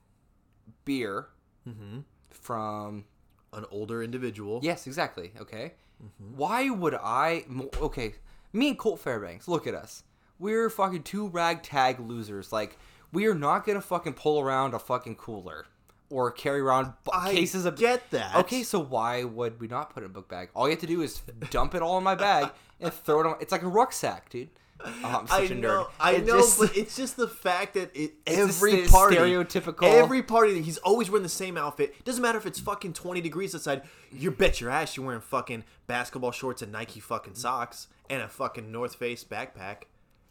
beer 0.85 1.29
mm-hmm. 1.69 2.01
from 2.31 3.05
An 3.53 3.65
older 3.71 4.03
individual. 4.03 4.61
Yes, 4.63 4.87
exactly. 4.87 5.33
Okay. 5.41 5.73
Mm-hmm. 6.03 6.37
Why 6.37 6.71
would 6.71 6.95
I? 6.95 7.45
Okay, 7.81 8.15
me 8.53 8.69
and 8.69 8.79
Colt 8.79 9.01
Fairbanks. 9.01 9.49
Look 9.49 9.67
at 9.67 9.75
us. 9.75 10.05
We're 10.39 10.71
fucking 10.71 11.03
two 11.03 11.29
ragtag 11.29 12.01
losers. 12.01 12.53
Like 12.53 12.79
we 13.13 13.27
are 13.27 13.35
not 13.35 13.67
gonna 13.67 13.81
fucking 13.81 14.15
pull 14.15 14.41
around 14.41 14.73
a 14.75 14.79
fucking 14.79 15.17
cooler 15.17 15.67
or 16.09 16.31
carry 16.31 16.61
around 16.61 16.93
I 17.13 17.33
cases 17.33 17.65
of. 17.67 17.77
get 17.77 18.11
that. 18.11 18.35
Okay, 18.37 18.63
so 18.63 18.79
why 18.81 19.25
would 19.25 19.61
we 19.61 19.69
not 19.69 19.91
put 19.95 20.03
it 20.03 20.07
in 20.07 20.11
a 20.11 20.15
book 20.15 20.29
bag? 20.29 20.49
All 20.55 20.67
you 20.67 20.73
have 20.73 20.81
to 20.81 20.87
do 20.87 21.03
is 21.03 21.21
dump 21.51 21.75
it 21.75 21.83
all 21.83 21.99
in 21.99 22.05
my 22.05 22.15
bag 22.15 22.51
and 22.81 22.93
throw 22.93 23.21
it 23.21 23.27
on. 23.27 23.37
It's 23.41 23.53
like 23.53 23.63
a 23.63 23.69
rucksack, 23.69 24.29
dude. 24.31 24.49
Oh, 24.85 24.93
I'm 25.21 25.27
such 25.29 25.41
I 25.41 25.45
a 25.45 25.49
nerd. 25.51 25.61
know, 25.61 25.89
I 26.01 26.13
It 26.13 26.27
know, 26.27 26.39
just- 26.39 26.59
but 26.59 26.77
it's 26.77 26.97
just 26.97 27.17
the 27.17 27.29
fact 27.29 27.75
that 27.75 27.91
it, 27.95 28.15
every 28.27 28.87
party, 28.89 29.17
stereotypical- 29.17 29.83
every 29.85 30.23
party, 30.23 30.61
he's 30.63 30.79
always 30.79 31.11
wearing 31.11 31.23
the 31.23 31.29
same 31.29 31.57
outfit. 31.57 32.05
Doesn't 32.05 32.23
matter 32.23 32.39
if 32.39 32.47
it's 32.47 32.59
fucking 32.61 32.93
twenty 32.95 33.21
degrees 33.21 33.55
outside. 33.55 33.83
You 34.13 34.31
bet 34.31 34.61
your 34.61 34.71
ass 34.71 34.97
you're 34.97 35.07
wearing 35.07 35.21
fucking 35.21 35.65
basketball 35.87 36.33
shorts 36.33 36.63
and 36.63 36.73
Nike 36.73 37.01
fucking 37.01 37.35
socks 37.35 37.89
and 38.09 38.23
a 38.23 38.29
fucking 38.29 38.71
North 38.73 38.95
Face 38.95 39.23
backpack. 39.25 39.83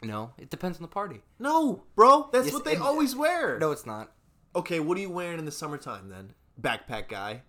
No, 0.02 0.32
it 0.38 0.50
depends 0.50 0.78
on 0.78 0.82
the 0.82 0.88
party. 0.88 1.22
No, 1.40 1.84
bro. 1.96 2.30
That's 2.32 2.46
Yes, 2.48 2.54
what 2.54 2.64
they 2.66 2.78
always 2.78 3.16
wear. 3.16 3.60
No, 3.60 3.72
it's 3.72 3.86
not. 3.86 4.12
Okay, 4.56 4.80
what 4.80 4.98
are 4.98 5.02
you 5.02 5.10
wearing 5.10 5.40
in 5.40 5.46
the 5.46 5.52
summertime 5.52 6.10
then? 6.10 6.34
Backpack 6.60 7.08
guy. 7.10 7.42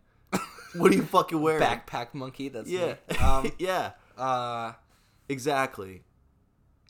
what 0.74 0.92
are 0.92 0.94
you 0.96 1.02
fucking 1.04 1.40
wearing? 1.42 1.62
Backpack 1.62 2.12
monkey. 2.12 2.48
That's 2.48 2.68
Yeah. 2.68 2.94
Um, 3.20 3.50
yeah. 3.58 3.92
uh, 4.18 4.72
Exactly. 5.28 6.02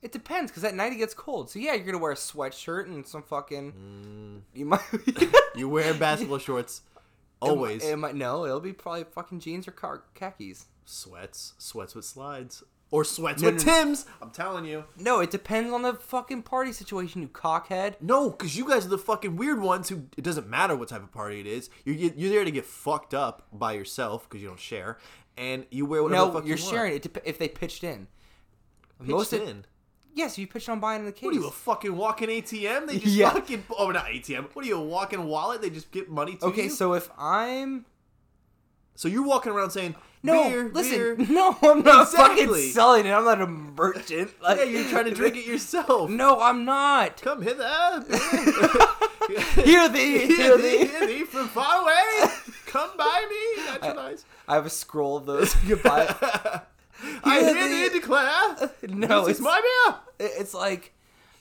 It 0.03 0.13
depends 0.13 0.51
because 0.51 0.65
at 0.65 0.75
night 0.75 0.93
it 0.93 0.97
gets 0.97 1.15
cold. 1.15 1.51
So 1.51 1.59
yeah, 1.59 1.75
you're 1.75 1.85
gonna 1.87 1.99
wear 1.99 2.13
a 2.13 2.17
sweatshirt 2.17 2.87
and 2.87 3.07
some 3.07 3.23
fucking. 3.23 3.73
Mm. 3.73 4.41
You 4.59 4.65
might. 4.67 4.81
You 5.57 5.69
wear 5.69 5.93
basketball 5.95 6.39
shorts. 6.39 6.83
Always. 7.43 7.85
It 7.85 7.97
might, 7.97 8.15
no, 8.15 8.45
it'll 8.45 8.61
be 8.61 8.73
probably 8.73 9.05
fucking 9.05 9.41
jeans 9.41 9.67
or 9.67 9.73
car- 9.73 10.05
khakis. 10.15 10.67
Sweats. 10.85 11.55
Sweats 11.59 11.95
with 11.95 12.05
slides. 12.05 12.63
Or 12.93 13.05
sweats 13.05 13.41
No, 13.43 13.51
with 13.51 13.65
no. 13.67 13.73
Tim's. 13.73 14.07
I'm 14.21 14.31
telling 14.31 14.65
you. 14.65 14.85
No, 14.99 15.21
it 15.21 15.31
depends 15.31 15.73
on 15.73 15.83
the 15.83 15.95
fucking 15.95 16.43
party 16.43 16.73
situation, 16.73 17.23
you 17.23 17.29
cockhead. 17.29 17.95
No, 18.01 18.31
because 18.31 18.57
you 18.57 18.69
guys 18.69 18.85
are 18.85 18.89
the 18.91 18.99
fucking 18.99 19.37
weird 19.37 19.61
ones 19.61 19.89
who 19.89 20.05
it 20.17 20.23
doesn't 20.25 20.49
matter 20.49 20.75
what 20.77 20.89
type 20.89 21.03
of 21.03 21.13
party 21.13 21.41
it 21.41 21.47
is. 21.47 21.71
You're 21.85 21.95
you're 21.97 22.31
there 22.31 22.45
to 22.45 22.51
get 22.51 22.67
fucked 22.67 23.15
up 23.15 23.47
by 23.53 23.73
yourself 23.75 24.29
because 24.29 24.43
you 24.43 24.49
don't 24.49 24.59
share, 24.61 24.99
and 25.37 25.67
you 25.71 25.87
wear 25.87 26.03
whatever. 26.03 26.21
the 26.21 26.27
No, 26.29 26.33
fuck 26.35 26.47
you're 26.47 26.57
you 26.59 26.65
want. 26.65 26.75
sharing 26.75 26.95
it 26.95 27.03
dep- 27.03 27.23
if 27.25 27.39
they 27.39 27.49
pitched 27.49 27.85
in. 27.85 28.07
Pitched 28.99 29.11
Most 29.11 29.33
of, 29.33 29.43
in. 29.43 29.65
Yes, 30.15 30.39
you 30.39 30.47
pitched 30.47 30.69
on 30.69 30.81
buying 30.81 31.01
in 31.01 31.07
the 31.07 31.13
case. 31.13 31.25
What 31.25 31.35
are 31.35 31.39
you 31.39 31.47
a 31.47 31.51
fucking 31.51 31.97
walking 31.97 32.29
ATM? 32.29 32.87
They 32.87 32.99
just 32.99 33.07
Yeah. 33.15 33.31
fucking 33.31 33.65
oh 33.79 33.91
not 33.91 34.07
ATM. 34.07 34.55
What 34.55 34.65
are 34.65 34.69
you 34.69 34.77
a 34.77 34.85
walking 34.85 35.25
wallet? 35.25 35.63
They 35.63 35.71
just 35.71 35.91
get 35.91 36.09
money 36.11 36.37
to 36.37 36.47
you. 36.47 36.53
okay, 36.53 36.65
you. 36.65 36.71
so 36.71 36.95
if 36.95 37.11
I'm 37.19 37.85
so 38.95 39.09
you're 39.09 39.27
walking 39.27 39.53
around 39.53 39.71
saying 39.71 39.95
no, 40.23 40.49
beer, 40.51 40.71
listen, 40.75 41.17
beer. 41.17 41.17
no, 41.31 41.57
I'm 41.63 41.83
not 41.83 42.09
Exactly. 42.09 42.45
fucking 42.47 42.73
selling 42.73 43.07
it. 43.07 43.11
I'm 43.11 43.25
not 43.25 43.41
a 43.41 43.47
merchant. 43.47 44.31
Like, 44.43 44.59
Yeah, 44.59 44.65
you're 44.65 44.85
trying 44.91 45.07
to 45.07 45.15
drink 45.15 45.37
it 45.37 45.47
yourself. 45.47 46.11
No, 46.11 46.39
I'm 46.41 46.67
not. 46.67 47.23
Come 47.23 47.41
hither. 47.41 48.05
Hear 49.55 49.89
thee, 49.89 50.27
hear 50.27 50.59
thee, 50.59 50.87
hear 50.87 51.07
thee 51.07 51.25
from 51.25 51.49
far 51.49 51.83
away. 51.83 52.31
Come 52.67 52.91
by 52.99 53.27
me. 53.31 53.63
That's 53.81 53.97
nice. 53.97 54.25
I 54.47 54.55
have 54.57 54.67
a 54.67 54.71
scroll 54.71 55.17
of 55.17 55.25
those. 55.27 55.55
You 55.65 55.77
can 55.77 55.91
buy 55.91 56.03
it. 56.05 56.61
I 57.25 57.43
thee. 57.43 57.89
thee 57.89 57.99
declare. 58.01 58.71
No, 58.89 59.27
this 59.27 59.37
it's 59.37 59.41
my 59.41 59.61
beer. 59.61 59.97
It's 60.19 60.55
like, 60.55 60.93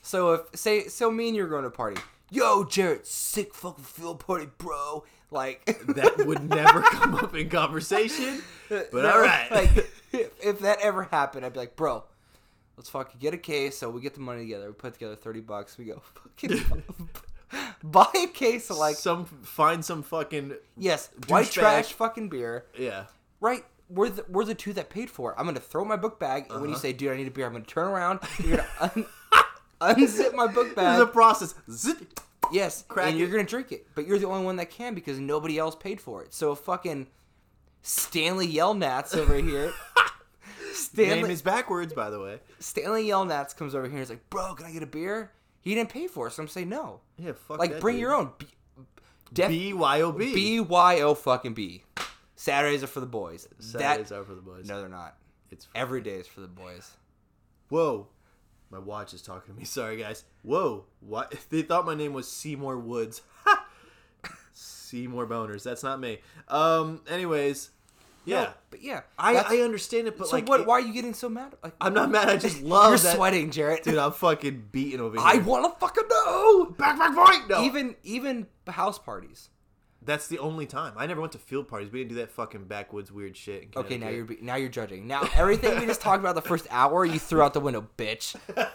so 0.02 0.32
if 0.32 0.40
say 0.54 0.88
so 0.88 1.10
me 1.10 1.28
and 1.28 1.36
you're 1.36 1.48
going 1.48 1.62
to 1.62 1.68
a 1.68 1.72
party. 1.72 2.00
Yo, 2.30 2.64
Jarrett, 2.64 3.06
sick 3.06 3.54
fucking 3.54 3.84
field 3.84 4.20
party, 4.20 4.48
bro. 4.58 5.04
Like 5.30 5.64
That 5.88 6.26
would 6.26 6.48
never 6.48 6.82
come 6.82 7.14
up 7.14 7.34
in 7.34 7.48
conversation. 7.48 8.42
But 8.68 8.92
No, 8.92 9.10
all 9.10 9.20
right. 9.20 9.50
Like 9.50 9.70
if, 10.12 10.30
if 10.44 10.58
that 10.60 10.78
ever 10.80 11.02
happened, 11.04 11.44
I'd 11.44 11.52
be 11.52 11.58
like, 11.58 11.74
bro, 11.74 12.04
let's 12.76 12.88
fucking 12.88 13.18
get 13.18 13.34
a 13.34 13.38
case. 13.38 13.76
So 13.76 13.90
we 13.90 14.00
get 14.00 14.14
the 14.14 14.20
money 14.20 14.42
together. 14.42 14.68
We 14.68 14.74
put 14.74 14.92
together 14.92 15.16
thirty 15.16 15.40
bucks. 15.40 15.76
We 15.76 15.86
go 15.86 16.00
fucking 16.14 17.08
buy 17.82 18.06
a 18.14 18.28
case 18.28 18.70
of 18.70 18.76
like 18.76 18.94
some 18.94 19.24
find 19.24 19.84
some 19.84 20.04
fucking 20.04 20.54
yes, 20.76 21.10
white 21.26 21.50
trash 21.50 21.92
fucking 21.92 22.28
beer. 22.28 22.66
yeah. 22.78 23.06
Right. 23.40 23.64
We're 23.90 24.10
the, 24.10 24.24
we're 24.28 24.44
the 24.44 24.54
two 24.54 24.72
that 24.74 24.88
paid 24.88 25.10
for 25.10 25.32
it. 25.32 25.36
I'm 25.38 25.46
gonna 25.46 25.60
throw 25.60 25.84
my 25.84 25.96
book 25.96 26.20
bag, 26.20 26.46
and 26.50 26.60
when 26.60 26.70
you 26.70 26.76
uh-huh. 26.76 26.82
say, 26.82 26.92
"Dude, 26.92 27.12
I 27.12 27.16
need 27.16 27.26
a 27.26 27.30
beer," 27.30 27.46
I'm 27.46 27.52
gonna 27.52 27.64
turn 27.64 27.88
around. 27.88 28.20
You're 28.38 28.58
gonna 28.58 28.68
un- 28.80 29.06
unzip 29.80 30.34
my 30.34 30.46
book 30.46 30.74
bag. 30.76 30.96
There's 30.96 31.08
a 31.08 31.12
process. 31.12 31.54
Zip. 31.70 32.20
Yes, 32.52 32.84
Crack 32.88 33.08
and 33.08 33.18
you're 33.18 33.28
gonna 33.28 33.44
drink 33.44 33.72
it, 33.72 33.86
but 33.94 34.06
you're 34.06 34.18
the 34.18 34.26
only 34.26 34.44
one 34.44 34.56
that 34.56 34.70
can 34.70 34.94
because 34.94 35.18
nobody 35.18 35.58
else 35.58 35.74
paid 35.74 36.00
for 36.00 36.22
it. 36.22 36.34
So 36.34 36.54
fucking 36.54 37.06
Stanley 37.82 38.48
Yelnats 38.48 39.16
over 39.16 39.36
here. 39.36 39.72
Name 40.62 40.74
Stanley 40.74 41.32
is 41.32 41.42
backwards, 41.42 41.92
by 41.92 42.10
the 42.10 42.20
way. 42.20 42.40
Stanley 42.58 43.06
Yelnats 43.06 43.56
comes 43.56 43.74
over 43.74 43.86
here 43.86 43.94
and 43.94 44.02
is 44.02 44.10
like, 44.10 44.28
"Bro, 44.30 44.54
can 44.54 44.66
I 44.66 44.72
get 44.72 44.82
a 44.82 44.86
beer?" 44.86 45.32
He 45.62 45.74
didn't 45.74 45.90
pay 45.90 46.06
for 46.06 46.28
it, 46.28 46.32
so 46.32 46.42
I'm 46.42 46.48
saying 46.48 46.68
no. 46.68 47.00
Yeah, 47.18 47.32
fuck 47.32 47.58
Like, 47.58 47.80
bring 47.80 47.96
dude. 47.96 48.00
your 48.00 48.14
own. 48.14 48.32
B- 48.38 48.46
B 49.34 49.72
Y 49.72 50.00
O 50.00 50.12
B. 50.12 50.34
B 50.34 50.60
Y 50.60 51.00
O 51.00 51.14
fucking 51.14 51.54
B. 51.54 51.84
Saturdays 52.40 52.82
are 52.82 52.86
for 52.86 53.00
the 53.00 53.06
boys. 53.06 53.46
Saturdays 53.58 54.08
that 54.08 54.18
are 54.18 54.24
for 54.24 54.34
the 54.34 54.40
boys. 54.40 54.66
no, 54.66 54.80
they're 54.80 54.88
not. 54.88 55.14
It's 55.50 55.68
Every 55.74 56.00
day 56.00 56.14
is 56.14 56.26
for 56.26 56.40
the 56.40 56.48
boys. 56.48 56.90
Whoa. 57.68 58.06
My 58.70 58.78
watch 58.78 59.12
is 59.12 59.20
talking 59.20 59.52
to 59.52 59.60
me. 59.60 59.64
Sorry, 59.66 59.98
guys. 59.98 60.24
Whoa. 60.42 60.86
What? 61.00 61.34
They 61.50 61.60
thought 61.60 61.84
my 61.84 61.94
name 61.94 62.14
was 62.14 62.26
Seymour 62.32 62.78
Woods. 62.78 63.20
Seymour 64.54 65.26
Boners. 65.26 65.62
That's 65.62 65.82
not 65.82 66.00
me. 66.00 66.20
Um. 66.48 67.02
Anyways. 67.10 67.72
Yeah. 68.24 68.44
No, 68.44 68.50
but 68.70 68.82
yeah, 68.82 69.00
I, 69.18 69.34
I 69.36 69.56
understand 69.58 70.06
it, 70.06 70.16
but 70.16 70.28
so 70.28 70.36
like, 70.36 70.48
what? 70.48 70.60
it- 70.60 70.66
why 70.66 70.74
are 70.74 70.80
you 70.80 70.94
getting 70.94 71.14
so 71.14 71.28
mad? 71.28 71.54
Like, 71.62 71.74
I'm 71.80 71.92
not 71.92 72.10
mad. 72.10 72.28
I 72.28 72.36
just 72.38 72.62
love 72.62 72.90
you're 72.90 72.98
that. 72.98 73.16
sweating, 73.16 73.50
Jarrett. 73.50 73.82
Dude, 73.82 73.96
I'm 73.98 74.12
fucking 74.12 74.68
beating 74.72 75.00
over 75.00 75.16
here. 75.16 75.26
I 75.26 75.38
want 75.38 75.64
to 75.64 75.78
fucking 75.78 76.04
know. 76.08 76.66
back 76.78 76.98
back 76.98 77.14
point. 77.14 77.50
No. 77.50 77.64
Even 77.64 77.96
even 78.02 78.46
house 78.66 78.98
parties. 78.98 79.50
That's 80.02 80.28
the 80.28 80.38
only 80.38 80.64
time. 80.66 80.94
I 80.96 81.06
never 81.06 81.20
went 81.20 81.32
to 81.32 81.38
field 81.38 81.68
parties. 81.68 81.92
We 81.92 81.98
didn't 82.00 82.10
do 82.10 82.14
that 82.16 82.30
fucking 82.30 82.64
backwoods 82.64 83.12
weird 83.12 83.36
shit. 83.36 83.64
In 83.64 83.68
Okay, 83.76 83.98
now 83.98 84.08
you're 84.08 84.24
be- 84.24 84.38
now 84.40 84.56
you're 84.56 84.70
judging. 84.70 85.06
Now 85.06 85.28
everything 85.34 85.78
we 85.78 85.84
just 85.86 86.00
talked 86.00 86.20
about 86.20 86.34
the 86.34 86.42
first 86.42 86.66
hour, 86.70 87.04
you 87.04 87.18
threw 87.18 87.42
out 87.42 87.52
the 87.54 87.60
window, 87.60 87.86
bitch. 87.98 88.34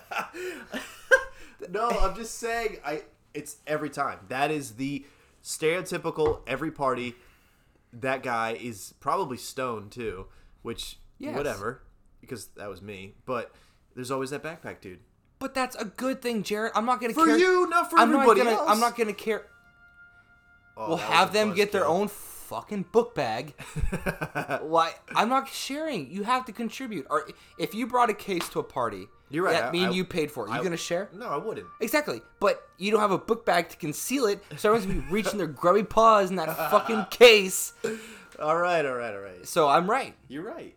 No, 1.69 1.89
I'm 1.89 2.15
just 2.15 2.35
saying. 2.37 2.77
I. 2.85 3.03
It's 3.33 3.57
every 3.65 3.89
time. 3.89 4.19
That 4.29 4.51
is 4.51 4.73
the 4.73 5.05
stereotypical 5.43 6.41
every 6.47 6.71
party. 6.71 7.15
That 7.91 8.23
guy 8.23 8.51
is 8.61 8.93
probably 8.99 9.37
stoned 9.37 9.91
too, 9.91 10.27
which 10.61 10.99
Yes. 11.17 11.35
whatever, 11.35 11.81
because 12.21 12.47
that 12.57 12.69
was 12.69 12.81
me. 12.81 13.15
But 13.25 13.51
there's 13.95 14.11
always 14.11 14.29
that 14.31 14.43
backpack 14.43 14.81
dude. 14.81 14.99
But 15.39 15.53
that's 15.53 15.75
a 15.77 15.85
good 15.85 16.21
thing, 16.21 16.43
Jarrett. 16.43 16.73
I'm 16.75 16.85
not 16.85 17.01
gonna 17.01 17.13
For 17.13 17.25
care. 17.25 17.37
you, 17.37 17.67
not 17.69 17.89
for 17.89 17.97
I'm 17.97 18.13
everybody 18.13 18.41
not 18.41 18.45
gonna. 18.45 18.57
else. 18.57 18.69
I'm 18.69 18.79
not 18.79 18.97
gonna 18.97 19.13
care. 19.13 19.45
Oh, 20.77 20.89
We'll 20.89 20.97
have 20.97 21.31
them 21.33 21.53
get 21.53 21.71
their 21.71 21.85
own 21.85 22.07
fucking 22.09 22.85
book 22.91 23.15
bag. 23.15 23.53
Why? 24.61 24.93
I'm 25.15 25.29
not 25.29 25.47
sharing. 25.49 26.11
You 26.11 26.23
have 26.23 26.45
to 26.45 26.51
contribute. 26.51 27.07
Or 27.09 27.27
if 27.57 27.73
you 27.73 27.87
brought 27.87 28.09
a 28.09 28.13
case 28.13 28.47
to 28.49 28.59
a 28.59 28.63
party, 28.63 29.07
You're 29.29 29.45
right, 29.45 29.53
That 29.53 29.65
I- 29.69 29.71
me 29.71 29.83
and 29.83 29.91
I- 29.91 29.95
you 29.95 30.05
paid 30.05 30.31
for 30.31 30.45
it. 30.45 30.51
You 30.51 30.59
I- 30.59 30.63
gonna 30.63 30.77
share? 30.77 31.09
No, 31.13 31.27
I 31.27 31.37
wouldn't. 31.37 31.65
Exactly. 31.81 32.21
But 32.39 32.61
you 32.77 32.91
don't 32.91 32.99
have 32.99 33.11
a 33.11 33.17
book 33.17 33.45
bag 33.45 33.69
to 33.69 33.77
conceal 33.77 34.25
it, 34.27 34.43
so 34.57 34.69
everyone's 34.69 34.85
gonna 34.85 35.01
be 35.07 35.11
reaching 35.13 35.37
their 35.39 35.47
grubby 35.47 35.83
paws 35.83 36.29
in 36.29 36.35
that 36.35 36.55
fucking 36.69 37.05
case. 37.09 37.73
All 38.39 38.55
right, 38.57 38.85
all 38.85 38.93
right, 38.95 39.13
all 39.15 39.21
right. 39.21 39.47
So 39.47 39.67
I'm 39.67 39.89
right. 39.89 40.13
You're 40.27 40.43
right. 40.43 40.75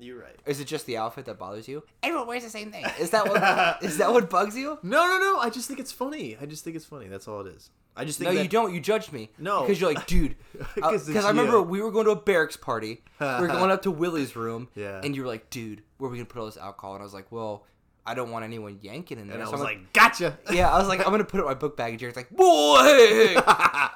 You're 0.00 0.18
right. 0.20 0.34
Is 0.46 0.60
it 0.60 0.66
just 0.66 0.86
the 0.86 0.96
outfit 0.96 1.26
that 1.26 1.38
bothers 1.38 1.68
you? 1.68 1.82
Everyone 2.02 2.26
wears 2.26 2.42
the 2.42 2.50
same 2.50 2.72
thing. 2.72 2.84
Is 2.98 3.10
that 3.10 3.26
what? 3.28 3.82
is 3.82 3.98
that 3.98 4.10
what 4.12 4.30
bugs 4.30 4.56
you? 4.56 4.78
No, 4.82 5.06
no, 5.06 5.18
no. 5.18 5.38
I 5.38 5.50
just 5.50 5.68
think 5.68 5.78
it's 5.78 5.92
funny. 5.92 6.36
I 6.40 6.46
just 6.46 6.64
think 6.64 6.74
it's 6.76 6.86
funny. 6.86 7.06
That's 7.08 7.28
all 7.28 7.40
it 7.42 7.54
is. 7.54 7.70
I 7.96 8.04
just 8.04 8.18
think 8.18 8.30
No, 8.30 8.36
that, 8.36 8.42
you 8.42 8.48
don't. 8.48 8.72
You 8.72 8.80
judged 8.80 9.12
me. 9.12 9.30
No. 9.38 9.60
because 9.62 9.80
you're 9.80 9.92
like, 9.92 10.06
dude. 10.06 10.36
Uh, 10.60 10.64
because 10.74 11.08
it's 11.08 11.24
I 11.24 11.28
remember 11.28 11.58
you. 11.58 11.62
we 11.62 11.82
were 11.82 11.90
going 11.90 12.04
to 12.06 12.12
a 12.12 12.16
barracks 12.16 12.56
party. 12.56 13.02
we 13.20 13.26
were 13.26 13.46
going 13.48 13.70
up 13.70 13.82
to 13.82 13.90
Willie's 13.90 14.36
room. 14.36 14.68
Yeah. 14.74 15.00
And 15.04 15.14
you 15.16 15.22
were 15.22 15.28
like, 15.28 15.50
dude, 15.50 15.82
where 15.98 16.08
are 16.08 16.12
we 16.12 16.18
gonna 16.18 16.26
put 16.26 16.38
all 16.40 16.46
this 16.46 16.56
alcohol? 16.56 16.94
And 16.94 17.02
I 17.02 17.04
was 17.04 17.12
like, 17.14 17.30
well, 17.32 17.66
I 18.06 18.14
don't 18.14 18.30
want 18.30 18.44
anyone 18.44 18.78
yanking 18.80 19.18
in 19.18 19.26
there. 19.28 19.34
And 19.36 19.42
I 19.42 19.46
So 19.46 19.52
was 19.52 19.60
I'm 19.60 19.66
like, 19.66 19.92
gotcha. 19.92 20.38
yeah, 20.52 20.70
I 20.72 20.78
was 20.78 20.88
like, 20.88 21.00
I'm 21.00 21.10
gonna 21.12 21.24
put 21.24 21.38
it 21.38 21.42
in 21.42 21.48
my 21.48 21.54
book 21.54 21.76
bag. 21.76 21.92
And 21.92 22.00
Jarrett's 22.00 22.16
like, 22.16 22.30
boy. 22.30 22.78
I 22.82 23.90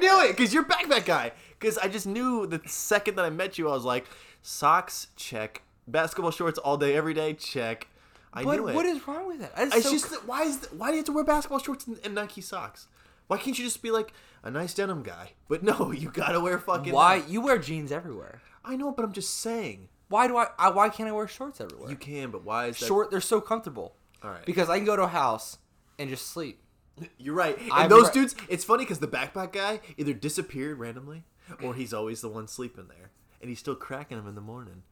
knew 0.00 0.22
it 0.24 0.36
because 0.36 0.52
you're 0.52 0.64
backpack 0.64 1.04
guy. 1.06 1.32
Because 1.58 1.78
I 1.78 1.88
just 1.88 2.06
knew 2.06 2.46
the 2.46 2.60
second 2.66 3.16
that 3.16 3.24
I 3.24 3.30
met 3.30 3.56
you, 3.58 3.68
I 3.68 3.72
was 3.72 3.84
like, 3.84 4.06
socks 4.46 5.08
check, 5.16 5.62
basketball 5.88 6.30
shorts 6.30 6.58
all 6.58 6.76
day, 6.76 6.96
every 6.96 7.14
day 7.14 7.34
check. 7.34 7.88
I 8.32 8.44
but 8.44 8.56
knew 8.56 8.68
it. 8.68 8.74
what 8.74 8.86
is 8.86 9.06
wrong 9.06 9.26
with 9.26 9.40
that? 9.40 9.52
It's 9.56 9.84
so 9.84 9.90
just 9.90 10.06
cr- 10.06 10.26
why 10.26 10.42
is 10.44 10.58
the, 10.58 10.68
why 10.76 10.88
do 10.88 10.92
you 10.92 10.98
have 10.98 11.06
to 11.06 11.12
wear 11.12 11.24
basketball 11.24 11.58
shorts 11.58 11.86
and, 11.86 11.98
and 12.04 12.14
Nike 12.14 12.40
socks? 12.40 12.86
Why 13.26 13.38
can't 13.38 13.58
you 13.58 13.64
just 13.64 13.82
be 13.82 13.90
like 13.90 14.12
a 14.44 14.50
nice 14.50 14.72
denim 14.74 15.02
guy? 15.02 15.32
But 15.48 15.62
no, 15.62 15.90
you 15.96 16.10
gotta 16.10 16.40
wear 16.40 16.58
fucking. 16.58 16.92
why 16.92 17.18
uh, 17.18 17.22
you 17.26 17.40
wear 17.40 17.58
jeans 17.58 17.90
everywhere. 17.90 18.40
I 18.64 18.76
know, 18.76 18.92
but 18.92 19.04
I'm 19.04 19.12
just 19.12 19.40
saying. 19.40 19.88
Why 20.08 20.28
do 20.28 20.36
I, 20.36 20.46
I? 20.58 20.70
Why 20.70 20.88
can't 20.88 21.08
I 21.08 21.12
wear 21.12 21.26
shorts 21.26 21.60
everywhere? 21.60 21.90
You 21.90 21.96
can, 21.96 22.30
but 22.30 22.44
why 22.44 22.66
is 22.66 22.78
that? 22.78 22.86
Short. 22.86 23.10
They're 23.10 23.20
so 23.20 23.40
comfortable. 23.40 23.96
All 24.22 24.30
right. 24.30 24.44
Because 24.44 24.70
I 24.70 24.76
can 24.76 24.86
go 24.86 24.94
to 24.94 25.02
a 25.02 25.08
house 25.08 25.58
and 25.98 26.08
just 26.08 26.28
sleep. 26.28 26.60
You're 27.18 27.34
right. 27.34 27.58
And 27.58 27.72
I'm 27.72 27.88
those 27.88 28.04
right. 28.04 28.12
dudes, 28.12 28.36
it's 28.48 28.64
funny 28.64 28.84
because 28.84 29.00
the 29.00 29.08
backpack 29.08 29.52
guy 29.52 29.80
either 29.96 30.12
disappeared 30.12 30.78
randomly 30.78 31.24
or 31.62 31.74
he's 31.74 31.92
always 31.92 32.20
the 32.20 32.28
one 32.28 32.48
sleeping 32.48 32.88
there, 32.88 33.10
and 33.46 33.50
he's 33.52 33.60
still 33.60 33.76
cracking 33.76 34.16
them 34.16 34.26
in 34.26 34.34
the 34.34 34.40
morning. 34.40 34.82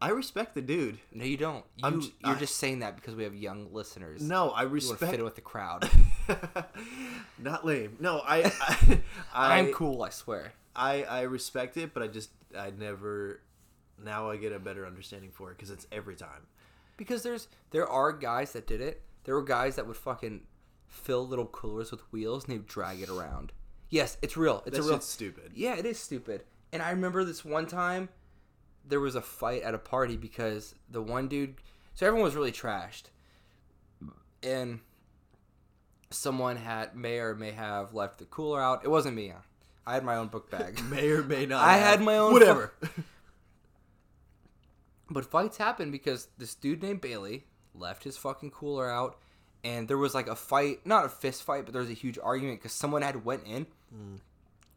I 0.00 0.08
respect 0.08 0.54
the 0.54 0.62
dude. 0.62 0.98
No, 1.12 1.24
you 1.26 1.36
don't. 1.36 1.62
You, 1.76 2.00
j- 2.00 2.12
you're 2.24 2.34
I- 2.34 2.38
just 2.38 2.56
saying 2.56 2.78
that 2.78 2.96
because 2.96 3.14
we 3.14 3.24
have 3.24 3.34
young 3.34 3.68
listeners. 3.74 4.22
No, 4.22 4.48
I 4.50 4.62
you 4.62 4.68
want 4.68 4.80
to 4.82 4.88
respect. 4.92 5.10
fit 5.10 5.18
in 5.20 5.24
with 5.24 5.34
the 5.34 5.42
crowd. 5.42 5.90
Not 7.38 7.64
lame. 7.66 7.96
No, 8.00 8.20
I, 8.26 8.44
I, 8.60 9.00
I, 9.34 9.58
I'm 9.58 9.72
cool, 9.72 10.02
I 10.02 10.10
swear. 10.10 10.52
I, 10.74 11.02
I 11.04 11.20
respect 11.22 11.76
it, 11.76 11.92
but 11.94 12.02
I 12.02 12.06
just, 12.06 12.30
I 12.56 12.70
never. 12.70 13.40
Now 14.02 14.30
I 14.30 14.36
get 14.38 14.52
a 14.52 14.58
better 14.58 14.86
understanding 14.86 15.30
for 15.32 15.50
it 15.50 15.58
because 15.58 15.70
it's 15.70 15.86
every 15.92 16.16
time. 16.16 16.46
Because 16.96 17.22
there's 17.22 17.48
there 17.70 17.86
are 17.86 18.12
guys 18.12 18.52
that 18.54 18.66
did 18.66 18.80
it. 18.80 19.02
There 19.24 19.34
were 19.34 19.42
guys 19.44 19.76
that 19.76 19.86
would 19.86 19.96
fucking 19.96 20.42
fill 20.86 21.26
little 21.28 21.44
coolers 21.46 21.90
with 21.90 22.00
wheels 22.12 22.44
and 22.48 22.54
they'd 22.54 22.66
drag 22.66 23.00
it 23.02 23.10
around. 23.10 23.52
Yes, 23.90 24.16
it's 24.22 24.36
real. 24.36 24.62
It's 24.64 24.78
That 24.78 24.84
a 24.86 24.88
real. 24.88 25.00
stupid. 25.00 25.52
Yeah, 25.54 25.74
it 25.76 25.84
is 25.84 25.98
stupid. 25.98 26.44
And 26.72 26.82
I 26.82 26.90
remember 26.90 27.24
this 27.24 27.44
one 27.44 27.66
time 27.66 28.08
there 28.86 29.00
was 29.00 29.14
a 29.14 29.20
fight 29.20 29.62
at 29.62 29.74
a 29.74 29.78
party 29.78 30.16
because 30.16 30.74
the 30.90 31.02
one 31.02 31.28
dude 31.28 31.56
so 31.94 32.06
everyone 32.06 32.24
was 32.24 32.34
really 32.34 32.52
trashed. 32.52 33.04
and 34.42 34.80
someone 36.10 36.56
had 36.56 36.96
may 36.96 37.18
or 37.18 37.34
may 37.34 37.52
have 37.52 37.94
left 37.94 38.18
the 38.18 38.24
cooler 38.24 38.60
out. 38.60 38.84
It 38.84 38.88
wasn't 38.88 39.16
me. 39.16 39.32
I 39.86 39.94
had 39.94 40.04
my 40.04 40.16
own 40.16 40.28
book 40.28 40.50
bag. 40.50 40.82
May 40.90 41.08
or 41.10 41.22
may 41.22 41.46
not. 41.46 41.64
I 41.64 41.74
have. 41.74 41.98
had 41.98 42.00
my 42.02 42.16
own 42.16 42.32
Whatever. 42.32 42.72
But 45.10 45.26
fights 45.26 45.56
happen 45.56 45.90
because 45.90 46.28
this 46.38 46.54
dude 46.54 46.82
named 46.82 47.00
Bailey 47.00 47.44
left 47.74 48.04
his 48.04 48.16
fucking 48.16 48.52
cooler 48.52 48.88
out, 48.88 49.18
and 49.64 49.88
there 49.88 49.98
was 49.98 50.14
like 50.14 50.28
a 50.28 50.36
fight, 50.36 50.86
not 50.86 51.04
a 51.04 51.08
fist 51.08 51.42
fight, 51.42 51.64
but 51.64 51.72
there 51.72 51.82
was 51.82 51.90
a 51.90 51.94
huge 51.94 52.18
argument 52.22 52.60
because 52.60 52.72
someone 52.72 53.02
had 53.02 53.24
went 53.24 53.44
in, 53.44 53.66
mm. 53.92 54.20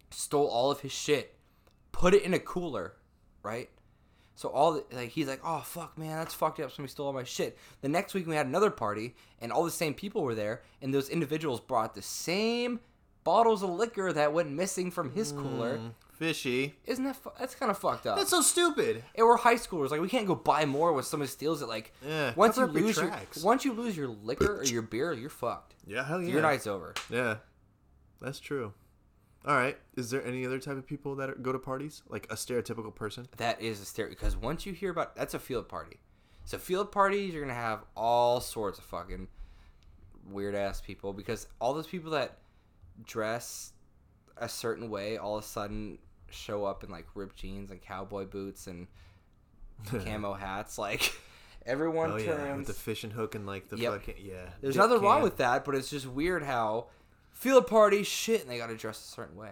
stole 0.10 0.48
all 0.48 0.72
of 0.72 0.80
his 0.80 0.92
shit, 0.92 1.36
put 1.94 2.14
it 2.14 2.24
in 2.24 2.34
a 2.34 2.40
cooler, 2.40 2.94
right? 3.42 3.70
So 4.36 4.50
all 4.50 4.74
the, 4.74 4.84
like 4.92 5.10
he's 5.10 5.28
like, 5.28 5.40
oh 5.46 5.60
fuck 5.60 5.98
man, 5.98 6.18
that's 6.18 6.34
fucked 6.34 6.60
up. 6.60 6.72
Somebody 6.72 6.92
stole 6.92 7.08
all 7.08 7.14
my 7.14 7.24
shit. 7.24 7.58
The 7.82 7.88
next 7.88 8.14
week 8.14 8.28
we 8.28 8.36
had 8.36 8.48
another 8.48 8.72
party, 8.72 9.16
and 9.40 9.52
all 9.52 9.64
the 9.64 9.72
same 9.72 9.94
people 9.94 10.24
were 10.24 10.36
there, 10.36 10.64
and 10.82 10.94
those 10.94 11.08
individuals 11.08 11.62
brought 11.62 11.96
the 11.96 12.02
same 12.02 12.82
bottles 13.24 13.64
of 13.64 13.70
liquor 13.70 14.12
that 14.12 14.34
went 14.34 14.52
missing 14.52 14.92
from 14.92 15.12
his 15.12 15.32
hmm, 15.32 15.42
cooler. 15.42 15.80
Fishy. 16.14 16.76
Isn't 16.86 17.06
that 17.06 17.16
fu- 17.16 17.32
that's 17.40 17.56
kind 17.56 17.72
of 17.72 17.78
fucked 17.78 18.06
up? 18.06 18.18
That's 18.18 18.30
so 18.30 18.42
stupid. 18.42 19.04
and 19.16 19.26
we're 19.26 19.38
high 19.38 19.56
schoolers. 19.56 19.92
Like 19.92 20.02
we 20.02 20.10
can't 20.10 20.28
go 20.28 20.36
buy 20.36 20.66
more 20.66 20.94
when 20.94 21.04
somebody 21.04 21.30
steals 21.30 21.62
it. 21.62 21.68
Like 21.68 21.94
Yeah, 22.06 22.34
once 22.36 22.58
you 22.58 22.66
cover 22.66 22.80
your 22.80 22.88
lose 22.88 22.98
your, 22.98 23.14
once 23.44 23.66
you 23.66 23.74
lose 23.74 23.96
your 23.96 24.08
liquor 24.08 24.60
or 24.60 24.64
your 24.64 24.82
beer, 24.82 25.14
you're 25.14 25.30
fucked. 25.30 25.76
Yeah, 25.86 26.04
hell 26.04 26.22
yeah. 26.22 26.34
Your 26.34 26.42
night's 26.42 26.68
over. 26.68 26.94
Yeah, 27.10 27.38
that's 28.22 28.40
true. 28.40 28.74
All 29.46 29.56
right. 29.56 29.78
Is 29.98 30.10
there 30.10 30.26
any 30.26 30.46
other 30.46 30.60
type 30.60 30.78
of 30.78 30.88
people 30.88 31.16
that 31.16 31.30
are, 31.30 31.36
go 31.36 31.52
to 31.52 31.60
parties? 31.60 32.02
Like 32.08 32.28
a 32.32 32.36
stereotypical 32.36 32.94
person? 32.96 33.28
That 33.38 33.62
is 33.62 33.82
a 33.82 33.86
stereo 33.86 34.10
because 34.12 34.38
once 34.38 34.66
you 34.66 34.74
hear 34.74 34.92
about 34.92 35.16
that's 35.16 35.34
a 35.34 35.40
field 35.40 35.68
party. 35.68 36.00
So 36.46 36.58
field 36.58 36.92
parties, 36.92 37.34
you're 37.34 37.42
gonna 37.44 37.54
have 37.54 37.84
all 37.96 38.40
sorts 38.42 38.80
of 38.80 38.86
fucking 38.86 39.28
weird 40.30 40.56
ass 40.56 40.80
people 40.82 41.12
because 41.14 41.48
all 41.60 41.74
those 41.74 41.88
people 41.88 42.12
that 42.12 42.38
dress 43.06 43.74
a 44.38 44.48
certain 44.48 44.90
way 44.90 45.18
all 45.18 45.38
of 45.38 45.44
a 45.44 45.48
sudden 45.48 45.98
show 46.30 46.64
up 46.66 46.84
in 46.84 46.90
like 46.90 47.06
ripped 47.16 47.36
jeans 47.36 47.70
and 47.72 47.82
cowboy 47.82 48.26
boots 48.26 48.68
and 48.68 48.88
camo 50.06 50.34
hats. 50.34 50.78
Like 50.78 51.14
everyone 51.66 52.12
Oh 52.12 52.18
turns. 52.18 52.28
yeah, 52.28 52.56
with 52.56 52.68
the 52.68 52.74
fishing 52.74 53.12
hook 53.12 53.36
and 53.36 53.46
like 53.46 53.70
the 53.70 53.78
Yep. 53.78 53.92
fucking 53.94 54.16
yeah. 54.20 54.50
There's 54.62 54.76
nothing 54.78 55.02
wrong 55.02 55.22
with 55.22 55.38
that, 55.38 55.66
but 55.66 55.76
it's 55.76 55.90
just 55.90 56.08
weird 56.08 56.44
how 56.44 56.88
field 57.44 57.68
party 57.68 58.04
shit 58.04 58.42
and 58.42 58.50
they 58.50 58.58
gotta 58.58 58.76
dress 58.76 59.00
a 59.00 59.08
certain 59.08 59.36
way. 59.38 59.52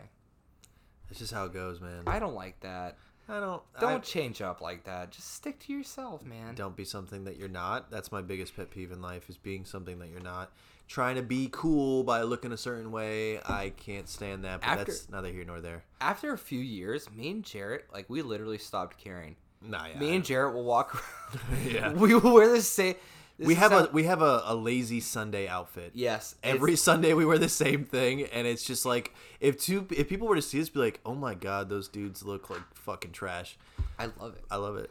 That's 1.10 1.20
just 1.20 1.34
how 1.34 1.46
it 1.46 1.54
goes, 1.54 1.82
man. 1.82 2.04
I 2.08 2.20
don't 2.20 2.36
like 2.36 2.60
that. 2.62 2.98
I 3.30 3.40
don't. 3.40 3.62
Don't 3.80 3.92
I- 3.94 4.00
change 4.00 4.42
up 4.42 4.62
like 4.62 4.84
that. 4.86 5.12
Just 5.12 5.34
stick 5.36 5.60
to 5.62 5.74
yourself, 5.74 6.26
man. 6.26 6.56
don't 6.56 6.76
be 6.76 6.84
something 6.86 7.24
that 7.26 7.38
you're 7.38 7.48
not. 7.50 7.92
That's 7.92 8.12
my 8.12 8.22
biggest 8.22 8.56
pet 8.56 8.72
peeve 8.72 8.92
in 8.92 9.02
life 9.02 9.30
is 9.30 9.38
being 9.38 9.66
something 9.66 10.00
that 10.00 10.10
you're 10.10 10.20
not. 10.22 10.52
Trying 10.88 11.16
to 11.16 11.22
be 11.22 11.48
cool 11.52 12.04
by 12.04 12.24
looking 12.24 12.52
a 12.52 12.58
certain 12.58 12.92
way. 12.92 13.40
I 13.46 13.70
can't 13.78 14.10
stand 14.10 14.44
that. 14.44 14.62
But 14.62 14.68
After- 14.68 14.84
that's 14.86 15.10
neither 15.10 15.30
here 15.30 15.46
nor 15.46 15.62
there. 15.62 15.84
After 16.02 16.34
a 16.34 16.38
few 16.38 16.60
years, 16.60 17.10
me 17.12 17.30
and 17.32 17.44
Jarrett, 17.44 17.86
like 17.94 18.10
we 18.10 18.22
literally 18.22 18.58
stopped 18.58 18.98
caring. 18.98 19.36
Nah, 19.62 19.86
yeah. 19.86 20.00
Me 20.00 20.16
and 20.16 20.26
Jarrett 20.26 20.54
will 20.56 20.64
walk 20.66 20.96
around. 21.54 21.66
Yeah. 21.72 21.94
We 21.94 22.16
will 22.16 22.34
wear 22.34 22.50
the 22.50 22.62
same. 22.62 22.96
This 23.42 23.48
we 23.48 23.56
have 23.56 23.72
how- 23.72 23.86
a 23.86 23.90
we 23.92 24.04
have 24.06 24.22
a, 24.22 24.42
a 24.46 24.56
lazy 24.56 25.00
Sunday 25.02 25.48
outfit. 25.48 25.92
yes. 25.94 26.36
Every 26.44 26.72
it's- 26.74 26.82
Sunday 26.84 27.14
we 27.14 27.26
wear 27.26 27.38
the 27.38 27.50
same 27.50 27.84
thing, 27.86 28.24
and 28.24 28.48
it's 28.48 28.64
just 28.64 28.86
like 28.86 29.14
if 29.40 29.60
two 29.60 29.86
if 29.92 30.08
people 30.08 30.28
were 30.28 30.36
to 30.36 30.42
see 30.42 30.62
us, 30.62 30.70
be 30.70 30.80
like, 30.80 31.00
"Oh 31.06 31.16
my 31.16 31.34
god, 31.36 31.70
those 31.70 31.88
dudes 31.88 32.24
look 32.24 32.50
like 32.50 32.62
fucking 32.74 33.12
trash." 33.12 33.58
I 34.00 34.06
love 34.20 34.36
it. 34.36 34.44
I 34.50 34.56
love 34.56 34.78
it. 34.78 34.90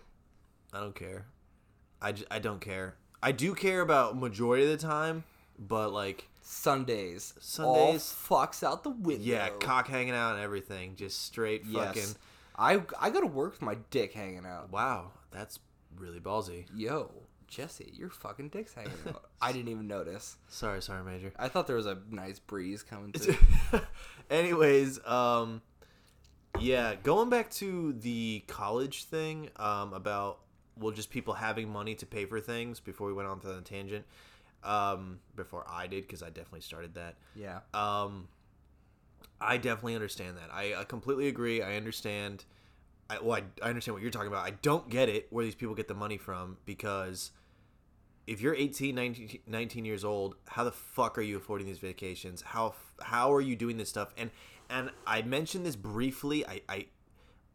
I 0.72 0.80
don't 0.80 0.94
care. 0.94 1.26
I, 2.02 2.12
j- 2.12 2.24
I 2.30 2.38
don't 2.38 2.60
care. 2.60 2.94
I 3.22 3.32
do 3.32 3.54
care 3.54 3.80
about 3.80 4.16
majority 4.16 4.64
of 4.64 4.70
the 4.70 4.76
time, 4.86 5.24
but 5.58 5.92
like 5.92 6.28
Sundays. 6.42 7.34
Sundays- 7.40 8.14
All 8.30 8.46
fucks 8.46 8.62
out 8.62 8.82
the 8.84 8.90
window. 8.90 9.22
yeah, 9.24 9.48
cock 9.60 9.88
hanging 9.88 10.14
out 10.14 10.34
and 10.34 10.42
everything, 10.42 10.96
just 10.96 11.24
straight 11.24 11.64
fucking. 11.66 12.02
Yes. 12.02 12.14
I 12.56 12.82
I 13.00 13.10
go 13.10 13.20
to 13.20 13.26
work 13.26 13.52
with 13.52 13.62
my 13.62 13.76
dick 13.90 14.12
hanging 14.12 14.44
out. 14.46 14.70
Wow, 14.70 15.12
that's 15.30 15.58
really 15.96 16.20
ballsy. 16.20 16.66
Yo, 16.74 17.10
Jesse, 17.50 17.92
your 17.94 18.08
fucking 18.10 18.48
dick's 18.48 18.72
hanging 18.74 18.92
out. 19.08 19.24
I 19.42 19.52
didn't 19.52 19.68
even 19.68 19.88
notice. 19.88 20.36
Sorry, 20.48 20.80
sorry, 20.80 21.02
Major. 21.04 21.32
I 21.36 21.48
thought 21.48 21.66
there 21.66 21.76
was 21.76 21.86
a 21.86 21.98
nice 22.08 22.38
breeze 22.38 22.82
coming 22.84 23.12
through. 23.12 23.34
Anyways, 24.30 25.04
um, 25.04 25.60
yeah, 26.60 26.94
going 27.02 27.28
back 27.28 27.50
to 27.52 27.92
the 27.92 28.44
college 28.46 29.04
thing, 29.04 29.50
um, 29.56 29.92
about 29.92 30.38
well, 30.78 30.92
just 30.92 31.10
people 31.10 31.34
having 31.34 31.68
money 31.70 31.94
to 31.96 32.06
pay 32.06 32.24
for 32.24 32.40
things. 32.40 32.78
Before 32.80 33.06
we 33.08 33.12
went 33.12 33.28
on 33.28 33.40
to 33.40 33.48
the 33.48 33.60
tangent, 33.60 34.04
um, 34.62 35.18
before 35.36 35.64
I 35.68 35.88
did, 35.88 36.02
because 36.02 36.22
I 36.22 36.28
definitely 36.28 36.60
started 36.60 36.94
that. 36.94 37.16
yeah. 37.34 37.60
Um, 37.74 38.28
I 39.40 39.56
definitely 39.56 39.94
understand 39.94 40.36
that. 40.36 40.50
I, 40.52 40.74
I 40.74 40.84
completely 40.84 41.26
agree. 41.28 41.62
I 41.62 41.76
understand. 41.76 42.44
I, 43.08 43.18
well, 43.20 43.38
I, 43.38 43.64
I 43.64 43.70
understand 43.70 43.94
what 43.94 44.02
you're 44.02 44.10
talking 44.10 44.28
about. 44.28 44.46
I 44.46 44.50
don't 44.50 44.88
get 44.88 45.08
it 45.08 45.26
where 45.30 45.44
these 45.44 45.54
people 45.54 45.74
get 45.74 45.88
the 45.88 45.94
money 45.94 46.18
from 46.18 46.58
because 46.66 47.30
if 48.26 48.40
you're 48.40 48.54
18, 48.54 48.94
19, 48.94 49.38
19 49.46 49.84
years 49.84 50.04
old, 50.04 50.36
how 50.48 50.64
the 50.64 50.72
fuck 50.72 51.18
are 51.18 51.22
you 51.22 51.36
affording 51.36 51.66
these 51.66 51.78
vacations? 51.78 52.42
How 52.42 52.74
how 53.02 53.32
are 53.32 53.40
you 53.40 53.56
doing 53.56 53.76
this 53.76 53.88
stuff? 53.88 54.12
And 54.16 54.30
and 54.68 54.90
I 55.06 55.22
mentioned 55.22 55.66
this 55.66 55.76
briefly. 55.76 56.46
I, 56.46 56.60
I 56.68 56.86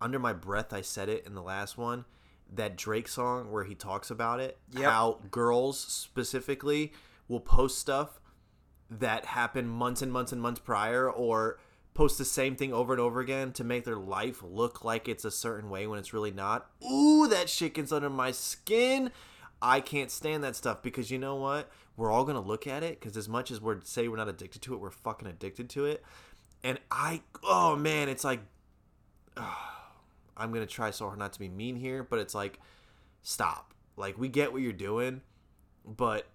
under 0.01 0.19
my 0.19 0.33
breath 0.33 0.73
I 0.73 0.81
said 0.81 1.07
it 1.09 1.25
in 1.25 1.33
the 1.35 1.41
last 1.43 1.77
one. 1.77 2.05
That 2.53 2.75
Drake 2.77 3.07
song 3.07 3.51
where 3.51 3.63
he 3.63 3.73
talks 3.73 4.11
about 4.11 4.39
it, 4.39 4.57
Yep. 4.73 4.83
how 4.83 5.19
girls 5.31 5.79
specifically 5.79 6.93
will 7.27 7.39
post 7.39 7.79
stuff 7.79 8.19
that 8.89 9.25
happened 9.25 9.69
months 9.71 10.01
and 10.03 10.11
months 10.13 10.31
and 10.31 10.39
months 10.41 10.59
prior 10.59 11.09
or 11.09 11.57
post 11.95 12.17
the 12.19 12.25
same 12.25 12.55
thing 12.55 12.71
over 12.71 12.93
and 12.93 13.01
over 13.01 13.19
again 13.19 13.51
to 13.53 13.63
make 13.63 13.83
their 13.85 13.95
life 13.95 14.43
look 14.43 14.83
like 14.83 15.07
it's 15.07 15.25
a 15.25 15.31
certain 15.31 15.69
way 15.69 15.87
when 15.87 15.97
it's 15.97 16.13
really 16.13 16.29
not. 16.29 16.69
Ooh, 16.87 17.27
that 17.27 17.49
shit 17.49 17.73
gets 17.73 17.91
under 17.91 18.09
my 18.09 18.31
skin. 18.31 19.11
I 19.61 19.79
can't 19.79 20.11
stand 20.11 20.43
that 20.43 20.55
stuff 20.55 20.81
because 20.83 21.11
you 21.11 21.17
know 21.17 21.35
what? 21.35 21.69
We're 21.97 22.11
all 22.11 22.23
going 22.23 22.35
to 22.35 22.47
look 22.47 22.67
at 22.67 22.83
it 22.83 22.99
because 22.99 23.15
as 23.15 23.29
much 23.29 23.51
as 23.51 23.61
we're 23.61 23.81
say 23.81 24.07
we're 24.07 24.17
not 24.17 24.27
addicted 24.27 24.61
to 24.63 24.73
it, 24.73 24.79
we're 24.79 24.91
fucking 24.91 25.27
addicted 25.27 25.69
to 25.71 25.85
it. 25.85 26.03
And 26.63 26.79
I 26.91 27.21
oh 27.43 27.75
man, 27.75 28.09
it's 28.09 28.23
like 28.23 28.41
I'm 29.37 30.51
going 30.51 30.65
to 30.65 30.71
try 30.71 30.91
so 30.91 31.07
hard 31.07 31.19
not 31.19 31.33
to 31.33 31.39
be 31.39 31.49
mean 31.49 31.75
here, 31.75 32.03
but 32.03 32.19
it's 32.19 32.35
like 32.35 32.59
stop. 33.23 33.73
Like 33.97 34.17
we 34.17 34.27
get 34.27 34.51
what 34.51 34.61
you're 34.61 34.73
doing, 34.73 35.21
but 35.85 36.27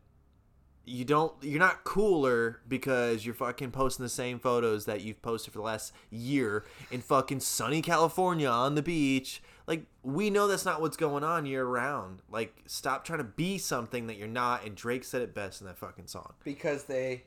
you 0.86 1.04
don't 1.04 1.32
you're 1.42 1.60
not 1.60 1.84
cooler 1.84 2.60
because 2.66 3.24
you're 3.24 3.34
fucking 3.34 3.70
posting 3.70 4.02
the 4.02 4.08
same 4.08 4.38
photos 4.40 4.86
that 4.86 5.02
you've 5.02 5.20
posted 5.22 5.52
for 5.52 5.58
the 5.58 5.64
last 5.64 5.92
year 6.10 6.64
in 6.90 7.00
fucking 7.00 7.40
sunny 7.40 7.82
California 7.82 8.48
on 8.48 8.74
the 8.74 8.82
beach. 8.82 9.42
Like 9.70 9.86
we 10.02 10.30
know 10.30 10.48
that's 10.48 10.64
not 10.64 10.80
what's 10.80 10.96
going 10.96 11.22
on 11.22 11.46
year 11.46 11.64
round. 11.64 12.22
Like 12.28 12.52
stop 12.66 13.04
trying 13.04 13.20
to 13.20 13.24
be 13.24 13.56
something 13.56 14.08
that 14.08 14.16
you're 14.16 14.26
not 14.26 14.66
and 14.66 14.74
Drake 14.74 15.04
said 15.04 15.22
it 15.22 15.32
best 15.32 15.60
in 15.60 15.68
that 15.68 15.78
fucking 15.78 16.08
song. 16.08 16.34
Because 16.42 16.84
they 16.84 17.22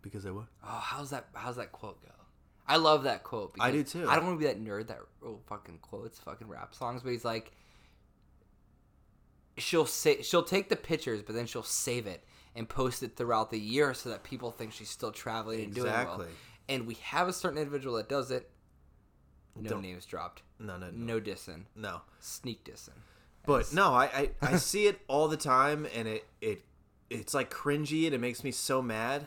Because 0.00 0.22
they 0.22 0.30
what? 0.30 0.46
Oh, 0.62 0.80
how's 0.80 1.10
that 1.10 1.26
how's 1.34 1.56
that 1.56 1.72
quote 1.72 2.00
go? 2.02 2.12
I 2.68 2.76
love 2.76 3.02
that 3.02 3.24
quote. 3.24 3.56
I 3.58 3.72
do 3.72 3.82
too. 3.82 4.08
I 4.08 4.14
don't 4.14 4.26
want 4.26 4.40
to 4.40 4.46
be 4.46 4.52
that 4.52 4.62
nerd 4.62 4.86
that 4.86 5.00
oh, 5.26 5.40
fucking 5.48 5.80
quotes 5.82 6.20
fucking 6.20 6.46
rap 6.46 6.72
songs, 6.72 7.02
but 7.02 7.10
he's 7.10 7.24
like, 7.24 7.50
she'll 9.58 9.86
say 9.86 10.22
she'll 10.22 10.44
take 10.44 10.68
the 10.68 10.76
pictures, 10.76 11.20
but 11.20 11.34
then 11.34 11.46
she'll 11.46 11.64
save 11.64 12.06
it 12.06 12.22
and 12.54 12.68
post 12.68 13.02
it 13.02 13.16
throughout 13.16 13.50
the 13.50 13.58
year 13.58 13.92
so 13.92 14.08
that 14.10 14.22
people 14.22 14.52
think 14.52 14.72
she's 14.72 14.90
still 14.90 15.10
traveling 15.10 15.64
and 15.64 15.74
doing 15.74 15.92
well. 15.92 16.26
And 16.68 16.86
we 16.86 16.94
have 17.02 17.26
a 17.26 17.32
certain 17.32 17.58
individual 17.58 17.96
that 17.96 18.08
does 18.08 18.30
it. 18.30 18.48
No 19.56 19.70
Don't- 19.70 19.82
names 19.82 20.06
dropped. 20.06 20.42
No, 20.62 20.76
no, 20.76 20.90
no. 20.90 21.14
No 21.16 21.20
dissing. 21.20 21.64
No. 21.76 22.02
Sneak 22.20 22.64
dissing. 22.64 22.90
But 23.44 23.72
no, 23.74 23.92
I, 23.92 24.04
I, 24.04 24.30
I 24.52 24.56
see 24.56 24.86
it 24.86 25.00
all 25.08 25.28
the 25.28 25.36
time 25.36 25.86
and 25.94 26.06
it, 26.06 26.24
it 26.40 26.62
it's 27.10 27.34
like 27.34 27.50
cringy 27.50 28.06
and 28.06 28.14
it 28.14 28.20
makes 28.20 28.42
me 28.44 28.50
so 28.52 28.80
mad. 28.80 29.26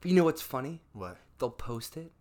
But 0.00 0.10
you 0.10 0.16
know 0.16 0.24
what's 0.24 0.42
funny? 0.42 0.80
What? 0.92 1.16
They'll 1.38 1.48
post 1.50 1.96
it, 1.96 2.12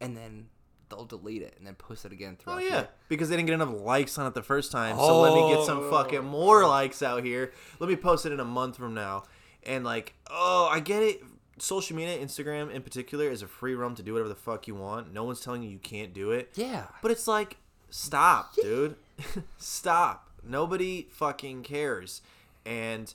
and 0.00 0.16
then 0.16 0.46
they'll 0.88 1.04
delete 1.04 1.42
it, 1.42 1.54
and 1.58 1.66
then 1.66 1.74
post 1.74 2.04
it 2.04 2.12
again 2.12 2.36
throughout. 2.36 2.56
Oh 2.58 2.60
the 2.60 2.64
yeah, 2.66 2.74
year. 2.76 2.88
because 3.08 3.28
they 3.28 3.36
didn't 3.36 3.46
get 3.48 3.54
enough 3.54 3.80
likes 3.80 4.16
on 4.18 4.26
it 4.26 4.34
the 4.34 4.42
first 4.42 4.70
time. 4.70 4.96
So 4.96 5.20
let 5.20 5.34
me 5.34 5.52
get 5.54 5.64
some 5.66 5.78
Oh. 5.80 5.90
fucking 5.90 6.24
more 6.24 6.64
likes 6.66 7.02
out 7.02 7.24
here. 7.24 7.52
Let 7.80 7.88
me 7.90 7.96
post 7.96 8.24
it 8.26 8.32
in 8.32 8.38
a 8.38 8.44
month 8.44 8.76
from 8.76 8.94
now. 8.94 9.24
And 9.64 9.84
like, 9.84 10.14
oh, 10.30 10.68
I 10.70 10.78
get 10.80 11.02
it. 11.02 11.22
Social 11.58 11.96
media, 11.96 12.18
Instagram 12.18 12.70
in 12.70 12.82
particular, 12.82 13.28
is 13.28 13.42
a 13.42 13.46
free 13.48 13.74
room 13.74 13.94
to 13.96 14.02
do 14.02 14.12
whatever 14.12 14.28
the 14.28 14.34
fuck 14.36 14.68
you 14.68 14.74
want. 14.76 15.12
No 15.12 15.24
one's 15.24 15.40
telling 15.40 15.62
you 15.62 15.70
you 15.70 15.78
can't 15.78 16.12
do 16.14 16.30
it. 16.32 16.50
Yeah. 16.54 16.86
But 17.02 17.10
it's 17.10 17.26
like, 17.26 17.56
stop, 17.94 18.54
dude. 18.56 18.96
stop. 19.58 20.28
Nobody 20.42 21.06
fucking 21.10 21.62
cares. 21.62 22.20
And 22.66 23.12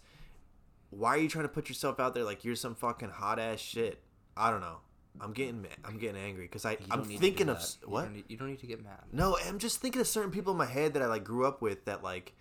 why 0.90 1.10
are 1.10 1.18
you 1.18 1.28
trying 1.30 1.44
to 1.46 1.50
put 1.50 1.68
yourself 1.70 2.00
out 2.00 2.14
there 2.14 2.24
like 2.24 2.46
you're 2.46 2.56
some 2.56 2.76
fucking 2.76 3.10
hot 3.10 3.40
ass 3.40 3.60
shit? 3.60 4.00
I 4.38 4.50
don't 4.50 4.62
know. 4.62 4.78
I'm 5.22 5.34
getting 5.34 5.64
ma- 5.64 5.68
I'm 5.84 5.98
getting 5.98 6.16
angry 6.22 6.46
because 6.46 6.66
I 6.66 6.78
I'm 6.90 7.00
don't 7.00 7.08
need 7.10 7.16
to 7.16 7.20
thinking 7.22 7.50
of 7.50 7.58
that. 7.58 7.64
s- 7.64 7.78
You 7.82 7.90
what? 7.90 8.04
don't 8.06 8.14
need- 8.14 8.26
you 8.30 8.38
don't 8.38 8.48
need 8.50 8.60
to 8.60 8.68
get 8.68 8.82
mad. 8.82 9.00
No, 9.12 9.38
I'm 9.46 9.60
just 9.60 9.82
thinking 9.82 10.00
of 10.00 10.08
certain 10.08 10.32
people 10.32 10.54
in 10.54 10.58
my 10.58 10.66
head 10.66 10.94
that 10.94 11.02
I 11.04 11.08
like 11.08 11.24
grew 11.26 11.46
up 11.46 11.62
with 11.62 11.84
that 11.86 12.04
like, 12.04 12.34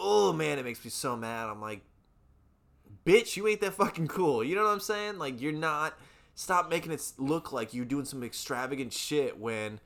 oh 0.00 0.32
man, 0.32 0.58
it 0.58 0.64
makes 0.64 0.82
me 0.84 0.90
so 0.90 1.16
mad. 1.16 1.50
I'm 1.50 1.60
like, 1.60 1.82
bitch, 3.04 3.36
you 3.36 3.46
ain't 3.46 3.60
that 3.60 3.74
fucking 3.74 4.08
cool. 4.08 4.42
You 4.42 4.54
know 4.54 4.62
what 4.64 4.70
I'm 4.70 4.80
saying? 4.80 5.18
Like 5.18 5.40
you're 5.40 5.52
not. 5.52 5.98
Stop 6.34 6.70
making 6.70 6.92
it 6.92 7.12
look 7.18 7.52
like 7.52 7.74
you're 7.74 7.84
doing 7.84 8.04
some 8.04 8.22
extravagant 8.22 8.92
shit 8.92 9.40
when, 9.40 9.80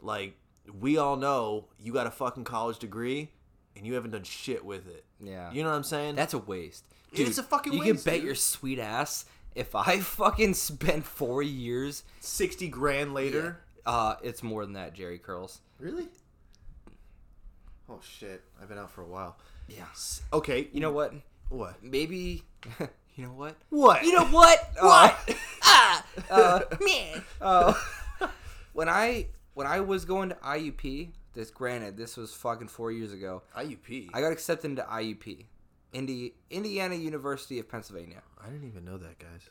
like, 0.00 0.34
we 0.80 0.96
all 0.98 1.16
know 1.16 1.66
you 1.80 1.92
got 1.92 2.06
a 2.06 2.10
fucking 2.10 2.44
college 2.44 2.78
degree 2.78 3.30
and 3.76 3.86
you 3.86 3.94
haven't 3.94 4.10
done 4.12 4.22
shit 4.22 4.64
with 4.64 4.86
it. 4.88 5.04
Yeah. 5.20 5.50
You 5.52 5.62
know 5.62 5.70
what 5.70 5.76
I'm 5.76 5.82
saying? 5.84 6.14
That's 6.16 6.34
a 6.34 6.38
waste. 6.38 6.84
It's 7.12 7.38
a 7.38 7.42
fucking 7.42 7.72
you 7.72 7.80
waste, 7.80 8.04
can 8.04 8.12
bet 8.12 8.20
dude. 8.20 8.24
your 8.24 8.34
sweet 8.34 8.78
ass 8.78 9.24
if 9.54 9.74
I 9.74 9.98
fucking 10.00 10.54
spent 10.54 11.04
four 11.04 11.42
years, 11.42 12.04
sixty 12.20 12.68
grand 12.68 13.12
later. 13.14 13.60
uh, 13.84 14.16
it's 14.22 14.42
more 14.42 14.64
than 14.64 14.74
that, 14.74 14.94
Jerry 14.94 15.18
Curls. 15.18 15.60
Really? 15.78 16.08
Oh 17.88 18.00
shit! 18.02 18.42
I've 18.60 18.68
been 18.68 18.78
out 18.78 18.90
for 18.90 19.02
a 19.02 19.06
while. 19.06 19.36
Yeah. 19.68 19.84
Okay, 20.32 20.68
You 20.72 20.80
know 20.80 20.92
what? 20.92 21.12
what? 21.50 21.82
Maybe. 21.82 22.42
you 23.14 23.24
know 23.26 23.32
what? 23.32 23.56
What? 23.68 24.02
You 24.04 24.12
know 24.12 24.24
what? 24.26 24.70
What? 24.80 24.80
Uh, 24.80 25.34
ah, 25.62 26.04
uh, 26.30 26.60
man. 26.80 27.22
Uh, 27.40 27.74
when 28.72 28.88
I 28.88 29.26
when 29.54 29.66
I 29.66 29.80
was 29.80 30.04
going 30.04 30.30
to 30.30 30.34
IUP, 30.36 31.10
this 31.34 31.50
granted, 31.50 31.96
this 31.96 32.16
was 32.16 32.32
fucking 32.34 32.68
four 32.68 32.92
years 32.92 33.12
ago. 33.12 33.42
IUP. 33.56 34.10
I 34.12 34.20
got 34.20 34.32
accepted 34.32 34.70
into 34.70 34.82
IUP, 34.82 35.46
Indi- 35.92 36.34
Indiana 36.50 36.94
University 36.94 37.58
of 37.58 37.68
Pennsylvania. 37.68 38.22
I 38.42 38.48
didn't 38.48 38.66
even 38.66 38.84
know 38.84 38.98
that, 38.98 39.18
guys. 39.18 39.48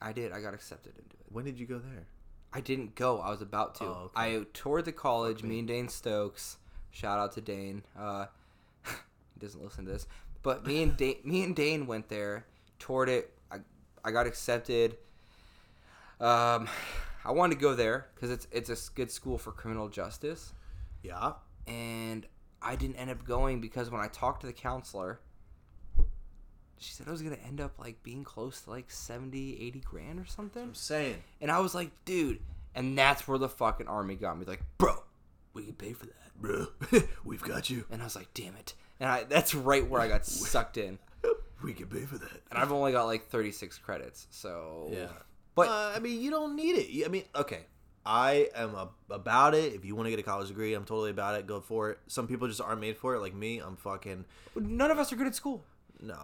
I 0.00 0.12
did. 0.12 0.32
I 0.32 0.40
got 0.40 0.54
accepted 0.54 0.94
into 0.96 1.16
it. 1.16 1.26
When 1.30 1.44
did 1.44 1.58
you 1.58 1.66
go 1.66 1.78
there? 1.78 2.06
I 2.52 2.60
didn't 2.60 2.94
go. 2.94 3.20
I 3.20 3.30
was 3.30 3.40
about 3.40 3.76
to. 3.76 3.84
Oh, 3.84 4.10
okay. 4.16 4.36
I 4.36 4.46
toured 4.52 4.84
the 4.84 4.92
college. 4.92 5.42
Me 5.42 5.60
and 5.60 5.68
Dane 5.68 5.88
Stokes. 5.88 6.58
Shout 6.90 7.18
out 7.18 7.32
to 7.32 7.40
Dane. 7.40 7.82
Uh, 7.98 8.26
he 8.84 9.40
doesn't 9.40 9.62
listen 9.62 9.86
to 9.86 9.92
this, 9.92 10.06
but 10.42 10.66
me 10.66 10.82
and 10.82 10.96
Dane, 10.96 11.16
me 11.24 11.42
and 11.44 11.56
Dane 11.56 11.86
went 11.86 12.08
there, 12.08 12.44
toured 12.78 13.08
it. 13.08 13.32
I 13.50 13.58
I 14.04 14.10
got 14.10 14.26
accepted. 14.26 14.98
Um, 16.20 16.68
I 17.24 17.30
wanted 17.32 17.54
to 17.56 17.60
go 17.60 17.74
there 17.74 18.06
because 18.14 18.30
it's 18.30 18.46
it's 18.50 18.68
a 18.70 18.76
good 18.94 19.10
school 19.10 19.38
for 19.38 19.52
criminal 19.52 19.88
justice, 19.88 20.52
Yeah. 21.02 21.32
and 21.66 22.26
I 22.60 22.76
didn't 22.76 22.96
end 22.96 23.10
up 23.10 23.24
going 23.24 23.60
because 23.60 23.90
when 23.90 24.00
I 24.00 24.08
talked 24.08 24.40
to 24.42 24.46
the 24.46 24.52
counselor, 24.52 25.20
she 26.78 26.92
said 26.92 27.06
I 27.08 27.10
was 27.12 27.22
gonna 27.22 27.36
end 27.46 27.60
up 27.60 27.78
like 27.78 28.02
being 28.02 28.24
close 28.24 28.62
to 28.62 28.70
like 28.70 28.90
70, 28.90 29.60
80 29.60 29.80
grand 29.80 30.18
or 30.20 30.26
something. 30.26 30.62
I'm 30.62 30.74
saying. 30.74 31.22
And 31.40 31.50
I 31.50 31.60
was 31.60 31.74
like, 31.74 31.90
dude. 32.04 32.40
And 32.74 32.96
that's 32.96 33.28
where 33.28 33.38
the 33.38 33.48
fucking 33.50 33.86
army 33.86 34.14
got 34.14 34.38
me. 34.38 34.46
Like, 34.46 34.62
bro, 34.78 35.04
we 35.52 35.64
can 35.64 35.74
pay 35.74 35.92
for 35.92 36.06
that. 36.06 36.40
Bro, 36.40 36.68
we've 37.24 37.42
got 37.42 37.68
you. 37.70 37.84
And 37.90 38.00
I 38.00 38.04
was 38.06 38.16
like, 38.16 38.32
damn 38.34 38.56
it. 38.56 38.74
And 38.98 39.08
I 39.10 39.24
that's 39.24 39.54
right 39.54 39.86
where 39.88 40.00
I 40.00 40.08
got 40.08 40.24
sucked 40.26 40.76
in. 40.78 40.98
We 41.62 41.74
can 41.74 41.86
pay 41.86 42.00
for 42.00 42.18
that. 42.18 42.42
And 42.50 42.58
I've 42.58 42.72
only 42.72 42.90
got 42.90 43.04
like 43.04 43.28
36 43.28 43.78
credits. 43.78 44.26
So. 44.30 44.88
Yeah. 44.92 45.06
But 45.54 45.68
uh, 45.68 45.92
I 45.94 45.98
mean, 45.98 46.20
you 46.20 46.30
don't 46.30 46.56
need 46.56 46.76
it. 46.76 47.04
I 47.04 47.08
mean, 47.08 47.24
okay. 47.34 47.66
I 48.04 48.48
am 48.54 48.74
a, 48.74 48.88
about 49.10 49.54
it. 49.54 49.74
If 49.74 49.84
you 49.84 49.94
want 49.94 50.06
to 50.06 50.10
get 50.10 50.18
a 50.18 50.24
college 50.24 50.48
degree, 50.48 50.74
I'm 50.74 50.84
totally 50.84 51.10
about 51.10 51.38
it. 51.38 51.46
Go 51.46 51.60
for 51.60 51.90
it. 51.90 51.98
Some 52.08 52.26
people 52.26 52.48
just 52.48 52.60
aren't 52.60 52.80
made 52.80 52.96
for 52.96 53.14
it. 53.14 53.20
Like 53.20 53.34
me, 53.34 53.58
I'm 53.58 53.76
fucking 53.76 54.24
none 54.56 54.90
of 54.90 54.98
us 54.98 55.12
are 55.12 55.16
good 55.16 55.26
at 55.26 55.34
school. 55.34 55.64
no. 56.00 56.18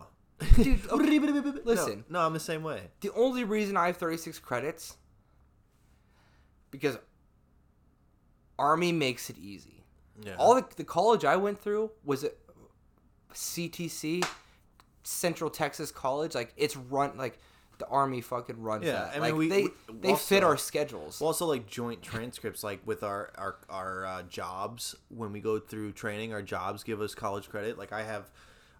Dude, 0.54 0.86
okay, 0.90 1.18
listen. 1.64 2.04
No, 2.08 2.20
no, 2.20 2.26
I'm 2.26 2.32
the 2.32 2.38
same 2.38 2.62
way. 2.62 2.82
The 3.00 3.12
only 3.14 3.42
reason 3.42 3.76
I 3.76 3.86
have 3.86 3.96
36 3.96 4.38
credits 4.38 4.96
because 6.70 6.96
Army 8.58 8.92
makes 8.92 9.30
it 9.30 9.36
easy. 9.38 9.84
Yeah. 10.20 10.34
All 10.38 10.54
the, 10.54 10.64
the 10.76 10.84
college 10.84 11.24
I 11.24 11.36
went 11.36 11.60
through 11.60 11.90
was 12.04 12.24
a 12.24 12.30
CTC, 13.32 14.24
Central 15.02 15.50
Texas 15.50 15.90
College. 15.90 16.34
Like 16.34 16.52
it's 16.56 16.76
run 16.76 17.16
like 17.16 17.38
the 17.78 17.86
Army 17.88 18.20
fucking 18.20 18.60
runs 18.60 18.84
Yeah, 18.84 18.92
that. 18.92 19.10
I 19.10 19.12
mean, 19.14 19.20
like 19.22 19.34
we- 19.34 19.48
they 19.48 19.62
we- 19.62 19.70
they 20.00 20.14
fit 20.16 20.42
our 20.44 20.56
schedules. 20.56 21.20
Well, 21.20 21.28
also 21.28 21.46
like 21.46 21.66
joint 21.68 22.02
transcripts, 22.02 22.62
like 22.64 22.80
with 22.86 23.02
our 23.02 23.30
our 23.38 23.56
our 23.70 24.04
uh, 24.06 24.22
jobs 24.24 24.94
when 25.08 25.32
we 25.32 25.40
go 25.40 25.58
through 25.58 25.92
training, 25.92 26.32
our 26.32 26.42
jobs 26.42 26.82
give 26.84 27.00
us 27.00 27.14
college 27.14 27.48
credit. 27.48 27.78
Like 27.78 27.92
I 27.92 28.02
have 28.02 28.30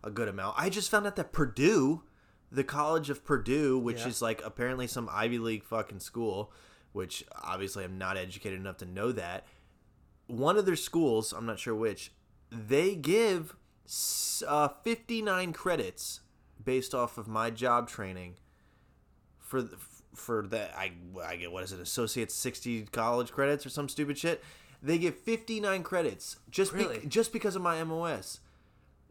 a 0.04 0.10
good 0.10 0.28
amount. 0.28 0.56
I 0.58 0.68
just 0.68 0.90
found 0.90 1.06
out 1.06 1.16
that 1.16 1.32
Purdue, 1.32 2.02
the 2.50 2.64
College 2.64 3.08
of 3.10 3.24
Purdue, 3.24 3.78
which 3.78 4.00
Yeah. 4.00 4.08
is 4.08 4.20
like 4.22 4.44
apparently 4.44 4.86
some 4.86 5.08
Ivy 5.12 5.38
League 5.38 5.64
fucking 5.64 6.00
school, 6.00 6.52
which 6.92 7.24
obviously 7.42 7.84
I'm 7.84 7.98
not 7.98 8.16
educated 8.16 8.58
enough 8.58 8.78
to 8.78 8.86
know 8.86 9.12
that. 9.12 9.46
One 10.26 10.56
of 10.58 10.66
their 10.66 10.76
schools, 10.76 11.32
I'm 11.32 11.46
not 11.46 11.58
sure 11.58 11.74
which, 11.74 12.12
they 12.50 12.94
give 12.96 13.56
uh, 14.46 14.68
59 14.84 15.52
credits 15.52 16.20
based 16.62 16.94
off 16.94 17.16
of 17.16 17.26
my 17.28 17.50
job 17.50 17.88
training 17.88 18.36
for 19.48 19.64
for 20.14 20.46
that 20.48 20.72
I 20.76 20.92
I 21.24 21.36
get 21.36 21.50
what 21.52 21.64
is 21.64 21.72
it 21.72 21.80
associate 21.80 22.30
60 22.30 22.84
college 22.92 23.32
credits 23.32 23.64
or 23.66 23.70
some 23.70 23.88
stupid 23.88 24.18
shit. 24.18 24.42
They 24.82 24.98
get 24.98 25.14
59 25.18 25.82
credits 25.82 26.36
just 26.50 26.72
be- 26.76 27.06
just 27.08 27.32
because 27.32 27.56
of 27.56 27.62
my 27.62 27.82
MOS. 27.82 28.40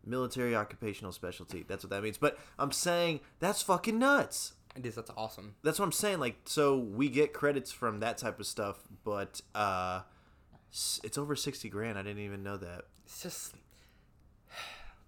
Military 0.05 0.55
occupational 0.55 1.11
specialty. 1.11 1.65
That's 1.68 1.84
what 1.84 1.89
that 1.89 2.01
means. 2.01 2.18
But 2.18 2.39
I'm 2.57 2.72
saying 2.72 3.19
that's 3.39 3.61
fucking 3.61 3.99
nuts. 3.99 4.53
it 4.77 4.85
is. 4.85 4.95
That's 4.95 5.11
awesome. 5.18 5.55
That's 5.64 5.80
what 5.80 5.85
I'm 5.85 5.91
saying. 5.91 6.19
Like, 6.22 6.38
so 6.45 6.77
we 6.77 7.09
get 7.09 7.34
credits 7.34 7.73
from 7.73 7.99
that 7.99 8.18
type 8.18 8.39
of 8.39 8.45
stuff, 8.45 8.77
but 9.03 9.41
uh, 9.53 10.01
it's 10.72 11.18
over 11.18 11.35
60 11.35 11.68
grand. 11.68 11.97
I 11.97 12.03
didn't 12.03 12.23
even 12.23 12.41
know 12.41 12.55
that. 12.55 12.84
It's 13.05 13.22
just 13.22 13.55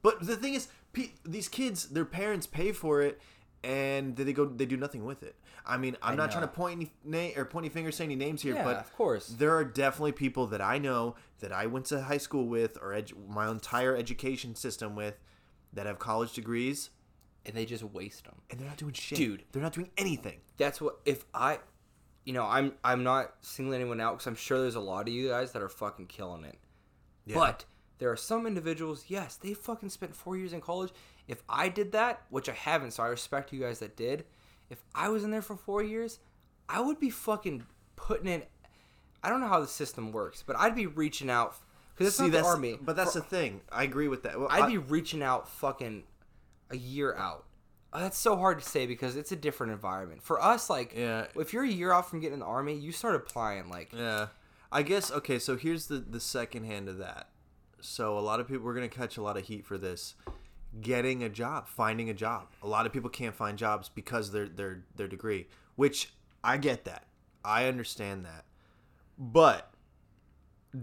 But 0.02 0.26
the 0.26 0.36
thing 0.36 0.54
is, 0.54 0.68
pe- 0.92 1.12
these 1.26 1.48
kids, 1.48 1.90
their 1.90 2.06
parents 2.06 2.48
pay 2.48 2.72
for 2.74 3.02
it, 3.02 3.22
and 3.64 4.16
they 4.16 4.34
go, 4.34 4.46
they 4.46 4.66
do 4.66 4.78
nothing 4.78 5.06
with 5.06 5.24
it. 5.24 5.36
I 5.66 5.78
mean, 5.78 5.98
I'm 6.02 6.14
I 6.14 6.16
not 6.16 6.32
trying 6.32 6.44
to 6.44 6.48
point 6.48 6.90
any 7.14 7.36
or 7.36 7.46
point 7.46 7.66
any 7.66 7.74
fingers, 7.74 7.96
say 7.98 8.06
any 8.06 8.16
names 8.16 8.42
here, 8.42 8.56
yeah, 8.56 8.64
but 8.64 8.78
of 8.78 8.94
course. 8.96 9.28
there 9.28 9.56
are 9.56 9.64
definitely 9.66 10.14
people 10.14 10.48
that 10.48 10.62
I 10.62 10.78
know 10.78 11.16
that 11.40 11.52
I 11.52 11.66
went 11.68 11.86
to 11.88 12.02
high 12.02 12.18
school 12.18 12.46
with 12.48 12.78
or 12.82 12.90
edu- 12.94 13.14
my 13.30 13.50
entire 13.50 13.96
education 13.96 14.56
system 14.56 14.96
with 14.96 15.20
that 15.74 15.86
have 15.86 16.00
college 16.00 16.34
degrees, 16.34 16.90
And 17.46 17.56
they 17.56 17.66
just 17.66 17.84
waste 17.84 18.24
them. 18.26 18.36
and 18.50 18.60
they're 18.60 18.68
not 18.68 18.78
doing 18.78 18.94
shit, 18.94 19.18
Dude. 19.18 19.44
They're 19.52 19.62
not 19.62 19.74
doing 19.74 19.90
anything. 19.98 20.40
That's 20.58 20.82
what 20.82 21.00
if 21.06 21.26
I, 21.34 21.60
you 22.26 22.34
know, 22.34 22.46
I'm 22.46 22.74
I'm 22.84 23.04
not 23.04 23.36
singling 23.42 23.82
anyone 23.82 24.00
out 24.02 24.14
because 24.14 24.28
I'm 24.28 24.36
sure 24.36 24.60
there's 24.62 24.76
a 24.76 24.80
lot 24.80 25.08
of 25.08 25.14
you 25.14 25.30
guys 25.30 25.52
that 25.52 25.62
are 25.62 25.70
fucking 25.70 26.08
killing 26.08 26.44
it. 26.46 26.58
But 27.32 27.66
there 28.00 28.10
are 28.12 28.16
some 28.18 28.48
individuals, 28.48 29.06
yes, 29.10 29.36
they 29.36 29.54
fucking 29.54 29.90
spent 29.90 30.16
four 30.16 30.36
years 30.38 30.54
in 30.54 30.62
college. 30.62 30.92
If 31.30 31.42
I 31.48 31.70
did 31.70 31.92
that, 31.94 32.24
which 32.30 32.50
I 32.50 32.54
haven't, 32.54 32.92
so 32.92 33.04
I 33.04 33.08
respect 33.08 33.54
you 33.54 33.60
guys 33.62 33.80
that 33.80 33.96
did. 33.96 34.26
If 34.70 34.84
I 34.94 35.08
was 35.10 35.24
in 35.24 35.32
there 35.32 35.42
for 35.42 35.56
four 35.56 35.82
years, 35.82 36.20
I 36.68 36.82
would 36.82 37.00
be 37.00 37.10
fucking 37.10 37.64
putting 37.96 38.28
in. 38.28 38.44
I 39.24 39.30
don't 39.30 39.40
know 39.40 39.48
how 39.48 39.60
the 39.62 39.68
system 39.68 40.12
works, 40.12 40.44
but 40.46 40.56
I'd 40.58 40.76
be 40.76 40.88
reaching 40.88 41.30
out 41.30 41.56
because 41.94 42.08
it's 42.08 42.18
See, 42.18 42.24
not 42.24 42.32
the 42.32 42.44
army. 42.44 42.78
but 42.82 42.96
that's 42.96 43.14
the 43.14 43.22
thing. 43.22 43.62
I 43.72 43.84
agree 43.84 44.08
with 44.08 44.24
that. 44.24 44.38
Well, 44.40 44.48
I'd 44.52 44.64
I- 44.64 44.68
be 44.68 44.78
reaching 44.78 45.22
out 45.24 45.48
fucking 45.48 46.04
a 46.72 46.78
year 46.78 47.16
out. 47.16 47.46
Uh, 47.92 48.02
That's 48.02 48.20
so 48.20 48.36
hard 48.38 48.60
to 48.60 48.66
say 48.66 48.86
because 48.86 49.16
it's 49.16 49.32
a 49.32 49.36
different 49.36 49.74
environment. 49.74 50.22
For 50.22 50.40
us, 50.40 50.70
like, 50.70 50.94
Yeah. 50.96 51.26
if 51.36 51.54
you're 51.54 51.64
a 51.64 51.68
year 51.68 51.92
out 51.92 52.08
from 52.08 52.20
getting 52.20 52.36
in 52.36 52.40
the 52.42 52.46
army, 52.46 52.76
you 52.76 52.92
start 52.92 53.16
applying. 53.16 53.68
Like, 53.70 53.92
Yeah. 53.94 54.28
I 54.72 54.84
guess 54.84 55.10
okay, 55.12 55.40
so 55.40 55.58
here's 55.58 55.88
the 55.88 55.98
the 55.98 56.20
second 56.20 56.66
hand 56.66 56.88
of 56.88 57.00
that. 57.00 57.30
So 57.82 58.18
a 58.18 58.22
lot 58.22 58.40
of 58.40 58.48
people 58.48 58.64
we're 58.64 58.76
going 58.76 58.88
to 58.88 58.96
catch 58.96 59.18
a 59.18 59.22
lot 59.24 59.38
of 59.38 59.46
heat 59.46 59.66
for 59.66 59.80
this. 59.80 60.14
Getting 60.82 61.24
a 61.24 61.30
job, 61.30 61.68
finding 61.68 62.10
a 62.10 62.14
job. 62.14 62.48
A 62.62 62.68
lot 62.68 62.86
of 62.86 62.94
people 62.94 63.10
can't 63.10 63.36
find 63.36 63.58
jobs 63.58 63.90
because 63.90 64.28
of 64.28 64.34
their 64.34 64.48
their 64.48 64.84
their 64.96 65.08
degree, 65.08 65.48
which 65.76 66.14
I 66.44 66.58
get 66.58 66.86
that. 66.86 67.06
I 67.44 67.66
understand 67.66 68.26
that. 68.26 68.46
But 69.18 69.72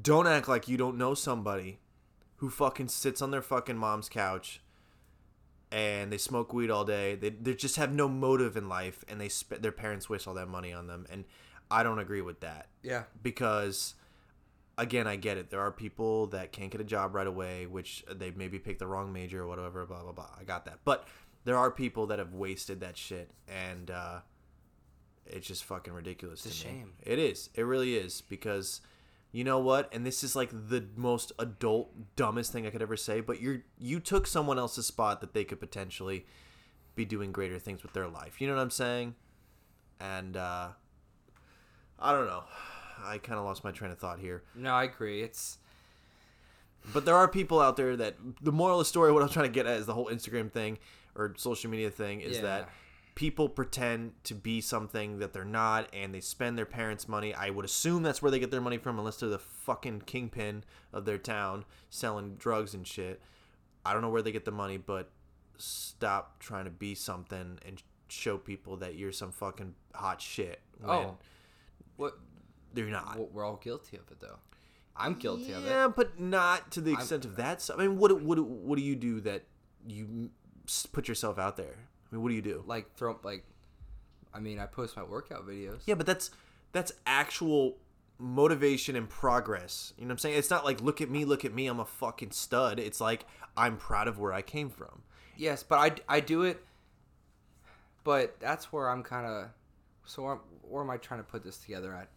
don't 0.03 0.27
act 0.27 0.49
like 0.49 0.69
you 0.69 0.77
don't 0.77 0.99
know 0.99 1.15
somebody 1.15 1.79
who 2.37 2.51
fucking 2.51 2.89
sits 2.89 3.23
on 3.23 3.31
their 3.31 3.43
fucking 3.43 3.77
mom's 3.79 4.09
couch 4.09 4.61
and 5.71 6.13
they 6.13 6.19
smoke 6.19 6.53
weed 6.53 6.71
all 6.71 6.85
day. 6.85 7.15
They, 7.15 7.31
they 7.31 7.55
just 7.55 7.77
have 7.77 7.93
no 7.93 8.09
motive 8.09 8.57
in 8.57 8.69
life 8.69 9.05
and 9.09 9.21
they 9.21 9.29
sp- 9.31 9.61
their 9.61 9.73
parents 9.73 10.09
waste 10.11 10.27
all 10.27 10.35
that 10.35 10.49
money 10.49 10.73
on 10.73 10.87
them 10.87 11.07
and 11.11 11.25
I 11.71 11.83
don't 11.83 11.99
agree 11.99 12.21
with 12.21 12.41
that 12.41 12.69
yeah, 12.83 13.05
because 13.23 13.95
again 14.79 15.07
i 15.07 15.17
get 15.17 15.37
it. 15.39 15.51
There 15.51 15.61
are 15.61 15.73
people 15.73 16.27
that 16.29 16.53
can't 16.53 16.71
get 16.71 16.81
a 16.81 16.85
job 16.85 17.15
right 17.15 17.27
away 17.27 17.67
which 17.67 18.05
they 18.15 18.31
maybe 18.31 18.59
picked 18.59 18.79
the 18.81 18.87
wrong 18.87 19.13
major 19.13 19.43
or 19.43 19.47
whatever 19.49 19.87
blah 19.87 20.03
blah 20.03 20.13
blah. 20.13 20.29
I 20.39 20.45
got 20.45 20.65
that. 20.67 20.79
But 20.85 21.07
there 21.45 21.57
are 21.57 21.71
people 21.71 22.07
that 22.09 22.19
have 22.19 22.35
wasted 22.35 22.81
that 22.81 22.97
shit 22.97 23.31
and 23.49 23.91
uh 23.91 24.21
it's 25.27 25.47
just 25.49 25.65
fucking 25.65 25.93
ridiculous 25.93 26.47
It's 26.47 26.61
a 26.61 26.63
to 26.65 26.69
me. 26.69 26.75
shame. 26.81 26.93
it 27.03 27.19
is. 27.19 27.51
It 27.55 27.63
really 27.63 27.97
is 27.97 28.21
because 28.21 28.81
you 29.33 29.43
know 29.45 29.59
what? 29.59 29.93
And 29.93 30.07
this 30.07 30.23
is 30.23 30.37
like 30.37 30.51
the 30.53 30.87
most 30.97 31.33
adult 31.39 31.91
dumbest 32.17 32.53
thing 32.53 32.67
i 32.67 32.71
could 32.71 32.83
ever 32.83 32.97
say 32.97 33.21
but 33.21 33.41
you're 33.41 33.63
you 33.79 33.99
took 34.01 34.27
someone 34.27 34.59
else's 34.59 34.87
spot 34.87 35.21
that 35.21 35.35
they 35.35 35.45
could 35.45 35.61
potentially 35.61 36.27
be 36.95 37.05
doing 37.05 37.33
greater 37.33 37.59
things 37.59 37.83
with 37.83 37.93
their 37.93 38.09
life. 38.09 38.41
You 38.41 38.47
know 38.49 38.55
what 38.57 38.63
i'm 38.63 38.71
saying? 38.71 39.15
And 40.01 40.37
uh 40.37 40.69
i 41.99 42.13
don't 42.13 42.27
know 42.27 42.45
i 43.05 43.19
kind 43.19 43.39
of 43.39 43.45
lost 43.45 43.65
my 43.65 43.71
train 43.71 43.91
of 43.91 43.99
thought 43.99 44.19
here 44.19 44.43
no, 44.55 44.73
I 44.73 44.85
agree. 44.85 45.23
It's 45.23 45.59
But 46.93 47.05
there 47.05 47.17
are 47.17 47.29
people 47.29 47.61
out 47.61 47.77
there 47.77 47.97
that 47.97 48.15
the 48.41 48.53
moral 48.53 48.79
of 48.79 48.87
the 48.87 48.89
story, 48.89 49.13
what 49.13 49.23
I'm 49.23 49.29
trying 49.29 49.47
to 49.47 49.53
get 49.53 49.67
at 49.67 49.79
is 49.79 49.87
the 49.87 49.95
whole 49.95 50.07
Instagram 50.07 50.51
thing 50.51 50.79
or 51.15 51.35
social 51.37 51.71
media 51.71 51.91
thing 51.91 52.21
is 52.21 52.37
Yeah. 52.37 52.43
that 52.43 52.71
people 53.15 53.49
pretend 53.49 54.13
to 54.25 54.35
be 54.35 54.61
something 54.61 55.19
that 55.19 55.33
they're 55.33 55.45
not 55.45 55.89
and 55.95 56.15
they 56.15 56.21
spend 56.21 56.57
their 56.59 56.67
parents' 56.67 57.09
money. 57.09 57.33
I 57.35 57.49
would 57.51 57.65
assume 57.65 58.03
that's 58.03 58.21
where 58.21 58.31
they 58.31 58.39
get 58.39 58.51
their 58.51 58.61
money 58.61 58.77
from 58.79 58.99
unless 58.99 59.17
they're 59.17 59.31
the 59.31 59.39
fucking 59.39 60.03
kingpin 60.03 60.65
of 60.93 61.07
their 61.07 61.17
town 61.19 61.65
selling 61.89 62.37
drugs 62.37 62.75
and 62.75 62.87
shit. 62.87 63.21
I 63.87 63.93
don't 63.95 64.03
know 64.03 64.11
where 64.11 64.21
they 64.23 64.33
get 64.33 64.45
the 64.45 64.51
money, 64.51 64.77
but 64.77 65.11
stop 65.57 66.39
trying 66.41 66.67
to 66.67 66.71
be 66.71 66.95
something 66.95 67.59
and 67.67 67.83
show 68.09 68.37
people 68.37 68.77
that 68.77 68.95
you're 68.97 69.13
some 69.13 69.33
fucking 69.33 69.75
hot 69.95 70.21
shit 70.21 70.61
when 70.79 70.91
Oh. 70.91 71.19
What? 71.97 72.19
They're 72.77 72.87
not. 72.87 73.33
We're 73.33 73.45
all 73.45 73.57
guilty 73.57 73.97
of 73.97 74.11
it, 74.11 74.21
though. 74.21 74.39
I'm 74.97 75.15
guilty 75.15 75.53
of 75.53 75.65
it. 75.65 75.69
Yeah, 75.69 75.89
but 75.89 76.21
not 76.21 76.71
to 76.73 76.81
the 76.81 76.93
extent 76.93 77.25
of 77.25 77.37
that. 77.37 77.61
stuff. 77.61 77.79
I 77.79 77.87
mean, 77.87 77.99
what 77.99 78.23
what 78.23 78.39
what 78.39 78.79
do 78.79 78.85
you 78.85 78.97
do 78.97 79.21
that 79.23 79.45
you 79.87 80.31
put 80.93 81.09
yourself 81.09 81.39
out 81.39 81.57
there? 81.57 81.75
I 81.77 82.15
mean, 82.15 82.23
what 82.23 82.31
do 82.31 82.35
you 82.35 82.43
do? 82.43 82.63
Like 82.67 82.95
throw 82.97 83.19
like, 83.23 83.45
I 84.33 84.41
mean, 84.41 84.59
I 84.59 84.67
post 84.67 84.97
my 84.97 85.03
workout 85.03 85.47
videos. 85.47 85.81
Yeah, 85.87 85.95
but 85.95 86.07
that's 86.07 86.31
that's 86.73 86.93
actual 87.07 87.77
motivation 88.19 88.97
and 88.97 89.09
progress. 89.09 89.93
You 89.99 90.05
know 90.05 90.09
what 90.09 90.13
I'm 90.13 90.19
saying? 90.19 90.39
It's 90.39 90.51
not 90.51 90.65
like 90.65 90.81
look 90.81 91.01
at 91.01 91.11
me, 91.11 91.25
look 91.25 91.45
at 91.45 91.53
me, 91.53 91.67
I'm 91.67 91.81
a 91.81 91.85
fucking 91.85 92.31
stud. 92.31 92.79
It's 92.79 93.01
like 93.01 93.27
I'm 93.57 93.77
proud 93.77 94.09
of 94.09 94.19
where 94.19 94.33
I 94.33 94.43
came 94.43 94.71
from. 94.71 95.03
Yes, 95.37 95.63
but 95.63 96.01
I, 96.09 96.17
I 96.17 96.21
do 96.21 96.43
it. 96.43 96.65
But 98.05 98.39
that's 98.41 98.73
where 98.73 98.89
I'm 98.89 99.03
kind 99.03 99.27
of. 99.27 99.49
So 100.07 100.23
where, 100.23 100.39
where 100.63 100.83
am 100.83 100.91
I 100.91 100.97
trying 100.97 101.21
to 101.21 101.25
put 101.25 101.43
this 101.43 101.59
together 101.59 101.93
at? 101.95 102.09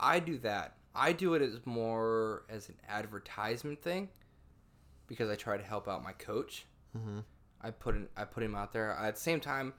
I 0.00 0.18
do 0.18 0.38
that. 0.38 0.76
I 0.94 1.12
do 1.12 1.34
it 1.34 1.42
as 1.42 1.60
more 1.66 2.44
as 2.48 2.68
an 2.68 2.76
advertisement 2.88 3.80
thing, 3.82 4.08
because 5.06 5.30
I 5.30 5.36
try 5.36 5.56
to 5.56 5.62
help 5.62 5.86
out 5.88 6.02
my 6.02 6.12
coach. 6.12 6.66
Mhm. 6.96 7.24
I 7.60 7.70
put 7.70 7.94
in, 7.94 8.08
I 8.16 8.24
put 8.24 8.42
him 8.42 8.54
out 8.54 8.72
there. 8.72 8.90
At 8.92 9.14
the 9.16 9.20
same 9.20 9.38
time, 9.40 9.74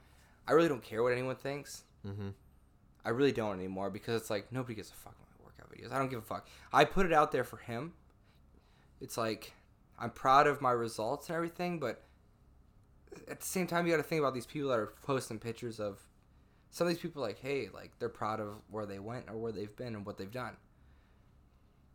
I 0.46 0.52
really 0.52 0.68
don't 0.68 0.82
care 0.82 1.02
what 1.02 1.12
anyone 1.12 1.36
thinks. 1.36 1.84
Mhm. 2.06 2.34
I 3.04 3.10
really 3.10 3.32
don't 3.32 3.54
anymore 3.58 3.90
because 3.90 4.20
it's 4.20 4.30
like 4.30 4.50
nobody 4.52 4.74
gives 4.74 4.90
a 4.90 4.94
fuck 4.94 5.14
about 5.16 5.28
my 5.38 5.44
workout 5.44 5.70
videos. 5.70 5.92
I 5.92 5.98
don't 5.98 6.08
give 6.08 6.20
a 6.20 6.22
fuck. 6.22 6.48
I 6.72 6.84
put 6.84 7.04
it 7.04 7.12
out 7.12 7.32
there 7.32 7.44
for 7.44 7.56
him. 7.58 7.94
It's 9.00 9.18
like 9.18 9.54
I'm 9.98 10.10
proud 10.10 10.46
of 10.46 10.60
my 10.60 10.70
results 10.70 11.28
and 11.28 11.36
everything, 11.36 11.78
but 11.80 12.04
at 13.28 13.40
the 13.40 13.46
same 13.46 13.66
time, 13.66 13.86
you 13.86 13.92
got 13.92 13.98
to 13.98 14.02
think 14.08 14.20
about 14.20 14.34
these 14.34 14.46
people 14.46 14.70
that 14.70 14.78
are 14.78 14.94
posting 15.02 15.38
pictures 15.38 15.78
of 15.78 16.00
some 16.72 16.88
of 16.88 16.92
these 16.92 17.00
people. 17.00 17.22
Like, 17.22 17.38
hey, 17.40 17.68
like 17.72 17.92
they're 18.00 18.08
proud 18.08 18.40
of 18.40 18.54
where 18.68 18.86
they 18.86 18.98
went 18.98 19.26
or 19.30 19.36
where 19.36 19.52
they've 19.52 19.74
been 19.76 19.94
and 19.94 20.04
what 20.04 20.18
they've 20.18 20.30
done. 20.30 20.56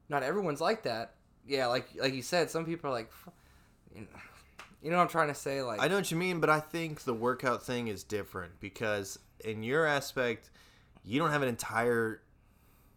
Not 0.08 0.24
everyone's 0.24 0.62
like 0.62 0.84
that. 0.84 1.16
Yeah, 1.46 1.68
like 1.68 1.90
like 2.00 2.14
you 2.14 2.22
said, 2.22 2.50
some 2.50 2.66
people 2.66 2.90
are 2.90 2.94
like, 2.94 3.12
you 3.94 4.02
know, 4.02 4.08
you 4.82 4.90
know 4.90 4.98
what 4.98 5.04
I'm 5.04 5.10
trying 5.10 5.28
to 5.28 5.36
say. 5.36 5.62
Like, 5.62 5.82
I 5.82 5.90
know 5.90 5.96
what 5.96 6.10
you 6.10 6.18
mean, 6.18 6.40
but 6.40 6.50
I 6.50 6.62
think 6.62 7.02
the 7.02 7.14
workout 7.14 7.64
thing 7.64 7.90
is 7.90 8.04
different 8.04 8.60
because 8.62 9.20
in 9.44 9.64
your 9.64 9.86
aspect, 9.86 10.50
you 11.04 11.20
don't 11.20 11.32
have 11.32 11.42
an 11.42 11.50
entire 11.50 12.22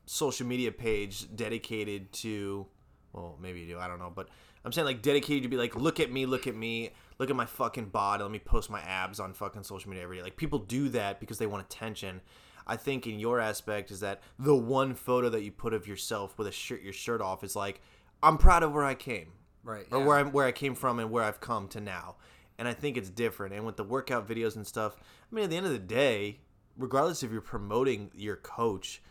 social 0.07 0.47
media 0.47 0.73
page 0.73 1.35
dedicated 1.35 2.13
to 2.13 2.67
well, 3.13 3.37
maybe 3.41 3.61
you 3.61 3.67
do, 3.67 3.79
I 3.79 3.89
don't 3.89 3.99
know, 3.99 4.13
but 4.15 4.29
I'm 4.65 4.73
saying 4.73 4.85
like 4.85 5.03
dedicated 5.03 5.43
to 5.45 5.49
be 5.49 5.57
like, 5.57 5.75
look 5.75 6.01
at 6.01 6.13
me, 6.13 6.27
look 6.27 6.47
at 6.47 6.55
me, 6.55 6.91
look 7.21 7.31
at 7.31 7.37
my 7.37 7.47
fucking 7.47 7.91
body, 7.91 8.23
let 8.23 8.33
me 8.33 8.39
post 8.41 8.71
my 8.71 8.81
abs 8.81 9.21
on 9.21 9.35
fucking 9.35 9.63
social 9.63 9.91
media 9.91 10.03
every 10.03 10.17
day. 10.17 10.23
Like 10.23 10.37
people 10.37 10.59
do 10.59 10.89
that 10.89 11.21
because 11.21 11.39
they 11.39 11.47
want 11.47 11.65
attention. 11.65 12.21
I 12.67 12.77
think 12.77 13.07
in 13.07 13.21
your 13.21 13.39
aspect 13.39 13.91
is 13.91 14.01
that 14.01 14.23
the 14.39 14.57
one 14.57 14.95
photo 14.95 15.29
that 15.29 15.43
you 15.43 15.53
put 15.53 15.75
of 15.75 15.87
yourself 15.87 16.39
with 16.39 16.49
a 16.49 16.53
shirt 16.53 16.83
your 16.83 16.93
shirt 16.93 17.21
off 17.21 17.45
is 17.45 17.55
like, 17.55 17.81
I'm 18.23 18.39
proud 18.39 18.63
of 18.63 18.73
where 18.73 18.85
I 18.85 18.95
came 18.95 19.33
right? 19.63 19.87
or 19.91 19.99
yeah. 19.99 20.05
where 20.05 20.17
I'm 20.17 20.33
where 20.33 20.47
I 20.47 20.53
came 20.53 20.75
from 20.75 20.99
and 20.99 21.11
where 21.11 21.25
I've 21.25 21.41
come 21.41 21.69
to 21.69 21.81
now. 21.81 22.17
And 22.59 22.69
I 22.69 22.73
think 22.73 22.97
it's 22.97 23.11
different. 23.11 23.55
And 23.55 23.65
with 23.65 23.77
the 23.77 23.85
workout 23.85 24.29
videos 24.29 24.57
and 24.57 24.67
stuff, 24.67 24.97
I 25.01 25.35
mean, 25.35 25.45
at 25.45 25.51
the 25.51 25.57
end 25.57 25.67
of 25.67 25.73
the 25.73 25.79
day, 25.79 26.41
regardless 26.77 27.23
if 27.23 27.33
you're 27.33 27.41
promoting 27.41 28.11
your 28.15 28.37
coach, 28.37 29.03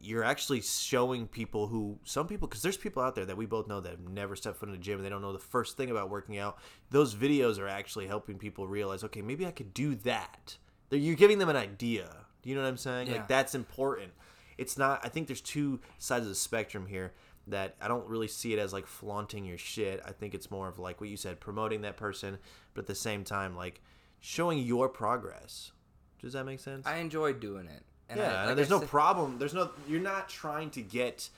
you're 0.00 0.24
actually 0.24 0.60
showing 0.60 1.26
people 1.26 1.66
who 1.66 1.98
some 2.04 2.26
people 2.26 2.46
because 2.46 2.62
there's 2.62 2.76
people 2.76 3.02
out 3.02 3.14
there 3.14 3.26
that 3.26 3.36
we 3.36 3.46
both 3.46 3.66
know 3.66 3.80
that 3.80 3.90
have 3.90 4.08
never 4.08 4.36
stepped 4.36 4.58
foot 4.58 4.68
in 4.68 4.74
a 4.74 4.78
gym 4.78 4.96
and 4.96 5.04
they 5.04 5.10
don't 5.10 5.22
know 5.22 5.32
the 5.32 5.38
first 5.38 5.76
thing 5.76 5.90
about 5.90 6.10
working 6.10 6.38
out. 6.38 6.58
Those 6.90 7.14
videos 7.14 7.58
are 7.58 7.68
actually 7.68 8.06
helping 8.06 8.38
people 8.38 8.68
realize, 8.68 9.02
okay, 9.04 9.22
maybe 9.22 9.46
I 9.46 9.50
could 9.50 9.74
do 9.74 9.94
that. 9.96 10.56
You're 10.90 11.16
giving 11.16 11.38
them 11.38 11.48
an 11.48 11.56
idea. 11.56 12.08
Do 12.42 12.48
you 12.48 12.54
know 12.54 12.62
what 12.62 12.68
I'm 12.68 12.76
saying? 12.76 13.08
Yeah. 13.08 13.14
Like 13.14 13.28
that's 13.28 13.54
important. 13.54 14.12
It's 14.56 14.78
not. 14.78 15.04
I 15.04 15.08
think 15.08 15.26
there's 15.26 15.40
two 15.40 15.80
sides 15.98 16.24
of 16.24 16.28
the 16.28 16.34
spectrum 16.34 16.86
here 16.86 17.12
that 17.48 17.76
I 17.80 17.88
don't 17.88 18.06
really 18.06 18.28
see 18.28 18.52
it 18.52 18.58
as 18.58 18.72
like 18.72 18.86
flaunting 18.86 19.44
your 19.44 19.58
shit. 19.58 20.00
I 20.06 20.12
think 20.12 20.34
it's 20.34 20.50
more 20.50 20.68
of 20.68 20.78
like 20.78 21.00
what 21.00 21.10
you 21.10 21.16
said, 21.16 21.40
promoting 21.40 21.82
that 21.82 21.96
person, 21.96 22.38
but 22.74 22.82
at 22.82 22.86
the 22.86 22.94
same 22.94 23.24
time, 23.24 23.56
like 23.56 23.80
showing 24.20 24.58
your 24.58 24.88
progress. 24.88 25.72
Does 26.20 26.32
that 26.32 26.44
make 26.44 26.60
sense? 26.60 26.86
I 26.86 26.96
enjoy 26.96 27.32
doing 27.32 27.66
it. 27.66 27.82
And 28.08 28.18
yeah, 28.18 28.42
I, 28.42 28.46
like 28.46 28.56
there's 28.56 28.70
I 28.72 28.76
no 28.76 28.80
said- 28.80 28.88
problem. 28.88 29.38
There's 29.38 29.54
no. 29.54 29.70
You're 29.88 30.00
not 30.00 30.28
trying 30.28 30.70
to 30.70 30.82
get. 30.82 31.28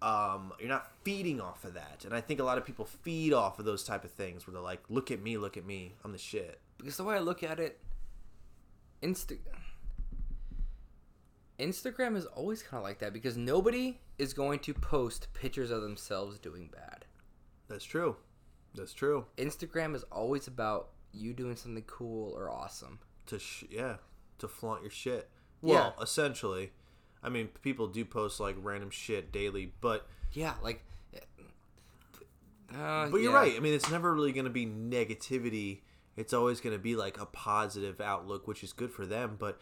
Um, 0.00 0.52
you're 0.58 0.68
not 0.68 0.90
feeding 1.04 1.40
off 1.40 1.64
of 1.64 1.74
that, 1.74 2.04
and 2.04 2.12
I 2.12 2.20
think 2.20 2.40
a 2.40 2.44
lot 2.44 2.58
of 2.58 2.64
people 2.66 2.84
feed 2.84 3.32
off 3.32 3.60
of 3.60 3.64
those 3.64 3.84
type 3.84 4.02
of 4.04 4.10
things 4.10 4.46
where 4.46 4.52
they're 4.54 4.62
like, 4.62 4.82
"Look 4.88 5.10
at 5.12 5.22
me, 5.22 5.36
look 5.38 5.56
at 5.56 5.64
me, 5.64 5.92
I'm 6.04 6.10
the 6.12 6.18
shit." 6.18 6.58
because 6.78 6.96
the 6.96 7.04
way 7.04 7.14
I 7.14 7.20
look 7.20 7.44
at 7.44 7.60
it, 7.60 7.78
Insta 9.00 9.38
Instagram 11.58 12.16
is 12.16 12.24
always 12.26 12.62
kind 12.62 12.78
of 12.78 12.84
like 12.84 12.98
that 12.98 13.12
because 13.12 13.36
nobody 13.36 14.00
is 14.18 14.32
going 14.32 14.58
to 14.60 14.74
post 14.74 15.28
pictures 15.34 15.70
of 15.70 15.82
themselves 15.82 16.38
doing 16.38 16.68
bad. 16.72 17.04
That's 17.68 17.84
true. 17.84 18.16
That's 18.74 18.92
true. 18.92 19.26
Instagram 19.36 19.94
is 19.94 20.02
always 20.10 20.46
about 20.48 20.88
you 21.12 21.32
doing 21.32 21.56
something 21.56 21.84
cool 21.86 22.32
or 22.36 22.50
awesome. 22.50 22.98
To 23.26 23.38
sh- 23.38 23.64
yeah, 23.70 23.96
to 24.38 24.48
flaunt 24.48 24.82
your 24.82 24.90
shit. 24.90 25.28
Well, 25.62 25.94
Yeah. 25.98 26.02
essentially, 26.02 26.72
I 27.22 27.28
mean, 27.30 27.48
people 27.62 27.86
do 27.86 28.04
post 28.04 28.40
like 28.40 28.56
random 28.60 28.90
shit 28.90 29.32
daily, 29.32 29.72
but 29.80 30.06
Yeah, 30.32 30.54
like. 30.62 30.84
Uh, 32.74 33.08
but 33.10 33.18
you're 33.20 33.32
yeah. 33.32 33.38
right. 33.38 33.54
I 33.56 33.60
mean, 33.60 33.74
it's 33.74 33.90
never 33.90 34.14
really 34.14 34.32
going 34.32 34.46
to 34.46 34.50
be 34.50 34.64
negativity. 34.66 35.80
It's 36.16 36.32
always 36.32 36.60
going 36.60 36.74
to 36.74 36.82
be 36.82 36.96
like 36.96 37.20
a 37.20 37.26
positive 37.26 38.00
outlook, 38.00 38.48
which 38.48 38.64
is 38.64 38.72
good 38.72 38.90
for 38.90 39.04
them. 39.04 39.36
But 39.38 39.60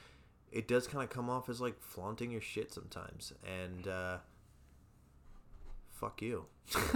it 0.53 0.69
does 0.69 0.87
kind 0.87 1.03
of 1.03 1.11
come 1.11 1.29
off 1.29 1.49
as 1.49 1.61
like 1.61 1.81
flaunting 1.81 2.31
your 2.31 2.41
shit 2.41 2.73
sometimes. 2.73 3.33
And 3.45 3.89
uh, 3.89 4.19
fuck 5.91 6.23
you. 6.23 6.47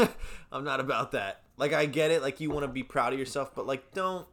I'm 0.53 0.63
not 0.65 0.79
about 0.79 1.13
that. 1.13 1.43
Like, 1.57 1.73
I 1.73 1.87
get 1.87 2.11
it. 2.13 2.23
Like, 2.23 2.41
you 2.41 2.51
want 2.51 2.63
to 2.65 2.69
be 2.69 2.83
proud 2.85 3.13
of 3.13 3.19
yourself, 3.19 3.53
but 3.55 3.67
like, 3.67 3.93
don't 3.93 4.27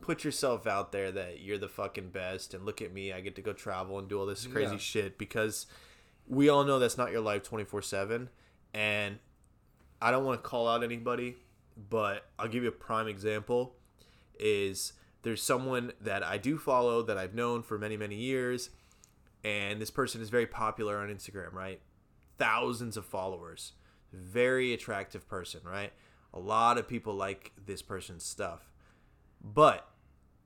put 0.00 0.24
yourself 0.24 0.66
out 0.66 0.92
there 0.92 1.10
that 1.12 1.40
you're 1.40 1.58
the 1.58 1.68
fucking 1.68 2.10
best. 2.10 2.54
And 2.54 2.64
look 2.64 2.80
at 2.82 2.92
me. 2.92 3.12
I 3.12 3.20
get 3.20 3.34
to 3.36 3.42
go 3.42 3.52
travel 3.52 3.98
and 3.98 4.08
do 4.08 4.18
all 4.18 4.26
this 4.26 4.46
crazy 4.46 4.72
Yeah. 4.72 4.78
shit 4.78 5.18
because 5.18 5.66
we 6.26 6.48
all 6.48 6.64
know 6.64 6.78
that's 6.78 6.98
not 6.98 7.10
your 7.12 7.20
life 7.20 7.42
24 7.42 7.82
7. 7.82 8.28
And 8.74 9.18
I 10.02 10.10
don't 10.10 10.24
want 10.24 10.42
to 10.42 10.48
call 10.48 10.68
out 10.68 10.82
anybody, 10.84 11.36
but 11.76 12.26
I'll 12.38 12.48
give 12.48 12.62
you 12.62 12.68
a 12.68 12.72
prime 12.72 13.08
example. 13.08 13.76
Is 14.38 14.92
there's 15.22 15.42
someone 15.42 15.92
that 16.00 16.22
I 16.22 16.36
do 16.36 16.58
follow 16.58 17.02
that 17.02 17.16
I've 17.16 17.34
known 17.34 17.62
for 17.62 17.78
many 17.78 17.96
many 17.96 18.16
years, 18.16 18.68
and 19.42 19.80
this 19.80 19.90
person 19.90 20.20
is 20.20 20.28
very 20.28 20.46
popular 20.46 20.98
on 20.98 21.08
Instagram, 21.08 21.52
right? 21.54 21.80
Thousands 22.38 22.98
of 22.98 23.06
followers, 23.06 23.72
very 24.12 24.74
attractive 24.74 25.26
person, 25.26 25.60
right? 25.64 25.92
A 26.34 26.38
lot 26.38 26.76
of 26.76 26.86
people 26.86 27.14
like 27.14 27.52
this 27.64 27.80
person's 27.80 28.24
stuff, 28.24 28.70
but 29.46 29.88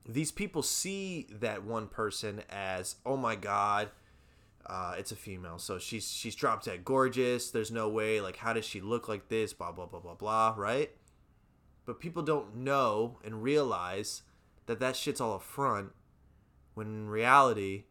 these 0.06 0.31
people 0.31 0.62
see 0.62 1.27
that 1.31 1.64
one 1.64 1.89
person 1.89 2.43
as, 2.51 2.97
oh 3.06 3.16
my 3.16 3.35
god, 3.35 3.90
uh, 4.66 4.94
it's 4.98 5.10
a 5.10 5.16
female, 5.16 5.59
so 5.59 5.78
she's 5.78 6.12
she's 6.12 6.35
drop 6.35 6.62
dead 6.62 6.85
gorgeous. 6.85 7.51
There's 7.51 7.70
no 7.70 7.89
way, 7.89 8.20
like, 8.20 8.36
how 8.36 8.52
does 8.52 8.64
she 8.64 8.81
look 8.81 9.09
like 9.09 9.28
this? 9.28 9.52
Blah 9.52 9.72
blah 9.72 9.86
blah 9.86 10.01
blah 10.01 10.14
blah, 10.14 10.55
right? 10.56 10.90
But 11.86 11.98
people 11.98 12.22
don't 12.22 12.56
know 12.56 13.18
and 13.24 13.43
realize 13.43 14.22
that 14.66 14.78
that 14.81 14.97
shit's 14.97 15.20
all 15.20 15.35
a 15.35 15.40
front. 15.40 15.90
When 16.74 16.86
in 16.86 17.09
reality, 17.09 17.85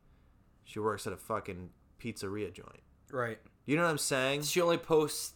she 0.63 0.79
works 0.79 1.05
at 1.05 1.11
a 1.11 1.17
fucking 1.17 1.71
pizzeria 1.99 2.53
joint. 2.53 2.81
Right. 3.11 3.39
You 3.65 3.75
know 3.75 3.83
what 3.83 3.89
I'm 3.89 3.97
saying? 3.97 4.43
She 4.43 4.61
only 4.61 4.77
posts 4.77 5.33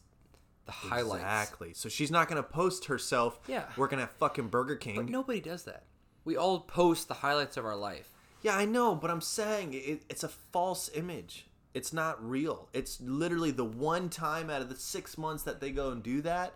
the 0.66 0.72
highlights. 0.72 1.24
Exactly. 1.24 1.74
So 1.74 1.90
she's 1.90 2.12
not 2.12 2.28
gonna 2.28 2.44
post 2.44 2.86
herself 2.86 3.40
Yeah. 3.48 3.70
working 3.78 4.00
at 4.00 4.12
fucking 4.18 4.48
Burger 4.48 4.76
King. 4.76 4.96
But 4.96 5.10
nobody 5.10 5.40
does 5.42 5.64
that. 5.64 5.84
We 6.26 6.38
all 6.38 6.62
post 6.62 7.08
the 7.08 7.16
highlights 7.16 7.58
of 7.58 7.66
our 7.66 7.76
life. 7.76 8.10
Yeah, 8.42 8.58
I 8.58 8.66
know, 8.66 8.96
but 8.96 9.10
I'm 9.12 9.22
saying 9.22 9.74
it, 9.74 10.04
it's 10.10 10.24
a 10.24 10.30
false 10.30 10.90
image. 10.94 11.48
It's 11.74 11.92
not 11.92 12.24
real. 12.24 12.70
It's 12.72 13.02
literally 13.02 13.52
the 13.52 13.66
one 13.66 14.10
time 14.10 14.50
out 14.50 14.62
of 14.62 14.70
the 14.70 14.76
six 14.76 15.18
months 15.18 15.44
that 15.44 15.60
they 15.60 15.72
go 15.72 15.90
and 15.92 16.04
do 16.04 16.22
that 16.22 16.54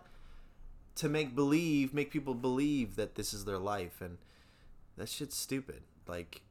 to 0.96 1.08
make 1.08 1.34
believe, 1.34 1.92
make 1.92 2.10
people 2.10 2.34
believe 2.34 2.96
that 2.96 3.14
this 3.14 3.32
is 3.34 3.44
their 3.44 3.58
life, 3.58 4.00
and 4.00 4.18
that 4.96 5.08
shit's 5.08 5.36
stupid. 5.36 5.82
Like, 6.06 6.42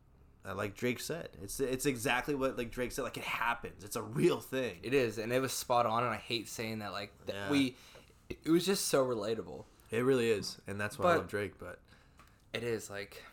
Uh, 0.47 0.55
like 0.55 0.75
Drake 0.75 0.99
said, 0.99 1.29
it's 1.43 1.59
it's 1.59 1.85
exactly 1.85 2.33
what 2.35 2.57
like 2.57 2.71
Drake 2.71 2.91
said. 2.93 3.01
Like 3.03 3.17
it 3.17 3.23
happens. 3.23 3.83
It's 3.83 3.95
a 3.97 4.01
real 4.01 4.39
thing. 4.39 4.77
It 4.83 4.93
is, 4.93 5.17
and 5.17 5.33
it 5.33 5.41
was 5.41 5.51
spot 5.51 5.85
on. 5.85 6.03
And 6.03 6.13
I 6.13 6.17
hate 6.17 6.47
saying 6.47 6.79
that. 6.79 6.91
Like 6.93 7.11
that 7.25 7.35
Yeah. 7.35 7.49
we, 7.51 7.75
it 8.29 8.49
was 8.49 8.65
just 8.65 8.87
so 8.87 9.05
relatable. 9.05 9.65
It 9.91 9.99
really 9.99 10.29
is, 10.29 10.57
and 10.67 10.79
that's 10.79 10.97
why 10.97 11.13
I 11.13 11.15
love 11.17 11.27
Drake. 11.27 11.59
But 11.59 11.79
It 12.53 12.63
is 12.63 12.89
like, 12.89 13.23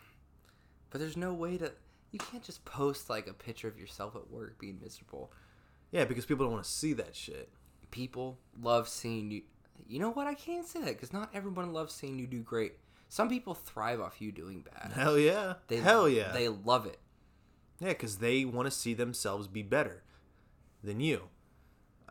but 0.89 0.99
there's 0.99 1.17
no 1.17 1.33
way 1.33 1.57
to. 1.57 1.71
You 2.11 2.19
can't 2.19 2.43
just 2.43 2.63
post 2.65 3.09
like 3.09 3.27
a 3.27 3.33
picture 3.33 3.67
of 3.67 3.77
yourself 3.77 4.15
at 4.15 4.29
work 4.31 4.57
being 4.59 4.79
miserable. 4.81 5.31
yeah, 5.91 6.05
because 6.05 6.25
people 6.25 6.45
don't 6.45 6.53
want 6.53 6.63
to 6.65 6.69
see 6.71 6.93
that 6.93 7.15
shit. 7.15 7.49
People 7.91 8.37
love 8.61 8.87
seeing 8.89 9.31
you. 9.31 9.41
You 9.87 9.99
know 9.99 10.09
what? 10.11 10.27
I 10.27 10.33
can't 10.33 10.65
say 10.65 10.79
that 10.79 10.87
because 10.93 11.13
not 11.13 11.29
everyone 11.33 11.71
loves 11.73 11.93
seeing 11.93 12.17
you 12.19 12.27
do 12.27 12.39
great. 12.41 12.73
Some 13.09 13.29
people 13.29 13.53
thrive 13.53 14.01
off 14.01 14.21
you 14.21 14.31
doing 14.31 14.61
bad. 14.61 14.91
Hell 14.93 15.17
yeah, 15.17 15.53
They, 15.67 15.77
hell 15.77 16.09
yeah, 16.09 16.31
They 16.31 16.49
love 16.49 16.85
it. 16.85 16.99
Yeah, 17.79 17.89
because 17.89 18.17
they 18.17 18.45
want 18.45 18.65
to 18.67 18.71
see 18.71 18.93
themselves 18.93 19.47
be 19.47 19.61
better 19.63 20.03
than 20.83 20.99
you, 20.99 21.29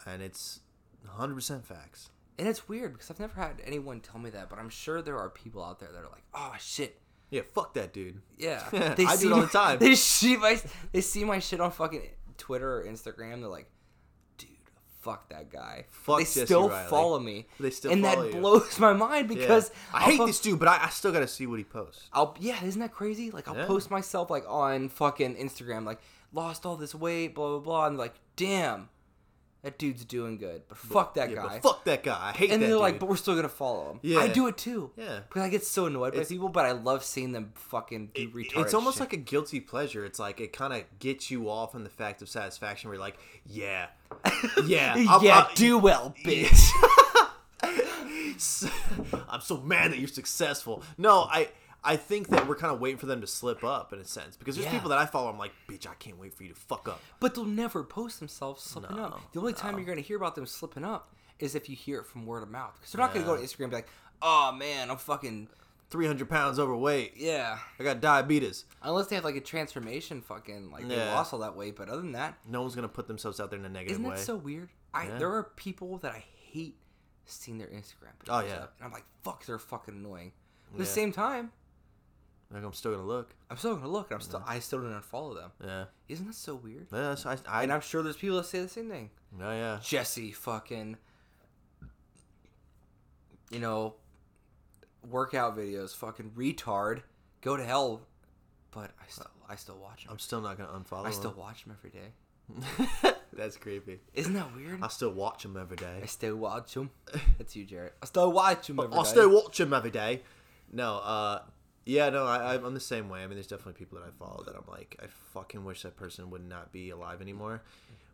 and 0.07 0.23
it's 0.23 0.61
100 1.05 1.35
percent 1.35 1.67
facts. 1.67 2.11
And 2.39 2.49
it's 2.49 2.69
weird 2.69 2.93
because 2.95 3.11
I've 3.11 3.21
never 3.21 3.41
had 3.41 3.63
anyone 3.65 4.01
tell 4.01 4.21
me 4.21 4.31
that, 4.31 4.51
but 4.51 4.59
I'm 4.59 4.69
sure 4.69 5.01
there 5.03 5.19
are 5.19 5.31
people 5.31 5.63
out 5.63 5.79
there 5.79 5.91
that 5.93 5.99
are 5.99 6.11
like, 6.11 6.25
"Oh 6.35 6.55
shit, 6.59 7.01
Yeah, 7.31 7.43
fuck 7.55 7.75
that 7.75 7.93
dude. 7.93 8.21
yeah." 8.37 8.65
I 8.73 9.17
do 9.17 9.29
it 9.29 9.33
all 9.33 9.41
the 9.43 9.47
time. 9.47 9.79
They 9.81 9.95
see 9.95 10.37
my 10.37 10.61
they 10.93 11.01
see 11.01 11.25
my 11.25 11.39
shit 11.39 11.61
on 11.61 11.71
fucking 11.71 12.03
Twitter 12.37 12.79
or 12.81 12.85
Instagram. 12.85 13.41
They're 13.41 13.49
like, 13.49 13.69
"Dude, 13.71 13.74
fuck 15.05 15.29
that 15.29 15.51
guy." 15.53 15.85
Fuck 15.91 16.19
they 16.19 16.25
Jesse 16.25 16.47
still 16.47 16.69
Riley. 16.69 16.89
follow 16.91 17.19
me. 17.21 17.47
They 17.61 17.71
still 17.71 17.93
and 17.93 18.05
that 18.05 18.19
you. 18.19 18.41
blows 18.41 18.79
my 18.79 18.93
mind 18.93 19.31
Yeah. 19.31 19.37
because 19.37 19.71
I 19.93 19.99
I'll 19.99 20.05
hate 20.11 20.27
this 20.27 20.41
dude, 20.41 20.59
but 20.59 20.69
I, 20.69 20.85
I 20.85 20.89
still 20.89 21.13
got 21.13 21.21
to 21.21 21.29
see 21.29 21.47
what 21.47 21.59
he 21.59 21.65
posts. 21.65 22.09
I'll 22.13 22.37
yeah, 22.41 22.63
isn't 22.65 22.81
that 22.81 22.93
crazy? 22.93 23.31
Like 23.31 23.47
I'll 23.49 23.57
Yeah. 23.57 23.67
post 23.67 23.91
myself 23.91 24.31
like 24.31 24.45
on 24.49 24.89
fucking 24.89 25.37
Instagram, 25.37 25.85
like 25.85 26.01
lost 26.33 26.67
all 26.67 26.77
this 26.77 26.95
weight, 26.95 27.35
blah 27.35 27.49
blah 27.51 27.59
blah, 27.61 27.87
and 27.87 27.97
like, 27.99 28.15
damn, 28.37 28.89
that 29.65 29.79
dude's 29.79 30.05
doing 30.05 30.39
good, 30.39 30.63
but 30.69 30.79
fuck 30.79 31.15
that 31.15 31.31
Yeah, 31.31 31.37
guy. 31.37 31.59
but 31.61 31.63
fuck 31.63 31.85
that 31.85 32.03
guy. 32.05 32.19
I 32.29 32.33
hate 32.33 32.51
and 32.53 32.63
that 32.63 32.67
they're 32.67 32.75
dude. 32.77 32.81
like, 32.83 32.99
but 33.01 33.09
we're 33.09 33.17
still 33.17 33.35
gonna 33.35 33.49
follow 33.49 33.91
him. 33.91 33.99
Yeah. 34.03 34.21
I 34.21 34.29
do 34.29 34.47
it 34.47 34.57
too. 34.57 34.93
Yeah. 34.97 35.21
because 35.29 35.43
I 35.43 35.49
get 35.49 35.65
so 35.65 35.87
annoyed 35.87 36.15
by 36.15 36.23
people, 36.25 36.49
but 36.49 36.65
I 36.67 36.73
love 36.73 37.03
seeing 37.03 37.33
them 37.33 37.53
fucking 37.57 38.11
do 38.15 38.23
It- 38.23 38.35
retarded. 38.35 38.63
it's 38.63 38.75
almost 38.75 38.97
shit. 38.99 39.01
like 39.01 39.13
a 39.15 39.17
guilty 39.19 39.59
pleasure. 39.61 40.05
It's 40.05 40.19
like 40.21 40.41
it 40.41 40.53
kind 40.53 40.73
of 40.73 40.85
gets 41.01 41.31
you 41.31 41.49
off 41.51 41.75
on 41.75 41.83
the 41.83 41.91
fact 41.91 42.23
of 42.23 42.29
satisfaction. 42.29 42.89
Where 42.89 42.95
you're 42.95 43.05
like, 43.05 43.17
yeah, 43.47 43.87
yeah, 44.65 44.97
yeah, 44.97 45.11
I'm- 45.11 45.47
I- 45.51 45.51
do 45.55 45.79
well, 45.79 46.15
bitch. 46.25 46.71
I'm 49.29 49.41
so 49.41 49.59
mad 49.59 49.93
that 49.93 49.99
you're 49.99 50.09
successful. 50.09 50.83
No, 50.99 51.23
I 51.23 51.49
I 51.87 51.97
think 51.97 52.29
that 52.29 52.49
we're 52.49 52.57
kind 52.57 52.73
of 52.73 52.81
waiting 52.81 52.97
for 52.99 53.07
them 53.07 53.21
to 53.21 53.27
slip 53.27 53.63
up 53.63 53.93
in 53.93 53.99
a 53.99 54.05
sense 54.05 54.37
because 54.37 54.57
there's 54.57 54.65
Yeah. 54.67 54.73
people 54.73 54.89
that 54.89 54.99
I 54.99 55.07
follow. 55.07 55.29
I'm 55.29 55.39
like, 55.39 55.53
bitch, 55.69 55.87
I 55.87 55.95
can't 55.95 56.19
wait 56.19 56.33
for 56.33 56.43
you 56.45 56.49
to 56.49 56.55
fuck 56.55 56.89
up. 56.89 57.01
but 57.21 57.35
they'll 57.35 57.45
never 57.45 57.85
post 57.85 58.19
themselves 58.21 58.63
slipping 58.63 58.97
No, 58.97 59.05
up. 59.05 59.33
The 59.33 59.41
only 59.41 59.53
time 59.53 59.77
you're 59.77 59.85
gonna 59.87 60.01
hear 60.01 60.17
about 60.17 60.35
them 60.35 60.47
slipping 60.47 60.85
up 60.85 61.11
is 61.39 61.55
if 61.55 61.69
you 61.69 61.77
hear 61.77 61.99
it 62.01 62.07
from 62.07 62.25
word 62.27 62.43
of 62.43 62.49
mouth. 62.51 62.75
Because 62.77 62.93
they're 62.93 63.01
not 63.05 63.13
gonna 63.13 63.27
go 63.27 63.37
to 63.37 63.43
Instagram 63.43 63.65
and 63.65 63.71
be 63.71 63.77
like, 63.77 63.89
oh 64.23 64.53
man, 64.53 64.91
I'm 64.91 64.97
fucking 64.97 65.49
300 65.91 66.29
pounds 66.29 66.59
overweight. 66.59 67.17
yeah. 67.17 67.59
I 67.79 67.83
got 67.85 68.01
diabetes. 68.01 68.65
Unless 68.83 69.09
they 69.09 69.17
have 69.17 69.25
like 69.25 69.37
a 69.37 69.41
transformation, 69.41 70.23
fucking 70.23 70.71
like 70.71 70.89
they 70.89 70.97
Yeah. 70.97 71.15
lost 71.15 71.33
all 71.35 71.41
that 71.41 71.55
weight. 71.55 71.77
But 71.77 71.89
other 71.91 72.01
than 72.01 72.13
that, 72.13 72.39
No 72.47 72.63
one's 72.63 72.75
gonna 72.75 72.89
put 72.89 73.07
themselves 73.09 73.41
out 73.41 73.51
there 73.51 73.59
in 73.59 73.65
a 73.65 73.69
negative 73.69 73.97
isn't 73.99 74.05
way. 74.11 74.17
that 74.17 74.23
so 74.25 74.37
weird? 74.37 74.71
I 74.95 75.09
Yeah. 75.09 75.19
there 75.19 75.33
are 75.35 75.43
people 75.43 75.99
that 75.99 76.13
I 76.13 76.25
hate 76.51 76.79
seeing 77.27 77.59
their 77.59 77.69
Instagram. 77.69 78.13
Oh, 78.13 78.19
pictures 78.19 78.29
Oh, 78.31 78.41
yeah. 78.41 78.55
up, 78.65 78.75
and 78.79 78.87
I'm 78.87 78.93
like, 78.93 79.05
fuck, 79.23 79.45
they're 79.45 79.59
fucking 79.59 79.95
annoying. 79.95 80.33
At 80.73 80.79
the 80.79 80.85
Yeah. 80.85 80.91
same 80.91 81.13
time, 81.13 81.53
like 82.55 82.65
I'm 82.65 82.73
still 82.73 82.93
gonna 82.93 83.05
look. 83.07 83.35
I'm 83.51 83.57
still 83.57 83.75
gonna 83.75 83.89
look. 83.89 84.11
and 84.11 84.15
I'm 84.17 84.21
still 84.21 84.43
I 84.47 84.61
still 84.61 84.81
don't 84.81 84.93
unfollow 85.03 85.35
them. 85.37 85.51
Yeah. 85.63 85.85
Isn't 86.09 86.27
that 86.27 86.35
so 86.35 86.55
weird? 86.55 86.87
Yeah, 86.93 87.17
I, 87.27 87.37
I, 87.49 87.63
And 87.65 87.73
I'm 87.73 87.81
sure 87.81 88.03
there's 88.03 88.17
people 88.17 88.37
that 88.37 88.47
say 88.47 88.61
the 88.61 88.69
same 88.69 88.89
thing. 88.89 89.11
Yeah, 89.39 89.53
yeah. 89.53 89.79
Jesse, 89.83 90.31
fucking, 90.33 90.97
you 93.51 93.59
know, 93.59 93.95
workout 95.09 95.57
videos, 95.57 95.95
fucking 95.95 96.31
retard, 96.31 97.03
go 97.41 97.57
to 97.57 97.65
hell. 97.65 98.03
But 98.71 98.91
I 99.01 99.05
still 99.09 99.27
I 99.49 99.57
still 99.57 99.77
watch 99.79 100.05
them. 100.05 100.13
I'm 100.13 100.19
still 100.19 100.41
not 100.41 100.57
gonna 100.57 100.71
unfollow. 100.79 101.07
I 101.07 101.11
still 101.11 101.35
watch 101.37 101.65
them 101.65 101.77
every 101.79 101.91
day. 101.91 103.13
That's 103.33 103.57
creepy. 103.57 104.01
Isn't 104.13 104.35
that 104.35 104.55
weird? 104.55 104.81
I 104.83 104.89
still 104.89 105.13
watch 105.13 105.43
them 105.43 105.57
every 105.57 105.77
day. 105.77 106.01
I 106.03 106.07
still 106.07 106.37
watch 106.37 106.75
them. 106.75 106.91
That's 107.39 107.57
you, 107.57 107.65
Jarrett. 107.65 107.95
I 108.03 108.07
still 108.07 108.33
watch 108.33 108.67
them 108.67 108.79
every 108.81 108.93
I'll 108.97 109.03
day. 109.05 109.11
still 109.11 109.31
watch 109.31 109.59
him 109.61 109.73
every 109.73 109.91
day. 109.91 110.23
No, 110.73 110.97
uh, 110.99 111.43
yeah, 111.85 112.09
no, 112.11 112.25
I, 112.27 112.55
I'm 112.55 112.75
the 112.75 112.81
same 112.81 113.09
way. 113.09 113.23
I 113.23 113.27
mean, 113.27 113.35
there's 113.37 113.47
definitely 113.47 113.75
people 113.75 113.99
that 113.99 114.07
I 114.07 114.11
follow 114.19 114.43
that 114.45 114.55
I'm 114.55 114.65
like, 114.71 114.99
I 115.03 115.07
fucking 115.35 115.65
wish 115.65 115.83
that 115.83 115.97
person 115.97 116.31
would 116.31 116.49
not 116.49 116.73
be 116.73 116.91
alive 116.91 117.21
anymore, 117.21 117.63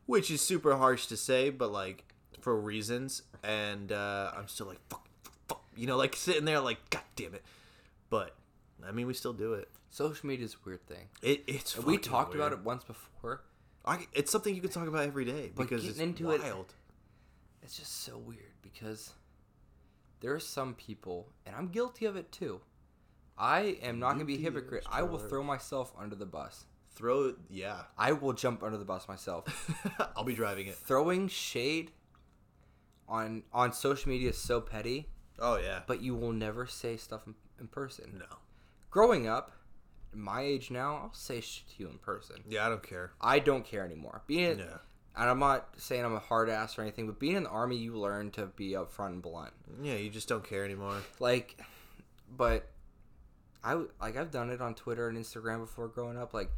which 0.06 0.30
is 0.30 0.40
super 0.40 0.76
harsh 0.76 1.06
to 1.06 1.16
say, 1.16 1.50
but 1.50 1.70
like 1.72 2.04
for 2.40 2.58
reasons. 2.58 3.22
And 3.42 3.92
uh, 3.92 4.32
I'm 4.36 4.48
still 4.48 4.66
like, 4.66 4.80
fuck, 4.88 5.06
fuck, 5.22 5.34
fuck, 5.48 5.62
you 5.76 5.86
know, 5.86 5.96
like 5.96 6.16
sitting 6.16 6.44
there 6.44 6.60
like, 6.60 6.78
god 6.90 7.02
damn 7.16 7.34
it. 7.34 7.44
But 8.08 8.34
I 8.86 8.92
mean, 8.92 9.06
we 9.06 9.14
still 9.14 9.32
do 9.32 9.54
it. 9.54 9.68
Social 9.90 10.26
media 10.28 10.44
is 10.44 10.54
a 10.54 10.68
weird 10.68 10.86
thing. 10.86 11.08
It 11.22 11.42
it's 11.46 11.76
we 11.78 11.98
talked 11.98 12.34
about 12.34 12.52
it 12.52 12.60
once 12.60 12.84
before. 12.84 13.42
I, 13.84 14.06
it's 14.12 14.30
something 14.30 14.54
you 14.54 14.60
can 14.60 14.70
talk 14.70 14.86
about 14.88 15.04
every 15.04 15.24
day 15.24 15.50
But 15.54 15.64
because 15.68 15.82
getting 15.82 15.90
it's 16.10 16.20
into 16.20 16.30
it- 16.32 16.42
wild. 16.42 16.74
It's 17.62 17.76
just 17.78 18.04
so 18.04 18.16
weird 18.18 18.52
because 18.62 19.10
there 20.20 20.32
are 20.34 20.40
some 20.40 20.74
people, 20.74 21.28
and 21.46 21.54
I'm 21.54 21.68
guilty 21.68 22.04
of 22.06 22.16
it 22.16 22.30
too. 22.32 22.60
I 23.40 23.78
am 23.82 23.98
not 23.98 24.08
going 24.08 24.20
to 24.20 24.24
be 24.26 24.34
a 24.34 24.38
hypocrite. 24.38 24.84
I 24.90 25.02
will 25.02 25.18
throw 25.18 25.42
myself 25.42 25.92
under 25.98 26.14
the 26.14 26.26
bus. 26.26 26.66
Throw, 26.94 27.34
yeah, 27.48 27.82
I 27.96 28.12
will 28.12 28.34
jump 28.34 28.62
under 28.62 28.76
the 28.76 28.84
bus 28.84 29.08
myself. 29.08 29.46
I'll 30.16 30.24
be 30.24 30.34
driving 30.34 30.66
it. 30.66 30.74
Throwing 30.74 31.28
shade 31.28 31.92
on 33.08 33.42
on 33.52 33.72
social 33.72 34.10
media 34.10 34.30
is 34.30 34.38
so 34.38 34.60
petty, 34.60 35.08
Oh 35.38 35.56
yeah, 35.56 35.80
but 35.86 36.02
you 36.02 36.14
will 36.14 36.32
never 36.32 36.66
say 36.66 36.96
stuff 36.96 37.26
in, 37.26 37.34
in 37.58 37.68
person. 37.68 38.16
no, 38.18 38.36
Growing 38.90 39.26
up, 39.26 39.52
my 40.12 40.42
age 40.42 40.70
now, 40.70 40.96
I'll 41.04 41.14
say 41.14 41.40
shit 41.40 41.68
to 41.68 41.74
you 41.84 41.88
in 41.88 41.98
person. 41.98 42.42
yeah, 42.48 42.66
I 42.66 42.68
don't 42.68 42.82
care. 42.82 43.12
I 43.20 43.38
don't 43.38 43.64
care 43.64 43.84
anymore. 43.84 44.22
Being 44.26 44.58
Yeah. 44.58 44.78
and 45.16 45.30
I'm 45.30 45.38
not 45.38 45.68
saying 45.78 46.04
I'm 46.04 46.14
a 46.14 46.18
hard 46.20 46.50
ass 46.50 46.78
or 46.78 46.82
anything, 46.82 47.06
but 47.06 47.18
being 47.18 47.36
in 47.36 47.44
the 47.44 47.50
army, 47.50 47.76
you 47.76 47.96
learn 47.96 48.30
to 48.32 48.46
be 48.46 48.72
upfront 48.72 49.08
and 49.12 49.22
blunt. 49.22 49.52
Yeah, 49.82 49.94
you 49.94 50.10
just 50.10 50.28
don't 50.28 50.44
care 50.44 50.64
anymore. 50.64 50.98
Like, 51.18 51.58
but 52.36 52.68
I 53.62 53.70
w- 53.72 53.90
like 54.00 54.16
I've 54.16 54.30
done 54.30 54.50
it 54.50 54.60
on 54.60 54.74
Twitter 54.74 55.08
and 55.08 55.18
Instagram 55.18 55.60
before 55.60 55.88
growing 55.88 56.16
up, 56.18 56.34
like 56.34 56.50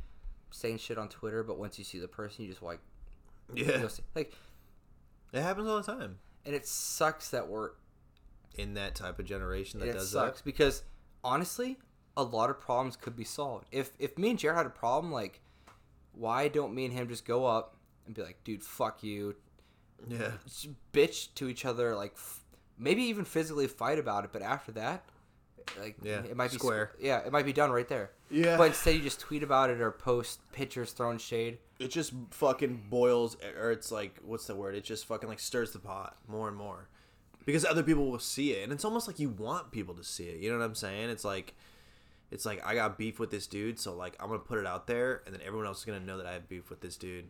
saying 0.50 0.78
shit 0.78 0.98
on 0.98 1.08
Twitter, 1.08 1.42
but 1.42 1.58
once 1.58 1.78
you 1.78 1.84
see 1.84 1.98
the 1.98 2.08
person, 2.08 2.44
you 2.44 2.50
just 2.50 2.62
like, 2.62 2.80
you 3.48 3.64
Yeah, 3.66 3.78
know, 3.82 3.88
like, 4.14 4.34
it 5.32 5.40
happens 5.40 5.68
all 5.68 5.76
the 5.80 5.82
time 5.92 6.18
and 6.44 6.54
it 6.54 6.66
sucks 6.66 7.30
that 7.30 7.48
we're 7.48 7.70
in 8.56 8.74
that 8.74 8.94
type 8.94 9.18
of 9.18 9.24
generation 9.24 9.80
that 9.80 9.92
does 9.92 10.10
sucks 10.10 10.42
because 10.42 10.82
honestly, 11.24 11.78
a 12.16 12.22
lot 12.22 12.50
of 12.50 12.60
problems 12.60 12.96
could 12.96 13.16
be 13.16 13.24
solved. 13.24 13.66
If 13.72 13.92
if 13.98 14.18
me 14.18 14.30
and 14.30 14.38
Jarrett 14.38 14.58
had 14.58 14.66
a 14.66 14.70
problem, 14.70 15.12
like, 15.12 15.40
why 16.12 16.48
don't 16.48 16.74
me 16.74 16.84
and 16.84 16.94
him 16.94 17.08
just 17.08 17.24
go 17.24 17.46
up 17.46 17.76
and 18.06 18.14
be 18.14 18.22
like, 18.22 18.42
dude, 18.44 18.62
fuck 18.62 19.02
you. 19.02 19.36
Yeah, 20.08 20.32
bitch 20.92 21.34
to 21.36 21.48
each 21.48 21.64
other, 21.64 21.94
like, 21.94 22.12
f- 22.14 22.44
maybe 22.78 23.02
even 23.04 23.24
physically 23.24 23.66
fight 23.66 23.98
about 23.98 24.24
it, 24.24 24.30
but 24.32 24.42
after 24.42 24.72
that, 24.72 25.04
like, 25.80 25.96
Yeah, 26.02 26.22
it 26.24 26.36
might 26.36 26.50
be 26.50 26.56
square. 26.58 26.92
Yeah, 27.00 27.18
it 27.20 27.32
might 27.32 27.44
be 27.46 27.52
done 27.52 27.70
right 27.70 27.88
there. 27.88 28.10
yeah. 28.30 28.56
But 28.56 28.68
instead, 28.68 28.94
you 28.94 29.00
just 29.00 29.20
tweet 29.20 29.42
about 29.42 29.70
it 29.70 29.80
or 29.80 29.90
post 29.90 30.40
pictures 30.52 30.92
throwing 30.92 31.18
shade. 31.18 31.58
it 31.78 31.88
just 31.90 32.12
fucking 32.30 32.84
boils, 32.90 33.36
or 33.60 33.70
it's 33.72 33.90
like, 33.92 34.18
what's 34.24 34.46
the 34.46 34.54
word? 34.54 34.74
It 34.74 34.84
just 34.84 35.06
fucking 35.06 35.28
like 35.28 35.40
stirs 35.40 35.72
the 35.72 35.78
pot 35.78 36.16
more 36.28 36.48
and 36.48 36.56
more 36.56 36.88
because 37.44 37.64
other 37.64 37.82
people 37.82 38.10
will 38.10 38.18
see 38.18 38.52
it, 38.52 38.62
and 38.64 38.72
it's 38.72 38.84
almost 38.84 39.06
like 39.08 39.18
you 39.18 39.28
want 39.30 39.70
people 39.72 39.94
to 39.94 40.04
see 40.04 40.24
it. 40.24 40.40
You 40.40 40.50
know 40.52 40.58
what 40.58 40.64
I'm 40.64 40.74
saying? 40.74 41.10
It's 41.10 41.24
like. 41.24 41.54
It's 42.30 42.46
like 42.46 42.64
I 42.66 42.74
got 42.74 42.96
beef 42.96 43.18
with 43.18 43.30
this 43.30 43.46
dude, 43.46 43.78
so 43.78 43.94
like 43.94 44.16
I'm 44.18 44.28
gonna 44.28 44.38
put 44.38 44.58
it 44.58 44.66
out 44.66 44.86
there, 44.86 45.20
and 45.26 45.34
then 45.34 45.42
everyone 45.44 45.66
else 45.66 45.80
is 45.80 45.84
gonna 45.84 46.00
know 46.00 46.16
that 46.16 46.24
I 46.24 46.32
have 46.32 46.48
beef 46.48 46.70
with 46.70 46.80
this 46.80 46.96
dude. 46.96 47.26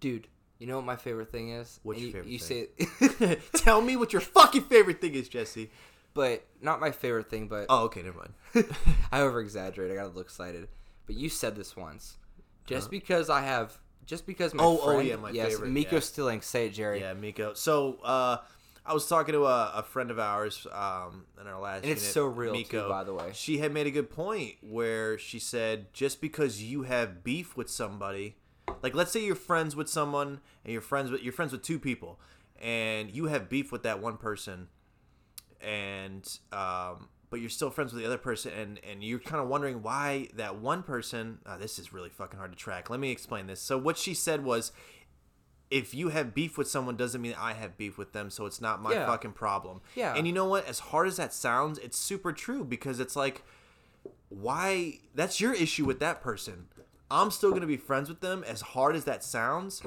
Dude, 0.00 0.26
you 0.58 0.66
know 0.66 0.74
what 0.74 0.84
my 0.84 0.96
favorite 0.96 1.30
thing 1.30 1.50
is? 1.50 1.78
What's 1.84 2.00
And 2.00 2.12
your 2.12 2.24
you, 2.24 2.38
favorite 2.38 2.76
you 2.76 2.98
thing? 3.06 3.28
say, 3.28 3.38
Tell 3.62 3.80
me 3.80 3.94
what 3.94 4.12
your 4.12 4.20
fucking 4.20 4.62
favorite 4.64 5.00
thing 5.00 5.14
is, 5.14 5.28
Jesse. 5.28 5.70
But 6.16 6.44
not 6.60 6.80
my 6.80 6.90
favorite 6.90 7.30
thing, 7.30 7.46
but 7.46 7.66
Oh, 7.68 7.84
okay, 7.84 8.02
never 8.02 8.18
mind. 8.18 8.66
I 9.12 9.20
over 9.20 9.40
exaggerate. 9.40 9.92
I 9.92 9.94
got 9.94 10.04
a 10.04 10.06
little 10.08 10.22
excited. 10.22 10.66
But 11.06 11.14
you 11.14 11.28
said 11.28 11.54
this 11.54 11.76
once. 11.76 12.16
Just 12.66 12.86
Huh? 12.86 12.90
because 12.90 13.30
I 13.30 13.42
have, 13.42 13.78
just 14.06 14.26
because 14.26 14.52
my 14.54 14.64
Oh, 14.64 14.80
oh, 14.82 14.98
yeah, 14.98 15.14
my 15.16 15.30
yes, 15.30 15.52
favorite, 15.52 15.70
Miko 15.70 15.96
yeah. 15.96 16.00
Stilling, 16.00 16.40
say 16.40 16.66
it, 16.66 16.70
Jerry. 16.70 16.98
Yeah, 17.00 17.14
Miko. 17.14 17.54
So 17.54 17.98
uh, 18.02 18.38
I 18.84 18.92
was 18.94 19.06
talking 19.06 19.34
to 19.34 19.44
a, 19.46 19.72
a 19.76 19.82
friend 19.84 20.10
of 20.10 20.18
ours 20.18 20.66
um, 20.72 21.26
in 21.40 21.46
our 21.46 21.60
last. 21.60 21.82
And 21.82 21.92
it's 21.92 22.02
unit, 22.02 22.14
so 22.14 22.26
real, 22.26 22.60
too, 22.64 22.88
by 22.88 23.04
the 23.04 23.14
way. 23.14 23.30
She 23.34 23.58
had 23.58 23.72
made 23.72 23.86
a 23.86 23.90
good 23.92 24.10
point 24.10 24.54
where 24.62 25.18
she 25.18 25.38
said, 25.38 25.92
just 25.92 26.20
because 26.20 26.62
you 26.62 26.82
have 26.82 27.22
beef 27.22 27.56
with 27.56 27.70
somebody, 27.70 28.36
like 28.82 28.94
let's 28.94 29.12
say 29.12 29.24
you're 29.24 29.36
friends 29.36 29.76
with 29.76 29.88
someone 29.88 30.40
and 30.64 30.72
you're 30.72 30.82
friends 30.82 31.10
with 31.10 31.22
you're 31.22 31.32
friends 31.32 31.52
with 31.52 31.62
two 31.62 31.78
people, 31.78 32.18
and 32.60 33.10
you 33.10 33.26
have 33.26 33.48
beef 33.48 33.70
with 33.70 33.82
that 33.84 34.00
one 34.02 34.16
person, 34.16 34.68
and 35.60 36.38
um, 36.52 37.08
but 37.30 37.40
you're 37.40 37.50
still 37.50 37.70
friends 37.70 37.92
with 37.92 38.00
the 38.02 38.06
other 38.06 38.18
person, 38.18 38.52
and 38.52 38.80
and 38.88 39.02
you're 39.02 39.18
kind 39.18 39.42
of 39.42 39.48
wondering 39.48 39.82
why 39.82 40.28
that 40.34 40.56
one 40.58 40.82
person. 40.82 41.38
Uh, 41.46 41.56
this 41.58 41.78
is 41.78 41.92
really 41.92 42.08
fucking 42.10 42.38
hard 42.38 42.52
to 42.52 42.58
track. 42.58 42.88
Let 42.90 43.00
me 43.00 43.10
explain 43.10 43.46
this. 43.46 43.60
So 43.60 43.76
what 43.78 43.96
she 43.98 44.14
said 44.14 44.44
was 44.44 44.72
if 45.68 45.92
you 45.92 46.10
have 46.10 46.32
beef 46.34 46.56
with 46.56 46.68
someone 46.68 46.96
doesn't 46.96 47.20
mean 47.20 47.34
I 47.36 47.52
have 47.54 47.76
beef 47.76 47.98
with 47.98 48.12
them, 48.12 48.30
so 48.30 48.46
it's 48.46 48.60
not 48.60 48.80
my 48.80 48.92
Yeah. 48.92 49.06
fucking 49.06 49.32
problem. 49.32 49.80
Yeah. 49.96 50.14
And 50.14 50.26
you 50.26 50.32
know 50.32 50.46
what? 50.46 50.64
As 50.66 50.78
hard 50.78 51.08
as 51.08 51.16
that 51.16 51.32
sounds, 51.34 51.78
it's 51.80 51.98
super 51.98 52.32
true 52.32 52.64
because 52.64 53.00
it's 53.00 53.16
like, 53.16 53.42
why? 54.28 55.00
That's 55.14 55.40
your 55.40 55.52
issue 55.54 55.84
with 55.84 55.98
that 56.00 56.22
person. 56.22 56.68
I'm 57.10 57.30
still 57.30 57.50
gonna 57.52 57.66
be 57.66 57.76
friends 57.76 58.08
with 58.08 58.20
them. 58.20 58.44
As 58.44 58.60
hard 58.60 58.96
as 58.96 59.04
that 59.04 59.22
sounds, 59.24 59.82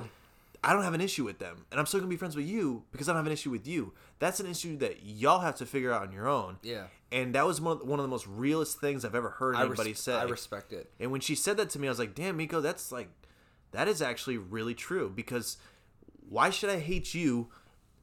I 0.63 0.73
don't 0.73 0.83
have 0.83 0.93
an 0.93 1.01
issue 1.01 1.23
with 1.23 1.39
them, 1.39 1.65
and 1.71 1.79
I'm 1.79 1.85
still 1.85 1.99
gonna 2.01 2.09
be 2.09 2.17
friends 2.17 2.35
with 2.35 2.45
you 2.45 2.83
because 2.91 3.07
I 3.07 3.13
don't 3.13 3.19
have 3.19 3.27
an 3.27 3.31
issue 3.31 3.49
with 3.49 3.65
you. 3.67 3.93
That's 4.19 4.39
an 4.41 4.47
issue 4.47 4.77
that 4.77 5.03
y'all 5.03 5.39
have 5.39 5.55
to 5.57 5.65
figure 5.65 5.91
out 5.93 6.01
on 6.01 6.11
your 6.11 6.27
own. 6.27 6.57
Yeah. 6.61 6.87
And 7.11 7.33
that 7.35 7.45
was 7.47 7.61
one 7.61 7.77
of, 7.77 7.87
one 7.87 7.99
of 7.99 8.03
the 8.03 8.09
most 8.09 8.27
realest 8.27 8.79
things 8.81 9.05
I've 9.05 9.15
ever 9.15 9.29
heard 9.29 9.55
I, 9.55 9.61
anybody 9.65 9.91
res- 9.91 9.99
say. 10.01 10.13
I 10.13 10.23
respect 10.23 10.73
it. 10.73 10.91
And 10.99 11.11
when 11.11 11.21
she 11.21 11.33
said 11.33 11.57
that 11.57 11.69
to 11.71 11.79
me, 11.79 11.87
I 11.87 11.91
was 11.91 11.99
like, 11.99 12.13
damn, 12.13 12.35
Miko, 12.37 12.59
that's 12.61 12.91
like, 12.91 13.09
that 13.71 13.87
is 13.87 14.01
actually 14.01 14.37
really 14.37 14.75
true. 14.75 15.09
Because 15.09 15.57
why 16.27 16.49
should 16.49 16.69
I 16.69 16.79
hate 16.79 17.13
you 17.13 17.49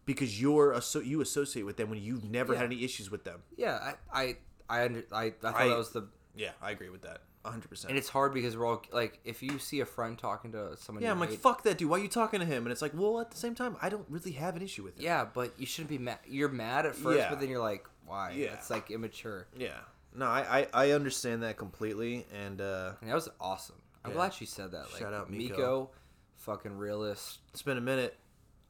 because 0.06 0.40
you're 0.40 0.72
asso- 0.74 1.00
you 1.00 1.20
associate 1.20 1.64
with 1.64 1.76
them 1.76 1.90
when 1.90 2.00
you've 2.02 2.24
never 2.24 2.54
had 2.54 2.64
any 2.64 2.82
issues 2.84 3.10
with 3.10 3.24
them? 3.24 3.42
Yeah, 3.56 3.92
I 4.12 4.22
I 4.22 4.36
I 4.68 4.84
under, 4.86 5.04
I, 5.12 5.24
I 5.24 5.30
thought 5.30 5.54
I- 5.56 5.68
that 5.68 5.76
was 5.78 5.90
the 5.90 6.08
Yeah, 6.34 6.50
I 6.62 6.70
agree 6.70 6.88
with 6.88 7.02
that. 7.02 7.22
100%. 7.46 7.84
and 7.86 7.96
it's 7.98 8.08
hard 8.08 8.34
because 8.34 8.56
we're 8.56 8.66
all 8.66 8.82
like 8.92 9.18
if 9.24 9.42
you 9.42 9.58
see 9.58 9.80
a 9.80 9.86
friend 9.86 10.18
talking 10.18 10.52
to 10.52 10.76
someone 10.76 11.02
yeah, 11.04 11.10
I'm 11.10 11.20
like, 11.20 11.30
hate- 11.30 11.40
fuck 11.40 11.62
that 11.64 11.78
dude. 11.78 11.88
Why 11.88 11.98
are 11.98 12.02
you 12.02 12.08
talking 12.08 12.40
to 12.40 12.46
him? 12.46 12.64
And 12.64 12.72
it's 12.72 12.82
like, 12.82 12.92
well, 12.94 13.20
at 13.20 13.30
the 13.30 13.36
same 13.36 13.54
time, 13.54 13.76
I 13.80 13.88
don't 13.88 14.06
really 14.08 14.32
have 14.32 14.56
an 14.56 14.62
issue 14.62 14.82
with 14.82 14.98
it. 14.98 15.02
Yeah, 15.02 15.26
but 15.32 15.52
you 15.58 15.66
shouldn't 15.66 15.90
be 15.90 15.98
mad. 15.98 16.18
You're 16.26 16.48
mad 16.48 16.86
at 16.86 16.94
first, 16.94 17.18
Yeah. 17.18 17.30
but 17.30 17.40
then 17.40 17.48
you're 17.48 17.60
like, 17.62 17.86
why? 18.06 18.32
Yeah. 18.36 18.54
It's 18.54 18.70
like 18.70 18.90
immature. 18.90 19.46
Yeah. 19.56 19.70
No, 20.14 20.26
I, 20.26 20.66
I, 20.72 20.86
I 20.86 20.90
understand 20.92 21.42
that 21.42 21.56
completely. 21.58 22.26
And 22.34 22.60
uh, 22.60 22.92
And 23.00 23.10
that 23.10 23.14
was 23.14 23.28
awesome. 23.40 23.76
I'm 24.04 24.12
Yeah. 24.12 24.16
glad 24.16 24.34
she 24.34 24.46
said 24.46 24.72
that. 24.72 24.90
Like 24.92 25.00
Shout 25.02 25.12
out 25.12 25.30
Miko. 25.30 25.56
Miko, 25.56 25.90
fucking 26.36 26.76
realist. 26.78 27.38
it's 27.52 27.62
been 27.62 27.76
a 27.78 27.80
minute. 27.82 28.16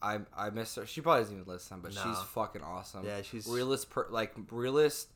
I 0.02 0.18
I 0.36 0.50
miss 0.50 0.74
her. 0.74 0.86
She 0.86 1.00
probably 1.00 1.22
doesn't 1.22 1.36
even 1.40 1.50
listen, 1.52 1.80
but 1.80 1.94
Nah. 1.94 2.02
she's 2.02 2.22
fucking 2.28 2.62
awesome. 2.62 3.04
Yeah, 3.06 3.22
she's- 3.22 3.46
realist. 3.48 3.88
Per, 3.90 4.06
like 4.10 4.34
realist, 4.50 5.08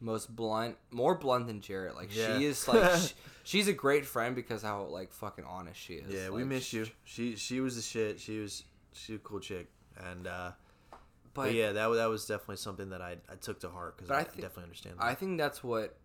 most 0.00 0.34
blunt, 0.34 0.76
more 0.90 1.14
blunt 1.14 1.46
than 1.46 1.60
Jarrett. 1.60 1.94
Like 1.94 2.14
Yeah. 2.14 2.38
she 2.38 2.44
is 2.44 2.66
like 2.68 2.96
sh 3.00 3.12
she's 3.44 3.68
a 3.68 3.72
great 3.72 4.06
friend 4.06 4.34
because 4.34 4.62
how 4.62 4.84
like 4.84 5.12
fucking 5.12 5.44
honest 5.44 5.80
she 5.80 5.94
is. 5.94 6.12
Yeah, 6.12 6.30
we 6.30 6.44
miss 6.44 6.72
you. 6.72 6.86
She 7.04 7.36
she 7.36 7.60
was 7.60 7.76
the 7.76 7.82
shit. 7.82 8.20
She 8.20 8.38
was 8.38 8.64
she 8.92 9.12
was 9.12 9.20
a 9.20 9.24
cool 9.24 9.40
chick. 9.40 9.68
And 9.98 10.26
uh, 10.26 10.52
But, 10.90 11.44
but 11.44 11.54
yeah, 11.54 11.72
that 11.72 11.88
that 11.88 12.06
was 12.06 12.26
definitely 12.26 12.56
something 12.56 12.90
that 12.90 13.00
I, 13.00 13.16
I 13.30 13.36
took 13.36 13.60
to 13.60 13.68
heart 13.68 13.96
because 13.96 14.10
I, 14.10 14.20
I 14.20 14.24
definitely 14.24 14.64
understand. 14.64 14.98
That. 14.98 15.04
I 15.04 15.14
think 15.14 15.38
that's 15.38 15.64
what 15.64 15.96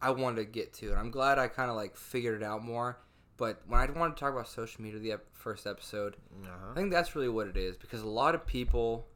I 0.00 0.10
wanted 0.10 0.36
to 0.36 0.44
get 0.44 0.74
to, 0.74 0.90
and 0.90 0.98
I'm 0.98 1.10
glad 1.10 1.38
I 1.38 1.48
kind 1.48 1.70
of 1.70 1.76
like 1.76 1.96
figured 1.96 2.42
it 2.42 2.44
out 2.44 2.62
more. 2.62 2.98
But 3.36 3.62
when 3.68 3.80
I 3.80 3.86
wanted 3.90 4.16
to 4.16 4.20
talk 4.20 4.32
about 4.32 4.48
social 4.48 4.82
media, 4.82 4.98
the 4.98 5.12
ep- 5.12 5.26
first 5.32 5.66
episode, 5.66 6.16
I 6.44 6.48
uh-huh. 6.48 6.74
think 6.74 6.90
that's 6.90 7.14
really 7.14 7.28
what 7.28 7.46
it 7.46 7.56
is 7.56 7.76
because 7.76 8.02
a 8.02 8.08
lot 8.08 8.34
of 8.34 8.44
people, 8.44 9.06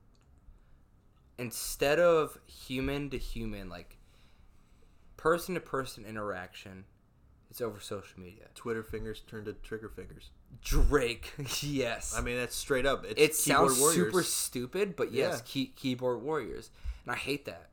instead 1.38 1.98
of 1.98 2.38
human 2.46 3.10
to 3.10 3.18
human, 3.18 3.68
like 3.68 3.98
person 5.22 5.54
to 5.54 5.60
person 5.60 6.04
interaction, 6.04 6.84
it's 7.48 7.60
over 7.60 7.78
social 7.78 8.18
media. 8.20 8.44
Twitter 8.54 8.82
fingers 8.82 9.20
turned 9.26 9.46
to 9.46 9.52
trigger 9.52 9.88
fingers. 9.88 10.30
Drake, 10.62 11.32
yes. 11.62 12.14
I 12.16 12.20
mean, 12.20 12.36
that's 12.36 12.56
straight 12.56 12.86
up. 12.86 13.04
It's 13.08 13.20
it 13.20 13.34
sounds 13.36 13.78
warriors. 13.78 13.94
super 13.94 14.22
stupid, 14.22 14.96
but 14.96 15.12
yes, 15.12 15.34
Yeah. 15.36 15.40
key, 15.44 15.66
keyboard 15.76 16.22
warriors, 16.22 16.70
and 17.04 17.12
I 17.14 17.16
hate 17.16 17.44
that. 17.44 17.68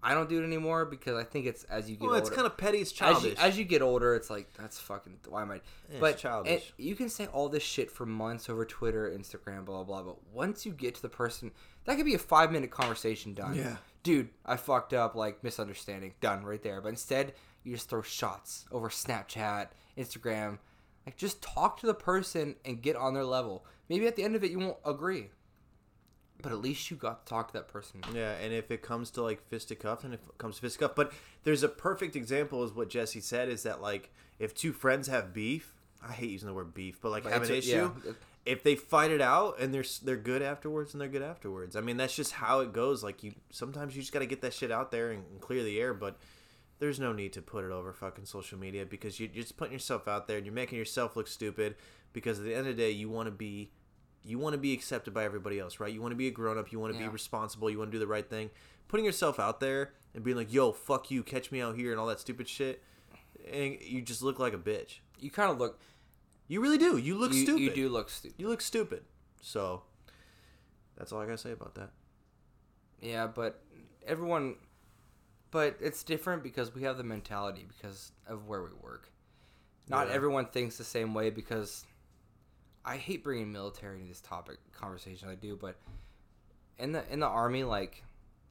I 0.00 0.14
don't 0.14 0.28
do 0.28 0.40
it 0.40 0.44
anymore 0.46 0.84
because 0.84 1.16
I 1.16 1.24
think 1.24 1.46
it's 1.46 1.64
as 1.64 1.90
you 1.90 1.96
get 1.96 2.04
Well, 2.04 2.14
older. 2.14 2.20
it's 2.24 2.30
kind 2.30 2.46
of 2.46 2.56
petty. 2.56 2.78
It's 2.78 2.92
as 2.92 2.96
childish. 2.96 3.30
you, 3.32 3.36
as 3.44 3.58
you 3.58 3.64
get 3.64 3.82
older, 3.82 4.14
it's 4.14 4.30
like 4.30 4.52
that's 4.54 4.78
fucking. 4.78 5.18
Why 5.28 5.42
am 5.42 5.50
I? 5.50 5.56
it's 5.56 5.98
but 5.98 6.18
childish. 6.18 6.72
you 6.76 6.94
can 6.94 7.08
say 7.08 7.26
all 7.26 7.48
this 7.48 7.64
shit 7.64 7.90
for 7.90 8.06
months 8.06 8.48
over 8.48 8.64
Twitter, 8.64 9.10
Instagram, 9.10 9.64
blah 9.64 9.82
blah 9.82 10.02
blah. 10.02 10.12
But 10.12 10.24
once 10.32 10.64
you 10.64 10.70
get 10.70 10.94
to 10.94 11.02
the 11.02 11.08
person, 11.08 11.50
that 11.84 11.96
could 11.96 12.06
be 12.06 12.14
a 12.14 12.18
five 12.18 12.52
minute 12.52 12.70
conversation 12.70 13.34
done. 13.34 13.56
Yeah. 13.56 13.78
Dude, 14.02 14.28
I 14.44 14.56
fucked 14.56 14.92
up. 14.94 15.14
Like 15.14 15.42
misunderstanding, 15.44 16.14
done 16.20 16.44
right 16.44 16.62
there. 16.62 16.80
But 16.80 16.90
instead, 16.90 17.34
you 17.64 17.74
just 17.74 17.88
throw 17.88 18.02
shots 18.02 18.66
over 18.72 18.88
Snapchat, 18.88 19.68
Instagram. 19.96 20.58
Like 21.06 21.16
just 21.16 21.40
talk 21.42 21.78
to 21.80 21.86
the 21.86 21.94
person 21.94 22.56
and 22.64 22.82
get 22.82 22.96
on 22.96 23.14
their 23.14 23.24
level. 23.24 23.64
Maybe 23.88 24.06
at 24.06 24.16
the 24.16 24.22
end 24.24 24.36
of 24.36 24.44
it, 24.44 24.50
you 24.50 24.58
won't 24.58 24.76
agree, 24.84 25.28
but 26.42 26.52
at 26.52 26.58
least 26.58 26.90
you 26.90 26.96
got 26.98 27.24
to 27.24 27.30
talk 27.30 27.48
to 27.48 27.52
that 27.54 27.68
person. 27.68 28.02
yeah, 28.12 28.32
and 28.42 28.52
if 28.52 28.70
it 28.70 28.82
comes 28.82 29.10
to 29.12 29.22
like 29.22 29.46
fisticuffs, 29.48 30.04
and 30.04 30.12
if 30.12 30.20
it 30.20 30.36
comes 30.38 30.56
to 30.56 30.60
fisticuff, 30.62 30.94
but 30.94 31.12
there's 31.44 31.62
a 31.62 31.68
perfect 31.68 32.14
example 32.14 32.62
is 32.64 32.72
what 32.72 32.90
Jesse 32.90 33.20
said 33.20 33.48
is 33.48 33.62
that 33.62 33.80
like 33.80 34.10
if 34.38 34.54
two 34.54 34.72
friends 34.74 35.08
have 35.08 35.32
beef, 35.32 35.74
I 36.06 36.12
hate 36.12 36.30
using 36.30 36.46
the 36.48 36.54
word 36.54 36.74
beef, 36.74 37.00
but 37.00 37.10
like 37.10 37.24
But 37.24 37.32
have 37.32 37.42
an 37.42 37.52
issue. 37.54 37.90
yeah. 38.04 38.12
If 38.48 38.62
they 38.62 38.74
fight 38.76 39.10
it 39.10 39.20
out 39.20 39.60
and 39.60 39.72
they're 39.74 39.84
they're 40.02 40.16
good 40.16 40.42
afterwards 40.42 40.94
and 40.94 41.00
they're 41.00 41.08
good 41.08 41.22
afterwards. 41.22 41.76
I 41.76 41.80
mean 41.80 41.96
that's 41.96 42.14
just 42.16 42.32
how 42.32 42.60
it 42.60 42.72
goes. 42.72 43.02
Like 43.04 43.22
you 43.22 43.34
sometimes 43.50 43.94
you 43.94 44.02
just 44.02 44.12
got 44.12 44.20
to 44.20 44.26
get 44.26 44.40
that 44.42 44.54
shit 44.54 44.70
out 44.70 44.90
there 44.90 45.10
and, 45.10 45.22
and 45.30 45.40
clear 45.40 45.62
the 45.62 45.78
air, 45.80 45.92
but 45.94 46.16
there's 46.78 46.98
no 47.00 47.12
need 47.12 47.32
to 47.34 47.42
put 47.42 47.64
it 47.64 47.70
over 47.72 47.92
fucking 47.92 48.24
social 48.24 48.56
media 48.58 48.86
because 48.86 49.18
you- 49.20 49.28
you're 49.34 49.42
just 49.42 49.56
putting 49.56 49.72
yourself 49.72 50.06
out 50.08 50.28
there 50.28 50.36
and 50.36 50.46
you're 50.46 50.54
making 50.54 50.78
yourself 50.78 51.16
look 51.16 51.26
stupid 51.26 51.74
because 52.12 52.38
at 52.38 52.44
the 52.44 52.54
end 52.54 52.68
of 52.68 52.76
the 52.76 52.82
day 52.82 52.90
you 52.92 53.08
want 53.10 53.26
to 53.26 53.32
be 53.32 53.70
you 54.24 54.38
want 54.38 54.52
to 54.54 54.58
be 54.58 54.72
accepted 54.72 55.12
by 55.12 55.24
everybody 55.24 55.58
else 55.58 55.80
right 55.80 55.92
you 55.92 56.00
want 56.00 56.12
to 56.12 56.16
be 56.16 56.28
a 56.28 56.30
grown-up 56.30 56.70
you 56.72 56.78
want 56.78 56.92
to 56.94 56.98
Yeah. 57.00 57.06
be 57.06 57.12
responsible 57.12 57.68
you 57.68 57.78
want 57.78 57.90
to 57.90 57.94
do 57.96 57.98
the 57.98 58.06
right 58.06 58.28
thing 58.28 58.50
putting 58.88 59.04
yourself 59.04 59.38
out 59.40 59.58
there 59.60 59.92
and 60.14 60.22
being 60.24 60.36
like 60.36 60.52
yo 60.52 60.70
fuck 60.72 61.10
you 61.10 61.22
catch 61.22 61.50
me 61.52 61.60
out 61.60 61.76
here 61.76 61.90
and 61.90 61.98
all 62.00 62.06
that 62.06 62.20
stupid 62.20 62.48
shit 62.48 62.82
and 63.52 63.76
you 63.80 64.00
just 64.02 64.22
look 64.22 64.38
like 64.38 64.54
a 64.54 64.58
bitch 64.58 65.00
You 65.20 65.30
kind 65.30 65.50
of 65.50 65.58
look. 65.58 65.80
You 66.48 66.60
really 66.60 66.78
do 66.78 66.96
you 66.96 67.14
look 67.16 67.32
you, 67.32 67.42
stupid 67.44 67.62
You 67.62 67.70
do 67.74 67.88
look 67.88 68.08
stupid. 68.10 68.34
you 68.40 68.48
look 68.48 68.60
stupid 68.60 69.04
so 69.40 69.82
that's 70.96 71.12
all 71.12 71.20
i 71.20 71.24
gotta 71.24 71.38
say 71.38 71.52
about 71.52 71.74
that 71.76 71.90
Yeah, 73.00 73.26
but 73.28 73.62
everyone, 74.06 74.56
but 75.52 75.76
it's 75.80 76.02
different 76.02 76.42
because 76.42 76.74
we 76.74 76.82
have 76.82 76.96
the 76.96 77.04
mentality 77.04 77.64
because 77.68 78.10
of 78.26 78.46
where 78.48 78.62
we 78.62 78.70
work. 78.82 79.12
Not 79.88 80.08
Yeah. 80.08 80.14
everyone 80.14 80.46
thinks 80.46 80.76
the 80.78 80.84
same 80.84 81.14
way 81.14 81.30
because 81.30 81.84
I 82.84 82.96
hate 82.96 83.22
bringing 83.22 83.52
military 83.52 83.96
into 83.98 84.08
this 84.08 84.20
topic 84.20 84.58
conversation. 84.72 85.28
I 85.28 85.34
do, 85.36 85.56
but 85.56 85.76
in 86.78 86.90
the 86.92 87.04
in 87.12 87.20
the 87.20 87.26
army, 87.28 87.62
like 87.64 88.02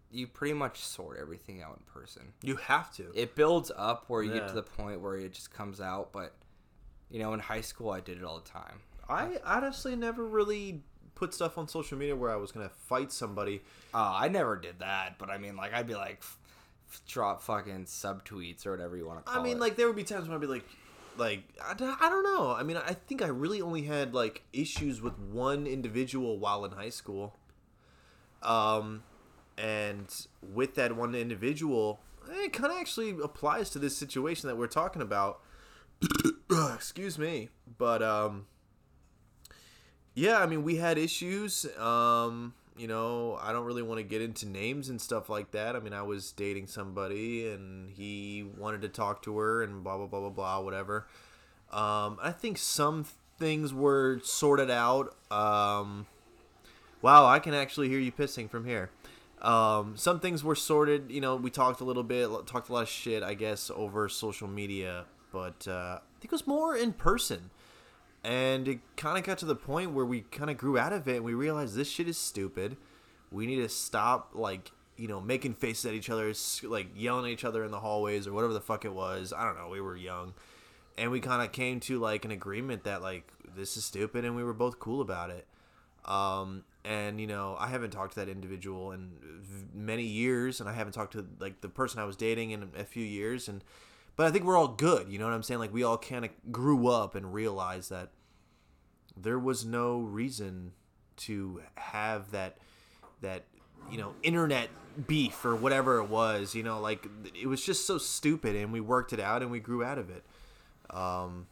you 0.10 0.28
pretty 0.28 0.54
much 0.54 0.80
sort 0.80 1.18
everything 1.20 1.62
out 1.62 1.78
in 1.78 1.84
person. 1.92 2.32
you 2.42 2.56
have 2.56 2.94
to 2.96 3.12
It 3.14 3.36
builds 3.36 3.72
up 3.76 4.06
where 4.08 4.24
you 4.24 4.32
get 4.32 4.48
to 4.48 4.54
the 4.56 4.64
point 4.64 5.02
where 5.02 5.18
it 5.18 5.34
just 5.34 5.52
comes 5.52 5.82
out. 5.82 6.14
But 6.14 6.34
you 7.10 7.20
know, 7.20 7.34
in 7.34 7.40
high 7.40 7.62
school, 7.62 7.90
I 7.92 8.00
did 8.00 8.18
it 8.18 8.24
all 8.24 8.40
the 8.40 8.50
time. 8.50 8.82
i 9.10 9.38
honestly 9.46 9.96
never 9.96 10.26
really 10.26 10.82
put 11.16 11.34
stuff 11.34 11.58
on 11.58 11.68
social 11.68 11.98
media 11.98 12.16
where 12.16 12.30
i 12.30 12.36
was 12.36 12.52
gonna 12.52 12.70
fight 12.70 13.12
somebody 13.12 13.62
Uh, 13.94 14.14
I 14.16 14.28
never 14.28 14.56
did 14.56 14.80
that, 14.80 15.18
but 15.18 15.30
I 15.32 15.38
mean, 15.38 15.56
like, 15.56 15.74
I'd 15.74 15.88
be 15.88 15.96
like, 15.96 16.18
f- 16.20 16.38
f- 16.92 17.02
drop 17.08 17.42
fucking 17.42 17.86
subtweets 17.86 18.66
or 18.68 18.72
whatever 18.72 18.96
you 18.98 19.08
want 19.08 19.26
to 19.26 19.32
call 19.32 19.40
I 19.40 19.44
mean, 19.44 19.58
it. 19.58 19.60
like 19.60 19.76
there 19.78 19.88
would 19.88 19.96
be 19.96 20.04
times 20.04 20.28
when 20.28 20.36
I'd 20.36 20.42
be 20.42 20.48
like, 20.48 20.66
like 21.18 21.42
I 21.66 21.74
don't 21.74 22.24
know. 22.24 22.52
I 22.52 22.62
mean, 22.62 22.78
I 22.78 22.94
think 22.94 23.24
I 23.24 23.28
really 23.28 23.60
only 23.62 23.84
had 23.84 24.14
like 24.14 24.44
issues 24.54 25.02
with 25.02 25.18
one 25.18 25.66
individual 25.66 26.38
while 26.38 26.64
in 26.66 26.72
high 26.74 26.90
school. 26.92 27.36
Um, 28.44 29.02
and 29.58 30.08
with 30.42 30.76
that 30.76 30.96
one 30.96 31.16
individual, 31.16 32.00
it 32.30 32.54
kind 32.54 32.72
of 32.72 32.78
actually 32.78 33.10
applies 33.24 33.72
to 33.72 33.80
this 33.80 33.98
situation 33.98 34.48
that 34.48 34.56
we're 34.58 34.68
talking 34.68 35.02
about. 35.02 35.40
Excuse 36.76 37.18
me, 37.18 37.50
but 37.78 38.02
um, 38.04 38.46
yeah, 40.14 40.40
I 40.40 40.46
mean, 40.46 40.64
we 40.64 40.78
had 40.78 40.98
issues. 40.98 41.66
Um, 41.78 42.54
you 42.78 42.88
know, 42.88 43.38
I 43.42 43.52
don't 43.52 43.66
really 43.66 43.82
want 43.82 44.00
to 44.00 44.04
get 44.04 44.22
into 44.22 44.48
names 44.48 44.90
and 44.90 45.02
stuff 45.02 45.30
like 45.30 45.52
that. 45.52 45.76
I 45.76 45.80
mean, 45.80 45.94
I 45.94 46.04
was 46.04 46.32
dating 46.32 46.68
somebody 46.68 47.50
and 47.50 47.90
he 47.90 48.46
wanted 48.58 48.82
to 48.84 48.90
talk 48.90 49.24
to 49.24 49.38
her 49.40 49.64
and 49.64 49.84
blah, 49.84 49.98
blah, 49.98 50.06
blah, 50.06 50.20
blah, 50.22 50.30
blah, 50.30 50.60
whatever. 50.62 51.08
Um, 51.72 52.18
I 52.22 52.32
think 52.32 52.58
some 52.58 53.06
things 53.40 53.74
were 53.74 54.20
sorted 54.24 54.70
out. 54.70 55.16
Um, 55.32 56.06
wow, 57.02 57.26
I 57.26 57.40
can 57.40 57.54
actually 57.54 57.90
hear 57.90 58.00
you 58.00 58.12
pissing 58.12 58.50
from 58.50 58.66
here. 58.66 58.92
Um, 59.42 59.98
some 59.98 60.20
things 60.20 60.44
were 60.44 60.56
sorted. 60.56 61.12
You 61.12 61.22
know, 61.22 61.36
we 61.36 61.50
talked 61.50 61.82
a 61.82 61.84
little 61.84 62.04
bit, 62.04 62.30
talked 62.48 62.70
a 62.70 62.74
lot 62.74 62.84
of 62.84 62.90
shit, 62.90 63.24
I 63.24 63.34
guess, 63.34 63.72
over 63.76 64.08
social 64.10 64.48
media, 64.48 65.06
but 65.38 65.72
uh, 65.72 66.00
I 66.00 66.20
think 66.20 66.26
it 66.26 66.32
was 66.32 66.48
more 66.48 66.76
in 66.76 66.94
person. 66.94 67.52
And 68.24 68.68
it 68.68 68.80
kind 68.96 69.20
of 69.20 69.24
got 69.24 69.38
to 69.38 69.46
the 69.46 69.56
point 69.56 69.92
where 69.92 70.04
we 70.04 70.22
kind 70.22 70.50
of 70.50 70.58
grew 70.58 70.80
out 70.80 70.92
of 70.92 71.08
it 71.08 71.18
and 71.18 71.26
we 71.26 71.36
realized 71.36 71.76
this 71.76 71.88
shit 71.88 72.08
is 72.08 72.18
stupid. 72.18 72.76
We 73.32 73.46
need 73.46 73.58
to 73.58 73.70
stop 73.70 74.32
like 74.34 74.72
you 74.98 75.08
know 75.08 75.22
making 75.22 75.54
faces 75.54 75.86
at 75.86 75.94
each 75.94 76.10
other 76.10 76.34
like 76.64 76.88
yelling 76.96 77.26
at 77.26 77.32
each 77.32 77.46
other 77.46 77.64
in 77.64 77.70
the 77.70 77.80
hallways 77.80 78.26
or 78.26 78.34
whatever 78.34 78.52
the 78.52 78.60
fuck 78.60 78.84
it 78.84 78.94
was. 78.94 79.32
I 79.32 79.46
don't 79.46 79.56
know 79.56 79.70
we 79.70 79.80
were 79.80 79.96
young. 79.96 80.34
And 80.98 81.12
we 81.12 81.20
kind 81.20 81.44
of 81.44 81.52
came 81.52 81.80
to 81.82 82.00
like 82.00 82.26
an 82.26 82.32
agreement 82.32 82.84
that 82.86 83.04
like 83.04 83.32
this 83.56 83.78
is 83.78 83.86
stupid 83.86 84.26
and 84.26 84.36
we 84.36 84.44
were 84.44 84.54
both 84.54 84.80
cool 84.80 85.02
about 85.02 85.30
it. 85.30 85.46
Um 86.04 86.64
and 86.84 87.20
you 87.20 87.28
know 87.28 87.56
i 87.60 87.68
haven't 87.68 87.92
talked 87.92 88.14
to 88.14 88.20
that 88.20 88.30
individual 88.30 88.94
in 88.94 89.12
many 89.74 90.04
years 90.04 90.62
and 90.62 90.70
i 90.70 90.74
haven't 90.74 90.94
talked 90.94 91.12
to 91.12 91.26
like 91.38 91.60
the 91.60 91.68
person 91.68 92.00
i 92.00 92.06
was 92.06 92.16
dating 92.16 92.52
in 92.52 92.70
a 92.78 92.86
few 92.86 93.04
years 93.04 93.50
and 93.50 93.62
but 94.18 94.26
i 94.26 94.32
think 94.32 94.44
we're 94.44 94.58
all 94.58 94.68
good 94.68 95.08
you 95.08 95.18
know 95.18 95.26
what 95.26 95.34
i'm 95.34 95.44
saying? 95.44 95.60
Like 95.62 95.74
we 95.74 95.84
all 95.84 95.98
kind 95.98 96.26
of 96.26 96.32
grew 96.52 96.88
up 96.88 97.16
and 97.16 97.34
realized 97.34 97.90
that 97.92 98.10
there 99.16 99.40
was 99.40 99.66
no 99.66 100.00
reason 100.00 100.74
to 101.18 101.62
have 101.76 102.32
that 102.32 102.58
that 103.22 103.46
you 103.90 103.98
know 103.98 104.14
internet 104.24 104.70
beef 105.08 105.46
or 105.46 105.56
whatever 105.56 106.00
it 106.00 106.10
was 106.10 106.54
you 106.54 106.64
know? 106.64 106.80
Like 106.80 107.08
it 107.40 107.48
was 107.48 107.64
just 107.64 107.86
so 107.88 107.98
stupid 107.98 108.56
and 108.56 108.72
we 108.74 108.82
worked 108.82 109.14
it 109.14 109.20
out 109.20 109.42
and 109.42 109.52
we 109.52 109.60
grew 109.60 109.84
out 109.84 109.98
of 109.98 110.10
it. 110.10 110.24
Um 110.90 111.48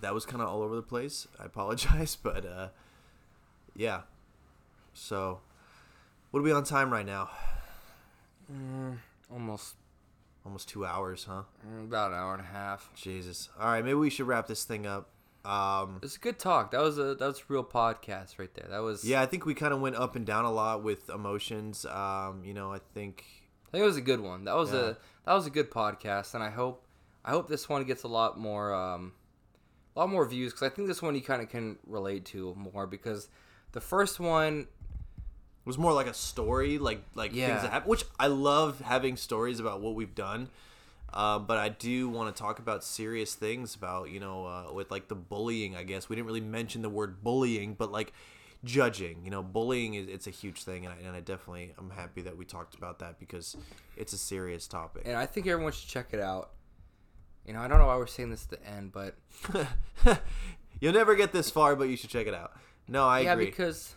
that 0.00 0.12
was 0.12 0.26
kind 0.26 0.42
of 0.42 0.48
all 0.48 0.62
over 0.62 0.76
the 0.76 0.82
place. 0.82 1.26
I 1.40 1.44
apologize 1.46 2.16
but 2.22 2.44
uh 2.44 2.68
yeah. 3.74 4.02
So 4.92 5.40
what 6.30 6.40
are 6.40 6.42
we 6.42 6.52
on 6.52 6.64
time 6.64 6.92
right 6.92 7.06
now? 7.06 7.30
Almost 9.32 9.74
almost 10.46 10.68
two 10.68 10.86
hours 10.86 11.26
huh 11.28 11.42
mm, 11.68 11.84
about 11.84 12.12
an 12.12 12.16
hour 12.18 12.32
and 12.32 12.40
a 12.42 12.46
half. 12.46 12.88
jesus 12.94 13.48
all 13.60 13.66
right 13.66 13.84
maybe 13.84 13.94
we 13.94 14.08
should 14.08 14.26
wrap 14.28 14.46
this 14.46 14.62
thing 14.64 14.86
up 14.86 15.08
um 15.44 15.98
It's 16.02 16.16
a 16.16 16.20
good 16.20 16.38
talk. 16.40 16.70
That 16.72 16.80
was 16.80 16.98
a 16.98 17.14
that 17.16 17.26
was 17.26 17.38
a 17.40 17.42
real 17.48 17.62
podcast 17.62 18.38
right 18.38 18.52
there. 18.54 18.66
That 18.68 18.78
was 18.82 19.04
Yeah, 19.04 19.22
I 19.22 19.26
think 19.26 19.46
we 19.46 19.54
kind 19.54 19.72
of 19.72 19.80
went 19.80 19.94
up 19.94 20.16
and 20.16 20.26
down 20.26 20.44
a 20.44 20.50
lot 20.52 20.82
with 20.82 21.08
emotions. 21.08 21.84
Um, 21.86 22.42
you 22.44 22.52
know, 22.52 22.72
I 22.72 22.80
think 22.94 23.24
I 23.68 23.70
think 23.70 23.82
it 23.82 23.86
was 23.86 23.96
a 23.96 24.00
good 24.00 24.18
one. 24.20 24.44
That 24.46 24.56
was 24.56 24.72
Yeah. 24.72 24.78
a 24.80 24.96
that 25.24 25.34
was 25.34 25.46
a 25.46 25.50
good 25.50 25.70
podcast, 25.70 26.34
and 26.34 26.42
I 26.42 26.50
hope 26.50 26.84
I 27.24 27.30
hope 27.30 27.46
this 27.48 27.68
one 27.68 27.84
gets 27.84 28.02
a 28.02 28.08
lot 28.08 28.36
more 28.36 28.74
um, 28.74 29.12
a 29.94 30.00
lot 30.00 30.08
more 30.10 30.26
views 30.26 30.52
because 30.52 30.66
I 30.66 30.74
think 30.74 30.88
this 30.88 31.00
one 31.00 31.14
you 31.14 31.20
kind 31.22 31.40
of 31.40 31.48
can 31.48 31.78
relate 31.86 32.24
to 32.34 32.52
more 32.56 32.88
because 32.88 33.28
the 33.70 33.80
first 33.80 34.18
one 34.18 34.66
was 35.66 35.76
more 35.76 35.92
like 35.92 36.06
a 36.06 36.14
story, 36.14 36.78
like 36.78 37.02
like 37.14 37.34
Yeah. 37.34 37.48
things 37.48 37.62
that 37.62 37.72
happen. 37.72 37.88
Which 37.90 38.04
I 38.18 38.28
love 38.28 38.80
having 38.80 39.16
stories 39.18 39.60
about 39.60 39.80
what 39.82 39.94
we've 39.94 40.14
done. 40.14 40.48
Uh, 41.12 41.38
but 41.38 41.56
I 41.56 41.68
do 41.68 42.08
want 42.08 42.34
to 42.34 42.42
talk 42.42 42.58
about 42.58 42.82
serious 42.84 43.34
things 43.34 43.74
about 43.74 44.10
you 44.10 44.20
know 44.20 44.46
uh, 44.46 44.72
with 44.72 44.90
like 44.90 45.08
the 45.08 45.14
bullying. 45.14 45.76
I 45.76 45.82
guess 45.82 46.08
we 46.08 46.16
didn't 46.16 46.26
really 46.26 46.40
mention 46.40 46.80
the 46.82 46.88
word 46.90 47.22
bullying, 47.22 47.74
but 47.74 47.90
like 47.92 48.12
judging. 48.64 49.20
You 49.24 49.30
know, 49.30 49.42
bullying 49.42 49.94
is 49.94 50.08
it's 50.08 50.26
a 50.26 50.30
huge 50.30 50.62
thing, 50.64 50.84
and 50.84 50.94
I, 50.94 51.06
and 51.06 51.16
I 51.16 51.20
definitely 51.20 51.72
I'm 51.78 51.90
happy 51.90 52.22
that 52.22 52.36
we 52.36 52.44
talked 52.44 52.74
about 52.74 52.98
that 52.98 53.18
because 53.18 53.56
it's 53.96 54.12
a 54.12 54.18
serious 54.18 54.66
topic. 54.66 55.02
and 55.06 55.16
I 55.16 55.26
think 55.26 55.46
everyone 55.46 55.72
should 55.72 55.88
check 55.88 56.08
it 56.12 56.20
out. 56.20 56.50
You 57.46 57.52
know, 57.54 57.60
I 57.60 57.68
don't 57.68 57.78
know 57.78 57.86
why 57.86 57.96
we're 57.96 58.08
saying 58.08 58.30
this 58.30 58.46
at 58.50 58.60
the 58.60 58.68
end, 58.68 58.90
but 58.92 59.14
You'll 60.80 60.92
never 60.92 61.14
get 61.14 61.32
this 61.32 61.48
far, 61.48 61.74
but 61.76 61.84
you 61.88 61.96
should 61.96 62.10
check 62.10 62.26
it 62.26 62.34
out. 62.34 62.52
No, 62.88 63.06
I 63.06 63.20
yeah, 63.20 63.32
agree. 63.32 63.46
because 63.46 63.94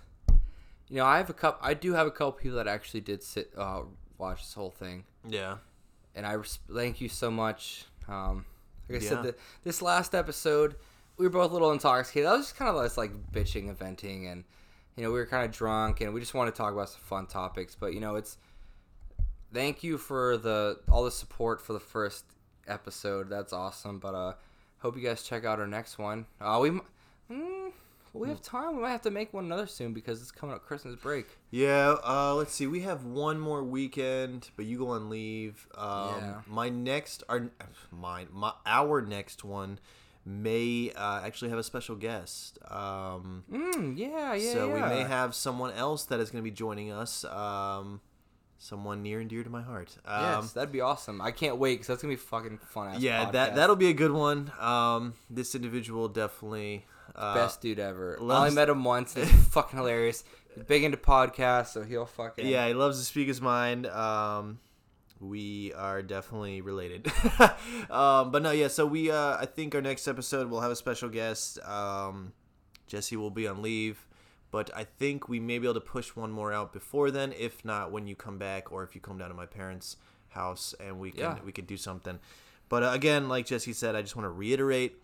you 0.89 0.97
know 0.97 1.05
I 1.05 1.17
have 1.17 1.29
a 1.29 1.33
couple. 1.33 1.65
I 1.67 1.73
do 1.73 1.93
have 1.93 2.07
a 2.07 2.11
couple 2.11 2.33
people 2.33 2.57
that 2.57 2.67
actually 2.67 3.01
did 3.01 3.23
sit 3.23 3.51
uh, 3.57 3.81
watch 4.17 4.41
this 4.41 4.53
whole 4.53 4.71
thing. 4.71 5.05
yeah. 5.27 5.57
and 6.15 6.25
I 6.25 6.33
res- 6.33 6.59
thank 6.73 6.99
you 7.01 7.09
so 7.09 7.29
much. 7.31 7.85
Um, 8.07 8.45
like 8.89 8.99
I 8.99 9.03
Yeah. 9.03 9.09
said, 9.09 9.23
the, 9.23 9.35
this 9.63 9.81
last 9.81 10.15
episode, 10.15 10.75
we 11.17 11.25
were 11.25 11.29
both 11.29 11.51
a 11.51 11.53
little 11.53 11.71
intoxicated. 11.71 12.27
That 12.27 12.37
was 12.37 12.47
just 12.47 12.55
kind 12.57 12.69
of 12.69 12.75
us 12.77 12.97
like 12.97 13.11
bitching 13.31 13.69
and 13.69 13.77
venting, 13.77 14.27
and 14.27 14.43
you 14.95 15.03
know 15.03 15.09
we 15.11 15.19
were 15.19 15.25
kind 15.27 15.45
of 15.45 15.51
drunk, 15.55 16.01
and 16.01 16.13
we 16.13 16.19
just 16.19 16.33
want 16.33 16.53
to 16.53 16.57
talk 16.57 16.73
about 16.73 16.89
some 16.89 17.01
fun 17.01 17.27
topics. 17.27 17.75
But 17.75 17.93
you 17.93 17.99
know, 17.99 18.15
it's 18.15 18.37
thank 19.53 19.83
you 19.83 19.97
for 19.97 20.37
the 20.37 20.79
all 20.89 21.03
the 21.03 21.11
support 21.11 21.61
for 21.61 21.73
the 21.73 21.79
first 21.79 22.25
episode. 22.67 23.29
That's 23.29 23.53
awesome. 23.53 23.99
But 23.99 24.15
uh, 24.15 24.33
hope 24.79 24.95
you 24.97 25.03
guys 25.03 25.23
check 25.23 25.45
out 25.45 25.59
our 25.59 25.67
next 25.67 25.97
one. 25.99 26.25
Uh, 26.41 26.59
we. 26.61 26.71
Mm, 27.31 27.71
we 28.13 28.27
have 28.29 28.41
time. 28.41 28.75
We 28.75 28.81
might 28.81 28.91
have 28.91 29.01
to 29.03 29.11
make 29.11 29.33
one 29.33 29.45
another 29.45 29.67
soon 29.67 29.93
because 29.93 30.21
it's 30.21 30.31
coming 30.31 30.55
up 30.55 30.65
Christmas 30.65 30.95
break. 30.95 31.27
Yeah, 31.51 31.95
uh, 32.03 32.33
let's 32.35 32.53
see. 32.53 32.67
We 32.67 32.81
have 32.81 33.05
one 33.05 33.39
more 33.39 33.63
weekend, 33.63 34.49
but 34.55 34.65
you 34.65 34.77
go 34.77 34.89
on 34.89 35.09
leave. 35.09 35.67
Um, 35.77 36.15
Yeah. 36.19 36.41
My 36.47 36.69
next, 36.69 37.23
our 37.29 37.49
mine, 37.91 38.27
my 38.31 38.53
our 38.65 39.01
next 39.01 39.43
one 39.43 39.79
may 40.25 40.91
uh, 40.95 41.21
actually 41.23 41.49
have 41.49 41.59
a 41.59 41.63
special 41.63 41.95
guest. 41.95 42.59
Um, 42.69 43.43
Mm, 43.51 43.97
yeah, 43.97 44.33
yeah. 44.33 44.53
so 44.53 44.67
we 44.73 44.79
may 44.81 45.03
have 45.03 45.33
someone 45.33 45.71
else 45.73 46.03
that 46.05 46.19
is 46.19 46.29
going 46.29 46.43
to 46.43 46.49
be 46.49 46.53
joining 46.55 46.91
us. 46.91 47.23
Um, 47.25 48.01
someone 48.61 49.01
near 49.01 49.21
and 49.21 49.29
dear 49.29 49.43
to 49.43 49.49
my 49.49 49.61
heart. 49.61 49.95
Um, 50.05 50.21
Yes, 50.43 50.51
that'd 50.51 50.71
be 50.71 50.81
awesome. 50.81 51.21
I 51.21 51.31
can't 51.31 51.57
wait 51.57 51.75
because 51.75 51.87
that's 51.87 52.01
gonna 52.01 52.11
be 52.11 52.17
fucking 52.17 52.57
fun. 52.57 52.99
Yeah, 52.99 53.31
that 53.31 53.55
that'll 53.55 53.77
be 53.77 53.87
a 53.89 53.93
good 53.93 54.11
one. 54.11 54.51
Um, 54.59 55.13
this 55.29 55.55
individual 55.55 56.09
definitely. 56.09 56.85
Uh, 57.15 57.33
best 57.35 57.61
dude 57.61 57.79
ever. 57.79 58.17
I 58.19 58.23
loves- 58.23 58.41
only 58.49 58.55
met 58.55 58.69
him 58.69 58.83
once. 58.83 59.15
It's 59.17 59.31
fucking 59.51 59.77
hilarious. 59.77 60.23
He's 60.55 60.63
big 60.63 60.83
into 60.83 60.97
podcasts, 60.97 61.67
so 61.73 61.83
he'll 61.83 62.05
fucking 62.05 62.47
Yeah, 62.47 62.67
he 62.67 62.73
loves 62.73 62.99
to 62.99 63.05
speak 63.05 63.27
his 63.27 63.41
mind. 63.41 63.85
Um, 63.87 64.59
we 65.19 65.73
are 65.73 66.01
definitely 66.01 66.61
related. 66.61 67.07
um, 67.89 68.31
but 68.31 68.41
no, 68.41 68.51
yeah. 68.51 68.67
So 68.67 68.85
we, 68.85 69.11
uh, 69.11 69.37
I 69.39 69.45
think 69.45 69.75
our 69.75 69.81
next 69.81 70.07
episode 70.07 70.49
we'll 70.49 70.61
have 70.61 70.71
a 70.71 70.75
special 70.75 71.09
guest. 71.09 71.59
Um, 71.63 72.33
Jesse 72.87 73.15
will 73.17 73.29
be 73.29 73.47
on 73.47 73.61
leave, 73.61 74.07
but 74.51 74.71
I 74.75 74.85
think 74.85 75.27
we 75.29 75.39
may 75.39 75.59
be 75.59 75.65
able 75.67 75.75
to 75.75 75.81
push 75.81 76.15
one 76.15 76.31
more 76.31 76.51
out 76.53 76.73
before 76.73 77.11
then. 77.11 77.33
If 77.37 77.63
not, 77.65 77.91
when 77.91 78.07
you 78.07 78.15
come 78.15 78.37
back, 78.37 78.71
or 78.71 78.83
if 78.83 78.95
you 78.95 79.01
come 79.01 79.17
down 79.17 79.29
to 79.29 79.35
my 79.35 79.45
parents' 79.45 79.97
house 80.29 80.73
and 80.79 80.99
we 80.99 81.11
can 81.11 81.19
Yeah. 81.19 81.37
we 81.45 81.51
could 81.51 81.67
do 81.67 81.77
something. 81.77 82.19
But 82.69 82.83
uh, 82.83 82.91
again, 82.93 83.29
like 83.29 83.45
Jesse 83.45 83.73
said, 83.73 83.95
I 83.95 84.01
just 84.01 84.15
want 84.15 84.25
to 84.25 84.31
reiterate. 84.31 84.95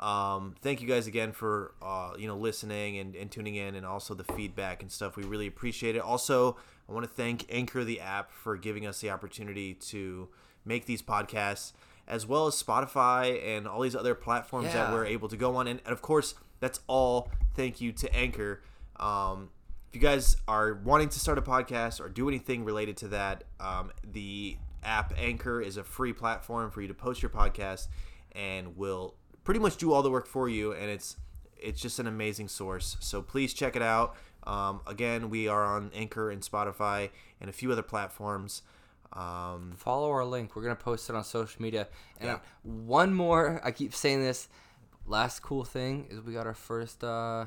Um, 0.00 0.54
thank 0.60 0.82
you 0.82 0.88
guys 0.88 1.06
again 1.06 1.32
for 1.32 1.74
uh, 1.80 2.12
you 2.18 2.26
know 2.26 2.36
listening 2.36 2.98
and, 2.98 3.14
and 3.14 3.30
tuning 3.30 3.54
in 3.54 3.74
and 3.74 3.86
also 3.86 4.14
the 4.14 4.24
feedback 4.24 4.82
and 4.82 4.90
stuff. 4.90 5.16
We 5.16 5.24
really 5.24 5.46
appreciate 5.46 5.96
it. 5.96 6.00
Also, 6.00 6.56
I 6.88 6.92
want 6.92 7.04
to 7.04 7.10
thank 7.10 7.46
Anchor 7.48 7.84
the 7.84 8.00
app 8.00 8.32
for 8.32 8.56
giving 8.56 8.86
us 8.86 9.00
the 9.00 9.10
opportunity 9.10 9.74
to 9.74 10.28
make 10.64 10.86
these 10.86 11.02
podcasts, 11.02 11.72
as 12.08 12.26
well 12.26 12.46
as 12.46 12.60
Spotify 12.60 13.42
and 13.56 13.68
all 13.68 13.80
these 13.80 13.96
other 13.96 14.14
platforms 14.14 14.72
that 14.72 14.92
we're 14.92 15.06
able 15.06 15.28
to 15.28 15.36
go 15.36 15.56
on. 15.56 15.68
And, 15.68 15.80
and 15.84 15.92
of 15.92 16.02
course, 16.02 16.34
that's 16.60 16.80
all 16.86 17.30
thank 17.54 17.80
you 17.80 17.92
to 17.92 18.14
Anchor. 18.14 18.62
Um, 18.96 19.50
if 19.88 19.94
you 19.94 20.00
guys 20.00 20.36
are 20.48 20.74
wanting 20.74 21.08
to 21.10 21.20
start 21.20 21.38
a 21.38 21.42
podcast 21.42 22.00
or 22.00 22.08
do 22.08 22.28
anything 22.28 22.64
related 22.64 22.96
to 22.98 23.08
that, 23.08 23.44
um, 23.60 23.92
the 24.12 24.56
app 24.82 25.14
Anchor 25.16 25.60
is 25.60 25.76
a 25.76 25.84
free 25.84 26.12
platform 26.12 26.70
for 26.70 26.82
you 26.82 26.88
to 26.88 26.94
post 26.94 27.22
your 27.22 27.30
podcast 27.30 27.88
and 28.32 28.76
will 28.76 29.14
pretty 29.44 29.60
much 29.60 29.76
do 29.76 29.92
all 29.92 30.02
the 30.02 30.10
work 30.10 30.26
for 30.26 30.48
you. 30.48 30.72
And 30.72 30.90
it's 30.90 31.16
it's 31.56 31.80
just 31.80 31.98
an 31.98 32.06
amazing 32.06 32.48
source. 32.48 32.96
So 33.00 33.22
please 33.22 33.54
check 33.54 33.76
it 33.76 33.82
out. 33.82 34.16
Um, 34.46 34.80
again, 34.86 35.30
we 35.30 35.48
are 35.48 35.64
on 35.64 35.90
Anchor 35.94 36.30
and 36.30 36.42
Spotify 36.42 37.10
and 37.40 37.48
a 37.48 37.52
few 37.52 37.72
other 37.72 37.82
platforms. 37.82 38.62
Um, 39.12 39.72
follow 39.76 40.10
our 40.10 40.24
link. 40.24 40.54
We're 40.56 40.62
gonna 40.62 40.74
post 40.76 41.08
it 41.08 41.16
on 41.16 41.24
social 41.24 41.62
media. 41.62 41.88
And 42.20 42.28
Yeah. 42.28 42.38
one 42.62 43.14
more, 43.14 43.60
I 43.64 43.70
keep 43.70 43.94
saying 43.94 44.20
this. 44.20 44.48
Last 45.06 45.40
cool 45.40 45.64
thing 45.64 46.06
is 46.10 46.20
we 46.20 46.32
got 46.32 46.46
our 46.46 46.54
first. 46.54 47.02
uh 47.04 47.46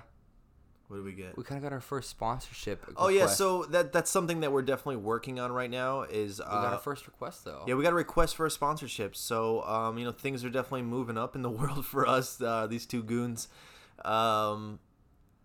what 0.88 0.98
do 0.98 1.04
we 1.04 1.12
get? 1.12 1.38
We 1.38 1.44
kind 1.44 1.58
of 1.58 1.64
got 1.64 1.74
our 1.74 1.82
first 1.82 2.10
sponsorship. 2.10 2.86
Oh 2.96 3.10
yeah, 3.10 3.26
so 3.26 3.64
that 3.66 3.92
that's 3.92 4.10
something 4.10 4.40
that 4.40 4.54
we're 4.54 4.62
definitely 4.62 4.98
working 4.98 5.38
on 5.38 5.52
right 5.52 5.70
now. 5.70 6.04
Is 6.04 6.40
we 6.40 6.46
got 6.46 6.66
uh, 6.66 6.76
our 6.76 6.78
first 6.78 7.06
request 7.08 7.44
though. 7.44 7.66
Yeah, 7.68 7.76
we 7.76 7.84
got 7.84 7.92
a 7.92 7.98
request 7.98 8.38
for 8.38 8.46
a 8.46 8.52
sponsorship. 8.52 9.16
So, 9.16 9.64
um, 9.64 9.98
you 9.98 10.06
know, 10.06 10.14
things 10.14 10.46
are 10.46 10.50
definitely 10.50 10.84
moving 10.84 11.18
up 11.18 11.36
in 11.36 11.42
the 11.42 11.50
world 11.58 11.86
for 11.86 12.08
us, 12.08 12.42
uh, 12.42 12.68
these 12.68 12.86
two 12.86 13.04
goons. 13.04 13.50
Um, 14.06 14.80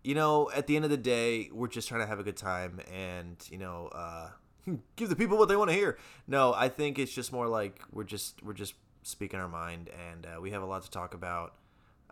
you 0.03 0.15
know, 0.15 0.49
at 0.55 0.67
the 0.67 0.77
end 0.77 0.85
of 0.85 0.91
the 0.91 0.97
day, 0.97 1.49
we're 1.51 1.67
just 1.67 1.89
trying 1.89 2.01
to 2.01 2.07
have 2.07 2.19
a 2.19 2.23
good 2.23 2.37
time 2.37 2.79
and, 2.93 3.37
you 3.49 3.57
know, 3.57 3.89
uh, 3.93 4.29
give 4.95 5.09
the 5.09 5.15
people 5.15 5.37
what 5.37 5.49
they 5.49 5.55
want 5.55 5.69
to 5.69 5.75
hear. 5.75 5.97
No, 6.27 6.53
I 6.53 6.69
think 6.69 6.99
it's 6.99 7.13
just 7.13 7.33
more 7.33 7.47
like 7.47 7.81
we're 7.91 8.03
just 8.05 8.41
we're 8.43 8.53
just 8.53 8.75
speaking 9.01 9.41
our 9.41 9.49
mind 9.49 9.89
and 10.09 10.25
uh, 10.25 10.39
we 10.39 10.51
have 10.51 10.61
a 10.61 10.65
lot 10.65 10.83
to 10.83 10.89
talk 10.89 11.13
about 11.13 11.55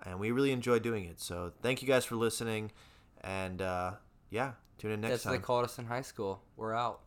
and 0.03 0.19
we 0.19 0.31
really 0.31 0.51
enjoy 0.51 0.79
doing 0.79 1.05
it. 1.05 1.21
So, 1.21 1.53
thank 1.61 1.81
you 1.81 1.87
guys 1.87 2.03
for 2.03 2.15
listening 2.15 2.71
and 3.21 3.61
uh, 3.61 3.91
yeah, 4.29 4.53
tune 4.77 4.91
in 4.91 5.01
next 5.01 5.11
That's 5.11 5.25
what 5.25 5.31
time. 5.31 5.41
they 5.41 5.45
called 5.45 5.65
us 5.65 5.79
in 5.79 5.85
high 5.85 6.01
school. 6.01 6.41
We're 6.57 6.73
out. 6.73 7.01